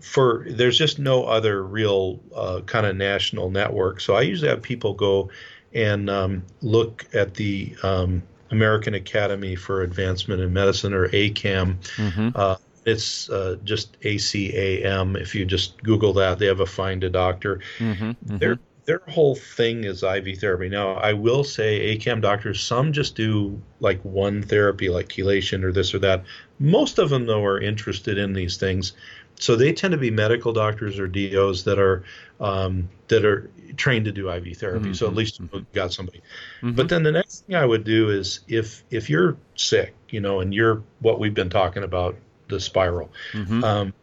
for 0.00 0.44
there's 0.48 0.78
just 0.78 0.98
no 0.98 1.24
other 1.24 1.62
real 1.62 2.20
uh, 2.34 2.60
kind 2.66 2.86
of 2.86 2.96
national 2.96 3.50
network. 3.50 4.00
So 4.00 4.14
I 4.14 4.22
usually 4.22 4.48
have 4.48 4.62
people 4.62 4.94
go 4.94 5.30
and 5.72 6.08
um, 6.10 6.42
look 6.62 7.06
at 7.14 7.34
the 7.34 7.76
um, 7.82 8.22
American 8.50 8.94
Academy 8.94 9.56
for 9.56 9.82
Advancement 9.82 10.40
in 10.40 10.52
Medicine, 10.52 10.94
or 10.94 11.08
ACAM. 11.08 11.76
Mm-hmm. 11.96 12.30
Uh, 12.34 12.56
it's 12.84 13.28
uh, 13.30 13.56
just 13.64 14.00
ACAM. 14.00 15.20
If 15.20 15.34
you 15.34 15.44
just 15.44 15.82
Google 15.82 16.12
that, 16.14 16.38
they 16.38 16.46
have 16.46 16.60
a 16.60 16.66
Find 16.66 17.02
a 17.04 17.10
Doctor. 17.10 17.60
Mm-hmm. 17.78 18.04
Mm-hmm. 18.04 18.36
Their 18.38 18.58
their 18.84 19.02
whole 19.08 19.34
thing 19.34 19.82
is 19.82 20.04
IV 20.04 20.38
therapy. 20.38 20.68
Now, 20.68 20.92
I 20.92 21.12
will 21.12 21.42
say 21.42 21.96
ACAM 21.96 22.20
doctors, 22.20 22.62
some 22.62 22.92
just 22.92 23.16
do 23.16 23.60
like 23.80 24.00
one 24.02 24.42
therapy, 24.44 24.88
like 24.88 25.08
chelation 25.08 25.64
or 25.64 25.72
this 25.72 25.92
or 25.92 25.98
that. 26.00 26.22
Most 26.60 27.00
of 27.00 27.10
them, 27.10 27.26
though, 27.26 27.44
are 27.44 27.60
interested 27.60 28.16
in 28.16 28.32
these 28.32 28.58
things 28.58 28.92
so 29.38 29.56
they 29.56 29.72
tend 29.72 29.92
to 29.92 29.98
be 29.98 30.10
medical 30.10 30.52
doctors 30.52 30.98
or 30.98 31.06
DOs 31.06 31.64
that 31.64 31.78
are 31.78 32.04
um, 32.40 32.88
that 33.08 33.24
are 33.24 33.50
trained 33.76 34.06
to 34.06 34.12
do 34.12 34.30
IV 34.30 34.56
therapy. 34.56 34.86
Mm-hmm. 34.86 34.92
So 34.94 35.06
at 35.06 35.14
least 35.14 35.40
you 35.40 35.66
got 35.72 35.92
somebody. 35.92 36.22
Mm-hmm. 36.58 36.72
But 36.72 36.88
then 36.88 37.02
the 37.02 37.12
next 37.12 37.46
thing 37.46 37.56
I 37.56 37.64
would 37.64 37.84
do 37.84 38.10
is 38.10 38.40
if 38.48 38.84
if 38.90 39.10
you're 39.10 39.36
sick, 39.54 39.94
you 40.10 40.20
know, 40.20 40.40
and 40.40 40.54
you're 40.54 40.82
what 41.00 41.18
we've 41.18 41.34
been 41.34 41.50
talking 41.50 41.82
about 41.82 42.16
the 42.48 42.60
spiral, 42.60 43.10
mm-hmm. 43.32 43.64
um, 43.64 43.94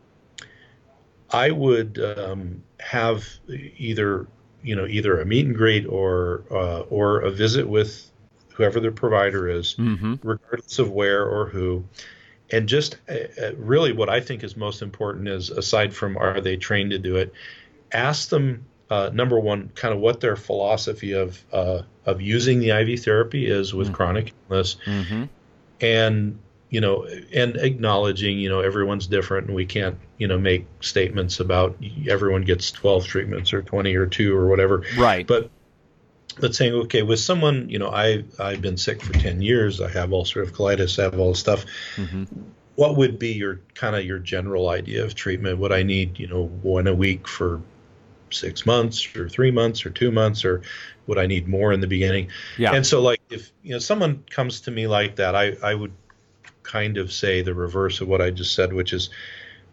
I 1.30 1.52
would 1.52 2.00
um, 2.00 2.64
have 2.80 3.28
either 3.48 4.28
you 4.64 4.76
know 4.76 4.86
either 4.86 5.20
a 5.20 5.26
meet 5.26 5.46
and 5.46 5.56
greet 5.56 5.86
or 5.86 6.44
uh, 6.52 6.82
or 6.82 7.22
a 7.22 7.32
visit 7.32 7.68
with 7.68 8.10
whoever 8.54 8.80
the 8.80 8.92
provider 8.92 9.50
is, 9.50 9.76
mm-hmm. 9.76 10.16
regardless 10.24 10.80
of 10.80 10.92
where 10.92 11.26
or 11.26 11.48
who. 11.48 11.84
And 12.52 12.70
just 12.70 12.98
uh, 13.10 13.14
uh, 13.42 13.56
really, 13.58 13.94
what 13.94 14.10
I 14.10 14.20
think 14.20 14.44
is 14.44 14.56
most 14.56 14.84
important 14.84 15.28
is 15.28 15.50
aside 15.50 15.94
from 15.94 16.18
are 16.18 16.40
they 16.40 16.56
trained 16.56 16.92
to 16.92 17.00
do 17.00 17.16
it, 17.16 17.34
ask 17.94 18.30
them 18.30 18.66
uh, 18.90 19.10
number 19.14 19.40
one, 19.40 19.70
kind 19.76 19.94
of 19.94 20.00
what 20.00 20.20
their 20.20 20.36
philosophy 20.36 21.14
of 21.14 21.44
uh, 21.52 21.82
of 22.06 22.22
using 22.22 22.60
the 22.60 22.70
IV 22.70 23.04
therapy 23.04 23.48
is 23.48 23.74
with 23.74 23.88
mm-hmm. 23.88 23.96
chronic 23.96 24.34
illness, 24.50 24.78
mm-hmm. 24.86 25.24
and 25.82 26.40
you 26.70 26.82
know, 26.82 27.08
and 27.34 27.56
acknowledging 27.56 28.38
you 28.38 28.50
know 28.50 28.60
everyone's 28.60 29.08
different, 29.08 29.48
and 29.48 29.56
we 29.56 29.66
can't 29.66 29.98
you 30.18 30.28
know 30.28 30.38
make 30.38 30.68
statements 30.82 31.40
about 31.40 31.78
everyone 32.08 32.44
gets 32.44 32.72
12 32.72 33.08
treatments 33.08 33.54
or 33.54 33.62
20 33.62 33.96
or 33.96 34.06
two 34.06 34.36
or 34.36 34.48
whatever. 34.48 34.84
Right. 34.98 35.26
But 35.26 35.50
but 36.40 36.56
saying 36.56 36.74
okay 36.74 37.04
with 37.04 37.20
someone 37.20 37.70
you 37.70 37.80
know 37.80 37.90
I 37.90 38.24
I've 38.40 38.62
been 38.62 38.78
sick 38.78 39.02
for 39.02 39.14
10 39.14 39.42
years, 39.42 39.82
I 39.82 39.90
have 39.90 40.10
ulcerative 40.10 40.52
colitis, 40.52 41.00
I 41.00 41.04
have 41.04 41.20
all 41.20 41.30
this 41.30 41.40
stuff. 41.40 41.66
Mm-hmm 41.96 42.24
what 42.76 42.98
would 42.98 43.20
be 43.20 43.34
your 43.34 43.60
kind 43.76 43.96
of 43.96 44.04
your 44.04 44.20
general 44.20 44.70
idea 44.70 45.04
of 45.04 45.14
treatment? 45.14 45.60
Would 45.60 45.72
I 45.72 45.84
need, 45.84 46.18
you 46.20 46.28
know, 46.28 46.48
one 46.64 46.88
a 46.88 46.94
week 46.94 47.28
for 47.28 47.62
six 48.34 48.66
months 48.66 49.16
or 49.16 49.30
three 49.30 49.52
months 49.52 49.86
or 49.86 49.90
two 49.90 50.12
months 50.12 50.46
or 50.46 50.62
would 51.08 51.18
I 51.18 51.26
need 51.26 51.48
more 51.48 51.74
in 51.74 51.82
the 51.82 51.88
beginning? 51.88 52.30
Yeah. 52.58 52.74
And 52.74 52.86
so 52.86 53.02
like 53.02 53.22
if 53.30 53.52
you 53.62 53.74
know 53.74 53.80
someone 53.80 54.24
comes 54.30 54.62
to 54.62 54.72
me 54.72 54.88
like 54.88 55.18
that, 55.18 55.36
I, 55.36 55.56
I 55.62 55.74
would 55.74 55.94
kind 56.64 56.98
of 56.98 57.12
say 57.12 57.42
the 57.42 57.54
reverse 57.54 58.02
of 58.02 58.08
what 58.08 58.22
I 58.22 58.32
just 58.32 58.56
said, 58.56 58.74
which 58.74 58.94
is, 58.94 59.10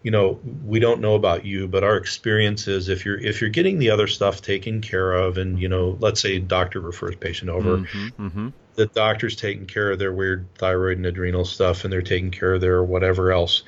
you 0.03 0.11
know, 0.11 0.41
we 0.65 0.81
don't 0.81 1.01
know 1.01 1.15
about 1.15 1.45
you, 1.45 1.69
but 1.69 1.85
our 1.85 1.97
experience 1.97 2.69
is 2.69 2.89
if 2.89 3.05
you're 3.05 3.19
if 3.19 3.41
you're 3.41 3.51
getting 3.51 3.79
the 3.79 3.91
other 3.91 4.07
stuff 4.07 4.43
taken 4.43 4.81
care 4.81 5.13
of 5.13 5.39
and, 5.39 5.61
you 5.61 5.69
know, 5.69 5.97
let's 6.01 6.21
say 6.21 6.39
doctor 6.39 6.81
refers 6.81 7.17
patient 7.17 7.51
over, 7.51 7.79
mm-hmm, 7.79 8.27
mm-hmm. 8.27 8.49
the 8.75 8.87
doctor's 8.87 9.37
taking 9.37 9.67
care 9.67 9.91
of 9.91 9.99
their 9.99 10.13
weird 10.13 10.47
thyroid 10.57 10.97
and 10.97 11.07
adrenal 11.07 11.45
stuff 11.45 11.85
and 11.85 11.93
they're 11.93 12.03
taking 12.03 12.31
care 12.31 12.55
of 12.55 12.61
their 12.61 12.83
whatever 12.83 13.31
else 13.33 13.63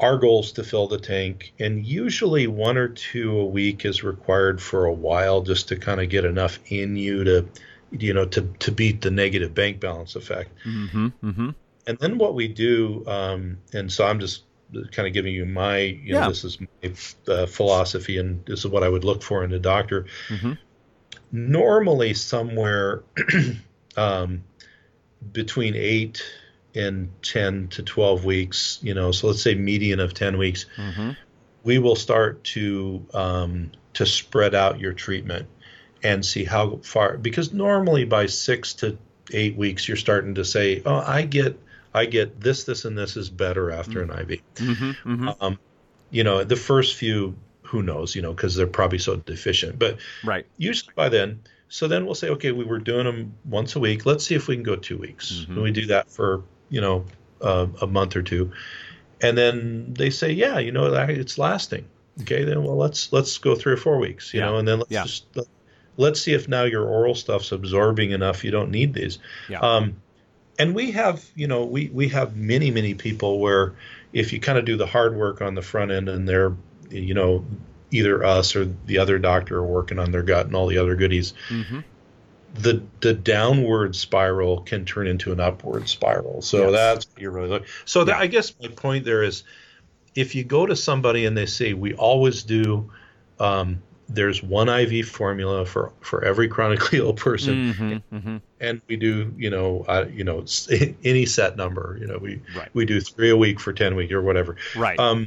our 0.00 0.16
goal 0.18 0.40
is 0.40 0.52
to 0.52 0.64
fill 0.64 0.88
the 0.88 0.98
tank, 0.98 1.52
and 1.58 1.86
usually 1.86 2.46
one 2.46 2.76
or 2.76 2.88
two 2.88 3.38
a 3.38 3.44
week 3.44 3.84
is 3.84 4.02
required 4.02 4.60
for 4.60 4.86
a 4.86 4.92
while 4.92 5.42
just 5.42 5.68
to 5.68 5.76
kind 5.76 6.00
of 6.00 6.08
get 6.08 6.24
enough 6.24 6.58
in 6.66 6.96
you 6.96 7.24
to, 7.24 7.48
you 7.90 8.12
know, 8.12 8.26
to 8.26 8.42
to 8.58 8.72
beat 8.72 9.02
the 9.02 9.10
negative 9.10 9.54
bank 9.54 9.80
balance 9.80 10.16
effect. 10.16 10.50
Mm-hmm, 10.66 11.06
mm-hmm. 11.22 11.50
And 11.86 11.98
then 11.98 12.18
what 12.18 12.34
we 12.34 12.48
do, 12.48 13.04
um, 13.06 13.58
and 13.72 13.92
so 13.92 14.06
I'm 14.06 14.18
just 14.18 14.44
kind 14.90 15.06
of 15.06 15.14
giving 15.14 15.34
you 15.34 15.46
my, 15.46 15.78
you 15.78 16.14
know, 16.14 16.20
yeah. 16.20 16.28
this 16.28 16.44
is 16.44 16.58
my 16.60 17.32
uh, 17.32 17.46
philosophy, 17.46 18.18
and 18.18 18.44
this 18.46 18.60
is 18.60 18.66
what 18.66 18.82
I 18.82 18.88
would 18.88 19.04
look 19.04 19.22
for 19.22 19.44
in 19.44 19.52
a 19.52 19.58
doctor. 19.58 20.06
Mm-hmm. 20.28 20.52
Normally, 21.30 22.14
somewhere 22.14 23.04
um, 23.96 24.42
between 25.32 25.74
eight 25.76 26.22
in 26.74 27.10
10 27.22 27.68
to 27.68 27.82
12 27.82 28.24
weeks, 28.24 28.78
you 28.82 28.94
know, 28.94 29.12
so 29.12 29.28
let's 29.28 29.42
say 29.42 29.54
median 29.54 30.00
of 30.00 30.12
10 30.12 30.36
weeks, 30.36 30.66
mm-hmm. 30.76 31.10
we 31.62 31.78
will 31.78 31.96
start 31.96 32.42
to 32.44 33.06
um, 33.14 33.70
to 33.94 34.04
spread 34.04 34.54
out 34.54 34.80
your 34.80 34.92
treatment 34.92 35.46
and 36.02 36.26
see 36.26 36.44
how 36.44 36.80
far 36.82 37.16
because 37.16 37.52
normally 37.52 38.04
by 38.04 38.26
six 38.26 38.74
to 38.74 38.98
eight 39.32 39.56
weeks 39.56 39.88
you're 39.88 39.96
starting 39.96 40.34
to 40.34 40.44
say, 40.44 40.82
oh, 40.84 40.96
I 40.96 41.22
get 41.22 41.58
I 41.94 42.06
get 42.06 42.40
this, 42.40 42.64
this, 42.64 42.84
and 42.84 42.98
this 42.98 43.16
is 43.16 43.30
better 43.30 43.70
after 43.70 44.04
mm-hmm. 44.04 44.10
an 44.10 44.32
IV. 44.32 44.42
Mm-hmm. 44.56 45.28
Um, 45.40 45.58
you 46.10 46.24
know, 46.24 46.42
the 46.42 46.56
first 46.56 46.96
few, 46.96 47.36
who 47.62 47.82
knows, 47.82 48.16
you 48.16 48.22
know, 48.22 48.32
because 48.32 48.56
they're 48.56 48.66
probably 48.66 48.98
so 48.98 49.16
deficient. 49.16 49.78
But 49.78 49.98
right. 50.24 50.44
usually 50.58 50.92
by 50.96 51.08
then, 51.08 51.42
so 51.68 51.86
then 51.86 52.04
we'll 52.04 52.16
say, 52.16 52.30
okay, 52.30 52.50
we 52.50 52.64
were 52.64 52.80
doing 52.80 53.04
them 53.04 53.34
once 53.44 53.76
a 53.76 53.80
week. 53.80 54.06
Let's 54.06 54.24
see 54.26 54.34
if 54.34 54.48
we 54.48 54.56
can 54.56 54.64
go 54.64 54.74
two 54.74 54.98
weeks. 54.98 55.32
Mm-hmm. 55.32 55.52
And 55.52 55.62
we 55.62 55.70
do 55.70 55.86
that 55.86 56.10
for 56.10 56.42
you 56.68 56.80
know 56.80 57.04
uh, 57.40 57.66
a 57.80 57.86
month 57.86 58.16
or 58.16 58.22
two, 58.22 58.52
and 59.20 59.36
then 59.36 59.94
they 59.94 60.10
say, 60.10 60.32
yeah, 60.32 60.58
you 60.58 60.72
know, 60.72 60.92
it's 60.92 61.38
lasting. 61.38 61.86
Okay, 62.22 62.44
then 62.44 62.62
well, 62.62 62.76
let's 62.76 63.12
let's 63.12 63.38
go 63.38 63.54
three 63.54 63.72
or 63.72 63.76
four 63.76 63.98
weeks, 63.98 64.32
you 64.32 64.40
yeah. 64.40 64.46
know, 64.46 64.56
and 64.58 64.68
then 64.68 64.78
let's 64.78 64.90
yeah. 64.90 65.02
just 65.02 65.26
let's 65.96 66.20
see 66.20 66.32
if 66.32 66.48
now 66.48 66.64
your 66.64 66.86
oral 66.86 67.14
stuff's 67.14 67.52
absorbing 67.52 68.12
enough. 68.12 68.44
You 68.44 68.50
don't 68.50 68.70
need 68.70 68.94
these. 68.94 69.18
Yeah. 69.48 69.60
Um, 69.60 69.96
and 70.58 70.74
we 70.74 70.92
have, 70.92 71.24
you 71.34 71.48
know, 71.48 71.64
we 71.64 71.88
we 71.88 72.08
have 72.08 72.36
many 72.36 72.70
many 72.70 72.94
people 72.94 73.40
where 73.40 73.74
if 74.12 74.32
you 74.32 74.38
kind 74.40 74.58
of 74.58 74.64
do 74.64 74.76
the 74.76 74.86
hard 74.86 75.16
work 75.16 75.42
on 75.42 75.54
the 75.54 75.62
front 75.62 75.90
end 75.90 76.08
and 76.08 76.28
they're, 76.28 76.54
you 76.90 77.14
know, 77.14 77.44
either 77.90 78.24
us 78.24 78.54
or 78.54 78.64
the 78.86 78.98
other 78.98 79.18
doctor 79.18 79.58
are 79.58 79.66
working 79.66 79.98
on 79.98 80.12
their 80.12 80.22
gut 80.22 80.46
and 80.46 80.54
all 80.54 80.68
the 80.68 80.78
other 80.78 80.94
goodies. 80.94 81.34
Mm-hmm 81.48 81.80
the 82.54 82.82
the 83.00 83.12
downward 83.12 83.96
spiral 83.96 84.60
can 84.60 84.84
turn 84.84 85.06
into 85.06 85.32
an 85.32 85.40
upward 85.40 85.88
spiral. 85.88 86.40
So 86.40 86.70
yes. 86.70 86.72
that's 86.72 87.06
what 87.08 87.20
you're 87.20 87.32
really 87.32 87.48
looking. 87.48 87.68
So 87.84 88.06
yeah. 88.06 88.18
I 88.18 88.26
guess 88.26 88.54
my 88.60 88.68
point 88.68 89.04
there 89.04 89.22
is, 89.22 89.42
if 90.14 90.34
you 90.34 90.44
go 90.44 90.64
to 90.64 90.76
somebody 90.76 91.26
and 91.26 91.36
they 91.36 91.46
say 91.46 91.72
we 91.72 91.94
always 91.94 92.44
do, 92.44 92.90
um, 93.40 93.82
there's 94.08 94.42
one 94.42 94.68
IV 94.68 95.08
formula 95.08 95.66
for 95.66 95.92
for 96.00 96.24
every 96.24 96.46
chronically 96.46 96.98
ill 97.00 97.12
person, 97.12 97.74
mm-hmm, 97.74 98.16
mm-hmm. 98.16 98.36
and 98.60 98.80
we 98.86 98.96
do 98.96 99.34
you 99.36 99.50
know 99.50 99.84
uh, 99.88 100.04
you 100.12 100.22
know 100.22 100.44
any 101.04 101.26
set 101.26 101.56
number. 101.56 101.96
You 102.00 102.06
know 102.06 102.18
we 102.18 102.40
right. 102.56 102.68
we 102.72 102.84
do 102.84 103.00
three 103.00 103.30
a 103.30 103.36
week 103.36 103.58
for 103.58 103.72
ten 103.72 103.96
weeks 103.96 104.12
or 104.12 104.22
whatever. 104.22 104.56
Right. 104.76 104.98
Um, 104.98 105.26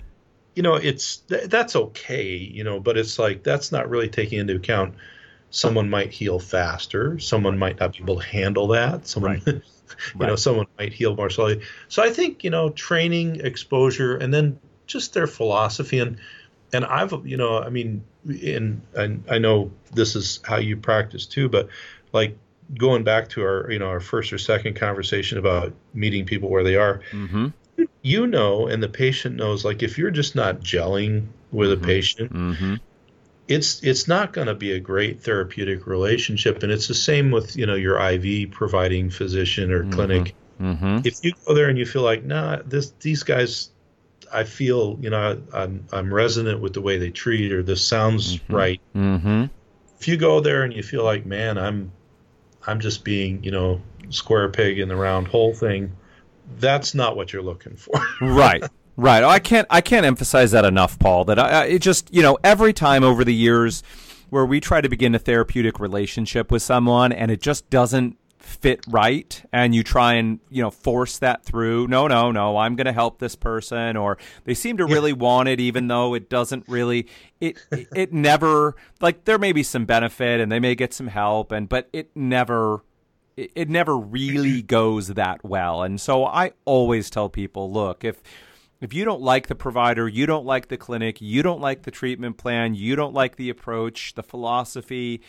you 0.56 0.64
know 0.64 0.76
it's 0.76 1.18
th- 1.18 1.50
that's 1.50 1.76
okay. 1.76 2.36
You 2.36 2.64
know, 2.64 2.80
but 2.80 2.98
it's 2.98 3.20
like 3.20 3.44
that's 3.44 3.74
not 3.74 3.90
really 3.90 4.08
taking 4.08 4.40
into 4.40 4.56
account 4.56 4.96
someone 5.50 5.90
might 5.90 6.12
heal 6.12 6.40
faster 6.40 7.18
someone 7.20 7.58
might 7.58 7.80
not 7.80 7.94
be 7.94 8.00
able 8.00 8.20
to 8.20 8.26
handle 8.26 8.68
that 8.68 9.08
someone 9.08 9.42
right. 9.46 9.48
you 9.48 9.62
right. 10.16 10.28
know 10.28 10.36
someone 10.36 10.66
might 10.78 10.94
heal 10.94 11.16
more 11.16 11.30
slowly 11.30 11.62
so 11.88 12.04
i 12.04 12.10
think 12.10 12.44
you 12.44 12.50
know 12.50 12.70
training 12.70 13.40
exposure 13.42 14.18
and 14.18 14.34
then 14.34 14.60
just 14.86 15.14
their 15.14 15.28
philosophy 15.28 16.00
and 16.00 16.18
and 16.74 16.86
i've 16.86 17.14
you 17.26 17.38
know 17.38 17.60
i 17.60 17.70
mean 17.70 18.04
in 18.42 18.82
and 18.96 19.24
i 19.30 19.38
know 19.38 19.72
this 19.94 20.16
is 20.16 20.40
how 20.44 20.58
you 20.58 20.76
practice 20.76 21.26
too 21.26 21.48
but 21.48 21.70
like 22.12 22.38
going 22.78 23.04
back 23.04 23.30
to 23.30 23.42
our 23.42 23.72
you 23.72 23.80
know 23.80 23.88
our 23.88 24.02
first 24.02 24.34
or 24.34 24.38
second 24.38 24.76
conversation 24.76 25.38
about 25.38 25.74
meeting 25.94 26.26
people 26.26 26.50
where 26.50 26.64
they 26.64 26.76
are 26.76 27.02
mm-hmm. 27.12 27.48
you 28.02 28.28
know 28.28 28.68
and 28.68 28.84
the 28.84 28.90
patient 28.90 29.36
knows 29.36 29.64
like 29.64 29.82
if 29.82 29.98
you're 29.98 30.12
just 30.12 30.36
not 30.36 30.60
gelling 30.60 31.26
with 31.54 31.70
mm-hmm. 31.70 31.84
a 31.84 31.88
patient 31.88 32.34
mm-hmm 32.34 32.76
it's 33.48 33.82
it's 33.84 34.08
not 34.08 34.34
going 34.34 34.48
to 34.48 34.54
be 34.54 34.74
a 34.74 34.80
great 34.80 35.22
therapeutic 35.22 35.88
relationship 35.88 36.64
and 36.64 36.72
it's 36.72 36.88
the 36.88 36.94
same 36.94 37.32
with 37.32 37.56
you 37.56 37.66
know 37.66 37.76
your 37.76 38.00
iv 38.12 38.52
providing 38.52 39.10
physician 39.10 39.72
or 39.72 39.82
mm-hmm. 39.82 39.92
clinic 39.92 40.36
mm-hmm. 40.60 41.00
if 41.06 41.24
you 41.24 41.34
go 41.46 41.54
there 41.54 41.70
and 41.70 41.78
you 41.78 41.86
feel 41.86 42.02
like 42.02 42.24
nah 42.24 42.58
this 42.66 42.92
these 43.00 43.24
guys 43.24 43.70
i 44.34 44.44
feel 44.44 44.98
you 45.00 45.10
know 45.10 45.42
i'm 45.54 45.86
i'm 45.92 46.14
resonant 46.14 46.60
with 46.60 46.74
the 46.74 46.82
way 46.82 46.98
they 46.98 47.10
treat 47.10 47.52
or 47.52 47.64
this 47.64 47.84
sounds 47.84 48.38
mm-hmm. 48.38 48.56
right 48.56 48.82
mm-hmm. 48.96 49.46
if 50.00 50.08
you 50.08 50.18
go 50.18 50.42
there 50.42 50.64
and 50.64 50.74
you 50.74 50.84
feel 50.84 51.04
like 51.04 51.26
man 51.26 51.58
i'm 51.58 51.92
i'm 52.66 52.80
just 52.80 53.04
being 53.04 53.44
you 53.44 53.52
know 53.52 53.82
square 54.10 54.50
peg 54.50 54.80
in 54.80 54.90
the 54.90 54.96
round 54.96 55.28
hole 55.28 55.54
thing 55.54 55.96
that's 56.60 56.94
not 56.94 57.16
what 57.16 57.32
you're 57.32 57.42
looking 57.42 57.76
for 57.76 57.96
right 58.22 58.64
Right. 58.98 59.24
Oh, 59.24 59.30
I 59.30 59.38
can't. 59.38 59.68
I 59.70 59.82
can't 59.82 60.06
emphasize 60.06 60.52
that 60.52 60.66
enough, 60.66 60.98
Paul. 60.98 61.26
That 61.26 61.38
I, 61.38 61.66
it 61.66 61.80
just 61.84 62.12
you 62.14 62.24
know 62.24 62.38
every 62.44 62.74
time 62.74 63.04
over 63.04 63.24
the 63.24 63.34
years 63.34 63.84
where 64.32 64.46
we 64.46 64.60
try 64.60 64.82
to 64.82 64.90
begin 64.90 65.16
a 65.16 65.20
therapeutic 65.20 65.80
relationship 65.80 66.52
with 66.52 66.64
someone 66.64 67.14
and 67.14 67.32
it 67.32 67.40
just 67.40 67.70
doesn't 67.70 68.18
fit 68.40 68.80
right 68.88 69.44
and 69.52 69.76
you 69.76 69.84
try 69.84 70.14
and 70.14 70.40
you 70.50 70.62
know 70.62 70.72
force 70.72 71.20
that 71.20 71.44
through 71.44 71.86
no 71.88 72.08
no 72.08 72.32
no 72.32 72.56
i'm 72.56 72.78
going 72.78 72.86
to 72.86 72.94
help 72.94 73.20
this 73.20 73.36
person 73.36 73.98
or 73.98 74.18
they 74.46 74.54
seem 74.54 74.78
to 74.78 74.86
really 74.86 75.12
want 75.12 75.50
it 75.50 75.60
even 75.60 75.90
though 75.90 76.14
it 76.14 76.30
doesn't 76.30 76.64
really 76.70 77.08
it 77.42 77.58
it 77.94 78.14
never 78.14 78.74
like 79.02 79.26
there 79.26 79.38
may 79.38 79.52
be 79.52 79.64
some 79.64 79.86
benefit 79.86 80.40
and 80.40 80.50
they 80.50 80.62
may 80.62 80.76
get 80.76 80.94
some 80.94 81.08
help 81.08 81.52
and 81.52 81.68
but 81.68 81.90
it 81.92 82.10
never 82.16 82.84
it, 83.36 83.52
it 83.54 83.70
never 83.70 83.98
really 83.98 84.62
goes 84.62 85.10
that 85.10 85.44
well 85.44 85.84
and 85.84 86.00
so 86.00 86.26
i 86.26 86.52
always 86.64 87.10
tell 87.10 87.28
people 87.28 87.70
look 87.70 88.06
if 88.06 88.22
if 88.80 88.94
you 88.94 89.06
don't 89.06 89.22
like 89.22 89.48
the 89.48 89.56
provider, 89.56 90.08
you 90.08 90.26
don't 90.26 90.46
like 90.46 90.68
the 90.68 90.78
clinic, 90.78 91.22
you 91.22 91.42
don't 91.44 91.62
like 91.62 91.84
the 91.84 91.92
treatment 91.92 92.38
plan, 92.38 92.76
you 92.76 92.96
don't 92.96 93.14
like 93.14 93.36
the 93.36 93.50
approach, 93.50 94.14
the 94.14 94.24
philosophy, 94.24 95.22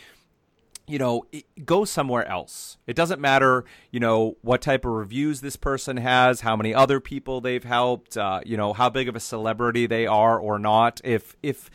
you 0.89 0.97
know, 0.97 1.23
go 1.65 1.85
somewhere 1.85 2.27
else. 2.27 2.77
It 2.87 2.95
doesn't 2.95 3.21
matter, 3.21 3.63
you 3.91 3.99
know, 3.99 4.37
what 4.41 4.61
type 4.61 4.85
of 4.85 4.91
reviews 4.91 5.41
this 5.41 5.55
person 5.55 5.97
has, 5.97 6.41
how 6.41 6.55
many 6.55 6.73
other 6.73 6.99
people 6.99 7.41
they've 7.41 7.63
helped, 7.63 8.17
uh, 8.17 8.41
you 8.45 8.57
know, 8.57 8.73
how 8.73 8.89
big 8.89 9.07
of 9.07 9.15
a 9.15 9.19
celebrity 9.19 9.85
they 9.85 10.07
are 10.07 10.39
or 10.39 10.57
not. 10.57 10.99
If 11.03 11.35
if 11.43 11.69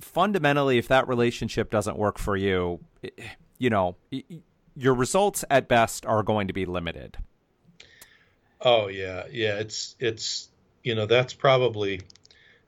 fundamentally, 0.00 0.78
if 0.78 0.86
that 0.88 1.08
relationship 1.08 1.70
doesn't 1.70 1.98
work 1.98 2.16
for 2.16 2.36
you, 2.36 2.78
you 3.58 3.70
know, 3.70 3.96
your 4.76 4.94
results 4.94 5.44
at 5.50 5.66
best 5.68 6.06
are 6.06 6.22
going 6.22 6.46
to 6.46 6.52
be 6.52 6.64
limited. 6.64 7.16
Oh 8.60 8.86
yeah, 8.86 9.24
yeah. 9.30 9.58
It's 9.58 9.96
it's 9.98 10.48
you 10.84 10.94
know 10.94 11.06
that's 11.06 11.34
probably 11.34 12.00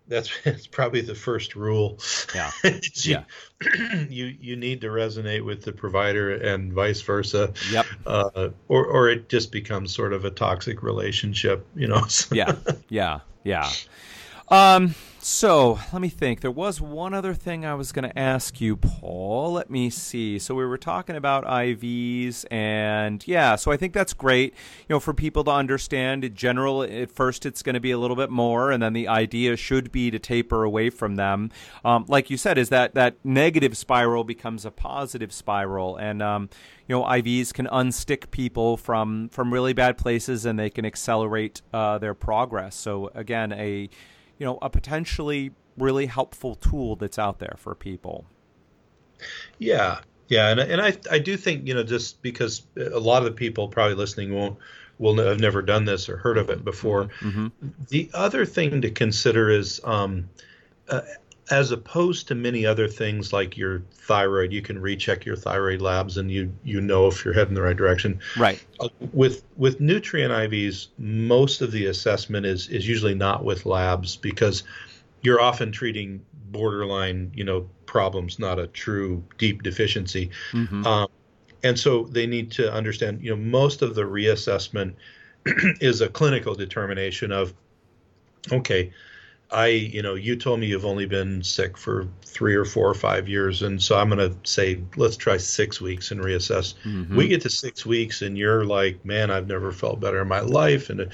that's 0.09 0.31
that's 0.45 0.67
probably 0.67 1.03
the 1.03 1.15
first 1.15 1.55
rule. 1.55 2.01
Yeah. 2.35 2.51
you, 2.65 2.81
Yeah. 2.95 3.25
you 4.09 4.27
you 4.27 4.57
need 4.57 4.81
to 4.81 4.89
resonate 4.89 5.45
with 5.45 5.63
the 5.63 5.73
provider 5.73 6.33
and 6.35 6.73
vice 6.73 7.01
versa. 7.01 7.53
Yep. 7.71 7.87
Uh, 8.07 8.49
or 8.69 8.87
or 8.87 9.09
it 9.09 9.29
just 9.29 9.53
becomes 9.53 9.95
sort 9.95 10.13
of 10.13 10.25
a 10.25 10.31
toxic 10.31 10.83
relationship, 10.83 11.67
you 11.77 11.87
know. 11.87 12.07
Yeah. 12.33 12.57
Yeah. 12.89 13.21
Yeah. 13.45 13.71
Um, 14.49 14.95
so 15.19 15.81
let 15.93 16.01
me 16.01 16.09
think. 16.09 16.41
There 16.41 16.53
was 16.53 16.81
one 16.81 17.13
other 17.13 17.35
thing 17.35 17.67
I 17.67 17.75
was 17.75 17.91
going 17.91 18.09
to 18.09 18.17
ask 18.17 18.61
you, 18.61 18.77
Paul. 18.77 19.55
Let 19.55 19.69
me 19.69 19.91
see. 19.91 20.39
So 20.39 20.55
we 20.55 20.65
were 20.65 20.79
talking 20.79 21.17
about 21.17 21.45
IVs, 21.45 22.45
and 22.49 23.27
yeah, 23.27 23.57
so 23.57 23.73
I 23.73 23.77
think 23.77 23.93
that's 23.93 24.13
great. 24.13 24.55
You 24.89 24.95
know, 24.95 25.01
for 25.01 25.13
people 25.13 25.43
to 25.45 25.51
understand. 25.51 26.23
In 26.23 26.37
general, 26.37 26.85
at 26.85 27.11
first 27.11 27.45
it's 27.45 27.65
going 27.65 27.75
to 27.75 27.81
be 27.81 27.91
a 27.91 27.99
little 27.99 28.15
bit 28.15 28.31
more, 28.31 28.71
and 28.71 28.81
then 28.81 28.93
the 28.93 29.09
idea 29.09 29.57
should 29.57 29.91
be 29.91 30.13
to 30.13 30.21
taper 30.21 30.63
away 30.63 30.91
from 30.91 31.17
them. 31.17 31.51
Um, 31.85 32.05
like 32.07 32.31
you 32.31 32.37
said, 32.37 32.57
is 32.57 32.69
that 32.69 32.95
that 32.95 33.17
negative 33.25 33.77
spiral 33.77 34.23
becomes 34.23 34.65
a 34.65 34.71
positive 34.71 35.33
spiral, 35.33 35.97
and 35.97 36.23
um, 36.23 36.51
you 36.87 36.95
know, 36.95 37.03
IVs 37.03 37.53
can 37.53 37.67
unstick 37.67 38.31
people 38.31 38.77
from 38.77 39.29
from 39.31 39.53
really 39.53 39.73
bad 39.73 39.99
places, 39.99 40.47
and 40.47 40.57
they 40.57 40.71
can 40.71 40.85
accelerate 40.85 41.63
uh, 41.73 41.99
their 41.99 42.15
progress. 42.15 42.77
So 42.77 43.11
again, 43.13 43.53
a 43.53 43.91
you 44.39 44.47
know, 44.47 44.59
a 44.63 44.71
potentially 44.71 45.53
really 45.77 46.07
helpful 46.07 46.55
tool 46.55 46.97
that's 46.97 47.19
out 47.19 47.39
there 47.39 47.57
for 47.59 47.75
people. 47.75 48.27
Yeah, 49.59 50.01
yeah, 50.29 50.49
and 50.51 50.61
and 50.61 50.81
I 50.81 50.97
I 51.11 51.19
do 51.19 51.37
think 51.37 51.67
you 51.67 51.75
know 51.75 51.83
just 51.83 52.23
because 52.23 52.63
a 52.77 52.99
lot 52.99 53.19
of 53.19 53.25
the 53.25 53.33
people 53.33 53.69
probably 53.69 53.95
listening 53.95 54.35
won't 54.35 54.59
will 54.99 55.17
have 55.17 55.41
never 55.41 55.63
done 55.63 55.85
this 55.85 56.09
or 56.09 56.17
heard 56.17 56.39
of 56.39 56.51
it 56.51 56.65
before. 56.65 57.09
Mm-hmm. 57.21 57.49
The 57.89 58.11
other 58.15 58.47
thing 58.47 58.81
to 58.81 58.91
consider 58.91 59.51
is, 59.51 59.81
um, 59.85 60.31
uh, 60.89 61.03
as 61.51 61.71
opposed 61.71 62.29
to 62.29 62.35
many 62.35 62.67
other 62.67 62.89
things 62.89 63.33
like 63.33 63.57
your 63.57 63.83
thyroid, 63.93 64.53
you 64.53 64.63
can 64.63 64.81
recheck 64.81 65.25
your 65.25 65.37
thyroid 65.37 65.81
labs 65.81 66.17
and 66.17 66.31
you 66.31 66.53
you 66.65 66.81
know 66.81 67.07
if 67.07 67.25
you're 67.25 67.35
heading 67.35 67.55
the 67.55 67.63
right 67.63 67.77
direction. 67.77 68.21
Right. 68.37 68.65
Uh, 68.81 68.89
with 69.13 69.45
with 69.57 69.81
nutrient 69.81 70.33
IVs, 70.33 70.89
most 70.99 71.63
of 71.63 71.73
the 71.73 71.87
assessment 71.87 72.47
is 72.47 72.69
is 72.69 72.89
usually 72.89 73.15
not 73.15 73.45
with 73.45 73.65
labs 73.67 74.17
because 74.17 74.65
you're 75.23 75.41
often 75.41 75.73
treating 75.73 76.25
borderline, 76.51 77.31
you 77.35 77.45
know, 77.45 77.69
problems, 77.87 78.39
not 78.39 78.59
a 78.59 78.67
true 78.69 79.23
deep 79.39 79.63
deficiency. 79.63 80.31
Mm-hmm. 80.53 80.87
Um, 80.87 81.09
and 81.63 81.79
so 81.79 82.05
they 82.05 82.27
need 82.27 82.51
to 82.53 82.73
understand, 82.73 83.23
you 83.23 83.31
know, 83.31 83.37
most 83.37 83.83
of 83.83 83.95
the 83.95 84.03
reassessment 84.03 84.95
is 85.81 86.01
a 86.01 86.09
clinical 86.09 86.55
determination 86.55 87.33
of, 87.33 87.55
okay, 88.53 88.93
I, 89.51 89.67
you 89.69 90.03
know, 90.03 90.15
you 90.15 90.35
told 90.37 90.59
me 90.61 90.67
you've 90.67 90.85
only 90.85 91.07
been 91.07 91.43
sick 91.45 91.79
for 91.79 92.09
three 92.25 92.57
or 92.57 92.65
four 92.65 92.89
or 92.89 92.95
five 92.95 93.29
years. 93.29 93.63
And 93.63 93.81
so 93.81 93.97
I'm 93.97 94.11
going 94.11 94.31
to 94.31 94.37
say, 94.51 94.83
let's 94.97 95.17
try 95.17 95.37
six 95.37 95.81
weeks 95.81 96.11
and 96.11 96.21
reassess. 96.21 96.75
Mhm. 96.85 97.15
We 97.15 97.29
get 97.29 97.43
to 97.43 97.51
six 97.51 97.87
weeks 97.87 98.23
and 98.23 98.37
you're 98.37 98.65
like, 98.65 99.05
man, 99.05 99.31
I've 99.31 99.47
never 99.47 99.71
felt 99.71 100.01
better 100.01 100.21
in 100.21 100.27
my 100.29 100.41
life. 100.41 100.91
And 100.91 101.11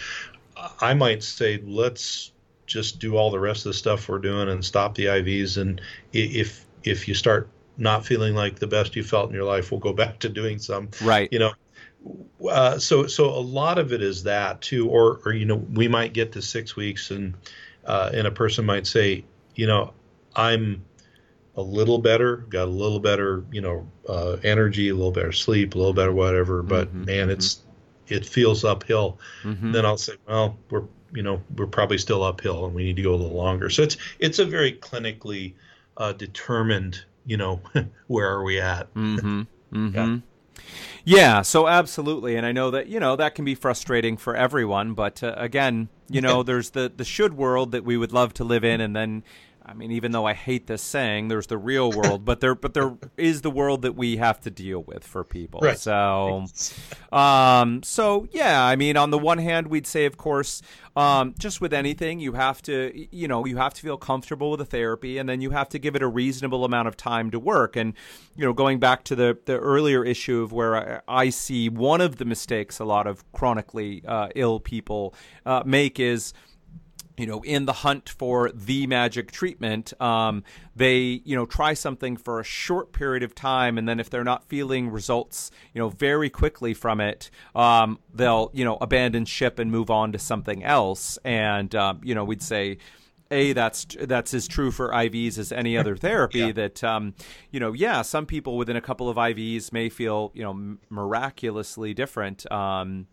I 0.81 0.95
might 0.95 1.23
say, 1.23 1.61
let's 1.63 2.33
just 2.67 2.99
do 2.99 3.17
all 3.19 3.31
the 3.31 3.39
rest 3.39 3.67
of 3.67 3.71
the 3.71 3.79
stuff 3.79 4.09
we're 4.09 4.19
doing 4.19 4.49
and 4.49 4.65
stop 4.65 4.95
the 4.95 5.07
IVs. 5.07 5.59
And 5.61 5.81
if, 6.15 6.65
if 6.85 7.07
you 7.09 7.15
start 7.15 7.51
not 7.77 8.07
feeling 8.07 8.35
like 8.35 8.59
the 8.59 8.67
best 8.67 8.97
you 8.97 9.03
felt 9.03 9.29
in 9.29 9.35
your 9.35 9.45
life, 9.45 9.71
we'll 9.71 9.81
go 9.81 9.93
back 10.03 10.21
to 10.21 10.31
doing 10.31 10.59
some, 10.59 10.89
Right. 11.03 11.29
you 11.31 11.39
know. 11.39 11.53
Uh, 12.49 12.79
so, 12.79 13.07
so 13.07 13.27
a 13.29 13.39
lot 13.41 13.79
of 13.79 13.93
it 13.93 14.03
is 14.03 14.23
that 14.25 14.61
too, 14.63 14.89
or, 14.89 15.21
or, 15.27 15.33
you 15.33 15.45
know, 15.45 15.57
we 15.57 15.87
might 15.87 16.13
get 16.15 16.33
to 16.33 16.41
six 16.43 16.75
weeks 16.75 17.11
and, 17.11 17.35
uh, 17.85 18.11
and 18.15 18.27
a 18.27 18.31
person 18.31 18.65
might 18.65 18.87
say, 18.87 19.25
you 19.55 19.67
know, 19.67 19.93
I'm 20.35 20.85
a 21.57 21.63
little 21.63 21.99
better, 21.99 22.39
got 22.49 22.65
a 22.65 22.71
little 22.71 23.01
better, 23.01 23.45
you 23.53 23.61
know, 23.61 23.87
uh, 24.09 24.37
energy, 24.43 24.89
a 24.89 24.95
little 24.95 25.13
better 25.13 25.33
sleep, 25.33 25.75
a 25.75 25.79
little 25.79 25.93
better 25.93 26.13
whatever, 26.13 26.63
but 26.63 26.89
Mhm, 26.95 27.07
man, 27.07 27.29
mhm. 27.29 27.33
it's, 27.33 27.61
it 28.09 28.25
feels 28.25 28.65
uphill. 28.65 29.19
Mhm. 29.45 29.73
Then 29.73 29.85
I'll 29.85 29.99
say, 29.99 30.15
well, 30.27 30.57
we're, 30.71 30.85
you 31.13 31.23
know, 31.23 31.43
we're 31.57 31.67
probably 31.67 31.99
still 31.99 32.23
uphill 32.23 32.65
and 32.65 32.75
we 32.75 32.85
need 32.85 32.97
to 32.97 33.03
go 33.03 33.15
a 33.15 33.17
little 33.17 33.37
longer. 33.37 33.69
So 33.69 33.83
it's, 33.83 33.97
it's 34.19 34.39
a 34.39 34.47
very 34.47 34.73
clinically 34.73 35.55
uh, 35.99 36.13
determined, 36.13 37.05
you 37.27 37.37
know, 37.37 37.61
where 38.07 38.31
are 38.31 38.43
we 38.45 38.61
at? 38.61 38.93
Mm-hmm. 38.95 39.43
Mm-hmm. 39.73 39.97
Yeah. 39.97 40.19
Yeah. 41.05 41.43
so 41.43 41.67
absolutely, 41.69 42.37
and 42.37 42.47
I 42.47 42.53
know 42.53 42.71
that 42.71 42.87
you 42.89 43.01
know 43.01 43.17
that 43.17 43.35
can 43.35 43.45
be 43.45 43.55
frustrating 43.55 44.17
for 44.17 44.37
everyone. 44.37 44.95
But 44.95 45.23
uh, 45.23 45.35
again, 45.37 45.89
you 46.09 46.21
know, 46.21 46.39
Yeah. 46.39 46.43
there's 46.45 46.71
the 46.71 46.93
the 46.95 47.05
should 47.05 47.35
world 47.37 47.73
that 47.73 47.85
we 47.85 47.97
would 47.97 48.13
love 48.13 48.35
to 48.35 48.45
live 48.45 48.65
in, 48.65 48.81
and 48.81 48.95
then. 48.95 49.23
I 49.65 49.75
mean, 49.75 49.93
even 49.93 50.13
though 50.13 50.27
I 50.27 50.35
hate 50.35 50.67
this 50.67 50.83
saying, 50.83 51.29
there's 51.29 51.47
the 51.47 51.59
real 51.59 51.91
world, 51.93 52.25
but 52.25 52.41
there, 52.41 52.55
but 52.55 52.75
there 52.75 52.97
is 53.17 53.43
the 53.43 53.51
world 53.51 53.83
that 53.83 53.95
we 53.95 54.17
have 54.17 54.41
to 54.41 54.51
deal 54.51 54.83
with 54.83 55.05
for 55.05 55.25
people. 55.25 55.61
Right. 55.61 55.79
So, 55.79 56.47
um, 57.13 57.83
so 57.83 58.27
yeah, 58.33 58.65
I 58.65 58.77
mean, 58.77 58.97
on 58.97 59.11
the 59.11 59.19
one 59.19 59.39
hand, 59.39 59.69
we'd 59.69 59.87
say, 59.87 60.05
of 60.05 60.17
course, 60.17 60.63
um, 60.97 61.35
just 61.39 61.61
with 61.61 61.73
anything, 61.73 62.21
you 62.21 62.33
have 62.33 62.61
to, 62.63 62.93
you 63.11 63.29
know, 63.29 63.47
you 63.47 63.57
have 63.57 63.73
to 63.75 63.81
feel 63.81 63.97
comfortable 63.97 64.51
with 64.51 64.59
the 64.59 64.67
therapy, 64.67 65.19
and 65.19 65.29
then 65.29 65.41
you 65.41 65.51
have 65.51 65.69
to 65.71 65.79
give 65.79 65.97
it 65.97 66.03
a 66.03 66.09
reasonable 66.09 66.65
amount 66.65 66.89
of 66.89 66.97
time 66.97 67.31
to 67.31 67.39
work. 67.39 67.77
And 67.77 67.95
you 68.37 68.45
know, 68.45 68.53
going 68.53 68.79
back 68.79 69.05
to 69.05 69.17
the 69.17 69.39
the 69.45 69.59
earlier 69.59 70.05
issue 70.05 70.43
of 70.43 70.53
where 70.53 71.03
I, 71.09 71.25
I 71.25 71.31
see 71.31 71.69
one 71.69 72.01
of 72.01 72.17
the 72.17 72.25
mistakes 72.25 72.79
a 72.79 72.85
lot 72.85 73.07
of 73.07 73.31
chronically 73.33 74.03
uh, 74.07 74.29
ill 74.35 74.61
people 74.61 75.15
uh, 75.47 75.63
make 75.65 75.99
is 75.99 76.35
you 77.17 77.27
know, 77.27 77.43
in 77.43 77.67
the 77.67 77.73
hunt 77.73 78.09
for 78.09 78.51
the 78.53 78.87
magic 78.87 79.31
treatment, 79.31 79.93
um, 80.01 80.45
they, 80.75 81.21
you 81.25 81.37
know, 81.37 81.45
try 81.45 81.75
something 81.75 82.17
for 82.17 82.41
a 82.41 82.45
short 82.45 82.93
period 82.93 83.23
of 83.23 83.35
time, 83.35 83.77
and 83.77 83.89
then 83.89 84.01
if 84.01 84.09
they're 84.09 84.25
not 84.25 84.45
feeling 84.45 84.91
results, 84.91 85.51
you 85.75 85.79
know, 85.79 85.89
very 85.89 86.31
quickly 86.31 86.73
from 86.75 87.01
it, 87.01 87.31
um, 87.55 87.99
they'll, 88.15 88.51
you 88.55 88.65
know, 88.65 88.79
abandon 88.81 89.25
ship 89.25 89.59
and 89.59 89.71
move 89.71 89.91
on 89.91 90.13
to 90.13 90.19
something 90.19 90.65
else. 90.65 91.19
And, 91.25 91.75
um, 91.75 92.01
you 92.03 92.15
know, 92.15 92.25
we'd 92.25 92.43
say, 92.43 92.79
a 93.33 93.55
that's 93.55 93.87
that's 93.99 94.35
as 94.35 94.47
true 94.47 94.71
for 94.71 94.91
IVs 94.91 95.39
as 95.39 95.53
any 95.53 95.77
other 95.77 95.97
therapy. 96.07 96.39
Yeah. 96.39 96.53
That 96.53 96.85
um, 96.85 97.15
you 97.51 97.59
know, 97.59 97.73
yeah, 97.73 98.03
some 98.03 98.27
people 98.27 98.57
within 98.57 98.77
a 98.77 98.81
couple 98.81 99.09
of 99.09 99.17
IVs 99.17 99.73
may 99.73 99.89
feel 99.89 100.31
you 100.35 100.43
know 100.43 100.51
m- 100.51 100.79
miraculously 100.91 101.95
different. 101.95 102.51
Um, 102.53 103.07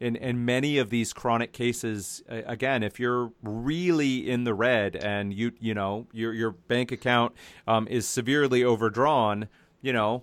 in 0.00 0.16
in 0.16 0.44
many 0.44 0.78
of 0.78 0.90
these 0.90 1.12
chronic 1.12 1.52
cases, 1.52 2.22
again, 2.28 2.82
if 2.82 3.00
you're 3.00 3.32
really 3.42 4.28
in 4.28 4.44
the 4.44 4.54
red 4.54 4.96
and 4.96 5.32
you 5.32 5.52
you 5.58 5.74
know 5.74 6.06
your 6.12 6.32
your 6.32 6.50
bank 6.50 6.92
account 6.92 7.34
um, 7.66 7.86
is 7.88 8.06
severely 8.06 8.64
overdrawn, 8.64 9.48
you 9.82 9.92
know. 9.92 10.22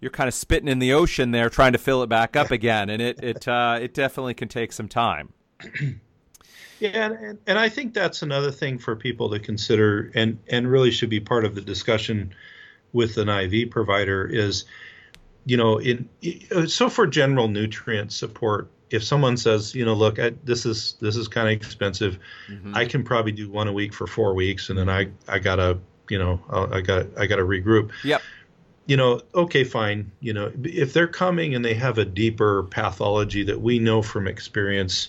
you're 0.00 0.12
kind 0.12 0.28
of 0.28 0.34
spitting 0.34 0.68
in 0.68 0.78
the 0.78 0.92
ocean 0.92 1.32
there, 1.32 1.50
trying 1.50 1.72
to 1.72 1.78
fill 1.78 2.04
it 2.04 2.08
back 2.08 2.36
up 2.36 2.52
again, 2.52 2.88
and 2.88 3.02
it 3.02 3.22
it 3.22 3.48
uh, 3.48 3.78
it 3.80 3.92
definitely 3.94 4.34
can 4.34 4.48
take 4.48 4.72
some 4.72 4.88
time. 4.88 5.32
Yeah, 6.80 6.90
and, 6.90 7.38
and 7.46 7.58
I 7.58 7.68
think 7.68 7.92
that's 7.92 8.22
another 8.22 8.52
thing 8.52 8.78
for 8.78 8.94
people 8.94 9.30
to 9.30 9.40
consider 9.40 10.12
and, 10.14 10.38
and 10.48 10.70
really 10.70 10.92
should 10.92 11.10
be 11.10 11.20
part 11.20 11.44
of 11.44 11.54
the 11.54 11.60
discussion 11.60 12.34
with 12.92 13.18
an 13.18 13.28
IV 13.28 13.70
provider 13.70 14.24
is, 14.24 14.64
you 15.48 15.56
know, 15.56 15.78
in 15.80 16.08
so 16.68 16.90
for 16.90 17.06
general 17.06 17.48
nutrient 17.48 18.12
support, 18.12 18.68
if 18.90 19.02
someone 19.02 19.38
says, 19.38 19.74
you 19.74 19.82
know, 19.82 19.94
look, 19.94 20.18
I, 20.18 20.34
this 20.44 20.66
is 20.66 20.96
this 21.00 21.16
is 21.16 21.26
kind 21.26 21.48
of 21.48 21.52
expensive, 21.52 22.18
Mhm. 22.50 22.76
I 22.76 22.84
can 22.84 23.02
probably 23.02 23.32
do 23.32 23.50
one 23.50 23.66
a 23.66 23.72
week 23.72 23.94
for 23.94 24.06
four 24.06 24.34
weeks, 24.34 24.68
and 24.68 24.78
then 24.78 24.90
I 24.90 25.08
I 25.26 25.38
gotta, 25.38 25.78
you 26.10 26.18
know, 26.18 26.38
I 26.70 26.82
got 26.82 27.06
I 27.16 27.26
gotta 27.26 27.44
regroup. 27.44 27.90
Yep. 28.04 28.20
You 28.84 28.98
know, 28.98 29.22
okay, 29.34 29.64
fine. 29.64 30.12
You 30.20 30.34
know, 30.34 30.52
if 30.62 30.92
they're 30.92 31.08
coming 31.08 31.54
and 31.54 31.64
they 31.64 31.74
have 31.74 31.96
a 31.96 32.04
deeper 32.04 32.64
pathology 32.64 33.42
that 33.44 33.60
we 33.60 33.78
know 33.78 34.02
from 34.02 34.28
experience, 34.28 35.08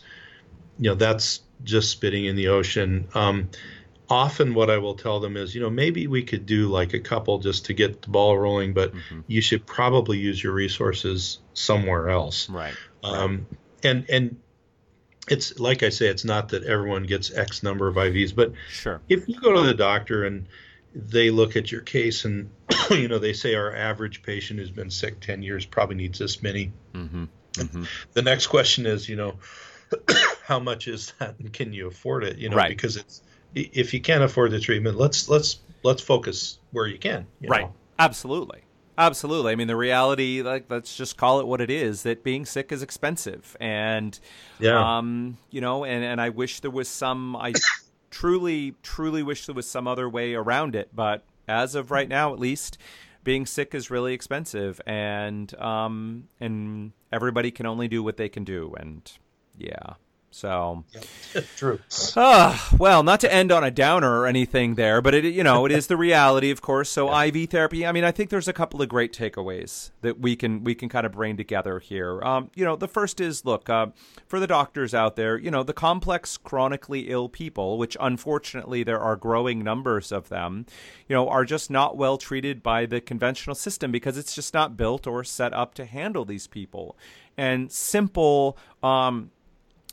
you 0.78 0.90
know, 0.90 0.96
that's 0.96 1.42
just 1.66 1.92
spitting 1.92 2.26
in 2.26 2.38
the 2.38 2.48
ocean. 2.48 3.10
Um, 3.14 3.50
often, 4.10 4.54
what 4.54 4.70
I 4.70 4.78
will 4.78 4.96
tell 4.96 5.20
them 5.20 5.38
is, 5.38 5.54
you 5.54 5.62
know, 5.62 5.70
maybe 5.70 6.08
we 6.08 6.24
could 6.24 6.46
do 6.46 6.68
like 6.68 6.94
a 6.94 7.00
couple 7.00 7.38
just 7.40 7.66
to 7.66 7.74
get 7.74 8.02
the 8.02 8.10
ball 8.10 8.38
rolling, 8.38 8.74
but 8.74 8.94
Mhm. 8.94 9.24
you 9.28 9.42
should 9.42 9.66
probably 9.66 10.18
use 10.18 10.42
your 10.44 10.54
resources 10.54 11.40
somewhere 11.54 12.10
else. 12.10 12.50
Right. 12.50 12.74
Um, 13.04 13.48
and 13.84 14.06
and 14.10 14.38
it's 15.30 15.60
like 15.60 15.84
I 15.84 15.90
say, 15.90 16.08
it's 16.08 16.26
not 16.26 16.50
that 16.50 16.64
everyone 16.64 17.04
gets 17.04 17.32
X 17.32 17.62
number 17.62 17.88
of 17.88 17.96
IVs, 17.98 18.36
but 18.36 18.54
Sure. 18.70 19.00
if 19.10 19.28
you 19.28 19.40
go 19.40 19.54
to 19.54 19.62
the 19.68 19.74
doctor 19.76 20.24
and 20.24 20.48
they 20.96 21.30
look 21.30 21.56
at 21.56 21.72
your 21.72 21.82
case 21.82 22.26
and 22.26 22.50
you 22.90 23.08
know 23.08 23.20
they 23.20 23.34
say 23.34 23.54
our 23.54 23.76
average 23.76 24.24
patient 24.24 24.60
who's 24.60 24.72
been 24.72 24.90
sick 24.90 25.20
10 25.20 25.44
years 25.44 25.64
probably 25.66 25.96
needs 25.96 26.18
this 26.18 26.42
many 26.42 26.72
Mm-hmm. 26.96 27.26
Mm-hmm. 27.54 27.84
the 28.14 28.22
next 28.24 28.48
question 28.48 28.88
is 28.88 29.08
you 29.08 29.16
know 29.16 29.38
how 30.46 30.60
much 30.60 30.88
is 30.88 31.14
that 31.20 31.36
and 31.40 31.54
can 31.54 31.74
you 31.74 31.86
afford 31.88 32.24
it 32.24 32.40
you 32.40 32.50
know 32.50 32.56
Right. 32.58 32.70
because 32.70 32.98
it's 32.98 33.22
if 33.56 33.94
you 33.94 34.02
can't 34.02 34.24
afford 34.24 34.52
the 34.52 34.60
treatment 34.60 34.98
let's 34.98 35.28
let's 35.30 35.60
let's 35.84 36.02
focus 36.02 36.60
where 36.72 36.88
you 36.88 36.98
can 36.98 37.26
you 37.40 37.50
Right. 37.50 37.62
know? 37.66 37.74
Absolutely. 37.98 38.62
Absolutely. 38.98 39.54
I 39.54 39.56
mean, 39.56 39.68
the 39.68 39.78
reality, 39.78 40.42
like, 40.42 40.66
let's 40.68 40.98
just 40.98 41.16
call 41.16 41.40
it 41.40 41.48
what 41.48 41.62
it 41.62 41.70
is, 41.70 42.04
that 42.04 42.22
being 42.22 42.46
sick 42.46 42.70
is 42.74 42.84
expensive. 42.84 43.56
And, 43.62 44.20
yeah 44.60 44.98
um, 44.98 45.38
you 45.52 45.62
know, 45.62 45.86
and, 45.86 46.04
and 46.04 46.20
I 46.20 46.30
wish 46.30 46.60
there 46.60 46.70
was 46.70 46.90
some, 46.90 47.34
I, 47.38 47.54
truly, 48.12 48.76
truly 48.84 49.24
wish 49.24 49.46
there 49.46 49.56
was 49.56 49.70
some 49.70 49.88
other 49.88 50.10
way 50.10 50.34
around 50.34 50.76
it. 50.76 50.90
But 50.94 51.24
as 51.48 51.76
of 51.76 51.92
right 51.92 52.10
now, 52.10 52.34
at 52.34 52.40
least, 52.40 52.78
being 53.24 53.46
sick 53.46 53.74
is 53.74 53.90
really 53.90 54.14
expensive, 54.14 54.82
and 54.86 55.54
um, 55.60 56.28
and 56.40 56.92
everybody 57.12 57.52
can 57.52 57.66
only 57.66 57.88
do 57.88 58.02
what 58.04 58.18
they 58.18 58.30
can 58.30 58.44
do, 58.44 58.74
and 58.78 59.10
yeah. 59.58 59.94
So 60.32 60.84
true. 61.58 61.80
Uh, 62.16 62.58
well, 62.78 63.02
not 63.02 63.20
to 63.22 63.34
end 63.34 63.52
on 63.52 63.64
a 63.64 63.72
downer 63.72 64.20
or 64.20 64.28
anything 64.28 64.76
there, 64.76 65.02
but 65.02 65.14
it 65.16 65.26
you 65.26 65.44
know 65.44 65.66
it 65.66 65.72
is 65.72 65.88
the 65.88 65.98
reality, 65.98 66.52
of 66.52 66.62
course. 66.62 66.90
So 66.90 67.08
yeah. 67.10 67.24
IV 67.24 67.50
therapy. 67.50 67.86
I 67.86 67.92
mean, 67.92 68.04
I 68.04 68.12
think 68.12 68.30
there's 68.30 68.48
a 68.48 68.54
couple 68.54 68.82
of 68.82 68.90
great 68.90 69.12
takeaways 69.12 69.92
that 70.02 70.20
we 70.20 70.36
can 70.36 70.64
we 70.64 70.76
can 70.76 70.88
kind 70.88 71.06
of 71.06 71.14
bring 71.14 71.36
together 71.36 71.80
here. 71.80 72.22
Um, 72.22 72.52
you 72.56 72.64
know, 72.64 72.76
the 72.76 72.88
first 72.88 73.20
is 73.20 73.44
look 73.44 73.70
uh, 73.70 73.88
for 74.28 74.40
the 74.40 74.48
doctors 74.48 74.94
out 74.94 75.16
there. 75.16 75.38
You 75.38 75.50
know, 75.50 75.64
the 75.64 75.74
complex 75.74 76.38
chronically 76.38 77.10
ill 77.10 77.28
people, 77.28 77.78
which 77.78 77.98
unfortunately 78.00 78.84
there 78.84 79.00
are 79.00 79.16
growing 79.16 79.64
numbers 79.64 80.12
of 80.12 80.30
them. 80.30 80.68
You 81.08 81.16
know, 81.16 81.28
are 81.28 81.46
just 81.46 81.72
not 81.72 81.98
well 81.98 82.18
treated 82.20 82.62
by 82.62 82.86
the 82.86 83.02
conventional 83.02 83.56
system 83.56 83.92
because 83.92 84.18
it's 84.18 84.36
just 84.36 84.54
not 84.54 84.78
built 84.78 85.08
or 85.08 85.24
set 85.24 85.54
up 85.54 85.74
to 85.76 85.86
handle 85.86 86.24
these 86.24 86.46
people. 86.46 86.96
And 87.36 87.72
simple. 87.72 88.58
Um, 88.84 89.32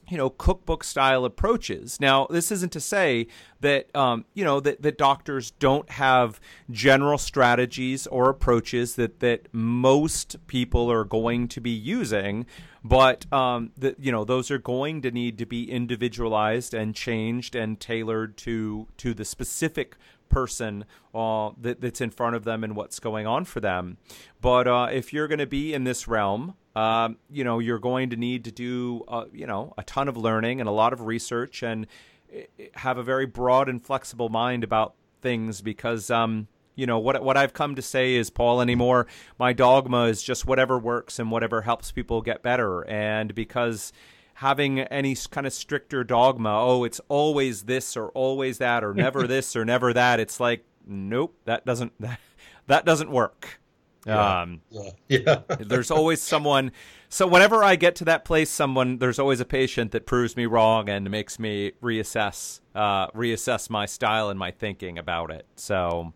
you 0.09 0.17
know 0.17 0.31
cookbook 0.31 0.85
style 0.85 1.25
approaches. 1.25 2.01
Now 2.01 2.27
this 2.29 2.51
isn't 2.53 2.73
to 2.73 2.81
say 2.81 3.27
that 3.61 3.95
um, 3.95 4.25
you 4.35 4.45
know 4.45 4.61
that, 4.61 4.83
that 4.83 4.99
doctors 4.99 5.51
don't 5.53 5.89
have 5.91 6.41
general 6.71 7.19
strategies 7.19 8.07
or 8.07 8.29
approaches 8.29 8.97
that 8.97 9.21
that 9.21 9.49
most 9.53 10.37
people 10.47 10.91
are 10.91 11.05
going 11.05 11.49
to 11.49 11.61
be 11.61 11.71
using 11.71 12.47
but 12.85 13.31
um, 13.33 13.73
that 13.77 13.99
you 13.99 14.13
know 14.13 14.25
those 14.25 14.51
are 14.51 14.59
going 14.59 15.03
to 15.03 15.11
need 15.11 15.39
to 15.39 15.47
be 15.47 15.71
individualized 15.71 16.73
and 16.73 16.95
changed 16.95 17.57
and 17.57 17.81
tailored 17.81 18.37
to 18.37 18.87
to 18.97 19.13
the 19.13 19.25
specific 19.25 19.97
person 20.29 20.85
uh, 21.15 21.51
that, 21.61 21.81
that's 21.81 22.01
in 22.01 22.11
front 22.11 22.37
of 22.37 22.45
them 22.45 22.63
and 22.63 22.77
what's 22.77 23.01
going 23.01 23.27
on 23.27 23.45
for 23.45 23.61
them. 23.61 23.97
But 24.41 24.69
uh, 24.69 24.89
if 24.93 25.13
you're 25.13 25.29
going 25.29 25.39
to 25.39 25.47
be 25.47 25.75
in 25.75 25.85
this 25.85 26.07
realm 26.07 26.55
um, 26.77 27.17
you 27.31 27.43
know, 27.43 27.59
you're 27.59 27.79
going 27.79 28.11
to 28.11 28.17
need 28.17 28.45
to 28.45 28.53
do, 28.53 29.03
uh, 29.09 29.25
you 29.33 29.47
know, 29.47 29.73
a 29.79 29.83
ton 29.83 30.09
of 30.09 30.17
learning 30.19 30.61
and 30.61 30.69
a 30.69 30.73
lot 30.73 30.93
of 30.93 31.01
research 31.01 31.63
and 31.63 31.87
eh, 32.31 32.43
eh, 32.59 32.67
have 32.75 32.99
a 32.99 33.03
very 33.03 33.25
broad 33.25 33.71
and 33.71 33.83
flexible 33.83 34.29
mind 34.29 34.63
about 34.63 34.95
things 35.23 35.63
because, 35.63 36.11
um, 36.11 36.49
you 36.75 36.87
know, 36.87 36.99
what 36.99 37.25
what 37.25 37.39
I've 37.39 37.55
come 37.55 37.77
to 37.77 37.83
say 37.83 38.15
is, 38.15 38.29
Paul, 38.29 38.61
anymore, 38.61 39.07
my 39.39 39.55
dogma 39.55 40.05
is 40.05 40.23
just 40.23 40.45
whatever 40.45 40.79
works 40.79 41.19
and 41.19 41.31
whatever 41.31 41.63
helps 41.63 41.93
people 41.93 42.21
get 42.21 42.43
better. 42.43 42.87
And 42.87 43.35
because 43.35 43.91
having 44.35 44.81
any 44.81 45.17
kind 45.31 45.47
of 45.47 45.55
stricter 45.55 46.05
dogma, 46.05 46.51
oh, 46.61 46.85
it's 46.85 47.01
always 47.09 47.63
this 47.63 47.97
or 47.97 48.09
always 48.11 48.59
that 48.59 48.85
or 48.85 48.93
never 48.93 49.27
this 49.27 49.57
or 49.57 49.65
never 49.65 49.95
that, 49.95 50.21
it's 50.21 50.39
like, 50.39 50.63
nope, 50.87 51.35
that 51.47 51.65
doesn't 51.65 51.95
that, 52.01 52.21
that 52.67 52.85
doesn't 52.85 53.11
work. 53.11 53.61
Yeah. 54.07 54.41
Um, 54.43 54.61
yeah. 54.71 54.91
yeah. 55.09 55.41
there's 55.59 55.91
always 55.91 56.23
someone. 56.23 56.73
So 57.09 57.27
whenever 57.27 57.63
I 57.63 57.77
get 57.77 57.97
to 57.97 58.05
that 58.07 58.25
place, 58.25 58.51
someone 58.51 58.99
there's 58.99 59.19
always 59.19 59.41
a 59.41 59.45
patient 59.45 59.93
that 59.93 60.07
proves 60.07 60.37
me 60.37 60.47
wrong 60.47 60.89
and 60.89 61.11
makes 61.11 61.39
me 61.39 61.73
reassess, 61.83 62.61
uh, 62.75 63.09
reassess 63.09 63.69
my 63.69 63.87
style 63.87 64.31
and 64.31 64.39
my 64.39 64.51
thinking 64.51 64.99
about 64.99 65.31
it. 65.31 65.47
So, 65.57 66.13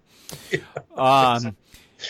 um, 0.97 1.57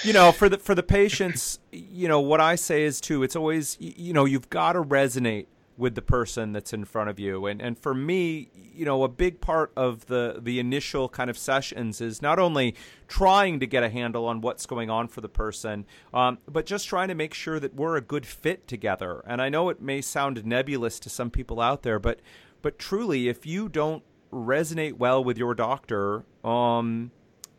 you 0.05 0.13
know, 0.13 0.33
for 0.33 0.49
the 0.49 0.59
for 0.59 0.75
the 0.75 0.83
patients, 0.83 1.59
you 1.73 2.09
know, 2.09 2.21
what 2.21 2.41
I 2.41 2.55
say 2.55 2.85
is 2.85 3.01
too. 3.01 3.23
It's 3.23 3.37
always 3.37 3.77
you 3.81 4.13
know 4.13 4.25
you've 4.25 4.51
got 4.51 4.75
to 4.75 4.83
resonate 4.83 5.47
with 5.81 5.95
the 5.95 6.03
person 6.03 6.53
that's 6.53 6.73
in 6.73 6.85
front 6.85 7.11
of 7.11 7.19
you. 7.19 7.47
And 7.47 7.61
and 7.61 7.79
for 7.79 7.95
me, 7.95 8.51
you 8.55 8.85
know, 8.85 9.03
a 9.03 9.09
big 9.09 9.41
part 9.41 9.73
of 9.77 10.07
the 10.07 10.39
the 10.41 10.61
initial 10.61 11.09
kind 11.09 11.31
of 11.31 11.39
sessions 11.39 12.01
is 12.01 12.23
not 12.23 12.39
only 12.39 12.77
trying 13.09 13.59
to 13.61 13.67
get 13.67 13.83
a 13.83 13.89
handle 13.89 14.27
on 14.27 14.41
what's 14.41 14.67
going 14.67 14.91
on 14.91 15.09
for 15.09 15.21
the 15.21 15.29
person, 15.29 15.87
um, 16.15 16.39
but 16.47 16.67
just 16.67 16.87
trying 16.87 17.09
to 17.09 17.15
make 17.15 17.35
sure 17.35 17.59
that 17.59 17.75
we're 17.75 17.97
a 17.97 18.01
good 18.03 18.27
fit 18.27 18.69
together. 18.69 19.25
And 19.27 19.41
I 19.41 19.49
know 19.49 19.71
it 19.71 19.81
may 19.81 20.01
sound 20.01 20.45
nebulous 20.45 21.01
to 21.01 21.11
some 21.11 21.31
people 21.31 21.61
out 21.61 21.83
there, 21.83 21.99
but 21.99 22.21
but 22.63 22.79
truly, 22.79 23.29
if 23.29 23.47
you 23.47 23.69
don't 23.69 24.05
resonate 24.33 24.95
well 24.95 25.25
with 25.25 25.39
your 25.39 25.55
doctor, 25.55 26.25
um, 26.45 27.11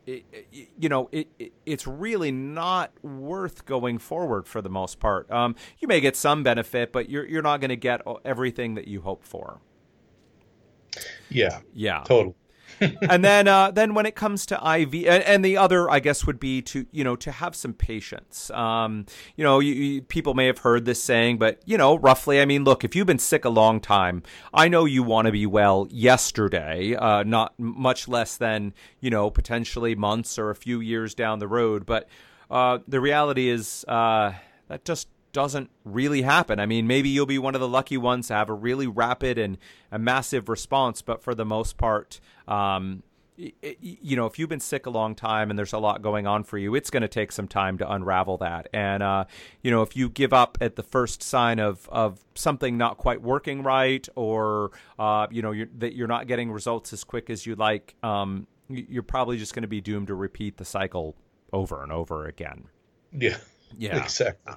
you 0.06 0.90
know, 0.90 1.10
it, 1.12 1.28
it, 1.38 1.54
it's 1.66 1.86
really 1.86 2.32
not 2.32 2.92
worth 3.04 3.66
going 3.66 3.98
forward 4.00 4.48
for 4.48 4.62
the 4.62 4.70
most 4.70 5.00
part. 5.00 5.30
Um, 5.32 5.56
you 5.80 5.88
may 5.88 6.00
get 6.00 6.16
some 6.16 6.44
benefit, 6.44 6.92
but 6.92 7.10
you're 7.10 7.28
you're 7.28 7.42
not 7.42 7.62
going 7.62 7.70
to 7.70 7.76
get 7.76 8.02
everything 8.26 8.76
that 8.76 8.88
you 8.88 9.02
hope 9.02 9.24
for. 9.24 9.62
Yeah. 11.30 11.60
Yeah. 11.74 12.04
Totally. 12.06 12.36
and 13.10 13.24
then 13.24 13.48
uh, 13.48 13.72
then 13.72 13.94
when 13.94 14.06
it 14.06 14.16
comes 14.16 14.46
to 14.48 14.56
IV, 14.56 14.94
and, 14.94 15.24
and, 15.24 15.46
the 15.46 15.58
other 15.58 15.90
I 15.90 16.00
guess 16.00 16.26
would 16.26 16.40
be 16.40 16.62
to 16.64 16.86
you 16.92 17.04
know 17.04 17.16
to 17.18 17.32
have 17.32 17.56
some 17.56 17.74
patience. 17.74 18.50
Um, 18.52 19.06
you 19.36 19.44
know, 19.44 19.60
you, 19.60 19.74
you, 19.74 20.02
people 20.02 20.34
may 20.34 20.48
have 20.48 20.60
heard 20.60 20.86
this 20.86 21.02
saying, 21.04 21.38
but 21.38 21.62
you 21.66 21.78
know, 21.78 21.98
roughly, 21.98 22.42
I 22.42 22.46
mean, 22.46 22.64
look, 22.64 22.84
if 22.84 22.96
you've 22.96 23.08
been 23.08 23.20
sick 23.20 23.46
a 23.46 23.50
long 23.50 23.80
time, 23.80 24.24
I 24.54 24.68
know 24.68 24.86
you 24.86 25.04
want 25.04 25.28
to 25.28 25.32
be 25.32 25.46
well 25.46 25.88
yesterday, 25.92 26.96
uh, 26.96 27.24
not 27.24 27.54
much 27.60 28.08
less 28.08 28.38
than 28.38 28.74
you 29.00 29.10
know 29.10 29.30
potentially 29.30 29.96
months 29.96 30.40
or 30.40 30.50
a 30.50 30.56
few 30.56 30.80
years 30.80 31.14
down 31.14 31.40
the 31.40 31.48
road. 31.48 31.86
But 31.86 32.08
uh, 32.50 32.80
the 32.88 33.00
reality 33.00 33.50
is 33.50 33.86
uh, 33.88 34.34
that 34.68 34.86
just 34.86 35.08
doesn't 35.32 35.70
really 35.84 36.22
happen. 36.22 36.60
I 36.60 36.66
mean, 36.66 36.88
maybe 36.88 37.10
you'll 37.10 37.26
be 37.26 37.40
one 37.40 37.56
of 37.56 37.62
the 37.62 37.68
lucky 37.68 37.98
ones 37.98 38.28
to 38.28 38.34
have 38.34 38.50
a 38.50 38.54
really 38.54 38.88
rapid 38.88 39.38
and 39.38 39.58
a 39.92 40.00
massive 40.00 40.50
response, 40.50 41.02
but 41.02 41.24
for 41.24 41.36
the 41.36 41.46
most 41.46 41.78
part, 41.78 42.20
um, 42.48 43.04
you 43.38 44.16
know, 44.16 44.28
if 44.28 44.38
you've 44.38 44.50
been 44.50 44.60
sick 44.60 44.86
a 44.86 44.90
long 44.90 45.16
time 45.16 45.50
and 45.50 45.58
there's 45.58 45.74
a 45.74 45.80
lot 45.80 46.02
going 46.02 46.28
on 46.28 46.44
for 46.44 46.58
you, 46.58 46.76
it's 46.76 46.90
going 46.90 47.02
to 47.02 47.08
take 47.08 47.32
some 47.32 47.48
time 47.48 47.78
to 47.80 47.92
unravel 47.92 48.38
that. 48.38 48.70
And 48.72 49.02
uh, 49.02 49.26
you 49.64 49.72
know, 49.72 49.82
if 49.82 49.96
you 49.96 50.10
give 50.10 50.32
up 50.34 50.58
at 50.62 50.76
the 50.76 50.84
first 50.84 51.24
sign 51.24 51.60
of 51.60 51.90
of 51.90 52.24
something 52.36 52.78
not 52.78 52.98
quite 52.98 53.22
working 53.22 53.64
right, 53.64 54.08
or 54.16 54.72
uh, 55.00 55.28
you 55.32 55.42
know, 55.42 55.52
you're, 55.52 55.70
that 55.80 55.96
you're 55.96 56.08
not 56.08 56.28
getting 56.28 56.52
results 56.52 56.94
as 56.94 57.04
quick 57.04 57.30
as 57.30 57.46
you 57.46 57.56
like, 57.56 57.96
um, 58.04 58.46
you're 58.70 59.02
probably 59.02 59.38
just 59.38 59.56
going 59.56 59.64
to 59.64 59.68
be 59.68 59.82
doomed 59.82 60.08
to 60.08 60.16
repeat 60.16 60.58
the 60.58 60.66
cycle 60.66 61.16
over 61.52 61.82
and 61.82 61.92
over 61.92 62.26
again. 62.26 62.66
Yeah. 63.12 63.38
Yeah. 63.78 64.04
Exactly. 64.04 64.54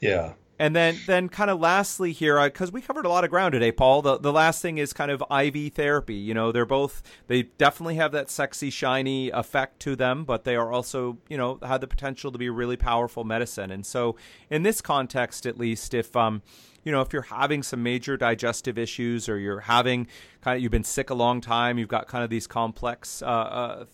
Yeah. 0.00 0.34
And 0.58 0.76
then, 0.76 0.98
then 1.06 1.30
kind 1.30 1.48
of 1.48 1.58
lastly 1.58 2.12
here, 2.12 2.38
because 2.44 2.68
uh, 2.68 2.72
we 2.74 2.82
covered 2.82 3.06
a 3.06 3.08
lot 3.08 3.24
of 3.24 3.30
ground 3.30 3.52
today, 3.52 3.72
Paul. 3.72 4.02
The 4.02 4.18
the 4.18 4.30
last 4.30 4.60
thing 4.60 4.76
is 4.76 4.92
kind 4.92 5.10
of 5.10 5.22
IV 5.30 5.72
therapy. 5.72 6.16
You 6.16 6.34
know, 6.34 6.52
they're 6.52 6.66
both 6.66 7.02
they 7.28 7.44
definitely 7.44 7.94
have 7.94 8.12
that 8.12 8.28
sexy, 8.28 8.68
shiny 8.68 9.30
effect 9.30 9.80
to 9.80 9.96
them, 9.96 10.24
but 10.24 10.44
they 10.44 10.56
are 10.56 10.70
also 10.70 11.16
you 11.30 11.38
know 11.38 11.58
have 11.62 11.80
the 11.80 11.86
potential 11.86 12.30
to 12.30 12.36
be 12.36 12.50
really 12.50 12.76
powerful 12.76 13.24
medicine. 13.24 13.70
And 13.70 13.86
so, 13.86 14.16
in 14.50 14.62
this 14.62 14.82
context, 14.82 15.46
at 15.46 15.56
least, 15.56 15.94
if 15.94 16.14
um, 16.14 16.42
you 16.84 16.92
know, 16.92 17.00
if 17.00 17.12
you're 17.12 17.22
having 17.22 17.62
some 17.62 17.82
major 17.82 18.16
digestive 18.16 18.78
issues 18.78 19.30
or 19.30 19.38
you're 19.38 19.60
having 19.60 20.08
kind 20.42 20.56
of 20.56 20.62
you've 20.62 20.72
been 20.72 20.84
sick 20.84 21.08
a 21.08 21.14
long 21.14 21.40
time, 21.40 21.78
you've 21.78 21.88
got 21.88 22.06
kind 22.06 22.22
of 22.22 22.30
these 22.30 22.46
complex 22.46 23.22
uh, 23.22 23.26
uh, 23.26 23.84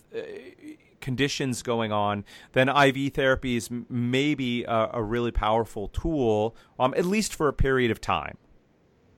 conditions 1.07 1.63
going 1.63 1.93
on, 1.93 2.25
then 2.51 2.67
IV 2.67 3.13
therapy 3.13 3.55
is 3.55 3.69
maybe 3.89 4.65
a, 4.65 4.89
a 4.95 5.01
really 5.01 5.31
powerful 5.31 5.87
tool, 5.87 6.53
um, 6.77 6.93
at 6.97 7.05
least 7.05 7.33
for 7.33 7.47
a 7.47 7.53
period 7.53 7.91
of 7.91 8.01
time, 8.01 8.37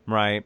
right? 0.06 0.46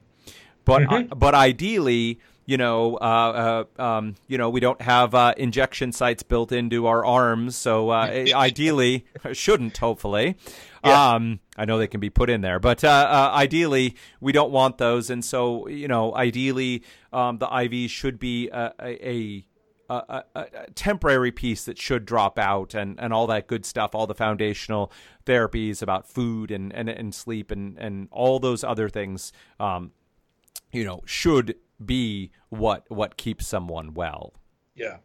But 0.63 0.83
mm-hmm. 0.83 1.11
uh, 1.11 1.15
but 1.15 1.35
ideally, 1.35 2.21
you 2.45 2.55
know, 2.55 2.95
uh, 2.95 3.65
uh, 3.77 3.81
um, 3.81 4.15
you 4.29 4.37
know, 4.37 4.49
we 4.49 4.61
don't 4.61 4.81
have 4.81 5.13
uh, 5.13 5.33
injection 5.35 5.91
sites 5.91 6.23
built 6.23 6.53
into 6.53 6.87
our 6.87 7.03
arms, 7.03 7.57
so 7.57 7.89
uh, 7.89 8.07
ideally, 8.33 9.05
shouldn't 9.33 9.75
hopefully. 9.77 10.37
Yeah. 10.85 11.15
Um, 11.15 11.41
I 11.57 11.65
know 11.65 11.77
they 11.77 11.87
can 11.87 11.99
be 11.99 12.09
put 12.09 12.29
in 12.29 12.39
there, 12.39 12.59
but 12.59 12.85
uh, 12.85 12.87
uh, 12.87 13.31
ideally, 13.35 13.97
we 14.21 14.31
don't 14.31 14.51
want 14.51 14.77
those, 14.77 15.09
and 15.09 15.25
so 15.25 15.67
you 15.67 15.89
know, 15.89 16.15
ideally, 16.15 16.83
um, 17.11 17.39
the 17.39 17.49
IV 17.53 17.91
should 17.91 18.17
be 18.17 18.47
a, 18.47 18.71
a 18.79 19.45
a, 19.93 20.23
a, 20.35 20.41
a, 20.41 20.71
temporary 20.71 21.31
piece 21.31 21.65
that 21.65 21.77
should 21.77 22.05
drop 22.05 22.39
out 22.39 22.73
and, 22.73 22.99
and 22.99 23.13
all 23.13 23.27
that 23.27 23.47
good 23.47 23.65
stuff, 23.65 23.93
all 23.93 24.07
the 24.07 24.15
foundational 24.15 24.91
therapies 25.25 25.81
about 25.81 26.07
food 26.07 26.51
and, 26.51 26.73
and, 26.73 26.89
and 26.89 27.13
sleep 27.13 27.51
and, 27.51 27.77
and 27.77 28.07
all 28.11 28.39
those 28.39 28.63
other 28.63 28.89
things, 28.89 29.31
um, 29.59 29.91
you 30.71 30.83
know, 30.83 31.01
should 31.05 31.55
be 31.83 32.31
what 32.49 32.85
what 32.89 33.17
keeps 33.17 33.45
someone 33.45 33.93
well. 33.93 34.33
Yeah, 34.75 34.97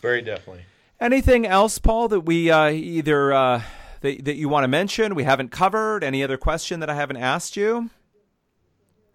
very 0.00 0.22
definitely. 0.22 0.64
Anything 1.00 1.46
else, 1.46 1.78
Paul, 1.78 2.08
that 2.08 2.20
we 2.20 2.50
uh, 2.50 2.68
either 2.68 3.32
uh, 3.32 3.62
that, 4.00 4.24
that 4.24 4.36
you 4.36 4.48
want 4.48 4.64
to 4.64 4.68
mention 4.68 5.14
we 5.14 5.24
haven't 5.24 5.50
covered? 5.50 6.04
Any 6.04 6.22
other 6.22 6.36
question 6.36 6.80
that 6.80 6.88
I 6.90 6.94
haven't 6.94 7.16
asked 7.16 7.56
you? 7.56 7.90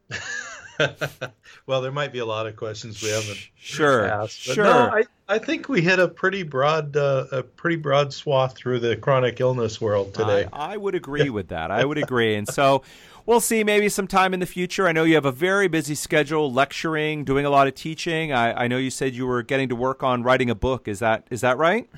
well, 1.66 1.82
there 1.82 1.92
might 1.92 2.12
be 2.12 2.20
a 2.20 2.26
lot 2.26 2.48
of 2.48 2.56
questions 2.56 3.02
we 3.02 3.10
haven't 3.10 3.50
sure 3.56 4.06
asked. 4.06 4.48
But 4.48 4.54
sure. 4.56 4.64
No, 4.64 4.72
I, 4.72 5.04
I 5.28 5.40
think 5.40 5.70
we 5.70 5.82
hit 5.82 6.00
a 6.00 6.08
pretty 6.08 6.44
broad 6.44 6.96
uh, 6.96 7.26
a 7.32 7.44
pretty 7.44 7.76
broad 7.76 8.14
swath 8.14 8.56
through 8.56 8.80
the 8.80 8.96
chronic 8.96 9.40
illness 9.40 9.82
world 9.82 10.14
today. 10.14 10.48
I, 10.52 10.74
I 10.74 10.78
would 10.78 10.96
agree 10.96 11.30
with 11.30 11.50
that. 11.50 11.72
I 11.72 11.86
would 11.86 11.98
agree. 11.98 12.36
And 12.36 12.48
so 12.48 12.84
we'll 13.26 13.40
see 13.40 13.64
maybe 13.64 13.90
sometime 13.90 14.34
in 14.34 14.40
the 14.40 14.46
future. 14.46 14.88
I 14.88 14.92
know 14.92 15.04
you 15.04 15.16
have 15.16 15.26
a 15.26 15.32
very 15.32 15.68
busy 15.68 15.96
schedule, 15.96 16.52
lecturing, 16.52 17.26
doing 17.26 17.46
a 17.46 17.50
lot 17.50 17.68
of 17.68 17.76
teaching. 17.76 18.32
I, 18.32 18.64
I 18.64 18.68
know 18.68 18.78
you 18.78 18.90
said 18.90 19.14
you 19.14 19.28
were 19.28 19.44
getting 19.44 19.70
to 19.70 19.76
work 19.76 20.04
on 20.04 20.24
writing 20.24 20.50
a 20.50 20.56
book. 20.56 20.88
Is 20.88 21.00
that 21.00 21.28
is 21.30 21.42
that 21.42 21.58
right? 21.58 21.90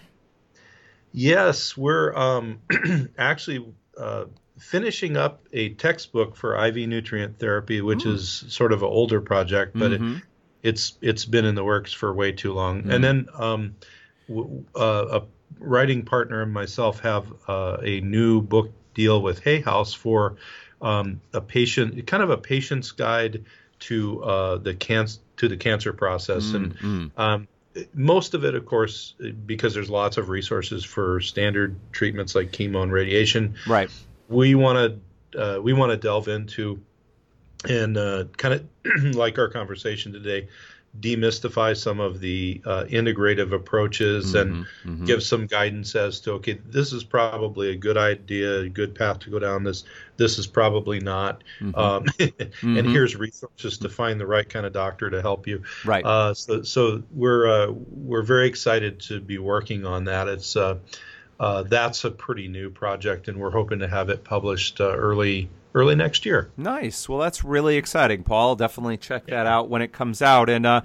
Yes, 1.13 1.75
we're 1.75 2.15
um, 2.15 2.61
actually 3.17 3.65
uh, 3.97 4.25
finishing 4.61 5.17
up 5.17 5.41
a 5.51 5.69
textbook 5.69 6.35
for 6.35 6.55
IV 6.65 6.87
nutrient 6.87 7.39
therapy, 7.39 7.81
which 7.81 8.03
mm. 8.03 8.13
is 8.13 8.45
sort 8.47 8.71
of 8.71 8.83
an 8.83 8.89
older 8.89 9.19
project, 9.19 9.77
but 9.77 9.91
mm-hmm. 9.91 10.17
it, 10.17 10.23
it's 10.63 10.93
it's 11.01 11.25
been 11.25 11.45
in 11.45 11.55
the 11.55 11.63
works 11.63 11.91
for 11.91 12.13
way 12.13 12.31
too 12.31 12.53
long. 12.53 12.81
Mm-hmm. 12.81 12.91
And 12.91 13.03
then 13.03 13.27
um, 13.33 13.75
w- 14.27 14.63
uh, 14.75 15.21
a 15.21 15.23
writing 15.59 16.05
partner 16.05 16.43
and 16.43 16.53
myself 16.53 16.99
have 17.01 17.33
uh, 17.47 17.77
a 17.81 18.01
new 18.01 18.41
book 18.41 18.71
deal 18.93 19.21
with 19.21 19.39
Hay 19.43 19.61
House 19.61 19.93
for 19.93 20.35
um, 20.81 21.21
a 21.33 21.41
patient, 21.41 22.05
kind 22.05 22.21
of 22.21 22.29
a 22.29 22.37
patient's 22.37 22.91
guide 22.91 23.45
to 23.79 24.23
uh, 24.23 24.57
the 24.57 24.75
cancer 24.75 25.19
to 25.37 25.47
the 25.47 25.57
cancer 25.57 25.91
process, 25.91 26.45
mm-hmm. 26.45 26.85
and 26.85 27.11
um, 27.17 27.47
most 27.93 28.33
of 28.35 28.45
it, 28.45 28.53
of 28.53 28.65
course, 28.65 29.15
because 29.45 29.73
there's 29.73 29.89
lots 29.89 30.17
of 30.17 30.29
resources 30.29 30.83
for 30.83 31.19
standard 31.19 31.75
treatments 31.91 32.35
like 32.35 32.51
chemo 32.51 32.83
and 32.83 32.91
radiation. 32.91 33.55
Right. 33.65 33.89
We 34.31 34.55
want 34.55 35.01
to 35.33 35.41
uh, 35.41 35.61
we 35.61 35.73
want 35.73 35.91
to 35.91 35.97
delve 35.97 36.27
into 36.27 36.81
and 37.67 37.97
uh, 37.97 38.25
kind 38.37 38.55
of 38.55 38.65
like 39.15 39.37
our 39.37 39.49
conversation 39.49 40.13
today, 40.13 40.47
demystify 40.99 41.75
some 41.75 42.01
of 42.01 42.19
the 42.19 42.61
uh, 42.65 42.83
integrative 42.89 43.53
approaches 43.53 44.33
mm-hmm, 44.33 44.37
and 44.37 44.65
mm-hmm. 44.83 45.05
give 45.05 45.23
some 45.23 45.47
guidance 45.47 45.95
as 45.95 46.19
to 46.19 46.33
okay 46.33 46.59
this 46.65 46.91
is 46.91 47.01
probably 47.01 47.69
a 47.69 47.75
good 47.77 47.97
idea 47.97 48.59
a 48.59 48.69
good 48.69 48.93
path 48.93 49.19
to 49.19 49.29
go 49.29 49.39
down 49.39 49.63
this 49.63 49.85
this 50.17 50.37
is 50.37 50.45
probably 50.45 50.99
not 50.99 51.43
mm-hmm. 51.61 51.79
Um, 51.79 52.03
and 52.19 52.31
mm-hmm. 52.31 52.91
here's 52.91 53.15
resources 53.15 53.77
to 53.77 53.87
find 53.87 54.19
the 54.19 54.25
right 54.25 54.47
kind 54.47 54.65
of 54.65 54.73
doctor 54.73 55.09
to 55.09 55.21
help 55.21 55.47
you 55.47 55.63
right 55.85 56.05
uh, 56.05 56.33
so 56.33 56.61
so 56.63 57.01
we're 57.13 57.47
uh, 57.47 57.71
we're 57.71 58.23
very 58.23 58.47
excited 58.47 58.99
to 59.01 59.21
be 59.21 59.37
working 59.37 59.85
on 59.85 60.03
that 60.05 60.27
it's 60.27 60.57
uh, 61.41 61.51
uh, 61.51 61.63
that's 61.63 62.03
a 62.03 62.11
pretty 62.11 62.47
new 62.47 62.69
project 62.69 63.27
and 63.27 63.37
we're 63.37 63.51
hoping 63.51 63.79
to 63.79 63.87
have 63.87 64.09
it 64.09 64.23
published 64.23 64.79
early 64.79 65.49
early 65.73 65.95
next 65.95 66.25
year. 66.25 66.51
Nice. 66.57 67.07
Well, 67.07 67.19
that's 67.19 67.43
really 67.43 67.77
exciting, 67.77 68.23
Paul. 68.23 68.55
Definitely 68.55 68.97
check 68.97 69.25
that 69.27 69.47
out 69.47 69.69
when 69.69 69.81
it 69.81 69.91
comes 69.91 70.21
out, 70.21 70.49
and 70.49 70.65
uh, 70.65 70.81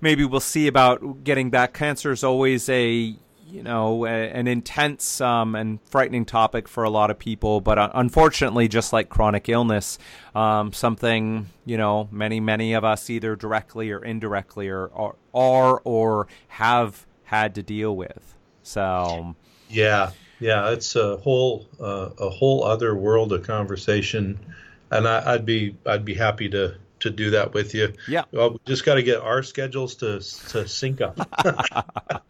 maybe 0.00 0.24
we'll 0.24 0.40
see 0.40 0.66
about 0.66 1.24
getting 1.24 1.50
back. 1.50 1.74
Cancer 1.74 2.12
is 2.12 2.24
always 2.24 2.68
a 2.68 3.16
you 3.50 3.62
know 3.62 4.04
a, 4.06 4.08
an 4.08 4.46
intense 4.46 5.20
um, 5.20 5.54
and 5.54 5.80
frightening 5.86 6.24
topic 6.24 6.68
for 6.68 6.84
a 6.84 6.90
lot 6.90 7.10
of 7.10 7.18
people, 7.18 7.60
but 7.60 7.78
uh, 7.78 7.90
unfortunately, 7.94 8.68
just 8.68 8.92
like 8.92 9.08
chronic 9.08 9.48
illness, 9.48 9.98
um, 10.34 10.72
something 10.72 11.48
you 11.64 11.76
know 11.76 12.08
many 12.10 12.40
many 12.40 12.74
of 12.74 12.84
us 12.84 13.10
either 13.10 13.34
directly 13.36 13.90
or 13.90 14.04
indirectly 14.04 14.68
or 14.68 14.90
are, 14.94 15.16
are 15.34 15.80
or 15.84 16.28
have 16.48 17.06
had 17.24 17.54
to 17.56 17.62
deal 17.62 17.96
with. 17.96 18.36
So 18.62 19.34
yeah, 19.68 20.10
yeah, 20.40 20.70
it's 20.70 20.96
a 20.96 21.16
whole 21.18 21.66
uh, 21.80 22.10
a 22.18 22.28
whole 22.28 22.64
other 22.64 22.94
world 22.94 23.32
of 23.32 23.46
conversation, 23.46 24.38
and 24.90 25.06
I, 25.06 25.32
would 25.32 25.46
be 25.46 25.76
I'd 25.86 26.04
be 26.04 26.14
happy 26.14 26.48
to 26.50 26.76
to 27.00 27.10
do 27.10 27.30
that 27.30 27.54
with 27.54 27.74
you. 27.74 27.92
Yeah. 28.06 28.24
Well, 28.32 28.52
we 28.52 28.58
just 28.66 28.84
got 28.84 28.94
to 28.94 29.02
get 29.02 29.20
our 29.20 29.42
schedules 29.42 29.94
to 29.96 30.20
to 30.50 30.66
sync 30.68 31.00
up. 31.00 31.18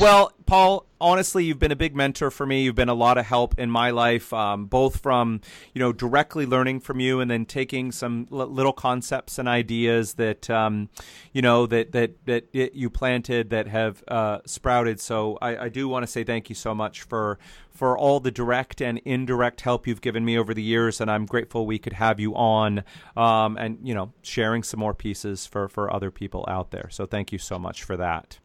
well, 0.00 0.32
Paul, 0.46 0.86
honestly, 1.00 1.44
you've 1.44 1.58
been 1.58 1.72
a 1.72 1.76
big 1.76 1.96
mentor 1.96 2.30
for 2.30 2.46
me. 2.46 2.62
You've 2.62 2.74
been 2.74 2.88
a 2.88 2.94
lot 2.94 3.18
of 3.18 3.26
help 3.26 3.58
in 3.58 3.70
my 3.70 3.90
life, 3.90 4.32
um, 4.32 4.66
both 4.66 5.00
from 5.00 5.40
you 5.74 5.80
know 5.80 5.92
directly 5.92 6.46
learning 6.46 6.80
from 6.80 7.00
you 7.00 7.20
and 7.20 7.30
then 7.30 7.44
taking 7.44 7.92
some 7.92 8.26
l- 8.30 8.46
little 8.46 8.72
concepts 8.72 9.38
and 9.38 9.48
ideas 9.48 10.14
that 10.14 10.48
um, 10.50 10.88
you 11.32 11.42
know 11.42 11.66
that 11.66 11.92
that 11.92 12.24
that 12.26 12.48
it, 12.52 12.74
you 12.74 12.90
planted 12.90 13.50
that 13.50 13.66
have 13.66 14.02
uh, 14.08 14.38
sprouted. 14.46 15.00
So 15.00 15.38
I, 15.42 15.64
I 15.64 15.68
do 15.68 15.88
want 15.88 16.04
to 16.04 16.06
say 16.06 16.24
thank 16.24 16.48
you 16.48 16.54
so 16.54 16.74
much 16.74 17.02
for 17.02 17.38
for 17.72 17.96
all 17.96 18.20
the 18.20 18.30
direct 18.30 18.80
and 18.80 18.98
indirect 19.04 19.62
help 19.62 19.86
you've 19.86 20.00
given 20.00 20.24
me 20.24 20.38
over 20.38 20.54
the 20.54 20.62
years, 20.62 21.00
and 21.00 21.10
I'm 21.10 21.26
grateful 21.26 21.66
we 21.66 21.78
could 21.78 21.94
have 21.94 22.20
you 22.20 22.34
on 22.34 22.84
um, 23.16 23.56
and 23.56 23.78
you 23.82 23.94
know 23.94 24.12
sharing 24.22 24.62
some 24.62 24.80
more 24.80 24.94
pieces 24.94 25.46
for 25.46 25.68
for 25.68 25.92
other 25.92 26.10
people 26.10 26.44
out 26.48 26.70
there. 26.70 26.88
So 26.90 27.06
thank 27.06 27.32
you 27.32 27.38
so 27.38 27.58
much 27.58 27.82
for 27.82 27.96
that. 27.96 28.38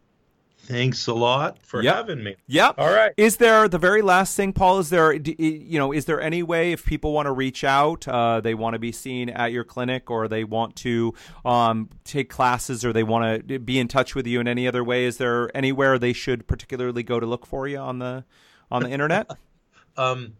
Thanks 0.68 1.06
a 1.06 1.14
lot 1.14 1.62
for 1.62 1.82
yep. 1.82 1.94
having 1.96 2.22
me. 2.22 2.36
Yep. 2.46 2.74
All 2.76 2.92
right. 2.92 3.14
Is 3.16 3.38
there 3.38 3.68
the 3.68 3.78
very 3.78 4.02
last 4.02 4.36
thing, 4.36 4.52
Paul? 4.52 4.80
Is 4.80 4.90
there, 4.90 5.14
you 5.14 5.78
know, 5.78 5.92
is 5.92 6.04
there 6.04 6.20
any 6.20 6.42
way 6.42 6.72
if 6.72 6.84
people 6.84 7.14
want 7.14 7.24
to 7.24 7.32
reach 7.32 7.64
out, 7.64 8.06
uh, 8.06 8.42
they 8.42 8.52
want 8.52 8.74
to 8.74 8.78
be 8.78 8.92
seen 8.92 9.30
at 9.30 9.50
your 9.50 9.64
clinic, 9.64 10.10
or 10.10 10.28
they 10.28 10.44
want 10.44 10.76
to 10.76 11.14
um, 11.42 11.88
take 12.04 12.28
classes, 12.28 12.84
or 12.84 12.92
they 12.92 13.02
want 13.02 13.48
to 13.48 13.58
be 13.58 13.78
in 13.78 13.88
touch 13.88 14.14
with 14.14 14.26
you 14.26 14.40
in 14.40 14.46
any 14.46 14.68
other 14.68 14.84
way? 14.84 15.06
Is 15.06 15.16
there 15.16 15.50
anywhere 15.56 15.98
they 15.98 16.12
should 16.12 16.46
particularly 16.46 17.02
go 17.02 17.18
to 17.18 17.24
look 17.24 17.46
for 17.46 17.66
you 17.66 17.78
on 17.78 17.98
the 17.98 18.26
on 18.70 18.82
the 18.82 18.90
internet? 18.90 19.30
um, 19.96 20.34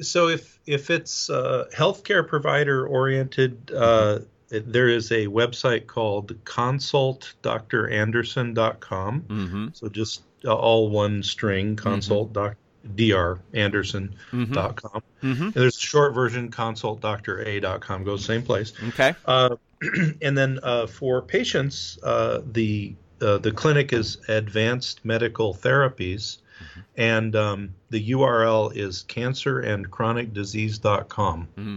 so 0.00 0.28
if 0.28 0.58
if 0.66 0.90
it's 0.90 1.30
uh, 1.30 1.66
healthcare 1.74 2.26
provider 2.26 2.86
oriented. 2.86 3.72
Uh, 3.74 4.20
there 4.50 4.88
is 4.88 5.12
a 5.12 5.28
website 5.28 5.86
called 5.86 6.44
consultdranderson.com. 6.44 9.20
Mm-hmm. 9.20 9.68
So 9.72 9.88
just 9.88 10.22
uh, 10.44 10.54
all 10.54 10.90
one 10.90 11.22
string, 11.22 11.76
consult 11.76 12.32
mm-hmm. 12.32 12.96
dranderson.com. 12.96 14.12
Mm-hmm. 14.42 15.32
mm-hmm. 15.32 15.42
And 15.42 15.52
there's 15.52 15.76
a 15.76 15.80
short 15.80 16.14
version, 16.14 16.50
consultdra.com, 16.50 18.04
goes 18.04 18.24
same 18.24 18.42
place. 18.42 18.72
Okay. 18.88 19.14
Uh, 19.24 19.56
and 20.22 20.36
then 20.36 20.58
uh, 20.62 20.86
for 20.86 21.22
patients, 21.22 21.98
uh, 22.02 22.42
the 22.52 22.94
uh, 23.20 23.38
the 23.38 23.52
clinic 23.52 23.92
is 23.92 24.18
Advanced 24.28 25.04
Medical 25.04 25.54
Therapies, 25.54 26.38
mm-hmm. 26.60 26.80
and 26.96 27.36
um, 27.36 27.74
the 27.90 28.10
URL 28.10 28.76
is 28.76 29.04
cancerandchronicdisease.com. 29.08 31.48
Mm-hmm. 31.56 31.76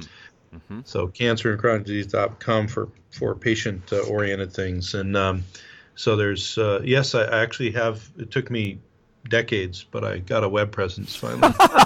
Mm-hmm. 0.55 0.79
So 0.85 1.07
cancerandchronicdisease.com 1.07 2.67
for 2.67 2.89
for 3.11 3.35
patient 3.35 3.91
uh, 3.91 3.99
oriented 4.01 4.53
things, 4.53 4.93
and 4.93 5.17
um, 5.17 5.43
so 5.95 6.15
there's 6.15 6.57
uh, 6.57 6.81
yes, 6.83 7.15
I 7.15 7.41
actually 7.41 7.71
have. 7.71 8.09
It 8.17 8.31
took 8.31 8.51
me 8.51 8.79
decades, 9.29 9.85
but 9.89 10.03
I 10.03 10.19
got 10.19 10.43
a 10.43 10.49
web 10.49 10.71
presence 10.71 11.15
finally. 11.15 11.53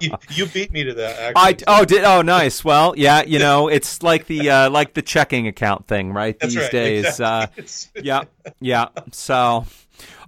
you, 0.00 0.10
you, 0.30 0.46
beat 0.46 0.72
me 0.72 0.84
to 0.84 0.94
that. 0.94 1.36
Actually. 1.36 1.66
I 1.66 1.80
oh 1.80 1.84
did 1.84 2.04
oh 2.04 2.22
nice. 2.22 2.64
Well, 2.64 2.94
yeah, 2.96 3.22
you 3.22 3.38
know 3.38 3.68
it's 3.68 4.02
like 4.02 4.26
the 4.26 4.50
uh, 4.50 4.70
like 4.70 4.94
the 4.94 5.02
checking 5.02 5.46
account 5.46 5.86
thing, 5.86 6.12
right? 6.12 6.38
That's 6.38 6.54
These 6.54 6.62
right, 6.62 6.72
days, 6.72 7.06
exactly. 7.06 7.64
uh, 7.64 7.66
yeah, 8.02 8.24
yeah. 8.60 8.88
So 9.12 9.66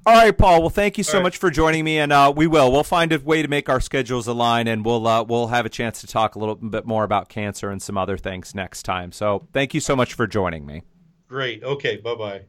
all 0.06 0.14
right, 0.14 0.36
Paul. 0.36 0.60
Well, 0.60 0.70
thank 0.70 0.98
you 0.98 1.04
so 1.04 1.14
right. 1.14 1.24
much 1.24 1.36
for 1.36 1.50
joining 1.50 1.84
me, 1.84 1.98
and 1.98 2.12
uh, 2.12 2.32
we 2.34 2.46
will. 2.46 2.70
We'll 2.70 2.84
find 2.84 3.12
a 3.12 3.18
way 3.18 3.42
to 3.42 3.48
make 3.48 3.68
our 3.68 3.80
schedules 3.80 4.28
align, 4.28 4.68
and 4.68 4.84
we'll 4.84 5.04
uh, 5.06 5.24
we'll 5.24 5.48
have 5.48 5.66
a 5.66 5.68
chance 5.68 6.00
to 6.02 6.06
talk 6.06 6.36
a 6.36 6.38
little 6.38 6.54
bit 6.54 6.86
more 6.86 7.02
about 7.02 7.28
cancer 7.28 7.70
and 7.70 7.82
some 7.82 7.98
other 7.98 8.16
things 8.16 8.54
next 8.54 8.84
time. 8.84 9.10
So, 9.10 9.48
thank 9.52 9.74
you 9.74 9.80
so 9.80 9.96
much 9.96 10.14
for 10.14 10.28
joining 10.28 10.64
me. 10.64 10.82
Great. 11.26 11.64
Okay. 11.64 11.96
Bye 11.96 12.14
bye. 12.14 12.42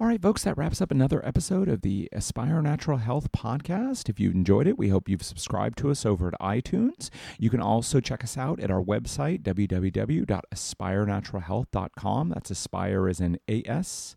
All 0.00 0.06
right, 0.06 0.20
folks, 0.20 0.44
that 0.44 0.58
wraps 0.58 0.80
up 0.80 0.90
another 0.90 1.24
episode 1.24 1.68
of 1.68 1.82
the 1.82 2.08
Aspire 2.12 2.60
Natural 2.62 2.98
Health 2.98 3.30
podcast. 3.30 4.08
If 4.08 4.18
you 4.18 4.30
enjoyed 4.30 4.66
it, 4.66 4.78
we 4.78 4.88
hope 4.88 5.08
you've 5.08 5.22
subscribed 5.22 5.78
to 5.78 5.90
us 5.90 6.04
over 6.04 6.26
at 6.28 6.34
iTunes. 6.40 7.10
You 7.38 7.50
can 7.50 7.60
also 7.60 8.00
check 8.00 8.24
us 8.24 8.36
out 8.36 8.58
at 8.58 8.70
our 8.70 8.82
website, 8.82 9.42
www.aspirenaturalhealth.com. 9.42 12.28
That's 12.30 12.50
Aspire 12.50 13.08
as 13.08 13.20
in 13.20 13.38
A 13.48 13.62
S 13.66 14.16